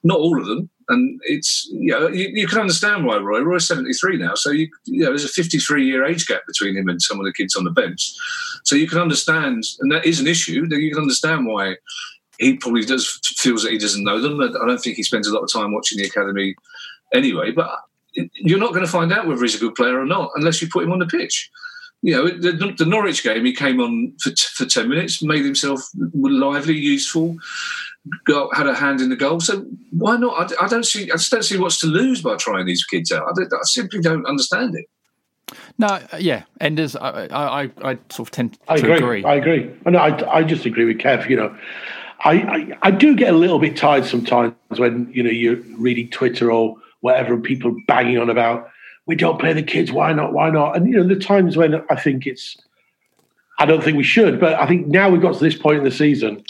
not 0.04 0.20
all 0.20 0.39
of 0.39 0.47
them. 0.47 0.70
And 0.90 1.20
it's 1.24 1.68
you 1.72 1.92
know 1.92 2.08
you, 2.08 2.30
you 2.34 2.48
can 2.48 2.60
understand 2.60 3.06
why 3.06 3.18
Roy. 3.18 3.42
Roy's 3.42 3.68
seventy 3.68 3.94
three 3.94 4.18
now, 4.18 4.34
so 4.34 4.50
you, 4.50 4.68
you 4.86 5.04
know 5.04 5.10
there's 5.10 5.24
a 5.24 5.30
fifty 5.30 5.60
three 5.60 5.86
year 5.86 6.04
age 6.04 6.26
gap 6.26 6.42
between 6.48 6.76
him 6.76 6.90
and 6.90 7.02
some 7.02 7.20
of 7.20 7.26
the 7.26 7.34
kids 7.34 7.56
on 7.56 7.64
the 7.64 7.72
bench. 7.72 8.12
So 8.66 8.76
you 8.76 8.88
can 8.88 8.98
understand, 8.98 9.64
and 9.80 9.92
that 9.92 10.06
is 10.06 10.20
an 10.20 10.28
issue. 10.28 10.68
That 10.68 10.80
you 10.80 10.92
can 10.92 11.02
understand 11.02 11.46
why 11.46 11.76
he 12.40 12.56
probably 12.58 12.86
does 12.86 13.20
feels 13.38 13.64
that 13.64 13.72
he 13.72 13.78
doesn't 13.78 14.04
know 14.04 14.20
them. 14.20 14.42
I 14.42 14.66
don't 14.66 14.82
think 14.82 14.96
he 14.96 15.04
spends 15.04 15.28
a 15.28 15.34
lot 15.34 15.44
of 15.44 15.52
time 15.52 15.74
watching 15.74 16.00
the 16.00 16.06
academy 16.06 16.56
anyway. 17.14 17.52
But 17.52 17.70
you're 18.14 18.60
not 18.60 18.74
going 18.74 18.86
to 18.86 18.92
find 18.92 19.14
out 19.14 19.28
whether 19.28 19.42
he's 19.42 19.56
a 19.56 19.60
good 19.60 19.76
player 19.76 20.00
or 20.00 20.06
not 20.06 20.32
unless 20.36 20.62
you 20.62 20.70
put 20.70 20.84
him 20.84 20.92
on 20.92 21.00
the 21.00 21.06
pitch. 21.06 21.50
You 22.02 22.16
know, 22.16 22.28
the, 22.30 22.74
the 22.78 22.86
Norwich 22.86 23.24
game, 23.24 23.44
he 23.44 23.54
came 23.54 23.82
on 23.82 24.14
for, 24.22 24.32
for 24.36 24.66
ten 24.66 24.88
minutes, 24.88 25.22
made 25.22 25.44
himself 25.44 25.82
lively, 26.14 26.76
useful, 26.76 27.38
got 28.26 28.55
had 28.55 28.68
a 28.68 28.74
hand 28.76 29.01
in 29.01 29.10
the 29.10 29.16
goal. 29.16 29.39
So 29.39 29.66
why 29.91 30.18
not? 30.18 30.51
I, 30.60 30.66
I 30.66 30.68
don't 30.68 30.86
see. 30.86 31.03
I 31.12 31.16
just 31.16 31.32
don't 31.32 31.43
see 31.43 31.57
what's 31.57 31.80
to 31.82 31.88
lose 31.88 32.22
by 32.22 32.36
trying 32.36 32.66
these 32.66 32.84
kids 32.84 33.12
out. 33.12 33.24
I, 33.24 33.32
don't- 33.36 33.53
I 33.53 33.57
simply 33.64 34.01
don't 34.01 34.26
understand 34.26 34.76
it. 34.76 34.86
No, 35.80 35.88
uh, 35.88 36.18
yeah, 36.20 36.43
Enders, 36.62 36.95
I, 36.95 37.26
I, 37.28 37.64
I, 37.64 37.72
I 37.84 37.97
sort 38.10 38.28
of 38.28 38.32
tend 38.32 38.57
I 38.68 38.78
to 38.78 38.84
agree. 38.93 38.97
agree. 38.97 39.24
I 39.24 39.36
agree. 39.36 39.72
And 39.86 39.97
I, 39.97 40.30
I 40.30 40.43
just 40.43 40.66
agree 40.66 40.86
with 40.86 40.97
Kev. 40.99 41.28
You 41.28 41.38
know, 41.38 41.57
I, 42.24 42.34
I, 42.34 42.78
I 42.84 42.91
do 42.91 43.16
get 43.16 43.34
a 43.34 43.38
little 43.38 43.57
bit 43.60 43.76
tired 43.76 44.05
sometimes 44.05 44.53
when 44.78 45.10
you 45.12 45.24
know 45.24 45.32
you're 45.32 45.57
reading 45.78 46.10
Twitter 46.10 46.51
or 46.51 46.76
whatever, 47.01 47.34
and 47.34 47.43
people 47.43 47.76
banging 47.88 48.18
on 48.20 48.30
about 48.30 48.70
we 49.07 49.16
don't 49.16 49.39
play 49.39 49.53
the 49.53 49.64
kids. 49.64 49.91
Why 49.91 50.14
not? 50.14 50.34
Why 50.34 50.51
not? 50.51 50.76
And 50.76 50.88
you 50.88 50.97
know, 50.97 51.07
the 51.07 51.16
times 51.20 51.57
when 51.57 51.82
I 51.89 51.95
think 51.95 52.28
it's, 52.28 52.55
I 53.57 53.66
don't 53.66 53.84
think 53.84 53.97
we 53.97 54.03
should, 54.03 54.39
but 54.39 54.53
I 54.60 54.68
think 54.68 54.86
now 54.88 55.10
we've 55.10 55.22
got 55.22 55.34
to 55.34 55.43
this 55.43 55.57
point 55.57 55.80
in 55.80 55.84
the 55.84 55.91
season 55.91 56.43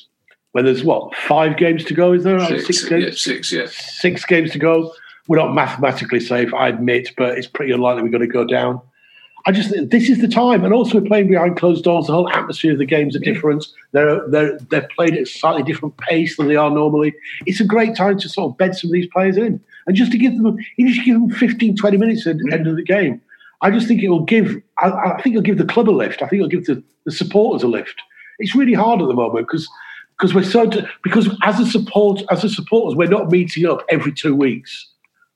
when 0.53 0.65
there's 0.65 0.83
what 0.83 1.15
five 1.15 1.57
games 1.57 1.83
to 1.85 1.93
go. 1.93 2.13
Is 2.13 2.23
there 2.23 2.39
Six, 2.45 2.65
six 2.65 2.83
yeah, 2.83 2.99
games? 2.99 3.21
six, 3.21 3.51
yeah. 3.51 3.65
Six 3.69 4.25
games 4.25 4.51
to 4.51 4.59
go. 4.59 4.93
We're 5.27 5.37
not 5.37 5.53
mathematically 5.53 6.19
safe, 6.19 6.53
I 6.53 6.69
admit, 6.69 7.09
but 7.15 7.37
it's 7.37 7.47
pretty 7.47 7.71
unlikely 7.71 8.01
we're 8.01 8.09
going 8.09 8.21
to 8.21 8.27
go 8.27 8.45
down. 8.45 8.81
I 9.45 9.51
just 9.51 9.69
think 9.69 9.89
this 9.91 10.09
is 10.09 10.19
the 10.19 10.27
time, 10.27 10.65
and 10.65 10.73
also 10.73 10.99
we're 10.99 11.07
playing 11.07 11.29
behind 11.29 11.55
closed 11.57 11.83
doors. 11.83 12.07
The 12.07 12.13
whole 12.13 12.29
atmosphere 12.29 12.73
of 12.73 12.77
the 12.77 12.85
games 12.85 13.15
are 13.15 13.19
different. 13.19 13.65
They're 13.93 14.27
they're 14.27 14.57
they're 14.69 14.89
played 14.95 15.13
at 15.13 15.21
a 15.21 15.25
slightly 15.25 15.63
different 15.63 15.97
pace 15.97 16.35
than 16.35 16.47
they 16.47 16.55
are 16.55 16.69
normally. 16.69 17.13
It's 17.45 17.61
a 17.61 17.65
great 17.65 17.95
time 17.95 18.19
to 18.19 18.29
sort 18.29 18.51
of 18.51 18.57
bed 18.57 18.75
some 18.75 18.89
of 18.89 18.93
these 18.93 19.07
players 19.07 19.37
in, 19.37 19.61
and 19.87 19.95
just 19.95 20.11
to 20.11 20.17
give 20.17 20.35
them, 20.35 20.57
you 20.77 20.93
just 20.93 21.05
give 21.05 21.15
them 21.15 21.29
15, 21.29 21.77
20 21.77 21.97
minutes 21.97 22.27
at 22.27 22.37
the 22.37 22.51
end 22.51 22.67
of 22.67 22.75
the 22.75 22.83
game. 22.83 23.21
I 23.61 23.71
just 23.71 23.87
think 23.87 24.01
it 24.03 24.09
will 24.09 24.25
give. 24.25 24.61
I, 24.79 24.89
I 24.89 25.21
think 25.21 25.35
it'll 25.35 25.41
give 25.43 25.57
the 25.57 25.65
club 25.65 25.89
a 25.89 25.91
lift. 25.91 26.21
I 26.21 26.27
think 26.27 26.41
it'll 26.41 26.49
give 26.49 26.65
the, 26.65 26.83
the 27.05 27.11
supporters 27.11 27.63
a 27.63 27.67
lift. 27.67 28.01
It's 28.39 28.55
really 28.55 28.73
hard 28.73 29.01
at 29.01 29.07
the 29.07 29.13
moment 29.13 29.47
because 29.47 29.69
because 30.19 30.35
we're 30.35 30.43
so 30.43 30.69
because 31.03 31.29
as 31.43 31.59
a 31.59 31.65
support 31.65 32.21
as 32.29 32.43
a 32.43 32.49
supporters 32.49 32.95
we're 32.95 33.07
not 33.07 33.31
meeting 33.31 33.65
up 33.65 33.83
every 33.89 34.11
two 34.11 34.35
weeks. 34.35 34.87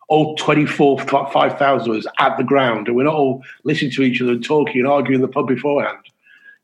All 0.09 0.35
24 0.35 0.99
5,000 0.99 1.89
of 1.89 1.97
us 1.97 2.05
at 2.19 2.37
the 2.37 2.43
ground 2.43 2.87
and 2.87 2.95
we're 2.95 3.05
not 3.05 3.15
all 3.15 3.41
listening 3.63 3.89
to 3.91 4.03
each 4.03 4.21
other 4.21 4.33
and 4.33 4.43
talking 4.43 4.81
and 4.81 4.87
arguing 4.87 5.15
in 5.15 5.21
the 5.21 5.31
pub 5.31 5.47
beforehand. 5.47 5.97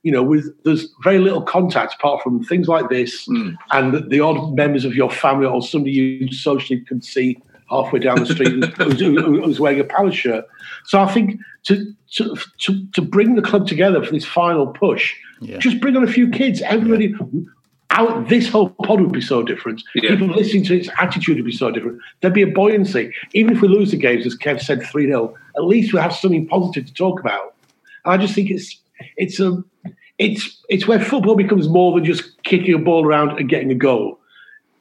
You 0.04 0.12
know 0.12 0.24
with 0.24 0.52
there's 0.64 0.90
very 1.04 1.20
little 1.20 1.42
contact 1.42 1.96
apart 1.96 2.22
from 2.22 2.44
things 2.44 2.68
like 2.68 2.90
this 2.90 3.26
hmm. 3.26 3.52
and 3.72 3.94
the, 3.94 4.02
the 4.02 4.20
odd 4.20 4.54
members 4.54 4.86
of 4.86 4.94
your 4.94 5.10
family 5.10 5.46
or 5.46 5.62
somebody 5.62 5.92
you 5.92 6.32
socially 6.32 6.82
can 6.82 7.02
see 7.02 7.38
halfway 7.70 8.00
down 8.00 8.20
the 8.20 8.26
street 8.26 8.64
who's, 8.78 9.00
who- 9.00 9.42
who's 9.42 9.60
wearing 9.60 9.80
a 9.80 9.84
palace 9.84 10.16
shirt. 10.16 10.46
So 10.86 11.00
i 11.00 11.12
think 11.12 11.40
to 11.64 11.94
to, 12.12 12.36
to, 12.60 12.88
to 12.94 13.02
bring 13.02 13.36
the 13.36 13.42
club 13.42 13.68
together 13.68 14.04
for 14.04 14.12
this 14.12 14.26
final 14.26 14.68
push 14.68 15.14
just 15.60 15.80
bring 15.80 15.96
on 15.96 16.04
a 16.04 16.12
few 16.12 16.30
kids. 16.30 16.62
Everybody 16.62 17.14
out 17.92 18.30
this 18.30 18.48
whole 18.48 18.70
pod 18.70 19.02
would 19.02 19.12
be 19.12 19.22
so 19.22 19.42
different. 19.44 19.82
Yeah. 19.96 20.12
People 20.12 20.28
listening 20.28 20.64
to 20.66 20.78
its 20.78 20.90
attitude 21.00 21.38
would 21.38 21.46
be 21.46 21.52
so 21.52 21.72
different. 21.72 22.00
There'd 22.22 22.34
be 22.34 22.44
a 22.44 22.48
buoyancy. 22.48 23.14
Even 23.34 23.56
if 23.56 23.62
we 23.62 23.68
lose 23.68 23.92
the 23.92 23.98
games, 23.98 24.26
as 24.26 24.38
Kev 24.38 24.62
said, 24.62 24.84
3 24.84 25.08
0, 25.08 25.36
at 25.56 25.64
least 25.64 25.94
we'll 25.94 26.02
have 26.02 26.16
something 26.16 26.48
positive 26.48 26.86
to 26.86 26.94
talk 26.94 27.20
about. 27.20 27.56
And 28.06 28.14
I 28.14 28.18
just 28.18 28.36
think 28.36 28.52
it's 28.52 28.80
it's 29.18 29.40
a 29.40 29.64
it's 30.18 30.64
it's 30.70 30.88
where 30.88 31.00
football 31.00 31.36
becomes 31.36 31.68
more 31.68 31.94
than 31.96 32.06
just 32.06 32.42
kicking 32.44 32.74
a 32.74 32.80
ball 32.80 33.06
around 33.06 33.40
and 33.40 33.50
getting 33.50 33.72
a 33.72 33.76
goal 33.76 34.20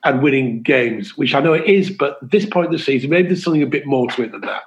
and 0.05 0.23
winning 0.23 0.63
games, 0.63 1.17
which 1.17 1.35
I 1.35 1.41
know 1.41 1.55
it 1.55 1.67
is, 1.67 1.91
but 1.91 2.19
this 2.23 2.47
point 2.47 2.67
in 2.67 2.73
the 2.73 2.79
season, 2.79 3.11
maybe 3.11 3.29
there's 3.29 3.43
something 3.43 3.63
a 3.63 3.67
bit 3.67 3.87
more 3.87 4.09
to 4.11 4.23
it 4.23 4.33
than 4.33 4.43
that. 4.43 4.63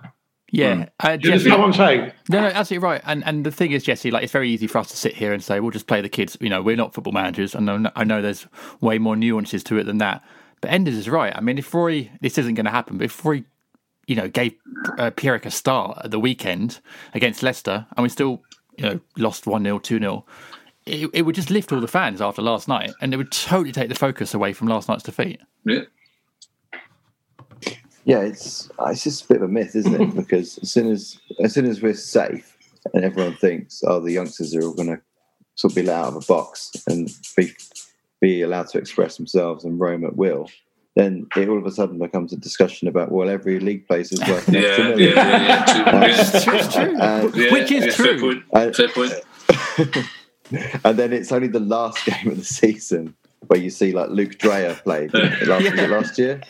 Yeah, 0.52 0.89
uh, 0.99 1.16
Do 1.16 1.30
you 1.30 1.34
understand 1.34 1.62
what 1.62 1.68
I'm 1.68 1.74
saying? 1.74 2.12
No, 2.30 2.41
no, 2.41 2.47
absolutely 2.47 2.86
right. 2.86 3.02
And 3.06 3.24
and 3.26 3.45
the 3.45 3.52
thing 3.52 3.72
is, 3.72 3.84
Jesse, 3.84 4.12
like 4.12 4.24
it's 4.24 4.34
very 4.34 4.49
easy 4.49 4.68
for 4.68 4.80
us 4.80 4.89
to 4.89 4.97
sit 4.97 5.16
here 5.16 5.32
and 5.32 5.41
say 5.41 5.60
we'll 5.60 5.72
just 5.72 5.88
play 5.88 6.02
the 6.02 6.10
kids. 6.10 6.38
You 6.41 6.49
know, 6.49 6.62
we're 6.62 6.76
not 6.76 6.93
football 6.93 7.14
managers, 7.14 7.56
and 7.56 7.70
I 7.70 7.78
know, 7.78 7.91
I 7.95 8.04
know 8.04 8.22
there's 8.22 8.47
way 8.82 8.97
more 8.97 9.16
nuances 9.16 9.64
to 9.66 9.78
it 9.78 9.86
than 9.86 9.99
that. 9.99 10.22
But 10.60 10.72
Enders 10.72 10.95
is 10.95 11.10
right. 11.10 11.36
I 11.36 11.39
mean, 11.41 11.58
if 11.58 11.74
Roy, 11.74 12.12
this 12.20 12.38
isn't 12.38 12.54
going 12.56 12.66
to 12.66 12.72
happen, 12.72 12.97
but 12.97 13.06
if 13.06 13.26
Roy, 13.26 13.43
you 14.08 14.16
know, 14.16 14.28
gave 14.28 14.54
uh, 14.99 15.10
Pierrick 15.12 15.45
a 15.45 15.52
start 15.52 15.99
at 16.04 16.12
the 16.12 16.20
weekend 16.20 16.80
against 17.14 17.41
Leicester, 17.41 17.88
and 17.95 18.04
we 18.04 18.10
still, 18.10 18.41
you 18.78 18.86
know, 18.86 18.99
lost 19.18 19.47
one 19.47 19.64
0 19.64 19.80
two 19.80 19.99
0 19.99 20.26
it, 20.86 21.10
it 21.14 21.22
would 21.24 21.36
just 21.36 21.49
lift 21.49 21.72
all 21.72 21.80
the 21.80 21.88
fans 21.88 22.22
after 22.22 22.41
last 22.41 22.68
night, 22.68 22.91
and 23.02 23.14
it 23.14 23.18
would 23.18 23.32
totally 23.32 23.72
take 23.72 23.89
the 23.89 23.95
focus 23.95 24.34
away 24.34 24.54
from 24.54 24.68
last 24.68 24.89
night's 24.89 25.04
defeat. 25.04 25.39
Yeah. 25.66 25.82
Yeah, 28.06 28.22
it's 28.22 28.70
uh, 28.80 28.86
it's 28.86 29.04
just 29.04 29.26
a 29.26 29.28
bit 29.28 29.38
of 29.38 29.43
a 29.43 29.47
myth, 29.47 29.76
isn't 29.76 30.02
it? 30.02 30.16
because 30.16 30.58
as 30.60 30.72
soon 30.72 30.91
as 30.91 31.20
as 31.43 31.54
soon 31.54 31.66
as 31.66 31.82
we're 31.82 31.93
safe 31.93 32.58
and 32.93 33.04
everyone 33.04 33.36
thinks, 33.36 33.84
oh, 33.86 33.99
the 33.99 34.12
youngsters 34.12 34.56
are 34.56 34.64
all 34.64 34.74
going 34.74 34.89
to 34.89 35.02
sort 35.56 35.72
of 35.72 35.76
be 35.76 35.84
let 35.84 35.99
out 35.99 36.08
of 36.08 36.16
a 36.16 36.26
box 36.26 36.72
and 36.88 37.10
be 37.36 37.54
be 38.20 38.41
allowed 38.41 38.68
to 38.70 38.78
express 38.78 39.18
themselves 39.18 39.64
and 39.64 39.80
roam 39.80 40.06
at 40.06 40.16
will, 40.16 40.49
then 40.95 41.28
it 41.36 41.49
all 41.49 41.58
of 41.58 41.66
a 41.66 41.72
sudden 41.72 41.97
becomes 41.99 42.34
a 42.34 42.38
discussion 42.38 42.88
about 42.88 43.12
well, 43.12 43.30
every 43.30 43.60
league 43.60 43.88
place 43.88 44.12
is 44.12 44.20
worth 44.28 44.47
an 44.47 44.56
Yeah, 44.56 44.62
yeah, 44.62 44.95
yeah, 44.95 44.95
yeah, 44.97 45.84
Uh. 45.86 46.06
It's 46.08 46.43
true, 46.43 46.56
it's 46.56 46.74
true. 46.74 46.99
Uh, 46.99 47.32
Yeah, 47.34 47.54
Which 47.54 47.72
is 47.72 47.86
yeah, 47.86 47.91
true. 47.91 48.41
Fair 48.54 48.70
point. 48.74 48.76
Fair 48.76 48.89
point. 48.89 50.06
and 50.86 50.97
then 50.97 51.14
it's 51.14 51.32
only 51.32 51.47
the 51.47 51.60
last 51.60 52.06
game 52.06 52.28
of 52.30 52.38
the 52.38 52.43
season 52.45 53.16
where 53.47 53.60
you 53.60 53.70
see 53.70 53.91
like 53.91 54.10
Luke 54.10 54.38
Dreher 54.38 54.82
played 54.84 55.14
last, 55.14 55.64
was 55.64 55.80
it 55.80 55.89
last 55.89 56.18
year. 56.18 56.41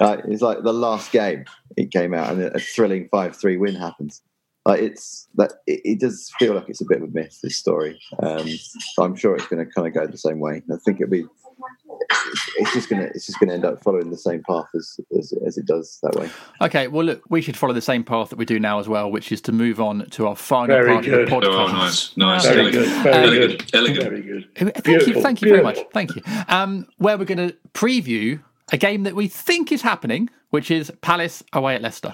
Uh, 0.00 0.18
it's 0.28 0.42
like 0.42 0.62
the 0.62 0.72
last 0.72 1.12
game 1.12 1.44
it 1.76 1.90
came 1.90 2.14
out 2.14 2.30
and 2.30 2.42
a 2.42 2.58
thrilling 2.58 3.08
five 3.10 3.36
three 3.36 3.56
win 3.56 3.74
happens. 3.74 4.22
like 4.64 4.80
it's 4.80 5.28
that 5.36 5.52
it, 5.66 5.80
it, 5.84 6.00
does 6.00 6.32
feel 6.38 6.54
like 6.54 6.68
it's 6.68 6.80
a 6.80 6.84
bit 6.84 7.02
of 7.02 7.08
a 7.08 7.12
myth. 7.12 7.40
This 7.42 7.56
story, 7.56 8.00
um, 8.22 8.46
I'm 8.98 9.16
sure 9.16 9.36
it's 9.36 9.46
going 9.46 9.64
to 9.64 9.70
kind 9.72 9.86
of 9.86 9.94
go 9.94 10.06
the 10.06 10.18
same 10.18 10.40
way. 10.40 10.62
I 10.72 10.76
think 10.84 11.00
it'll 11.00 11.10
be 11.10 11.24
it's 12.56 12.74
just 12.74 12.88
gonna 12.88 13.04
it's 13.14 13.26
just 13.26 13.38
gonna 13.38 13.52
end 13.52 13.64
up 13.64 13.82
following 13.82 14.10
the 14.10 14.16
same 14.16 14.42
path 14.42 14.66
as, 14.74 15.00
as, 15.16 15.32
as 15.46 15.58
it 15.58 15.66
does 15.66 15.98
that 16.02 16.14
way. 16.16 16.30
Okay, 16.60 16.88
well 16.88 17.04
look, 17.04 17.22
we 17.28 17.40
should 17.40 17.56
follow 17.56 17.72
the 17.72 17.80
same 17.80 18.04
path 18.04 18.30
that 18.30 18.36
we 18.36 18.44
do 18.44 18.60
now 18.60 18.78
as 18.78 18.88
well, 18.88 19.10
which 19.10 19.32
is 19.32 19.40
to 19.42 19.52
move 19.52 19.80
on 19.80 20.06
to 20.10 20.26
our 20.26 20.36
final 20.36 20.76
Very 20.76 20.92
part 20.92 21.04
good. 21.04 21.20
of 21.20 21.28
the 21.28 21.36
podcast. 21.36 21.48
Oh, 21.48 21.72
nice, 21.72 22.16
nice, 22.16 22.44
Very 22.44 22.60
elegant, 22.60 22.84
good. 22.84 23.02
Very 23.02 23.16
elegant, 23.16 23.58
good. 23.58 23.74
elegant. 23.74 24.04
Very 24.04 24.22
good. 24.22 24.48
Thank 24.54 24.84
Beautiful. 24.84 25.14
you, 25.14 25.22
thank 25.22 25.42
you 25.42 25.48
very 25.48 25.62
much. 25.62 25.78
Thank 25.92 26.16
you. 26.16 26.22
Um, 26.48 26.86
where 26.98 27.16
we're 27.16 27.24
going 27.24 27.48
to 27.48 27.56
preview 27.72 28.42
a 28.72 28.76
game 28.76 29.04
that 29.04 29.14
we 29.14 29.28
think 29.28 29.70
is 29.70 29.82
happening, 29.82 30.28
which 30.50 30.70
is 30.70 30.92
Palace 31.00 31.42
away 31.52 31.76
at 31.76 31.82
Leicester. 31.82 32.12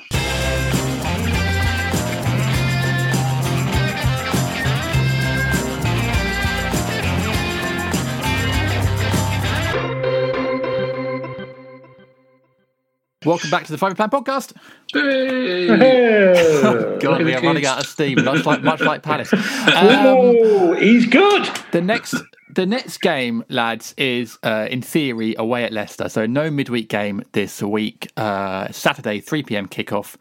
Welcome 13.25 13.51
back 13.51 13.65
to 13.67 13.71
the 13.71 13.79
Five 13.79 13.95
Plan 13.95 14.11
Podcast. 14.11 14.53
Hey. 14.93 15.69
God, 17.01 17.23
we 17.23 17.35
are 17.35 17.41
running 17.41 17.65
out 17.65 17.79
of 17.79 17.87
steam, 17.87 18.25
much 18.25 18.45
like 18.45 18.65
much 18.65 18.81
like 18.81 19.03
Palace. 19.03 19.33
Um, 19.63 19.89
oh, 20.05 20.75
he's 20.75 21.07
good. 21.07 21.49
the 21.71 21.81
next 21.81 22.17
the 22.55 22.67
next 22.67 23.01
game, 23.01 23.45
lads, 23.49 23.95
is 23.97 24.39
uh, 24.43 24.67
in 24.71 24.83
theory 24.83 25.35
away 25.39 25.65
at 25.65 25.73
Leicester. 25.73 26.09
So 26.09 26.27
no 26.27 26.51
midweek 26.51 26.89
game 26.89 27.23
this 27.33 27.63
week. 27.63 28.11
Uh, 28.17 28.71
Saturday, 28.71 29.21
three 29.21 29.43
pm 29.43 29.69
kickoff. 29.69 30.17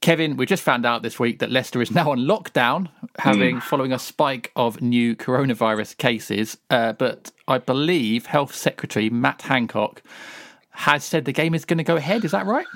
Kevin, 0.00 0.36
we 0.36 0.46
just 0.46 0.62
found 0.62 0.86
out 0.86 1.02
this 1.02 1.18
week 1.18 1.38
that 1.38 1.50
Leicester 1.50 1.80
is 1.80 1.90
now 1.90 2.10
on 2.10 2.18
lockdown, 2.20 2.88
having 3.18 3.60
following 3.60 3.92
a 3.92 3.98
spike 3.98 4.52
of 4.54 4.80
new 4.80 5.16
coronavirus 5.16 5.96
cases. 5.96 6.58
Uh, 6.70 6.92
but 6.92 7.32
I 7.48 7.58
believe 7.58 8.26
Health 8.26 8.54
Secretary 8.54 9.10
Matt 9.10 9.42
Hancock 9.42 10.02
has 10.76 11.04
said 11.04 11.24
the 11.24 11.32
game 11.32 11.54
is 11.54 11.64
going 11.64 11.78
to 11.78 11.84
go 11.84 11.96
ahead. 11.96 12.24
Is 12.24 12.32
that 12.32 12.44
right? 12.44 12.66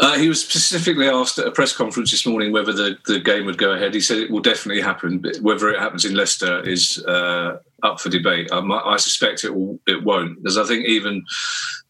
Uh, 0.00 0.16
he 0.18 0.28
was 0.28 0.40
specifically 0.40 1.08
asked 1.08 1.38
at 1.38 1.46
a 1.46 1.50
press 1.50 1.74
conference 1.74 2.10
this 2.10 2.26
morning 2.26 2.52
whether 2.52 2.72
the, 2.72 2.96
the 3.06 3.18
game 3.18 3.46
would 3.46 3.58
go 3.58 3.72
ahead. 3.72 3.94
He 3.94 4.00
said 4.00 4.18
it 4.18 4.30
will 4.30 4.40
definitely 4.40 4.82
happen, 4.82 5.18
but 5.18 5.36
whether 5.38 5.68
it 5.70 5.80
happens 5.80 6.04
in 6.04 6.14
Leicester 6.14 6.60
is 6.68 7.02
uh, 7.06 7.56
up 7.82 8.00
for 8.00 8.10
debate. 8.10 8.52
Um, 8.52 8.70
I, 8.70 8.96
suspect 8.98 9.44
it 9.44 9.54
will, 9.54 9.80
it 9.86 10.04
won't, 10.04 10.36
because 10.36 10.58
I 10.58 10.64
think 10.64 10.86
even 10.86 11.24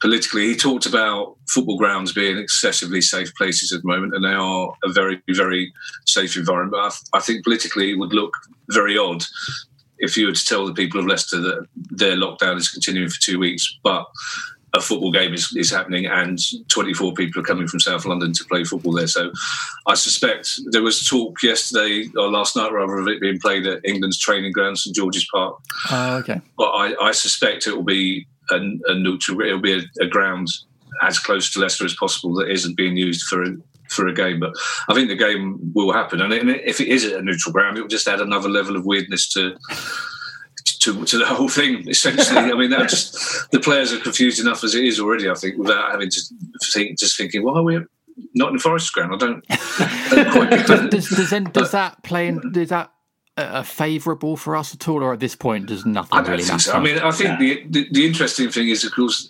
politically, 0.01 0.47
he 0.47 0.57
talked 0.57 0.87
about 0.87 1.37
football 1.49 1.77
grounds 1.77 2.13
being 2.13 2.39
excessively 2.39 3.01
safe 3.01 3.35
places 3.35 3.73
at 3.73 3.83
the 3.83 3.89
moment, 3.89 4.15
and 4.15 4.25
they 4.25 4.33
are 4.33 4.73
a 4.85 4.93
very, 4.93 5.21
very 5.31 5.73
safe 6.07 6.37
environment. 6.37 6.81
I, 6.81 6.89
th- 6.91 7.03
I 7.13 7.21
think 7.21 7.45
politically, 7.45 7.91
it 7.91 7.99
would 7.99 8.15
look 8.15 8.33
very 8.71 8.97
odd 8.97 9.25
if 9.99 10.17
you 10.17 10.27
were 10.27 10.33
to 10.33 10.47
tell 10.47 10.65
the 10.65 10.73
people 10.73 11.01
of 11.01 11.07
Leicester 11.07 11.41
that 11.41 11.67
their 11.75 12.17
lockdown 12.17 12.57
is 12.57 12.71
continuing 12.71 13.11
for 13.11 13.21
two 13.21 13.39
weeks, 13.39 13.79
but 13.83 14.07
a 14.79 14.81
football 14.81 15.11
game 15.11 15.35
is, 15.35 15.55
is 15.57 15.71
happening 15.71 16.07
and 16.07 16.39
24 16.69 17.13
people 17.15 17.41
are 17.41 17.45
coming 17.45 17.67
from 17.67 17.81
South 17.81 18.07
London 18.07 18.33
to 18.33 18.45
play 18.45 18.65
football 18.65 18.93
there. 18.93 19.07
So 19.07 19.33
I 19.87 19.95
suspect 19.95 20.59
there 20.71 20.83
was 20.83 21.05
talk 21.05 21.43
yesterday 21.43 22.09
or 22.17 22.31
last 22.31 22.57
night 22.57 22.73
rather 22.73 22.99
of 22.99 23.09
it 23.09 23.21
being 23.21 23.39
played 23.41 23.67
at 23.67 23.85
England's 23.85 24.19
training 24.19 24.53
ground, 24.53 24.79
St 24.79 24.95
George's 24.95 25.27
Park. 25.33 25.59
Oh, 25.91 26.17
okay. 26.19 26.41
But 26.57 26.71
I, 26.71 27.09
I 27.09 27.13
suspect 27.13 27.67
it 27.67 27.75
will 27.75 27.83
be 27.83 28.27
a, 28.51 28.57
a 28.57 28.95
neutral, 28.95 29.41
it'll 29.43 29.61
be 29.61 29.79
a, 29.79 30.05
a 30.05 30.07
ground 30.07 30.49
as 31.03 31.19
close 31.19 31.53
to 31.53 31.61
Leicester 31.61 31.85
as 31.85 31.95
possible 31.95 32.35
that 32.35 32.51
isn't 32.51 32.77
being 32.77 32.97
used 32.97 33.27
for 33.27 33.43
a, 33.43 33.57
for 33.91 34.07
a 34.07 34.15
game. 34.15 34.41
But 34.41 34.55
I 34.89 34.95
think 34.95 35.09
the 35.09 35.17
game 35.17 35.73
will 35.75 35.93
happen. 35.93 36.21
And 36.21 36.33
if 36.33 36.81
it 36.81 36.89
is 36.89 37.05
at 37.05 37.19
a 37.19 37.23
neutral 37.23 37.53
ground, 37.53 37.77
it 37.77 37.83
will 37.83 37.89
just 37.89 38.09
add 38.09 38.21
another 38.21 38.49
level 38.49 38.77
of 38.77 38.87
weirdness 38.87 39.29
to 39.33 39.57
to, 40.81 41.05
to 41.05 41.19
the 41.19 41.27
whole 41.27 41.49
thing. 41.49 41.89
Essentially, 41.89 42.39
I 42.39 42.55
mean, 42.55 42.71
that 42.71 42.89
just 42.89 43.51
the 43.51 43.61
players 43.61 43.93
are 43.93 44.01
confused 44.01 44.41
enough 44.41 44.65
as 44.65 44.75
it 44.75 44.85
is 44.85 45.01
already. 45.01 45.29
I 45.31 45.35
think 45.35 45.59
without 45.59 45.91
having 45.91 46.11
to 46.11 46.21
think, 46.73 46.99
just 46.99 47.17
thinking, 47.17 47.45
why 47.45 47.59
are 47.59 47.63
we 47.63 47.81
not 48.35 48.49
in 48.49 48.57
the 48.57 48.63
Forest 48.63 48.93
ground? 48.93 49.15
I 49.15 49.19
don't. 49.19 49.45
I 49.51 50.09
don't 50.11 50.33
quite 50.33 50.51
get 50.51 50.67
Does, 50.67 50.81
that. 50.81 50.91
does, 50.91 51.09
does, 51.09 51.53
does 51.53 51.71
that 51.73 52.03
play 52.03 52.29
in? 52.29 52.41
Is 52.55 52.71
that 52.71 52.91
uh, 53.39 53.63
favourable 53.63 54.37
for 54.37 54.57
us 54.57 54.75
at 54.75 54.89
all, 54.89 55.03
or 55.03 55.13
at 55.13 55.21
this 55.21 55.37
point, 55.37 55.67
does 55.67 55.87
nothing 55.87 56.19
really 56.19 56.45
matter? 56.45 56.59
so. 56.59 56.73
I 56.73 56.81
mean, 56.81 56.99
I 56.99 57.11
think 57.11 57.39
the, 57.39 57.65
the 57.69 57.89
the 57.93 58.07
interesting 58.07 58.51
thing 58.51 58.69
is, 58.69 58.85
of 58.85 58.93
course, 58.93 59.29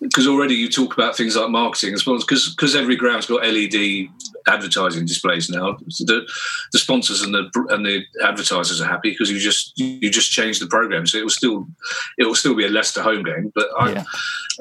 because 0.00 0.26
already 0.26 0.54
you 0.54 0.68
talk 0.68 0.94
about 0.94 1.16
things 1.16 1.36
like 1.36 1.50
marketing 1.50 1.90
and 1.90 2.00
sponsors, 2.00 2.24
because 2.24 2.54
because 2.54 2.74
every 2.74 2.96
ground's 2.96 3.26
got 3.26 3.46
LED 3.46 4.08
advertising 4.48 5.06
displays 5.06 5.50
now. 5.50 5.76
So 5.88 6.04
the 6.04 6.28
the 6.72 6.78
sponsors 6.78 7.22
and 7.22 7.34
the 7.34 7.50
and 7.70 7.84
the 7.84 8.02
advertisers 8.24 8.80
are 8.80 8.88
happy 8.88 9.10
because 9.10 9.30
you 9.30 9.38
just 9.38 9.78
you 9.78 10.10
just 10.10 10.32
change 10.32 10.58
the 10.58 10.66
program, 10.66 11.06
so 11.06 11.18
it 11.18 11.22
will 11.22 11.30
still 11.30 11.66
it 12.18 12.24
will 12.24 12.34
still 12.34 12.54
be 12.54 12.66
a 12.66 12.70
Leicester 12.70 13.02
home 13.02 13.22
game. 13.22 13.52
But 13.54 13.68
I 13.78 13.92
Yeah. 13.92 14.04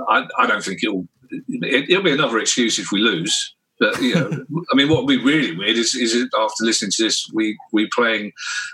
I, 0.08 0.28
I 0.38 0.47
don't 0.47 0.64
think 0.64 0.84
it'll 0.84 1.08
it, 1.32 1.89
it'll 1.89 2.04
be 2.04 2.12
another 2.12 2.39
excuse 2.39 2.80
if 2.80 2.91
we 2.91 3.00
lose. 3.00 3.56
But 3.80 4.01
you 4.01 4.13
know, 4.13 4.45
I 4.71 4.75
mean, 4.75 4.89
what 4.89 5.05
would 5.05 5.07
be 5.07 5.23
really 5.23 5.55
weird 5.55 5.77
is, 5.77 5.95
is 5.95 6.13
it 6.13 6.30
after 6.38 6.65
listening 6.65 6.91
to 6.91 7.03
this, 7.03 7.30
we 7.34 7.57
we 7.71 7.88
playing 7.93 8.34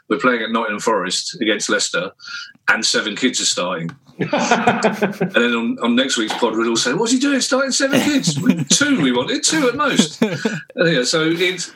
we're 0.10 0.20
playing 0.20 0.42
at 0.42 0.52
Nottingham 0.52 0.80
Forest 0.80 1.40
against 1.42 1.70
Leicester, 1.70 2.12
and 2.70 2.84
seven 2.86 3.16
kids 3.16 3.40
are 3.40 3.46
starting. 3.46 3.92
and 4.18 4.32
then 4.32 5.54
on, 5.54 5.78
on 5.84 5.96
next 5.96 6.18
week's 6.18 6.34
pod, 6.34 6.56
we'll 6.56 6.70
all 6.70 6.76
say, 6.76 6.94
"What's 6.94 7.12
he 7.12 7.20
doing? 7.20 7.42
Starting 7.42 7.72
seven 7.72 8.02
kids? 8.02 8.34
two 8.70 9.02
we 9.02 9.12
wanted, 9.12 9.44
two 9.44 9.68
at 9.68 9.76
most." 9.76 10.24
Uh, 10.24 10.38
yeah, 10.86 11.04
so 11.04 11.24
it's 11.24 11.72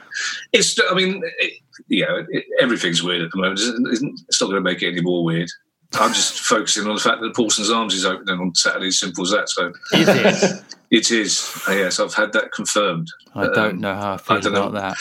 it's. 0.52 0.80
I 0.90 0.96
mean, 0.96 1.22
it, 1.40 1.54
you 1.88 2.06
know, 2.06 2.26
it, 2.30 2.46
everything's 2.60 3.04
weird 3.04 3.22
at 3.22 3.32
the 3.32 3.38
moment. 3.38 3.60
It's, 3.60 4.02
it's 4.28 4.42
not 4.42 4.48
going 4.48 4.64
to 4.64 4.70
make 4.70 4.82
it 4.82 4.92
any 4.92 5.02
more 5.02 5.24
weird. 5.24 5.50
I'm 5.94 6.14
just 6.14 6.40
focusing 6.42 6.88
on 6.88 6.96
the 6.96 7.02
fact 7.02 7.20
that 7.22 7.28
the 7.28 7.34
Paulson's 7.34 7.72
Arms 7.72 7.94
is 7.96 8.06
opening 8.06 8.40
on 8.40 8.54
Saturday. 8.54 8.92
Simple 8.92 9.24
as 9.24 9.32
that. 9.32 9.50
So 9.50 9.72
Is 9.94 10.08
it? 10.08 10.64
it 10.92 11.12
is. 11.12 11.62
Uh, 11.68 11.72
Yes, 11.72 12.00
I've 12.00 12.14
had 12.14 12.32
that 12.34 12.52
confirmed. 12.52 13.08
I 13.36 13.48
don't 13.48 13.80
know 13.80 13.96
how 13.96 14.14
I 14.14 14.18
feel 14.18 14.40
don't 14.40 14.54
know. 14.54 14.70
that. 14.72 14.98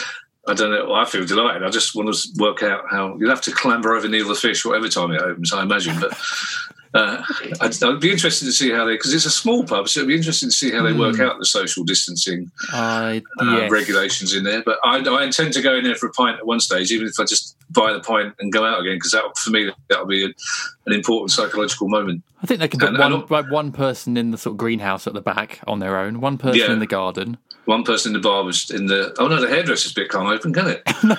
I 0.47 0.55
don't 0.55 0.71
know. 0.71 0.95
I 0.95 1.05
feel 1.05 1.27
delighted. 1.27 1.63
I 1.63 1.69
just 1.69 1.95
want 1.95 2.13
to 2.15 2.29
work 2.43 2.63
out 2.63 2.85
how 2.91 3.17
you'll 3.19 3.29
have 3.29 3.43
to 3.43 3.53
clamber 3.53 3.95
over 3.95 4.09
Neil 4.09 4.27
the 4.29 4.35
Fish 4.35 4.65
whatever 4.65 4.89
time 4.89 5.11
it 5.11 5.21
opens, 5.21 5.53
I 5.53 5.63
imagine. 5.63 6.01
But 6.01 6.17
uh, 6.95 7.23
I'd, 7.61 7.83
I'd 7.83 8.01
be 8.01 8.11
interested 8.11 8.45
to 8.47 8.53
see 8.53 8.71
how 8.71 8.85
they, 8.85 8.95
because 8.95 9.13
it's 9.13 9.27
a 9.27 9.31
small 9.31 9.65
pub, 9.65 9.89
so 9.89 10.01
it'd 10.01 10.09
be 10.09 10.17
interesting 10.17 10.49
to 10.49 10.55
see 10.55 10.71
how 10.71 10.83
they 10.83 10.93
work 10.93 11.21
out 11.21 11.39
the 11.39 11.45
social 11.45 11.85
distancing 11.85 12.51
uh, 12.73 13.21
yes. 13.41 13.71
regulations 13.71 14.35
in 14.35 14.45
there. 14.45 14.63
But 14.65 14.79
I, 14.85 14.99
I 14.99 15.25
intend 15.25 15.53
to 15.55 15.63
go 15.63 15.75
in 15.77 15.85
there 15.85 15.95
for 15.97 16.07
a 16.07 16.13
pint 16.13 16.39
at 16.39 16.47
one 16.47 16.61
stage, 16.61 16.91
even 16.91 17.07
if 17.07 17.15
I 17.21 17.25
just 17.25 17.57
buy 17.71 17.93
the 17.93 18.01
pint 18.01 18.35
and 18.39 18.53
go 18.53 18.65
out 18.65 18.81
again, 18.81 18.97
because 18.97 19.13
that, 19.13 19.25
for 19.37 19.51
me, 19.51 19.71
that'll 19.89 20.07
be 20.07 20.25
a, 20.25 20.29
an 20.87 20.93
important 20.93 21.31
psychological 21.31 21.89
moment. 21.89 22.23
I 22.43 22.47
think 22.47 22.61
they 22.61 22.69
can 22.69 22.81
put 22.81 22.91
And- 22.91 22.99
one 22.99 23.13
and- 23.13 23.31
like 23.31 23.51
one 23.51 23.73
person 23.73 24.17
in 24.17 24.31
the 24.31 24.39
sort 24.39 24.55
of 24.55 24.59
greenhouse 24.59 25.07
at 25.07 25.13
the 25.15 25.21
back 25.21 25.61
on 25.67 25.81
their 25.81 25.99
own, 25.99 26.21
one 26.21 26.39
person 26.39 26.61
Yeah. 26.61 26.73
in 26.73 26.79
the 26.79 26.87
garden. 26.87 27.37
One 27.69 27.85
person 27.85 28.15
in 28.15 28.23
the 28.23 28.27
barber's 28.27 28.71
in 28.71 28.87
the. 28.87 29.15
Oh 29.19 29.29
no, 29.29 29.43
the 29.43 29.47
hairdresser's 29.47 29.93
bit 29.93 30.09
can't 30.11 30.27
open, 30.27 30.55
can 30.55 30.69
it? 30.69 30.83
no, 31.05 31.15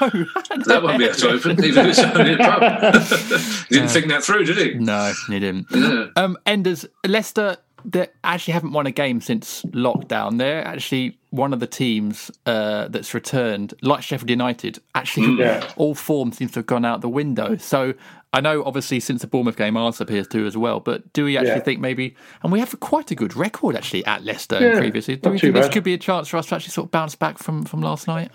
That 0.65 0.81
won't 0.81 0.97
be 0.97 1.05
able 1.05 1.13
to 1.15 1.29
open, 1.29 1.63
even 1.63 1.85
if 1.85 1.91
it's 1.91 1.99
only 1.99 2.33
a 2.33 2.37
pub. 2.37 2.93
he 3.69 3.75
didn't 3.75 3.89
think 3.89 4.07
that 4.07 4.23
through, 4.23 4.45
did 4.45 4.57
he? 4.57 4.73
No, 4.73 5.13
he 5.27 5.39
didn't. 5.39 5.67
Yeah. 5.69 6.07
Um, 6.15 6.39
Enders, 6.47 6.87
Leicester, 7.05 7.57
they 7.85 8.07
actually 8.23 8.53
haven't 8.53 8.71
won 8.71 8.87
a 8.87 8.91
game 8.91 9.21
since 9.21 9.61
lockdown. 9.65 10.39
They're 10.39 10.65
actually 10.67 11.19
one 11.29 11.53
of 11.53 11.59
the 11.59 11.67
teams 11.67 12.31
uh, 12.47 12.87
that's 12.87 13.13
returned, 13.13 13.75
like 13.83 14.01
Sheffield 14.01 14.31
United. 14.31 14.79
Actually, 14.95 15.37
Yeah. 15.37 15.69
all 15.77 15.93
form 15.93 16.31
seems 16.31 16.53
to 16.53 16.61
have 16.61 16.65
gone 16.65 16.83
out 16.83 17.01
the 17.01 17.09
window. 17.09 17.57
So 17.57 17.93
I 18.31 18.41
know, 18.41 18.63
obviously, 18.63 18.99
since 18.99 19.21
the 19.21 19.27
Bournemouth 19.27 19.57
game, 19.57 19.75
Arsenal 19.75 20.07
appears 20.07 20.27
to 20.27 20.45
as 20.45 20.55
well. 20.55 20.79
But 20.79 21.11
do 21.13 21.25
we 21.25 21.35
actually 21.35 21.53
Yeah. 21.53 21.59
think 21.61 21.79
maybe? 21.79 22.15
And 22.43 22.51
we 22.51 22.59
have 22.59 22.79
quite 22.79 23.09
a 23.09 23.15
good 23.15 23.35
record 23.35 23.75
actually 23.75 24.05
at 24.05 24.23
Leicester 24.23 24.59
Yeah, 24.59 24.77
previously. 24.77 25.15
Do 25.15 25.31
we 25.31 25.39
think 25.39 25.55
this 25.55 25.69
could 25.69 25.83
be 25.83 25.93
a 25.93 25.97
chance 25.97 26.27
for 26.27 26.37
us 26.37 26.45
to 26.47 26.55
actually 26.55 26.71
sort 26.71 26.85
of 26.85 26.91
bounce 26.91 27.15
back 27.15 27.39
from 27.39 27.63
from 27.63 27.81
last 27.81 28.07
night? 28.07 28.31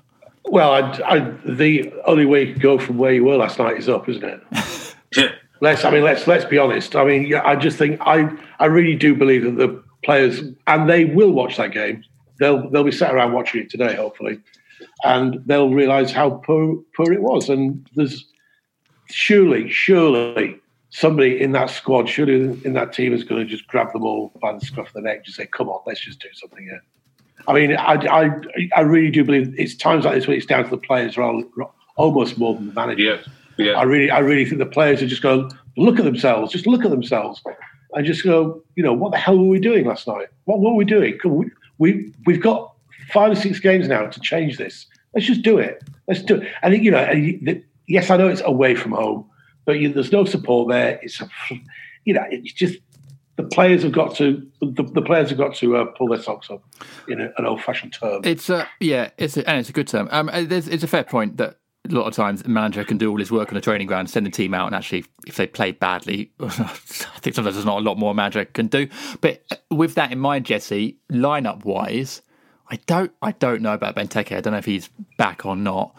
Well, 0.47 0.73
I, 0.73 0.81
I, 1.07 1.19
the 1.47 1.93
only 2.07 2.27
way 2.27 2.45
you 2.45 2.53
can 2.55 2.61
go 2.63 2.77
from 2.79 2.99
where 2.99 3.13
you 3.13 3.25
were 3.25 3.37
last 3.37 3.59
night 3.59 3.79
is 3.79 3.89
up, 3.89 4.09
isn't 4.09 4.25
it? 4.25 4.41
Yeah. 5.17 5.29
Let's. 5.61 5.85
I 5.85 5.91
mean, 5.91 6.03
let's 6.03 6.27
let's 6.27 6.45
be 6.45 6.59
honest. 6.59 6.97
I 6.97 7.05
mean, 7.05 7.27
yeah, 7.27 7.43
I 7.47 7.55
just 7.57 7.79
think 7.79 7.99
I 8.03 8.29
I 8.59 8.67
really 8.67 8.97
do 8.97 9.15
believe 9.15 9.45
that 9.45 9.57
the 9.57 9.83
players 10.05 10.43
and 10.67 10.91
they 10.91 11.05
will 11.07 11.31
watch 11.31 11.57
that 11.57 11.71
game. 11.73 12.03
They'll 12.41 12.69
they'll 12.69 12.85
be 12.85 12.91
sat 12.93 13.15
around 13.15 13.33
watching 13.33 13.63
it 13.63 13.71
today, 13.71 13.95
hopefully, 13.95 14.41
and 15.05 15.39
they'll 15.47 15.71
realise 15.71 16.11
how 16.11 16.31
poor 16.45 16.83
poor 16.97 17.13
it 17.13 17.23
was. 17.23 17.49
And 17.49 17.89
there's 17.95 18.27
surely 19.11 19.69
surely 19.69 20.61
somebody 20.91 21.41
in 21.41 21.53
that 21.53 21.71
squad, 21.71 22.09
surely 22.09 22.59
in 22.65 22.73
that 22.75 22.93
team, 22.93 23.13
is 23.13 23.25
going 23.25 23.45
to 23.45 23.51
just 23.51 23.67
grab 23.67 23.93
them 23.93 24.05
all 24.05 24.33
by 24.41 24.53
the 24.53 24.65
scruff 24.65 24.89
of 24.89 24.93
the 24.95 25.01
neck, 25.01 25.17
and 25.17 25.25
just 25.25 25.37
say, 25.37 25.47
"Come 25.47 25.69
on, 25.69 25.81
let's 25.87 26.01
just 26.01 26.21
do 26.21 26.29
something 26.33 26.65
here." 26.65 26.83
I 27.47 27.53
mean, 27.53 27.77
I, 27.77 27.95
I, 27.95 28.31
I 28.75 28.81
really 28.81 29.11
do 29.11 29.25
believe 29.25 29.55
it's 29.59 29.75
times 29.75 30.05
like 30.05 30.15
this 30.15 30.27
when 30.27 30.37
it's 30.37 30.47
down 30.47 30.65
to 30.65 30.71
the 30.71 30.79
players 30.79 31.19
rather, 31.19 31.43
almost 31.97 32.39
more 32.39 32.55
than 32.55 32.69
the 32.69 32.73
manager. 32.73 33.03
Yeah. 33.03 33.19
Yeah. 33.57 33.73
I 33.73 33.83
really, 33.83 34.11
I 34.11 34.19
really 34.19 34.45
think 34.45 34.59
the 34.59 34.67
players 34.67 35.03
are 35.03 35.07
just 35.07 35.23
going 35.23 35.51
look 35.77 35.99
at 35.99 36.05
themselves, 36.05 36.53
just 36.53 36.67
look 36.67 36.85
at 36.85 36.91
themselves, 36.91 37.43
and 37.93 38.07
just 38.07 38.25
go, 38.25 38.63
you 38.77 38.83
know, 38.83 38.93
what 38.93 39.13
the 39.13 39.19
hell 39.19 39.39
were 39.39 39.45
we 39.45 39.61
doing 39.61 39.87
last 39.87 40.07
night? 40.07 40.29
What 40.45 40.61
were 40.61 40.75
we 40.75 40.85
doing? 40.85 41.19
We, 41.25 41.51
we 41.79 42.13
we've 42.27 42.41
got 42.41 42.73
five 43.11 43.33
or 43.33 43.37
six 43.37 43.61
games 43.61 43.89
now 43.89 44.07
to 44.07 44.21
change 44.21 44.57
this. 44.57 44.87
Let's 45.15 45.27
just 45.27 45.43
do 45.43 45.59
it. 45.59 45.83
Let's 46.09 46.23
do 46.23 46.41
it. 46.41 46.53
I 46.63 46.71
think 46.71 46.83
you 46.83 46.91
know. 46.91 47.63
Yes, 47.87 48.11
I 48.11 48.16
know 48.16 48.28
it's 48.28 48.43
away 48.45 48.74
from 48.74 48.93
home, 48.93 49.28
but 49.64 49.78
you, 49.78 49.93
there's 49.93 50.12
no 50.12 50.24
support 50.24 50.68
there. 50.70 50.99
It's 51.03 51.20
a, 51.20 51.28
you 52.05 52.14
know, 52.14 52.24
it's 52.30 52.53
just 52.53 52.78
the 53.37 53.43
players 53.43 53.82
have 53.82 53.93
got 53.93 54.14
to 54.16 54.47
the, 54.61 54.82
the 54.82 55.03
players 55.03 55.30
have 55.30 55.39
got 55.39 55.55
to 55.57 55.76
uh, 55.76 55.85
pull 55.87 56.09
their 56.09 56.22
socks 56.22 56.51
up 56.51 56.62
in 57.09 57.20
a, 57.20 57.32
an 57.37 57.47
old-fashioned 57.47 57.93
term. 57.93 58.22
It's 58.24 58.49
a 58.49 58.68
yeah, 58.80 59.11
it's 59.18 59.37
a, 59.37 59.49
and 59.49 59.59
it's 59.59 59.68
a 59.68 59.72
good 59.72 59.89
term. 59.89 60.09
Um, 60.11 60.30
there's, 60.32 60.68
it's 60.68 60.85
a 60.85 60.89
fair 60.89 61.05
point 61.05 61.37
that 61.39 61.59
a 61.89 61.93
lot 61.95 62.07
of 62.07 62.14
times 62.14 62.43
a 62.43 62.49
manager 62.49 62.82
can 62.85 62.97
do 62.97 63.11
all 63.11 63.18
his 63.18 63.30
work 63.30 63.49
on 63.49 63.55
the 63.55 63.61
training 63.61 63.87
ground, 63.87 64.09
send 64.09 64.24
the 64.24 64.30
team 64.30 64.55
out, 64.55 64.66
and 64.66 64.74
actually, 64.74 65.05
if 65.26 65.37
they 65.37 65.47
play 65.47 65.72
badly, 65.72 66.32
I 66.41 66.49
think 66.49 67.35
sometimes 67.35 67.57
there's 67.57 67.66
not 67.66 67.78
a 67.78 67.85
lot 67.85 67.99
more 67.99 68.12
a 68.12 68.14
manager 68.14 68.45
can 68.45 68.68
do. 68.68 68.89
But 69.20 69.43
with 69.70 69.95
that 69.97 70.11
in 70.11 70.18
mind, 70.18 70.47
Jesse, 70.47 70.99
lineup 71.11 71.64
wise, 71.64 72.22
I 72.70 72.76
don't, 72.87 73.12
I 73.20 73.32
don't 73.32 73.61
know 73.61 73.74
about 73.74 73.97
Benteke. 73.97 74.35
I 74.35 74.41
don't 74.41 74.53
know 74.53 74.59
if 74.59 74.64
he's 74.64 74.89
back 75.18 75.45
or 75.45 75.57
not. 75.57 75.95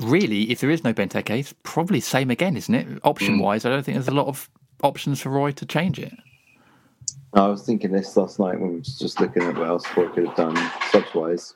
Really, 0.00 0.50
if 0.50 0.60
there 0.60 0.70
is 0.70 0.82
no 0.82 0.92
Benteke, 0.92 1.38
it's 1.38 1.54
probably 1.62 2.00
same 2.00 2.30
again, 2.30 2.56
isn't 2.56 2.74
it? 2.74 2.86
Option 3.04 3.38
wise, 3.38 3.64
I 3.64 3.70
don't 3.70 3.82
think 3.82 3.96
there's 3.96 4.08
a 4.08 4.14
lot 4.14 4.26
of 4.26 4.48
options 4.82 5.20
for 5.20 5.30
Roy 5.30 5.52
to 5.52 5.66
change 5.66 5.98
it. 5.98 6.12
I 7.34 7.46
was 7.46 7.64
thinking 7.64 7.92
this 7.92 8.16
last 8.16 8.38
night 8.40 8.58
when 8.58 8.70
we 8.70 8.76
were 8.76 8.82
just 8.82 9.20
looking 9.20 9.42
at 9.42 9.56
what 9.56 9.68
else 9.68 9.84
Roy 9.96 10.08
could 10.08 10.26
have 10.26 10.36
done 10.36 10.70
subs 10.90 11.14
wise. 11.14 11.54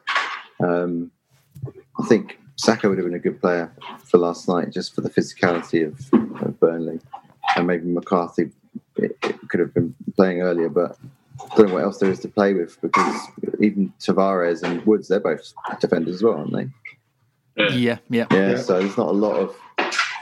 Um, 0.61 1.11
I 1.99 2.07
think 2.07 2.39
Sakho 2.63 2.89
would 2.89 2.99
have 2.99 3.07
been 3.07 3.15
a 3.15 3.19
good 3.19 3.41
player 3.41 3.73
for 4.05 4.19
last 4.19 4.49
night, 4.49 4.71
just 4.71 4.95
for 4.95 5.01
the 5.01 5.11
physicality 5.11 5.87
of, 5.87 6.43
of 6.43 6.61
Burnley, 6.61 7.01
and 7.57 7.67
maybe 7.67 7.87
McCarthy 7.87 8.51
it, 8.97 9.17
it 9.23 9.49
could 9.49 9.61
have 9.61 9.75
been 9.75 9.95
playing 10.17 10.43
earlier, 10.43 10.69
but 10.69 10.97
I 11.41 11.57
don't 11.57 11.69
know 11.69 11.75
what 11.75 11.85
else 11.85 11.99
there 11.99 12.11
is 12.11 12.21
to 12.21 12.29
play 12.29 12.55
with 12.55 12.81
because 12.81 13.17
even 13.61 13.93
Tavares 14.01 14.63
and 14.63 14.85
Woods, 14.87 15.09
they're 15.09 15.21
both 15.21 15.53
defenders 15.81 16.17
as 16.17 16.23
well, 16.23 16.39
aren't 16.39 16.53
they? 16.53 16.69
Yeah, 17.57 17.99
yeah, 18.11 18.27
Yeah, 18.31 18.57
so 18.57 18.81
there's 18.81 18.97
not 18.97 19.09
a 19.09 19.13
lot 19.13 19.37
of 19.37 19.57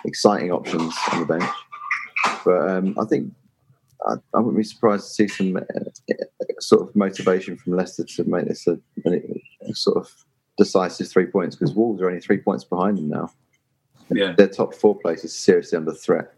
exciting 0.04 0.50
options 0.50 0.94
on 1.12 1.20
the 1.20 1.26
bench. 1.26 1.50
But 2.44 2.70
um, 2.70 2.96
I 3.00 3.04
think 3.04 3.32
I, 4.06 4.14
I 4.34 4.38
wouldn't 4.38 4.56
be 4.56 4.64
surprised 4.64 5.04
to 5.04 5.10
see 5.10 5.28
some 5.28 5.56
uh, 5.56 6.12
sort 6.60 6.88
of 6.88 6.96
motivation 6.96 7.56
from 7.56 7.76
Leicester 7.76 8.04
to 8.04 8.24
make 8.24 8.46
this 8.46 8.66
a, 8.66 8.78
a 9.06 9.74
sort 9.74 9.96
of 9.96 10.12
decisive 10.58 11.08
three 11.08 11.26
points 11.26 11.56
because 11.56 11.74
Wolves 11.74 12.00
are 12.02 12.08
only 12.08 12.20
three 12.20 12.38
points 12.38 12.64
behind 12.64 12.98
them 12.98 13.08
now. 13.08 13.30
Yeah. 14.10 14.32
Their 14.32 14.48
top 14.48 14.74
four 14.74 14.98
place 14.98 15.24
is 15.24 15.36
seriously 15.36 15.76
under 15.76 15.94
threat. 15.94 16.34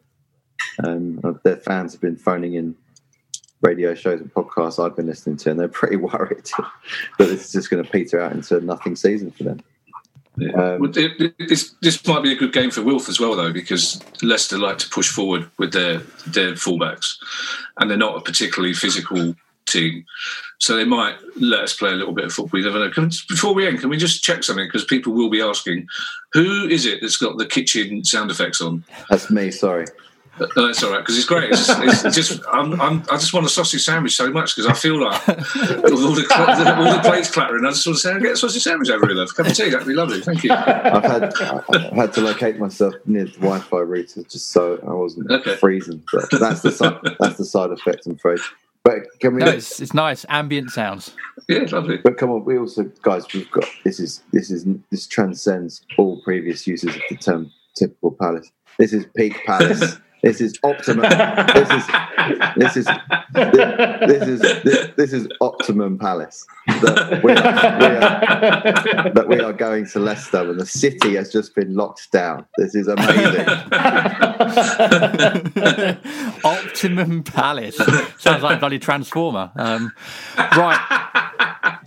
Um, 0.84 1.20
their 1.44 1.56
fans 1.56 1.92
have 1.92 2.00
been 2.00 2.16
phoning 2.16 2.54
in 2.54 2.74
radio 3.62 3.94
shows 3.94 4.20
and 4.20 4.32
podcasts 4.32 4.84
I've 4.84 4.96
been 4.96 5.06
listening 5.06 5.36
to, 5.38 5.50
and 5.50 5.58
they're 5.58 5.68
pretty 5.68 5.96
worried 6.10 6.44
that 7.18 7.30
it's 7.30 7.52
just 7.52 7.70
going 7.70 7.82
to 7.82 7.90
peter 7.90 8.20
out 8.20 8.32
into 8.32 8.56
a 8.56 8.60
nothing 8.60 8.96
season 8.96 9.30
for 9.30 9.44
them. 9.44 9.60
Um, 10.36 10.80
Well, 10.80 10.90
it- 10.98 11.20
it- 11.20 11.48
this, 11.48 11.74
this 11.80 12.04
might 12.06 12.22
be 12.22 12.32
a 12.32 12.36
good 12.36 12.52
game 12.52 12.70
for 12.70 12.82
Wilf 12.82 13.08
as 13.08 13.20
well, 13.20 13.36
though, 13.36 13.52
because 13.52 14.00
Leicester 14.22 14.58
like 14.58 14.78
to 14.78 14.88
push 14.88 15.08
forward 15.08 15.48
with 15.58 15.72
their 15.72 15.98
their 16.26 16.52
fullbacks, 16.54 17.14
and 17.78 17.88
they're 17.90 17.96
not 17.98 18.16
a 18.16 18.20
particularly 18.20 18.74
physical 18.74 19.36
team, 19.66 20.04
so 20.58 20.76
they 20.76 20.84
might 20.84 21.14
let 21.36 21.60
us 21.60 21.74
play 21.76 21.90
a 21.90 21.94
little 21.94 22.12
bit 22.14 22.24
of 22.24 22.32
football. 22.32 22.58
You 22.58 22.66
never 22.66 22.78
know. 22.80 22.90
Can, 22.90 23.10
before 23.28 23.54
we 23.54 23.66
end, 23.66 23.80
can 23.80 23.88
we 23.90 23.96
just 23.96 24.22
check 24.24 24.42
something? 24.42 24.66
Because 24.66 24.84
people 24.84 25.12
will 25.12 25.30
be 25.30 25.40
asking, 25.40 25.86
who 26.32 26.66
is 26.68 26.84
it 26.84 27.00
that's 27.00 27.16
got 27.16 27.38
the 27.38 27.46
kitchen 27.46 28.04
sound 28.04 28.30
effects 28.30 28.60
on? 28.60 28.82
That's 29.10 29.30
me. 29.30 29.50
Sorry. 29.52 29.86
That's 30.56 30.82
all 30.82 30.90
right 30.92 30.98
because 30.98 31.16
it's 31.16 31.26
great. 31.26 31.50
It's 31.50 31.66
just, 31.66 32.04
it's 32.06 32.16
just 32.16 32.42
I'm, 32.52 32.80
I'm, 32.80 33.02
I 33.10 33.16
just 33.16 33.32
want 33.32 33.46
a 33.46 33.48
sausage 33.48 33.84
sandwich 33.84 34.16
so 34.16 34.30
much 34.32 34.56
because 34.56 34.68
I 34.68 34.74
feel 34.74 35.00
like 35.00 35.26
with 35.28 35.92
all 35.92 36.12
the, 36.14 36.24
cl- 36.28 36.78
all 36.78 36.92
the 36.96 37.00
plates 37.04 37.30
clattering, 37.30 37.64
I 37.64 37.70
just 37.70 37.86
want 37.86 37.96
to 37.98 38.02
say, 38.02 38.12
"I'll 38.12 38.20
get 38.20 38.32
a 38.32 38.36
sausage 38.36 38.62
sandwich 38.62 38.90
over 38.90 39.06
here, 39.06 39.14
love. 39.16 39.34
Cup 39.34 39.46
of 39.46 39.54
tea, 39.54 39.70
that'd 39.70 39.86
be 39.86 39.94
lovely. 39.94 40.20
Thank 40.20 40.42
you. 40.44 40.50
I've 40.52 41.04
had 41.04 41.34
I've 41.40 41.92
had 41.92 42.12
to 42.14 42.20
locate 42.20 42.58
myself 42.58 42.94
near 43.06 43.26
the 43.26 43.30
Wi-Fi 43.32 43.78
router 43.78 44.22
just 44.24 44.50
so 44.50 44.78
I 44.86 44.92
wasn't 44.92 45.30
Okay. 45.30 45.54
freezing. 45.56 46.02
But 46.12 46.28
that's 46.32 46.62
the 46.62 46.72
side, 46.72 46.98
that's 47.20 47.36
the 47.38 47.44
side 47.44 47.70
effect, 47.70 48.06
I'm 48.06 48.14
afraid. 48.14 48.40
But 48.82 49.04
can 49.20 49.34
we? 49.34 49.40
No, 49.42 49.50
it's, 49.50 49.80
it's 49.80 49.94
nice 49.94 50.26
ambient 50.28 50.70
sounds. 50.70 51.12
Yeah, 51.48 51.60
lovely. 51.70 51.96
But 51.98 52.18
come 52.18 52.30
on, 52.30 52.44
we 52.44 52.58
also 52.58 52.82
guys, 53.02 53.24
we've 53.32 53.50
got 53.50 53.64
this 53.84 54.00
is 54.00 54.22
this 54.32 54.50
is 54.50 54.66
this 54.90 55.06
transcends 55.06 55.82
all 55.96 56.20
previous 56.22 56.66
uses 56.66 56.94
of 56.94 57.02
the 57.08 57.16
term 57.16 57.50
typical 57.76 58.10
palace. 58.20 58.50
This 58.78 58.92
is 58.92 59.06
peak 59.16 59.38
palace. 59.46 59.96
this 60.24 60.40
is 60.40 60.58
optimum. 60.62 61.02
This 61.54 61.70
is 61.70 61.86
this 62.56 62.76
is 62.78 62.86
this 63.34 64.22
is 64.26 64.40
this, 64.40 64.88
this 64.96 65.12
is 65.12 65.28
optimum 65.42 65.98
palace. 65.98 66.46
That 66.66 67.20
we 67.22 67.32
are, 67.32 67.78
we 67.78 67.86
are 67.86 69.12
that 69.12 69.28
we 69.28 69.38
are 69.40 69.52
going 69.52 69.84
to 69.88 69.98
Leicester 69.98 70.50
and 70.50 70.58
the 70.58 70.64
city 70.64 71.16
has 71.16 71.30
just 71.30 71.54
been 71.54 71.74
locked 71.74 72.10
down. 72.10 72.46
This 72.56 72.74
is 72.74 72.88
amazing. 72.88 73.46
Optimum 76.44 77.22
Palace 77.22 77.76
sounds 78.18 78.42
like 78.42 78.56
a 78.56 78.60
bloody 78.60 78.78
transformer. 78.78 79.52
Um, 79.56 79.92
right, 80.38 80.80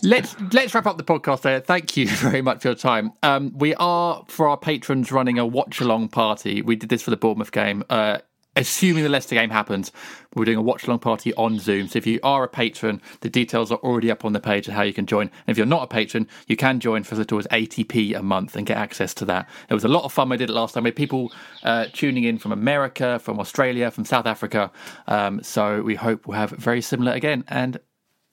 let's 0.04 0.36
let's 0.54 0.74
wrap 0.74 0.86
up 0.86 0.98
the 0.98 1.04
podcast 1.04 1.42
there. 1.42 1.60
Thank 1.60 1.98
you 1.98 2.08
very 2.10 2.42
much 2.42 2.62
for 2.62 2.70
your 2.70 2.76
time. 2.76 3.12
Um, 3.24 3.58
we 3.58 3.74
are 3.76 4.24
for 4.28 4.48
our 4.48 4.58
patrons 4.58 5.12
running 5.12 5.40
a 5.40 5.46
watch 5.46 5.82
along 5.82 6.10
party. 6.10 6.62
We 6.62 6.76
did 6.76 6.90
this 6.90 7.02
for 7.02 7.10
the 7.10 7.18
Bournemouth 7.18 7.52
game. 7.52 7.84
Uh, 7.90 8.20
assuming 8.58 9.04
the 9.04 9.10
Leicester 9.10 9.36
game 9.36 9.50
happens, 9.50 9.92
we're 10.36 10.46
doing 10.46 10.58
a 10.58 10.62
watch 10.62 10.86
along 10.86 11.00
party 11.00 11.34
on 11.36 11.60
Zoom. 11.60 11.88
So 11.88 11.98
if 11.98 12.06
you 12.06 12.20
are 12.24 12.44
a 12.44 12.48
patron, 12.48 13.02
the 13.22 13.30
details 13.30 13.72
are 13.72 13.78
already 13.78 14.12
up 14.12 14.26
on 14.26 14.34
the 14.34 14.40
page 14.40 14.68
of 14.68 14.74
how 14.74 14.82
you 14.82 14.94
can 14.94 15.06
join. 15.06 15.28
And 15.28 15.48
if 15.48 15.58
you're 15.58 15.66
not 15.66 15.84
a 15.84 15.88
patron, 15.88 16.28
you 16.48 16.58
can 16.58 16.80
join 16.80 17.04
for 17.04 17.16
as 17.16 17.20
little 17.20 17.40
as 17.40 17.48
80p 17.48 18.16
a 18.16 18.22
month 18.22 18.56
and 18.56 18.66
get 18.66 18.78
access 18.78 19.14
to 19.16 19.26
that. 19.26 19.48
It 19.70 19.74
was 19.74 19.84
a 19.84 19.88
lot 19.90 20.04
of 20.04 20.12
fun. 20.12 20.30
We 20.30 20.38
did 20.38 20.50
it 20.50 20.54
last 20.54 20.74
time. 20.74 20.84
We 20.84 20.90
had 20.90 20.96
people 20.96 21.32
uh, 21.64 21.86
tuning 21.94 22.24
in 22.24 22.38
from 22.38 22.52
America, 22.52 23.20
from 23.20 23.40
Australia, 23.40 23.92
from 23.92 24.06
South 24.06 24.26
Africa. 24.26 24.72
Um, 25.08 25.42
so 25.44 25.82
we 25.82 25.96
hope 25.96 26.28
we'll 26.28 26.38
have 26.38 26.52
very 26.52 26.82
similar 26.82 27.14
again. 27.14 27.46
And 27.48 27.80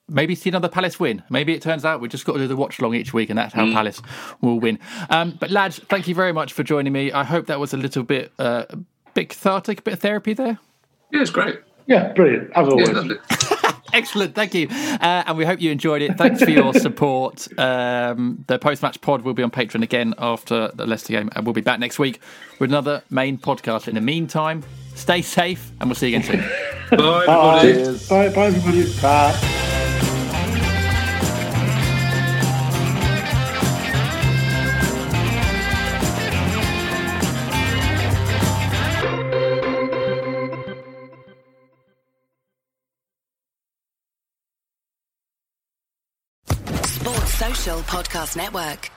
maybe 0.08 0.34
see 0.34 0.50
another 0.50 0.68
Palace 0.68 1.00
win. 1.00 1.22
Maybe 1.30 1.54
it 1.54 1.62
turns 1.62 1.84
out 1.84 2.00
we've 2.00 2.10
just 2.10 2.24
got 2.24 2.34
to 2.34 2.40
do 2.40 2.48
the 2.48 2.56
watch 2.56 2.80
long 2.80 2.94
each 2.94 3.12
week, 3.14 3.30
and 3.30 3.38
that's 3.38 3.54
how 3.54 3.70
Palace 3.72 4.02
will 4.40 4.60
win. 4.60 4.78
Um, 5.10 5.36
but 5.38 5.50
lads, 5.50 5.78
thank 5.78 6.08
you 6.08 6.14
very 6.14 6.32
much 6.32 6.52
for 6.52 6.62
joining 6.62 6.92
me. 6.92 7.12
I 7.12 7.24
hope 7.24 7.46
that 7.46 7.60
was 7.60 7.72
a 7.72 7.76
little 7.76 8.02
bit, 8.02 8.32
uh, 8.38 8.64
bit 9.14 9.30
cathartic, 9.30 9.80
a 9.80 9.82
bit 9.82 9.94
of 9.94 10.00
therapy 10.00 10.32
there. 10.34 10.58
Yeah, 11.10 11.22
it's 11.22 11.30
great. 11.30 11.60
Yeah, 11.86 12.12
brilliant. 12.12 12.50
As 12.54 12.68
always. 12.68 12.90
lovely. 12.90 13.16
Excellent, 13.92 14.34
thank 14.34 14.54
you, 14.54 14.66
uh, 14.70 15.22
and 15.26 15.38
we 15.38 15.44
hope 15.44 15.60
you 15.60 15.70
enjoyed 15.70 16.02
it. 16.02 16.18
Thanks 16.18 16.42
for 16.42 16.50
your 16.50 16.74
support. 16.80 17.46
Um, 17.56 18.44
the 18.48 18.58
post-match 18.58 19.00
pod 19.00 19.22
will 19.22 19.34
be 19.34 19.42
on 19.44 19.52
Patreon 19.52 19.84
again 19.84 20.14
after 20.18 20.68
the 20.74 20.84
Leicester 20.84 21.12
game, 21.12 21.30
and 21.36 21.46
we'll 21.46 21.52
be 21.52 21.60
back 21.60 21.78
next 21.78 22.00
week 22.00 22.20
with 22.58 22.70
another 22.70 23.04
main 23.10 23.38
podcast. 23.38 23.86
In 23.86 23.94
the 23.94 24.00
meantime, 24.00 24.64
stay 24.96 25.22
safe, 25.22 25.70
and 25.78 25.88
we'll 25.88 25.94
see 25.94 26.08
you 26.10 26.16
again 26.16 26.28
soon. 26.90 26.98
Bye, 26.98 27.26
Bye. 27.26 27.60
everybody. 27.60 27.98
Bye, 28.08 28.28
bye, 28.34 28.46
everybody. 28.46 29.00
Bye. 29.00 29.60
Podcast 47.64 48.36
Network. 48.36 48.93